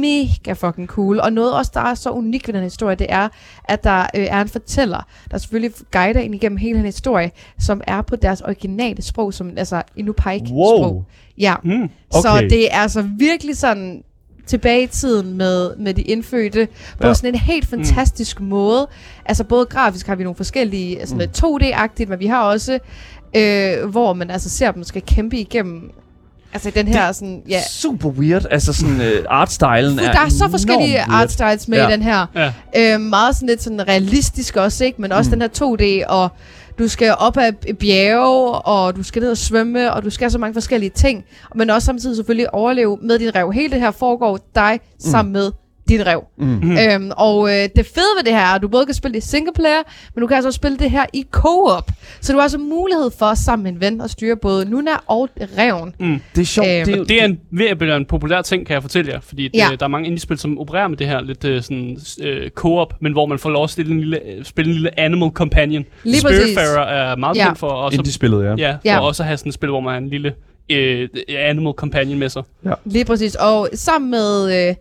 mega 0.00 0.52
fucking 0.52 0.88
cool. 0.88 1.20
Og 1.20 1.32
noget 1.32 1.52
også, 1.52 1.70
der 1.74 1.80
er 1.80 1.94
så 1.94 2.10
unikt 2.10 2.46
ved 2.48 2.54
den 2.54 2.62
historie, 2.62 2.96
det 2.96 3.06
er, 3.10 3.28
at 3.64 3.84
der 3.84 4.00
øh, 4.00 4.06
er 4.30 4.40
en 4.40 4.48
fortæller, 4.48 5.06
der 5.30 5.38
selvfølgelig 5.38 5.72
guider 5.92 6.20
ind 6.20 6.34
igennem 6.34 6.56
hele 6.58 6.76
den 6.78 6.84
historie, 6.86 7.30
som 7.60 7.80
er 7.86 8.02
på 8.02 8.16
deres 8.16 8.40
originale 8.40 9.02
sprog, 9.02 9.34
som 9.34 9.50
altså 9.56 9.82
Inupiaq-sprog. 9.96 10.82
Wow. 10.92 11.04
Ja, 11.38 11.54
Mm. 11.64 11.88
så 12.12 12.28
Okay. 12.28 12.50
det 12.50 12.74
er 12.74 12.78
altså 12.80 13.04
virkelig 13.18 13.56
sådan 13.56 14.02
tilbage 14.46 14.82
i 14.82 14.86
tiden 14.86 15.36
med, 15.36 15.76
med 15.76 15.94
de 15.94 16.02
indfødte 16.02 16.68
på 17.00 17.06
Ja. 17.06 17.14
sådan 17.14 17.34
en 17.34 17.40
helt 17.40 17.66
fantastisk 17.66 18.40
mm. 18.40 18.46
måde. 18.46 18.86
Altså 19.24 19.44
både 19.44 19.66
grafisk 19.66 20.06
har 20.06 20.14
vi 20.14 20.22
nogle 20.22 20.36
forskellige, 20.36 21.06
sådan 21.06 21.18
lidt 21.18 21.44
2D-agtigt, 21.44 22.08
men 22.08 22.18
vi 22.18 22.26
har 22.26 22.42
også, 22.42 22.78
øh, 23.36 23.90
hvor 23.90 24.12
man 24.12 24.30
altså 24.30 24.48
ser 24.50 24.70
dem 24.72 24.84
skal 24.84 25.02
kæmpe 25.02 25.36
igennem 25.38 25.90
Altså 26.54 26.70
den 26.70 26.88
her 26.88 27.12
sådan, 27.12 27.42
ja. 27.48 27.60
Super 27.70 28.08
weird. 28.08 28.46
Altså 28.50 28.72
sådan 28.72 29.00
uh, 29.00 29.06
artstylen 29.28 29.98
er 29.98 30.12
Der 30.12 30.20
er 30.20 30.28
så 30.28 30.48
forskellige 30.50 30.94
weird. 30.94 31.06
art 31.10 31.32
styles 31.32 31.68
med 31.68 31.78
Ja. 31.78 31.88
i 31.88 31.92
den 31.92 32.02
her. 32.02 32.26
Ja. 32.76 32.94
Øh, 32.94 33.00
meget 33.00 33.34
sådan 33.36 33.48
lidt 33.48 33.62
sådan 33.62 33.88
realistisk 33.88 34.56
også, 34.56 34.84
ikke? 34.84 35.02
Men 35.02 35.12
også 35.12 35.30
Mm. 35.30 35.34
mm. 35.36 35.40
den 35.40 35.50
her 35.60 36.02
2D, 36.04 36.10
og 36.12 36.28
du 36.78 36.88
skal 36.88 37.14
op 37.18 37.36
ad 37.36 37.74
bjerge, 37.74 38.52
og 38.52 38.96
du 38.96 39.02
skal 39.02 39.22
ned 39.22 39.30
og 39.30 39.36
svømme, 39.36 39.92
og 39.92 40.02
du 40.04 40.10
skal 40.10 40.30
så 40.30 40.38
mange 40.38 40.54
forskellige 40.54 40.90
ting. 40.90 41.24
Men 41.54 41.70
også 41.70 41.86
samtidig 41.86 42.16
selvfølgelig 42.16 42.54
overleve 42.54 42.98
med 43.02 43.18
din 43.18 43.34
rev. 43.34 43.52
Hele 43.52 43.70
det 43.72 43.80
her 43.80 43.90
foregår 43.90 44.38
dig 44.54 44.80
sammen 44.98 45.32
med 45.32 45.50
dit 45.88 46.06
rev. 46.06 46.24
Mm. 46.38 46.46
Mhm. 46.46 46.76
Øhm, 46.78 47.10
og 47.16 47.48
øh, 47.48 47.68
det 47.76 47.86
fede 47.86 48.06
ved 48.18 48.24
det 48.24 48.32
her 48.32 48.40
er, 48.40 48.54
at 48.54 48.62
du 48.62 48.68
både 48.68 48.86
kan 48.86 48.94
spille 48.94 49.14
det 49.14 49.24
i 49.24 49.26
single 49.28 49.52
player, 49.54 49.82
men 50.14 50.20
du 50.20 50.26
kan 50.26 50.34
altså 50.34 50.48
også 50.48 50.56
spille 50.56 50.78
det 50.78 50.90
her 50.90 51.06
i 51.12 51.26
co-op. 51.30 51.90
Så 52.20 52.32
du 52.32 52.38
har 52.38 52.42
altså 52.42 52.58
mulighed 52.58 53.10
for 53.18 53.34
sammen 53.34 53.64
med 53.64 53.72
en 53.72 53.80
ven 53.80 54.00
at 54.00 54.10
styre 54.10 54.36
både 54.36 54.70
Nuna 54.70 54.90
og 55.06 55.28
reven. 55.58 55.94
Mm. 55.98 56.20
Det 56.34 56.40
er 56.40 56.46
sjovt. 56.46 56.68
Øhm, 56.68 56.84
det 56.86 56.92
er 56.94 56.98
jo, 56.98 57.04
Det 57.04 57.20
er 57.20 57.24
en, 57.24 57.40
ved 57.50 57.66
at 57.66 57.78
blive 57.78 57.96
en 57.96 58.04
populær 58.04 58.42
ting, 58.42 58.66
kan 58.66 58.74
jeg 58.74 58.82
fortælle 58.82 59.12
jer. 59.12 59.20
Fordi 59.20 59.50
Ja. 59.54 59.68
det, 59.70 59.80
der 59.80 59.86
er 59.86 59.90
mange 59.90 60.06
indie-spil, 60.06 60.38
som 60.38 60.58
opererer 60.58 60.88
med 60.88 60.96
det 60.96 61.06
her 61.06 61.20
lidt 61.22 61.44
øh, 61.44 61.62
sådan, 61.62 61.98
øh, 62.22 62.50
co-op, 62.50 62.94
men 63.00 63.12
hvor 63.12 63.26
man 63.26 63.38
får 63.38 63.50
lov 63.50 63.64
at 63.64 63.70
stille 63.70 63.92
en 63.92 64.00
lille, 64.00 64.20
øh, 64.26 64.44
spille 64.44 64.68
en 64.68 64.74
lille 64.74 65.00
animal 65.00 65.30
companion. 65.30 65.84
Lige. 66.04 66.20
Spiritfarer 66.20 66.86
er 67.10 67.16
meget 67.16 67.36
Ja. 67.36 67.44
kendt 67.44 67.58
for 67.58 67.68
også, 67.68 67.98
indie-spillet, 67.98 68.44
ja. 68.44 68.54
ja, 68.58 68.72
for 68.72 68.78
Ja. 68.84 69.00
også 69.00 69.22
at 69.22 69.26
have 69.26 69.36
sådan 69.36 69.50
et 69.50 69.54
spil, 69.54 69.68
hvor 69.70 69.80
man 69.80 69.92
har 69.92 69.98
en 69.98 70.08
lille 70.08 70.34
øh, 70.70 71.08
animal 71.38 71.72
companion 71.72 72.18
med 72.18 72.28
sig. 72.28 72.42
Lige 72.84 73.04
præcis. 73.04 73.34
Og 73.34 73.68
sammen 73.74 74.10
med 74.10 74.68
øh, 74.68 74.74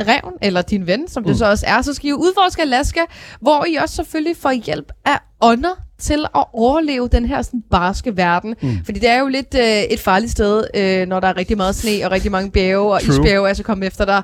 reven, 0.00 0.34
eller 0.42 0.62
din 0.62 0.86
ven, 0.86 1.08
som 1.08 1.22
mm. 1.22 1.26
Mm. 1.26 1.30
det 1.30 1.38
så 1.38 1.50
også 1.50 1.66
er, 1.68 1.82
så 1.82 1.94
skal 1.94 2.08
I 2.08 2.12
udforske 2.12 2.62
Alaska, 2.62 3.00
hvor 3.40 3.64
I 3.68 3.74
også 3.74 3.94
selvfølgelig 3.94 4.36
får 4.36 4.52
hjælp 4.52 4.92
af 5.04 5.18
ånder 5.40 5.82
til 5.98 6.24
at 6.34 6.44
overleve 6.52 7.08
den 7.08 7.24
her 7.24 7.42
sådan 7.42 7.62
barske 7.70 8.16
verden. 8.16 8.54
Mm. 8.62 8.78
Fordi 8.84 8.98
det 8.98 9.08
er 9.08 9.20
jo 9.20 9.28
lidt 9.28 9.54
øh, 9.54 9.82
et 9.82 10.00
farligt 10.00 10.32
sted, 10.32 10.64
øh, 10.74 11.06
når 11.08 11.20
der 11.20 11.28
er 11.28 11.36
rigtig 11.36 11.56
meget 11.56 11.74
sne 11.74 12.04
og 12.04 12.10
rigtig 12.10 12.30
mange 12.32 12.50
bjerge, 12.50 12.92
og 12.94 13.02
True. 13.02 13.14
isbjerge 13.14 13.48
er 13.48 13.54
så 13.54 13.62
kommet 13.62 13.86
efter 13.86 14.04
dig. 14.04 14.22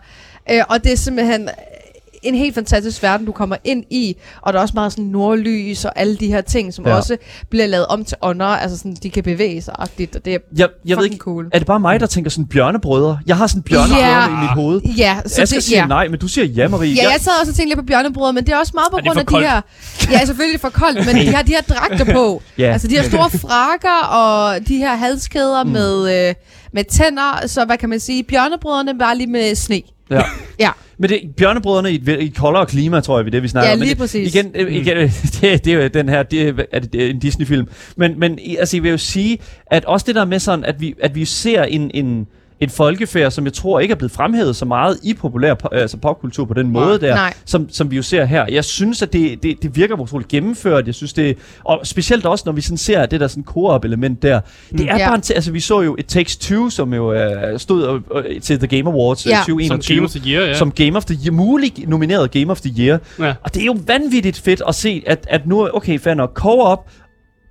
Øh, 0.51 0.63
og 0.69 0.85
det 0.85 0.93
er 0.93 0.97
simpelthen 0.97 1.49
en 2.23 2.35
helt 2.35 2.55
fantastisk 2.55 3.03
verden, 3.03 3.27
du 3.27 3.33
kommer 3.33 3.57
ind 3.65 3.85
i, 3.91 4.17
og 4.43 4.53
der 4.53 4.59
er 4.59 4.63
også 4.63 4.75
meget 4.75 4.93
sådan 4.93 5.05
nordlys 5.05 5.85
og 5.85 5.93
alle 5.97 6.17
de 6.17 6.27
her 6.27 6.41
ting, 6.41 6.75
som 6.75 6.87
Ja. 6.87 6.97
også 6.97 7.17
bliver 7.51 7.67
lavet 7.67 7.87
om 7.87 8.05
til 8.05 8.17
ånder, 8.23 8.47
altså 8.47 8.77
sådan, 8.79 8.97
de 9.03 9.11
kan 9.11 9.23
bevæge 9.23 9.63
sig 9.63 9.81
og 9.81 9.89
det 9.99 10.17
er 10.27 10.39
Jeg, 10.57 10.69
jeg 10.85 10.97
ved 10.97 11.05
ikke, 11.05 11.17
cool. 11.17 11.49
er 11.53 11.59
det 11.59 11.67
bare 11.67 11.81
mig, 11.81 12.01
der 12.01 12.07
tænker 12.07 12.31
sådan 12.31 12.47
bjørnebrødre? 12.47 13.19
Jeg 13.27 13.37
har 13.37 13.47
sådan 13.47 13.63
bjørnebrødre 13.63 14.07
Ja. 14.07 14.27
i 14.29 14.41
mit 14.41 14.51
hoved. 14.51 14.81
Ja, 14.83 15.19
så 15.27 15.35
Jeg 15.41 15.49
skal 15.49 15.57
det, 15.57 15.65
sige 15.65 15.79
ja. 15.79 15.87
nej, 15.87 16.09
men 16.09 16.19
du 16.21 16.29
siger 16.29 16.45
ja, 16.45 16.69
Marie. 16.69 16.95
Ja, 16.95 17.03
jeg 17.11 17.21
sad 17.21 17.33
også 17.41 17.53
og 17.53 17.57
tænkte 17.57 17.69
lidt 17.77 17.79
på 17.79 17.87
bjørnebrødre, 17.87 18.33
men 18.33 18.47
det 18.47 18.53
er 18.53 18.57
også 18.59 18.73
meget 18.75 18.89
på 18.91 18.97
Er 18.97 19.01
det 19.01 19.27
grund 19.29 19.45
af 19.45 19.63
de 19.63 20.07
her... 20.11 20.19
Ja, 20.19 20.25
selvfølgelig 20.27 20.61
for 20.61 20.69
koldt, 20.69 21.07
men 21.07 21.17
de 21.27 21.35
har 21.35 21.43
de 21.43 21.53
her 21.53 21.61
dragter 21.63 22.13
på. 22.15 22.43
Ja. 22.59 22.73
Altså 22.73 22.89
de 22.89 22.95
her 22.95 23.03
store 23.03 23.31
frakker 23.31 24.07
og 24.11 24.69
de 24.69 24.77
her 24.77 24.95
halskæder 24.97 25.65
mm. 25.65 25.71
med, 25.71 26.29
øh, 26.29 26.35
med 26.73 26.85
tænder. 26.85 27.47
Så 27.47 27.65
hvad 27.65 27.77
kan 27.79 27.89
man 27.89 28.01
sige? 28.01 28.23
Bjørnebrødrene 28.23 28.99
bare 28.99 29.17
lige 29.17 29.31
med 29.31 29.55
sne. 29.55 29.81
Ja. 30.11 30.23
Ja. 30.61 30.71
Men 30.99 31.11
det 31.11 31.21
bjørnebrødrene 31.37 31.93
i 31.93 31.95
et, 31.95 32.09
i 32.09 32.25
et 32.25 32.37
koldere 32.37 32.67
klima, 32.67 33.01
tror 33.01 33.19
jeg, 33.19 33.25
vi 33.25 33.29
er 33.29 33.31
det, 33.31 33.43
vi 33.43 33.49
snakker 33.49 33.69
Ja, 33.69 33.73
om. 33.73 33.79
Men 33.79 33.87
lige 33.87 33.95
det, 33.95 33.99
præcis. 33.99 34.35
Igen, 34.35 34.53
øh, 34.55 34.75
igen 34.75 34.97
det, 35.41 35.65
det 35.65 35.67
er 35.67 35.83
jo 35.83 35.89
den 35.89 36.09
her, 36.09 36.23
det 36.23 36.49
er, 36.73 36.81
det, 36.81 36.93
det 36.93 37.07
er 37.07 37.11
en 37.11 37.19
Disney-film. 37.19 37.69
Men, 37.97 38.19
men 38.19 38.39
altså, 38.59 38.77
jeg 38.77 38.83
vil 38.83 38.91
jo 38.91 38.99
sige, 38.99 39.39
at 39.67 39.85
også 39.85 40.05
det 40.07 40.15
der 40.15 40.25
med 40.25 40.39
sådan, 40.39 40.65
at 40.65 40.81
vi, 40.81 40.95
at 41.01 41.15
vi 41.15 41.25
ser 41.25 41.63
en, 41.63 41.91
en, 41.95 42.27
en 42.61 42.71
folkefærd, 42.71 43.31
som 43.31 43.45
jeg 43.45 43.53
tror 43.53 43.81
ikke 43.81 43.93
er 43.93 43.97
blevet 43.97 44.13
fremhævet 44.13 44.57
så 44.57 44.65
meget 44.65 44.99
i 45.03 45.15
populær 45.15 45.55
po- 45.55 45.77
altså 45.77 45.97
popkultur 45.97 46.45
på 46.45 46.55
den 46.55 46.71
måde 46.71 47.01
der, 47.01 47.15
Nej. 47.15 47.35
som, 47.45 47.69
som 47.71 47.91
vi 47.91 47.97
jo 47.97 48.03
ser 48.03 48.25
her. 48.25 48.47
Jeg 48.51 48.65
synes, 48.65 49.03
at 49.03 49.13
det, 49.13 49.43
det, 49.43 49.63
det 49.63 49.77
virker 49.77 50.01
utroligt 50.01 50.29
gennemført. 50.31 50.87
Jeg 50.87 50.95
synes 50.95 51.13
det, 51.13 51.39
og 51.65 51.81
specielt 51.85 52.27
også, 52.27 52.43
når 52.47 52.53
vi 52.53 52.61
sådan 52.61 52.77
ser 52.77 53.07
det 53.07 53.21
der 53.21 53.29
sådan 53.29 53.45
co-op 53.45 53.85
element 53.85 54.23
der. 54.23 54.41
Det 54.73 54.81
er 54.81 54.97
Ja. 54.99 55.07
bare 55.09 55.15
en, 55.15 55.23
t- 55.27 55.35
altså 55.35 55.53
vi 55.53 55.61
så 55.61 55.81
jo 55.81 55.97
It 55.99 56.07
Takes 56.07 56.37
Two, 56.37 56.71
som 56.71 56.95
jo 56.95 57.13
øh, 57.13 57.59
stod 57.59 58.01
øh, 58.25 58.41
til 58.41 58.59
The 58.59 58.67
Game 58.79 58.91
Awards 58.91 59.27
øh, 59.27 59.31
Ja. 59.31 59.37
Som 59.37 59.45
2021 59.45 59.97
Game 59.97 60.05
of 60.05 60.11
the 60.11 60.31
Year, 60.33 60.47
ja. 60.47 60.55
som 60.55 60.73
Game 60.73 60.97
of 60.97 61.05
the 61.05 61.17
Year, 61.25 61.33
mulig 61.33 61.73
nomineret 61.87 62.31
Game 62.31 62.51
of 62.51 62.61
the 62.61 62.75
Year. 62.79 62.99
ja. 63.21 63.35
Og 63.43 63.55
det 63.55 63.63
er 63.63 63.67
jo 63.67 63.77
vanvittigt 63.87 64.39
fedt 64.41 64.63
at 64.69 64.75
se, 64.75 65.03
at, 65.07 65.27
at 65.31 65.47
nu, 65.47 65.69
okay, 65.75 65.99
fair 66.01 66.15
nok, 66.15 66.33
co-op, 66.35 66.87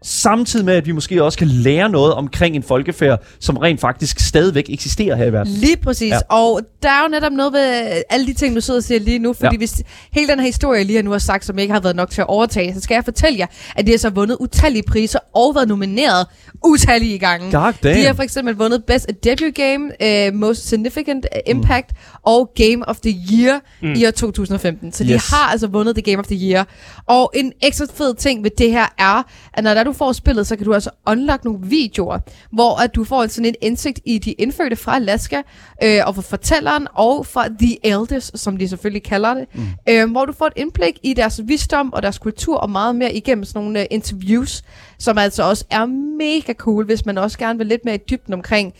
samtidig 0.04 0.66
med, 0.66 0.74
at 0.74 0.86
vi 0.86 0.92
måske 0.92 1.24
også 1.24 1.38
kan 1.38 1.48
lære 1.48 1.90
noget 1.90 2.14
omkring 2.14 2.56
en 2.56 2.64
folkefærd, 2.64 3.24
som 3.40 3.58
rent 3.58 3.80
faktisk 3.82 4.20
stadigvæk 4.20 4.66
eksisterer 4.70 5.16
her 5.16 5.26
i 5.26 5.34
verden. 5.34 5.54
Lige 5.54 5.78
præcis. 5.78 6.12
Ja. 6.12 6.20
Og 6.30 6.62
der 6.84 6.90
er 6.90 7.02
jo 7.04 7.08
netop 7.10 7.32
noget 7.32 7.54
ved 7.54 8.02
alle 8.10 8.28
de 8.28 8.34
ting, 8.34 8.56
du 8.56 8.62
sidder 8.62 8.80
og 8.80 8.84
siger 8.84 9.00
lige 9.00 9.20
nu. 9.20 9.34
Fordi 9.34 9.56
Ja. 9.56 9.58
hvis 9.58 9.74
hele 10.12 10.28
den 10.28 10.40
her 10.40 10.46
historie, 10.46 10.78
jeg 10.78 10.86
lige 10.86 11.04
nu 11.04 11.12
har 11.12 11.18
sagt, 11.18 11.46
som 11.46 11.60
ikke 11.60 11.74
har 11.74 11.80
været 11.82 11.96
nok 11.96 12.10
til 12.12 12.22
at 12.22 12.28
overtage, 12.28 12.74
så 12.74 12.82
skal 12.82 12.96
jeg 12.96 13.04
fortælle 13.04 13.40
jer, 13.40 13.46
at 13.76 13.86
de 13.86 13.92
har 13.92 13.98
så 13.98 14.10
vundet 14.10 14.38
utallige 14.40 14.84
priser 14.88 15.20
og 15.36 15.56
været 15.56 15.68
nomineret 15.68 16.28
utallige 16.66 17.20
gange. 17.20 17.52
God 17.52 17.74
damn. 17.84 17.98
De 18.00 18.06
har 18.06 18.14
for 18.14 18.24
eksempel 18.24 18.56
vundet 18.56 18.84
Best 18.84 19.08
Debut 19.24 19.54
Game, 19.56 19.92
uh, 20.30 20.36
Most 20.40 20.68
Significant 20.70 21.26
uh, 21.36 21.40
Impact 21.56 21.92
mm. 21.92 22.17
Og 22.28 22.52
Game 22.56 22.88
of 22.90 23.00
the 23.00 23.16
Year 23.34 23.60
mm. 23.82 23.94
i 23.94 24.06
år 24.06 24.12
2015. 24.12 24.92
Så 24.92 25.04
de 25.04 25.14
Yes. 25.14 25.30
har 25.30 25.52
altså 25.52 25.68
vundet 25.68 25.96
The 25.96 26.02
Game 26.02 26.20
of 26.20 26.26
the 26.28 26.50
Year. 26.52 26.68
Og 27.06 27.32
en 27.36 27.54
ekstra 27.62 27.86
fed 27.94 28.16
ting 28.16 28.44
ved 28.44 28.52
det 28.58 28.72
her 28.72 28.86
er, 28.98 29.24
at 29.54 29.64
når 29.64 29.74
der 29.74 29.84
du 29.84 29.94
får 29.94 30.12
spillet, 30.12 30.48
så 30.48 30.56
kan 30.56 30.66
du 30.66 30.74
altså 30.74 30.90
unlock 31.06 31.46
nogle 31.46 31.60
videoer, 31.64 32.20
hvor 32.52 32.82
at 32.82 32.96
du 32.96 33.04
får 33.04 33.28
sådan 33.28 33.46
en 33.46 33.56
indsigt 33.62 34.00
i 34.06 34.18
de 34.18 34.32
indfødte 34.32 34.76
fra 34.76 34.96
Alaska, 34.96 35.42
øh, 35.84 36.00
og 36.06 36.16
fra 36.16 36.22
fortælleren, 36.22 36.88
og 36.94 37.26
fra 37.26 37.48
The 37.60 37.78
Elders, 37.86 38.32
som 38.36 38.58
de 38.58 38.68
selvfølgelig 38.68 39.04
kalder 39.04 39.34
det, 39.34 39.46
mm. 39.54 39.66
øh, 39.90 40.12
hvor 40.12 40.26
du 40.26 40.34
får 40.34 40.48
et 40.48 40.54
indblik 40.56 41.00
i 41.04 41.14
deres 41.14 41.42
visdom 41.46 41.94
og 41.94 42.04
deres 42.04 42.18
kultur, 42.18 42.58
og 42.58 42.70
meget 42.70 42.96
mere 42.96 43.14
igennem 43.14 43.44
sådan 43.46 43.62
nogle 43.62 43.80
uh, 43.80 43.86
interviews, 43.92 44.64
som 45.00 45.18
altså 45.18 45.44
også 45.44 45.66
er 45.70 45.86
mega 46.18 46.54
cool, 46.54 46.86
hvis 46.86 47.06
man 47.06 47.18
også 47.18 47.38
gerne 47.38 47.58
vil 47.58 47.68
lidt 47.68 47.86
mere 47.86 47.96
i 47.96 48.00
dybden 48.10 48.34
omkring, 48.34 48.74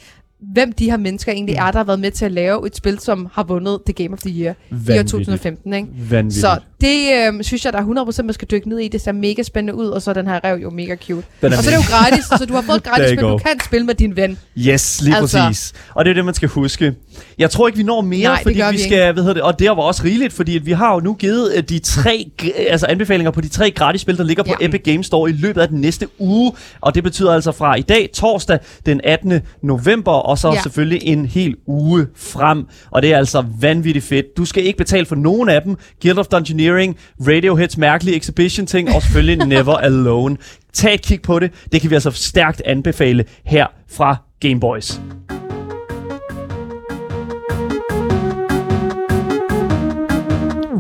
hvem 0.54 0.72
de 0.72 0.90
her 0.90 0.98
mennesker 0.98 1.32
egentlig 1.32 1.56
er, 1.56 1.72
der 1.72 1.78
har 1.78 1.84
været 1.84 2.00
med 2.00 2.12
til 2.12 2.26
at 2.26 2.32
lave 2.32 2.68
et 2.68 2.76
spil, 2.76 3.00
som 3.00 3.28
har 3.32 3.44
vundet 3.44 3.80
The 3.86 3.94
Game 3.94 4.14
of 4.14 4.20
the 4.20 4.42
Year 4.42 4.54
i 4.54 4.74
år 4.74 4.78
Vanvittigt. 4.86 5.10
2015. 5.10 5.74
Ikke? 5.74 5.88
Vanvittigt. 6.10 6.42
Så 6.42 6.60
det 6.82 7.10
øh, 7.14 7.44
synes 7.44 7.66
jeg, 7.66 7.74
der 7.74 7.80
er 7.80 8.06
100% 8.20 8.24
man 8.24 8.34
skal 8.34 8.48
dykke 8.52 8.70
ned 8.70 8.80
i. 8.80 8.88
Det 8.88 9.02
ser 9.02 9.12
mega 9.12 9.44
spændende 9.44 9.76
ud, 9.76 9.88
og 9.88 10.02
så 10.02 10.10
er 10.10 10.14
den 10.14 10.28
her 10.28 10.40
rev 10.44 10.58
jo 10.58 10.70
mega 10.70 10.96
cute. 10.96 11.28
Den 11.42 11.54
er 11.54 11.58
og 11.58 11.64
så 11.64 11.70
er 11.72 11.76
det 11.78 11.84
jo 11.90 11.96
gratis, 11.96 12.26
så 12.26 12.46
du 12.50 12.54
har 12.54 12.62
fået 12.62 12.78
et 12.78 12.84
gratis 12.90 13.08
spil, 13.10 13.18
du 13.24 13.38
kan 13.38 13.60
spille 13.66 13.86
med 13.86 13.96
din 13.96 14.16
ven. 14.16 14.40
Yes, 14.58 15.02
lige 15.02 15.16
altså. 15.16 15.38
Præcis. 15.40 15.74
Og 15.96 16.06
det 16.06 16.12
er 16.12 16.16
det, 16.16 16.26
man 16.26 16.34
skal 16.34 16.50
huske. 16.50 16.94
Jeg 17.38 17.50
tror 17.52 17.68
ikke, 17.68 17.78
vi 17.78 17.84
når 17.84 18.02
mere, 18.02 18.24
Nej, 18.24 18.44
fordi 18.44 18.56
vi 18.56 18.64
vi 18.72 18.78
skal, 18.80 19.14
hvad 19.14 19.24
hedder 19.24 19.34
det, 19.34 19.44
og 19.44 19.60
det 19.60 19.70
var 19.70 19.76
også 19.76 20.04
rigeligt, 20.04 20.34
fordi 20.34 20.56
at 20.56 20.66
vi 20.66 20.72
har 20.72 20.94
jo 20.94 21.00
nu 21.00 21.14
givet 21.14 21.54
øh, 21.56 21.64
de 21.64 21.80
tre 21.80 22.26
altså 22.70 22.86
anbefalinger 22.86 23.32
på 23.32 23.42
de 23.42 23.48
tre 23.48 23.72
gratis 23.72 24.02
spil, 24.02 24.18
der 24.18 24.24
ligger 24.24 24.44
på 24.44 24.54
Ja. 24.62 24.66
Epic 24.66 24.82
Games 24.84 25.06
Store 25.06 25.30
i 25.30 25.34
løbet 25.34 25.62
af 25.62 25.68
den 25.68 25.82
næste 25.82 26.08
uge. 26.20 26.52
Og 26.82 26.96
det 26.96 27.04
betyder 27.04 27.34
altså 27.34 27.52
fra 27.52 27.76
i 27.76 27.82
dag, 27.82 28.10
torsdag 28.14 28.60
den 28.86 29.02
18. 29.04 29.42
november, 29.62 30.12
og 30.12 30.38
så 30.38 30.52
Ja. 30.54 30.62
selvfølgelig 30.62 31.02
en 31.08 31.26
hel 31.26 31.56
uge 31.68 32.08
frem. 32.16 32.66
Og 32.92 33.02
det 33.02 33.14
er 33.14 33.18
altså 33.18 33.44
vanvittigt 33.62 34.06
fedt. 34.06 34.38
Du 34.38 34.46
skal 34.46 34.66
ikke 34.66 34.78
betale 34.78 35.06
for 35.06 35.16
nogen 35.16 35.50
af 35.50 35.62
dem. 35.62 35.76
Guild 36.02 36.18
of 36.18 36.26
Dungeoneering, 36.68 36.98
Radioheads 37.28 37.78
mærkelige 37.78 38.16
exhibition 38.16 38.68
ting, 38.68 38.90
og 38.96 39.02
selvfølgelig 39.02 39.48
Never 39.48 39.74
Alone. 39.74 40.38
Tag 40.74 40.94
et 40.94 41.02
kig 41.02 41.22
på 41.22 41.40
det. 41.40 41.52
Det 41.72 41.82
kan 41.82 41.90
vi 41.90 41.96
altså 41.96 42.12
stærkt 42.12 42.62
anbefale 42.66 43.26
her 43.46 43.68
fra 43.90 44.16
Game 44.40 44.60
Boys. 44.60 45.02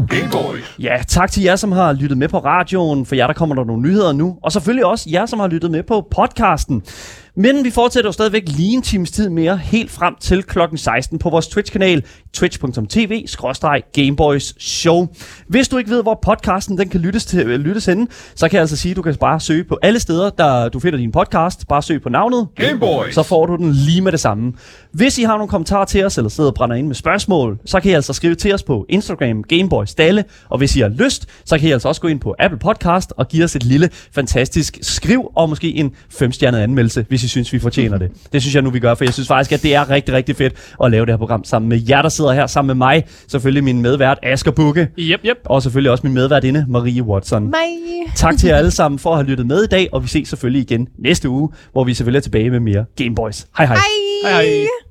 Game 0.09 0.29
Boys. 0.31 0.75
Ja, 0.79 0.97
tak 1.07 1.31
til 1.31 1.43
jer, 1.43 1.55
som 1.55 1.71
har 1.71 1.93
lyttet 1.93 2.17
med 2.17 2.27
på 2.27 2.39
radioen. 2.39 3.05
For 3.05 3.15
jer, 3.15 3.27
der 3.27 3.33
kommer 3.33 3.55
der 3.55 3.63
nogle 3.63 3.81
nyheder 3.81 4.13
nu. 4.13 4.37
Og 4.43 4.51
selvfølgelig 4.51 4.85
også 4.85 5.09
jer, 5.11 5.25
som 5.25 5.39
har 5.39 5.47
lyttet 5.47 5.71
med 5.71 5.83
på 5.83 6.07
podcasten. 6.11 6.83
Men 7.39 7.63
vi 7.63 7.71
fortsætter 7.71 8.07
jo 8.07 8.11
stadigvæk 8.11 8.43
lige 8.47 8.73
en 8.73 8.81
times 8.81 9.11
tid 9.11 9.29
mere, 9.29 9.57
helt 9.57 9.91
frem 9.91 10.15
til 10.21 10.43
klokken 10.43 10.77
16 10.77 11.19
på 11.19 11.29
vores 11.29 11.47
Twitch-kanal, 11.47 12.03
twitch.tv-gameboys 12.33 14.63
show. 14.63 15.07
Hvis 15.47 15.67
du 15.67 15.77
ikke 15.77 15.89
ved, 15.89 16.03
hvor 16.03 16.19
podcasten 16.21 16.77
den 16.77 16.89
kan 16.89 17.01
lyttes, 17.01 17.25
til, 17.25 17.39
øh, 17.39 17.59
lyttes 17.59 17.85
henne, 17.85 18.07
så 18.35 18.49
kan 18.49 18.55
jeg 18.55 18.61
altså 18.61 18.77
sige, 18.77 18.91
at 18.91 18.95
du 18.95 19.01
kan 19.01 19.15
bare 19.15 19.39
søge 19.39 19.63
på 19.63 19.77
alle 19.81 19.99
steder, 19.99 20.29
der 20.29 20.69
du 20.69 20.79
finder 20.79 20.99
din 20.99 21.11
podcast. 21.11 21.67
Bare 21.67 21.81
søg 21.81 22.01
på 22.01 22.09
navnet, 22.09 22.47
Game 22.55 22.79
Boys. 22.79 23.13
så 23.13 23.23
får 23.23 23.45
du 23.45 23.55
den 23.55 23.71
lige 23.71 24.01
med 24.01 24.11
det 24.11 24.19
samme. 24.19 24.53
Hvis 24.91 25.17
I 25.17 25.23
har 25.23 25.33
nogle 25.33 25.49
kommentarer 25.49 25.85
til 25.85 26.05
os, 26.05 26.17
eller 26.17 26.29
sidder 26.29 26.49
og 26.49 26.55
brænder 26.55 26.75
ind 26.75 26.87
med 26.87 26.95
spørgsmål, 26.95 27.59
så 27.65 27.79
kan 27.79 27.91
I 27.91 27.93
altså 27.93 28.13
skrive 28.13 28.35
til 28.35 28.53
os 28.53 28.63
på 28.63 28.85
Instagram 28.89 29.43
Gameboys 29.43 29.95
Dalle. 29.95 30.23
Og 30.49 30.57
hvis 30.57 30.75
I 30.75 30.79
har 30.79 30.89
lyst, 30.89 31.25
så 31.45 31.57
kan 31.57 31.69
I 31.69 31.71
altså 31.71 31.87
også 31.87 32.01
gå 32.01 32.07
ind 32.07 32.19
på 32.19 32.35
Apple 32.39 32.59
Podcast 32.59 33.13
og 33.17 33.27
give 33.27 33.43
os 33.43 33.55
et 33.55 33.63
lille 33.63 33.89
fantastisk 34.11 34.77
skriv, 34.81 35.31
og 35.35 35.49
måske 35.49 35.75
en 35.75 35.91
femstjernet 36.09 36.59
anmeldelse, 36.59 37.05
hvis 37.09 37.23
I 37.23 37.26
I 37.27 37.29
synes, 37.29 37.53
vi 37.53 37.59
fortjener 37.59 37.97
det. 37.97 38.11
Det 38.33 38.41
synes 38.41 38.55
jeg 38.55 38.63
nu, 38.63 38.69
vi 38.69 38.79
gør, 38.79 38.95
for 38.95 39.03
jeg 39.03 39.13
synes 39.13 39.27
faktisk, 39.27 39.51
at 39.51 39.63
det 39.63 39.75
er 39.75 39.89
rigtig, 39.89 40.13
rigtig 40.13 40.35
fedt 40.35 40.53
at 40.83 40.91
lave 40.91 41.05
det 41.05 41.13
her 41.13 41.17
program 41.17 41.43
sammen 41.43 41.69
med 41.69 41.81
jer, 41.89 42.01
der 42.01 42.09
sidder 42.09 42.31
her 42.31 42.47
sammen 42.47 42.67
med 42.67 42.75
mig. 42.75 43.03
Selvfølgelig 43.27 43.63
min 43.63 43.81
medvært, 43.81 44.19
Asger 44.23 44.51
Bukke. 44.51 44.89
Yep, 44.99 45.19
yep. 45.25 45.37
Og 45.45 45.63
selvfølgelig 45.63 45.91
også 45.91 46.07
min 46.07 46.13
medværtinde, 46.13 46.65
Marie 46.69 47.03
Watson. 47.03 47.43
Mig. 47.43 48.13
Tak 48.15 48.37
til 48.37 48.47
jer 48.47 48.55
alle 48.55 48.71
sammen 48.71 48.99
for 48.99 49.09
at 49.09 49.17
have 49.17 49.27
lyttet 49.27 49.47
med 49.47 49.63
i 49.63 49.67
dag, 49.67 49.89
og 49.91 50.03
vi 50.03 50.07
ses 50.07 50.29
selvfølgelig 50.29 50.61
igen 50.61 50.87
næste 50.99 51.29
uge, 51.29 51.49
hvor 51.71 51.83
vi 51.83 51.93
selvfølgelig 51.93 52.17
er 52.17 52.21
tilbage 52.21 52.49
med 52.49 52.59
mere 52.59 52.85
Gameboys. 52.95 53.47
Hej 53.57 53.65
hej. 53.65 53.75
Hej. 54.23 54.31
Hej 54.31 54.43
hej. 54.43 54.86